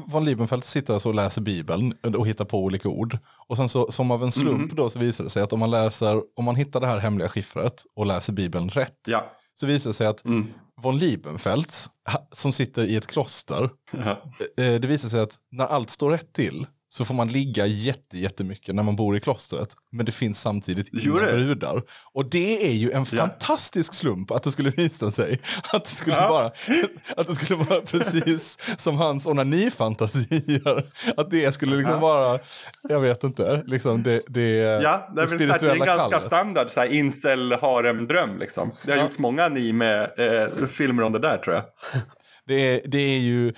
von 0.07 0.25
Liebenfeldt 0.25 0.65
sitter 0.65 0.93
alltså 0.93 1.09
och 1.09 1.15
läser 1.15 1.41
Bibeln 1.41 1.93
och 2.17 2.27
hittar 2.27 2.45
på 2.45 2.59
olika 2.63 2.89
ord. 2.89 3.17
Och 3.47 3.57
sen 3.57 3.69
så 3.69 3.91
som 3.91 4.11
av 4.11 4.23
en 4.23 4.31
slump 4.31 4.61
Mhm. 4.71 4.75
då 4.75 4.89
så 4.89 4.99
visar 4.99 5.23
det 5.23 5.29
sig 5.29 5.43
att 5.43 5.53
om 5.53 5.59
man 5.59 5.71
läser, 5.71 6.21
om 6.35 6.45
man 6.45 6.55
hittar 6.55 6.81
det 6.81 6.87
här 6.87 6.97
hemliga 6.97 7.29
skiffret 7.29 7.83
och 7.95 8.05
läser 8.05 8.33
Bibeln 8.33 8.69
rätt. 8.69 8.97
Ja. 9.07 9.31
Så 9.53 9.65
visar 9.67 9.89
det 9.89 9.93
sig 9.93 10.07
att 10.07 10.25
Mm. 10.25 10.47
von 10.81 10.97
Liebenfeldt, 10.97 11.87
som 12.31 12.51
sitter 12.51 12.83
i 12.83 12.95
ett 12.95 13.07
kloster, 13.07 13.69
Ja. 13.91 14.09
eh, 14.57 14.79
det 14.79 14.87
visar 14.87 15.09
sig 15.09 15.19
att 15.21 15.35
när 15.51 15.65
allt 15.65 15.89
står 15.89 16.09
rätt 16.11 16.33
till 16.33 16.67
så 16.93 17.05
får 17.05 17.13
man 17.13 17.27
ligga 17.27 17.65
jätte, 17.65 18.17
jättemycket 18.17 18.75
när 18.75 18.83
man 18.83 18.95
bor 18.95 19.17
i 19.17 19.19
klostret. 19.19 19.67
Men 19.91 20.05
det 20.05 20.11
finns 20.11 20.41
samtidigt 20.41 20.89
inga 20.93 21.19
det. 21.19 21.31
brudar. 21.33 21.81
Och 22.13 22.29
det 22.29 22.65
är 22.67 22.73
ju 22.73 22.91
en 22.91 23.05
Ja. 23.11 23.17
fantastisk 23.17 23.93
slump 23.93 24.31
att 24.31 24.43
det 24.43 24.51
skulle 24.51 24.69
visa 24.69 25.11
sig 25.11 25.39
att 25.73 25.85
det 25.85 25.91
skulle, 25.95 26.15
Ja. 26.15 26.29
vara, 26.29 26.45
att 27.17 27.27
det 27.27 27.35
skulle 27.35 27.59
vara 27.63 27.81
precis 27.81 28.57
som 28.81 28.97
hans 28.97 29.25
onanifantasier. 29.25 30.83
Att 31.17 31.31
det 31.31 31.51
skulle 31.53 31.75
liksom 31.75 31.93
Ja. 31.93 31.99
vara, 31.99 32.39
jag 32.89 32.99
vet 32.99 33.23
inte, 33.23 33.63
liksom 33.65 34.03
det, 34.03 34.21
det, 34.27 34.41
Ja, 34.83 35.09
det 35.15 35.21
väl 35.21 35.27
så 35.29 35.35
att 35.35 35.39
det 35.39 35.45
är 35.45 35.49
en 35.53 35.57
spirituella 35.59 35.85
ganska 35.85 36.09
kallet. 36.09 36.23
standard 36.25 36.71
så 36.71 36.79
här, 36.79 36.87
incel 36.87 37.53
harem-dröm 37.53 38.37
liksom. 38.39 38.71
Det 38.85 38.91
har 38.91 38.97
Ja. 38.97 39.03
gjorts 39.03 39.19
många 39.19 39.47
ni 39.49 39.73
med 39.73 40.01
eh, 40.17 40.67
filmer 40.67 41.03
om 41.03 41.11
det 41.11 41.19
där 41.19 41.37
tror 41.37 41.55
jag. 41.55 41.63
Det 42.47 42.53
är, 42.75 42.81
det 42.87 42.97
är 42.97 43.19
ju 43.19 43.53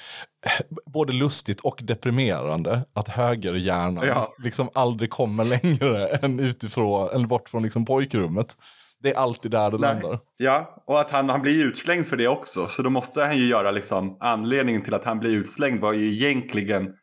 både 0.94 1.14
lustigt 1.14 1.62
och 1.62 1.80
deprimerande 1.84 2.86
att 2.94 3.08
högerhjärnan 3.08 4.08
Ja. 4.08 4.34
liksom 4.44 4.70
aldrig 4.74 5.10
kommer 5.10 5.46
längre 5.46 6.08
än 6.08 6.40
utifrån, 6.40 7.10
eller 7.14 7.28
bort 7.28 7.50
från 7.50 7.64
liksom 7.64 7.86
pojkrummet. 7.86 8.58
Det 9.00 9.12
är 9.14 9.18
alltid 9.18 9.52
där 9.52 9.72
det 9.72 9.78
Nej. 9.78 9.94
landar. 9.94 10.20
Ja, 10.38 10.84
och 10.88 11.00
att 11.02 11.12
han, 11.12 11.30
han 11.30 11.42
blir 11.42 11.66
utslängd 11.66 12.06
för 12.06 12.18
det 12.18 12.28
också. 12.28 12.68
Så 12.68 12.82
då 12.82 12.90
måste 12.90 13.24
han 13.24 13.38
ju 13.38 13.46
göra 13.46 13.72
liksom, 13.72 14.18
anledningen 14.20 14.84
till 14.84 14.94
att 14.94 15.06
han 15.06 15.20
blir 15.20 15.32
utslängd 15.32 15.82
var 15.82 15.94
ju 15.94 16.14
egentligen 16.14 16.94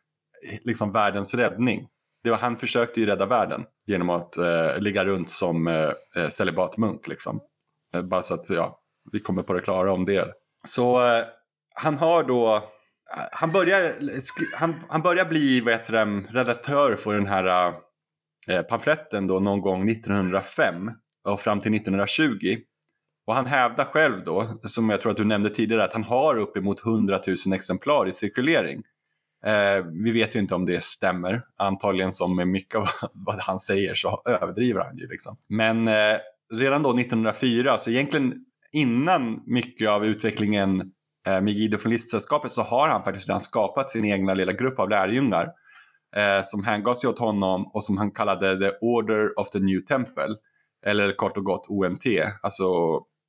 liksom 0.63 0.91
världens 0.91 1.33
räddning. 1.35 1.87
Det 2.23 2.29
var, 2.29 2.37
han 2.37 2.57
försökte 2.57 2.99
ju 2.99 3.05
rädda 3.05 3.25
världen 3.25 3.63
genom 3.85 4.09
att 4.09 4.37
eh, 4.37 4.77
ligga 4.79 5.05
runt 5.05 5.29
som 5.29 5.67
eh, 5.67 5.89
eh, 6.15 6.27
celibatmunk. 6.29 7.07
Liksom. 7.07 7.39
Eh, 7.95 8.01
bara 8.01 8.23
så 8.23 8.33
att 8.33 8.49
ja, 8.49 8.79
vi 9.11 9.19
kommer 9.19 9.43
på 9.43 9.53
det 9.53 9.61
klara 9.61 9.93
om 9.93 10.05
det. 10.05 10.27
Så 10.67 11.05
eh, 11.07 11.23
han 11.75 11.97
har 11.97 12.23
då, 12.23 12.63
han 13.31 13.51
börjar, 13.51 13.93
han, 14.55 14.83
han 14.89 15.01
börjar 15.01 15.25
bli 15.25 15.61
vad 15.61 15.73
heter 15.73 15.93
det, 15.93 16.23
redaktör 16.39 16.95
för 16.95 17.13
den 17.13 17.27
här 17.27 17.73
eh, 18.47 18.61
pamfletten 18.61 19.27
då 19.27 19.39
någon 19.39 19.61
gång 19.61 19.89
1905 19.89 20.91
och 21.29 21.41
fram 21.41 21.61
till 21.61 21.73
1920. 21.73 22.57
Och 23.27 23.35
han 23.35 23.45
hävdar 23.45 23.85
själv 23.85 24.23
då, 24.23 24.47
som 24.63 24.89
jag 24.89 25.01
tror 25.01 25.11
att 25.11 25.17
du 25.17 25.25
nämnde 25.25 25.49
tidigare, 25.49 25.83
att 25.83 25.93
han 25.93 26.03
har 26.03 26.39
uppemot 26.39 26.85
100 26.85 27.19
000 27.45 27.55
exemplar 27.55 28.07
i 28.07 28.13
cirkulering. 28.13 28.83
Eh, 29.45 29.85
vi 30.03 30.11
vet 30.11 30.35
ju 30.35 30.39
inte 30.39 30.55
om 30.55 30.65
det 30.65 30.83
stämmer. 30.83 31.41
Antagligen 31.57 32.11
som 32.11 32.35
med 32.35 32.47
mycket 32.47 32.75
av 32.75 32.87
vad 33.13 33.39
han 33.39 33.59
säger 33.59 33.95
så 33.95 34.21
överdriver 34.25 34.81
han 34.81 34.97
ju. 34.97 35.07
Liksom. 35.07 35.37
Men 35.47 35.87
eh, 35.87 36.17
redan 36.53 36.83
då 36.83 36.89
1904, 36.89 37.77
så 37.77 37.91
egentligen 37.91 38.45
innan 38.71 39.43
mycket 39.45 39.89
av 39.89 40.05
utvecklingen 40.05 40.91
eh, 41.27 41.41
med 41.41 41.53
Guido 41.53 41.77
från 41.77 41.91
Listsällskapet 41.91 42.51
så 42.51 42.61
har 42.61 42.89
han 42.89 43.03
faktiskt 43.03 43.27
redan 43.27 43.41
skapat 43.41 43.89
sin 43.89 44.05
egna 44.05 44.33
lilla 44.33 44.53
grupp 44.53 44.79
av 44.79 44.89
lärjungar 44.89 45.49
eh, 46.15 46.41
som 46.43 46.63
hängav 46.63 46.93
sig 46.93 47.09
åt 47.09 47.19
honom 47.19 47.67
och 47.73 47.83
som 47.83 47.97
han 47.97 48.11
kallade 48.11 48.59
The 48.59 48.77
Order 48.81 49.39
of 49.39 49.49
the 49.49 49.59
New 49.59 49.79
Temple. 49.79 50.35
Eller 50.85 51.15
kort 51.15 51.37
och 51.37 51.43
gott 51.43 51.65
OMT, 51.69 52.05
alltså 52.41 52.63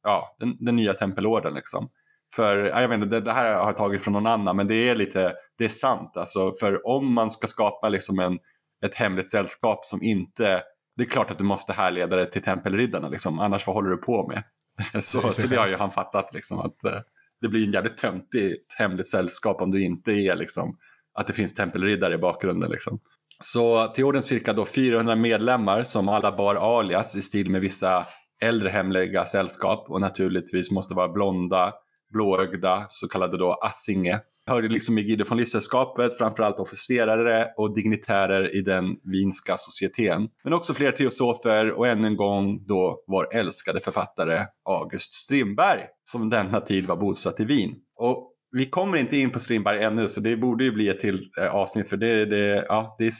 ja, 0.03 0.37
den, 0.39 0.57
den 0.61 0.77
nya 0.77 0.95
tempelorden 0.95 1.55
liksom. 1.55 1.89
För, 2.35 2.57
ja, 2.57 2.81
jag 2.81 2.89
vet 2.89 2.97
inte, 2.97 3.09
det, 3.09 3.21
det 3.21 3.33
här 3.33 3.55
har 3.55 3.67
jag 3.67 3.77
tagit 3.77 4.03
från 4.03 4.13
någon 4.13 4.27
annan, 4.27 4.57
men 4.57 4.69
det 4.69 4.89
är 4.89 4.95
lite, 4.95 5.35
det 5.59 5.65
är 5.65 5.69
sant 5.69 6.17
alltså. 6.17 6.53
För 6.61 6.87
om 6.87 7.15
man 7.15 7.31
ska 7.31 7.47
skapa 7.47 7.89
liksom 7.89 8.19
en, 8.19 8.39
ett 8.85 8.95
hemligt 8.95 9.29
sällskap 9.29 9.85
som 9.85 10.03
inte, 10.03 10.63
det 10.97 11.03
är 11.03 11.09
klart 11.09 11.31
att 11.31 11.39
du 11.39 11.45
måste 11.45 11.73
härleda 11.73 12.17
det 12.17 12.27
till 12.27 12.43
tempelriddarna 12.43 13.09
liksom, 13.09 13.39
annars 13.39 13.67
vad 13.67 13.77
håller 13.77 13.91
du 13.91 13.97
på 13.97 14.27
med? 14.29 14.43
så, 15.05 15.21
så 15.21 15.47
det 15.47 15.57
har 15.57 15.67
ju 15.67 15.75
han 15.79 15.91
fattat 15.91 16.35
liksom, 16.35 16.59
att 16.59 16.85
eh, 16.85 17.01
det 17.41 17.49
blir 17.49 17.67
en 17.67 17.73
jävligt 17.73 17.97
töntigt 17.97 18.75
hemligt 18.79 19.09
sällskap 19.09 19.61
om 19.61 19.71
du 19.71 19.85
inte 19.85 20.13
är 20.13 20.37
liksom, 20.37 20.77
att 21.19 21.27
det 21.27 21.33
finns 21.33 21.55
tempelriddare 21.55 22.15
i 22.15 22.19
bakgrunden 22.19 22.71
liksom. 22.71 23.01
Så 23.41 23.87
till 23.87 24.05
orden 24.05 24.23
cirka 24.23 24.53
då 24.53 24.65
400 24.65 25.17
medlemmar 25.17 25.83
som 25.83 26.09
alla 26.09 26.37
bar 26.37 26.79
alias 26.79 27.17
i 27.17 27.23
stil 27.23 27.51
med 27.51 27.61
vissa 27.61 28.07
äldre 28.43 28.69
hemliga 28.69 29.27
sällskap 29.27 29.87
och 29.89 30.01
naturligtvis 30.01 30.71
måste 30.71 30.95
vara 30.95 31.09
blonda, 31.09 31.73
blåögda, 32.13 32.85
så 32.89 33.09
kallade 33.09 33.39
då 33.39 33.53
assinge. 33.53 34.21
Hörde 34.47 34.69
liksom 34.69 34.99
i 34.99 35.03
Guido 35.03 35.25
von 35.29 35.39
Lyssällskapet, 35.39 36.19
framförallt 36.19 36.59
officerare 36.59 37.49
och 37.57 37.75
dignitärer 37.75 38.57
i 38.57 38.63
den 38.63 38.97
vinska 39.03 39.57
societeten. 39.57 40.29
Men 40.45 40.53
också 40.53 40.75
flera 40.75 40.93
teosofer 40.93 41.71
och 41.71 41.89
än 41.89 42.05
en 42.05 42.17
gång 42.17 42.67
då 42.67 43.05
vår 43.07 43.35
älskade 43.35 43.81
författare 43.81 44.47
August 44.65 45.13
Strindberg 45.13 45.81
som 46.05 46.31
denna 46.31 46.61
tid 46.61 46.87
var 46.87 46.97
bosatt 46.97 47.41
i 47.41 47.45
Wien. 47.45 47.75
Och 47.97 48.33
vi 48.53 48.67
kommer 48.67 48.99
inte 48.99 49.17
in 49.17 49.31
på 49.31 49.41
Strindberg 49.41 49.83
ännu 49.83 50.09
så 50.09 50.21
det 50.21 50.37
borde 50.37 50.65
ju 50.65 50.73
bli 50.73 50.89
ett 50.89 51.01
till 51.01 51.29
eh, 51.41 51.55
avsnitt 51.55 51.89
för 51.89 51.97
det, 51.97 52.27
det, 52.27 52.65
ja, 52.69 52.97
det 52.99 53.07
är, 53.07 53.13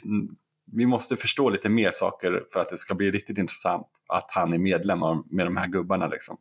vi 0.71 0.85
måste 0.85 1.15
förstå 1.15 1.49
lite 1.49 1.69
mer 1.69 1.91
saker 1.93 2.43
för 2.53 2.59
att 2.59 2.69
det 2.69 2.77
ska 2.77 2.95
bli 2.95 3.11
riktigt 3.11 3.37
intressant 3.37 3.87
att 4.13 4.31
han 4.31 4.53
är 4.53 4.59
medlem 4.59 4.99
med 5.31 5.45
de 5.45 5.57
här 5.57 5.67
gubbarna 5.67 6.07
liksom. 6.07 6.37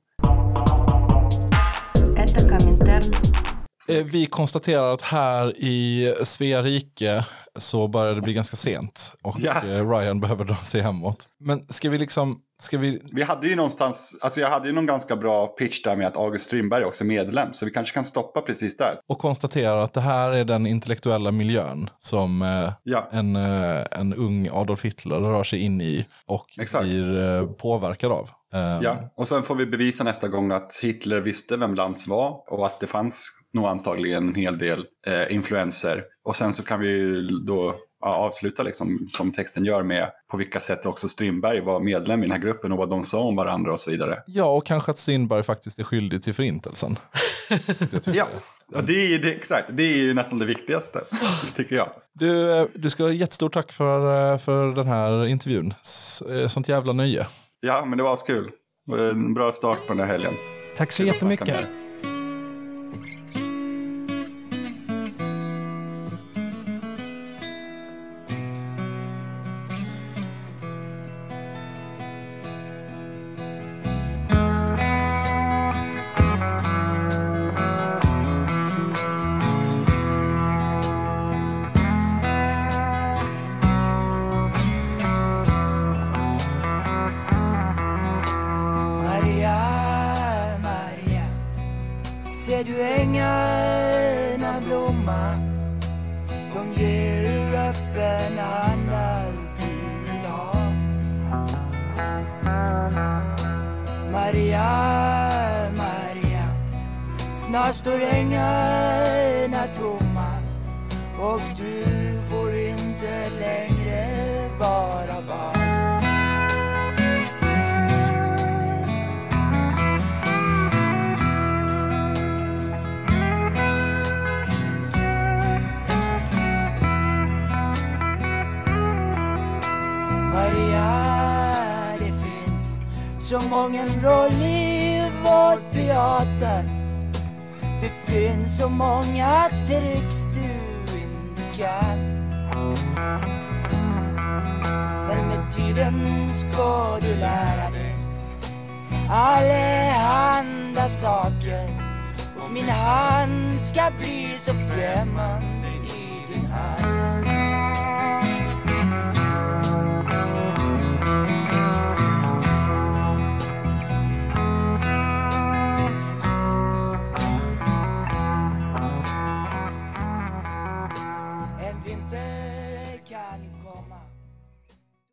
Eh, 3.89 4.05
vi 4.05 4.27
konstaterar 4.27 4.93
att 4.93 5.03
här 5.03 5.57
i 5.57 6.15
Svea 6.25 6.63
rike 6.63 7.25
så 7.59 7.89
börjar 7.89 8.15
det 8.15 8.21
bli 8.21 8.33
ganska 8.33 8.57
sent 8.57 9.15
och 9.23 9.37
ja. 9.41 9.55
Eh, 9.65 9.91
Ryan 9.91 10.21
behöver 10.21 10.45
dra 10.45 10.57
sig 10.57 10.81
hemåt. 10.81 11.29
Men 11.41 11.63
ska 11.69 11.91
vi 11.91 11.99
liksom, 11.99 12.39
ska 12.63 12.79
vi... 12.79 13.03
Vi 13.13 13.23
hade 13.23 13.49
ju 13.49 13.57
någonstans, 13.57 14.17
alltså 14.21 14.41
jag 14.41 14.51
hade 14.51 14.69
ju 14.69 14.75
någon 14.75 14.87
ganska 14.87 15.17
bra 15.17 15.47
pitch 15.47 15.83
där 15.83 15.97
med 15.97 16.07
att 16.07 16.17
August 16.17 16.47
Strindberg 16.47 16.85
också 16.85 17.05
är 17.05 17.09
medlem, 17.09 17.53
så 17.53 17.65
vi 17.65 17.71
kanske 17.71 17.95
kan 17.95 18.05
stoppa 18.05 18.41
precis 18.41 18.77
där. 18.77 18.99
Och 19.09 19.19
konstatera 19.19 19.83
att 19.83 19.93
det 19.93 20.01
här 20.01 20.33
är 20.33 20.45
den 20.45 20.67
intellektuella 20.67 21.33
miljön 21.33 21.91
som 21.97 22.43
eh, 22.43 22.73
ja. 22.83 23.09
en, 23.13 23.37
en 23.37 24.15
ung 24.15 24.49
Adolf 24.53 24.85
Hitler 24.85 25.21
rör 25.21 25.45
sig 25.45 25.61
in 25.61 25.81
i 25.81 26.07
och 26.27 26.47
Exakt. 26.61 26.85
blir 26.85 27.47
påverkad 27.47 28.13
av. 28.13 28.31
Eh, 28.55 28.79
ja. 28.83 29.13
Och 29.17 29.29
sen 29.29 29.43
får 29.43 29.55
vi 29.55 29.67
bevisa 29.67 30.05
nästa 30.05 30.29
gång 30.29 30.53
att 30.53 30.79
Hitler 30.83 31.21
visste 31.21 31.57
vem 31.57 31.75
Lantz 31.75 32.07
var 32.07 32.53
och 32.53 32.67
att 32.67 32.81
det 32.81 32.87
fanns 32.87 33.29
nog 33.53 33.67
antagligen 33.67 34.29
en 34.29 34.35
hel 34.35 34.59
del 34.59 34.87
eh, 35.07 35.35
influenser. 35.35 36.05
Och 36.25 36.37
sen 36.37 36.53
så 36.53 36.63
kan 36.63 36.81
vi 36.81 36.89
ju 36.89 37.23
då 37.47 37.75
ja, 38.01 38.15
avsluta 38.15 38.63
liksom, 38.63 38.99
som 39.13 39.33
texten 39.33 39.65
gör 39.65 39.83
med 39.83 40.11
på 40.31 40.37
vilka 40.37 40.61
sätt 40.61 40.87
också 40.87 41.09
Strindberg 41.09 41.61
var 41.61 41.81
medlem 41.81 42.19
i 42.19 42.23
den 42.23 42.31
här 42.31 42.39
gruppen 42.39 42.73
och 42.73 42.79
vad 42.79 42.91
de 42.91 43.05
sa 43.05 43.21
om 43.21 43.37
varandra 43.37 43.73
och 43.73 43.81
så 43.81 43.91
vidare. 43.91 44.23
Ja, 44.27 44.57
och 44.57 44.67
kanske 44.67 44.91
att 44.91 44.99
Strindberg 44.99 45.43
faktiskt 45.43 45.79
är 45.79 45.85
skyldig 45.85 46.23
till 46.23 46.35
förintelsen. 46.35 46.97
Tycker 47.91 48.15
Ja, 48.15 48.27
det. 48.83 49.15
är, 49.15 49.19
det, 49.19 49.33
exakt. 49.33 49.69
Det 49.73 49.83
är 49.83 49.97
ju 49.97 50.15
nästan 50.15 50.39
det 50.39 50.47
viktigaste, 50.47 51.01
tycker 51.57 51.77
jag. 51.77 51.91
Du, 52.13 52.59
eh, 52.61 52.67
du 52.75 52.91
ska 52.91 53.03
ha 53.03 53.11
jättestort 53.11 53.53
tack 53.53 53.73
för, 53.73 54.33
eh, 54.33 54.39
för 54.39 54.75
den 54.75 54.87
här 54.87 55.27
intervjun. 55.27 55.75
Eh, 56.31 56.49
Sånt 56.49 56.69
jävla 56.69 56.93
nöje. 56.93 57.27
Ja, 57.67 57.85
men 57.85 57.99
det 57.99 58.05
var 58.05 58.27
kul. 58.27 58.51
Det 58.87 58.93
var 58.93 58.99
En 58.99 59.35
bra 59.35 59.53
start 59.53 59.87
på 59.87 59.93
den 59.95 60.01
här 60.01 60.07
helgen. 60.07 60.33
Tack 60.77 60.93
så 60.93 61.03
jättemycket. 61.03 61.69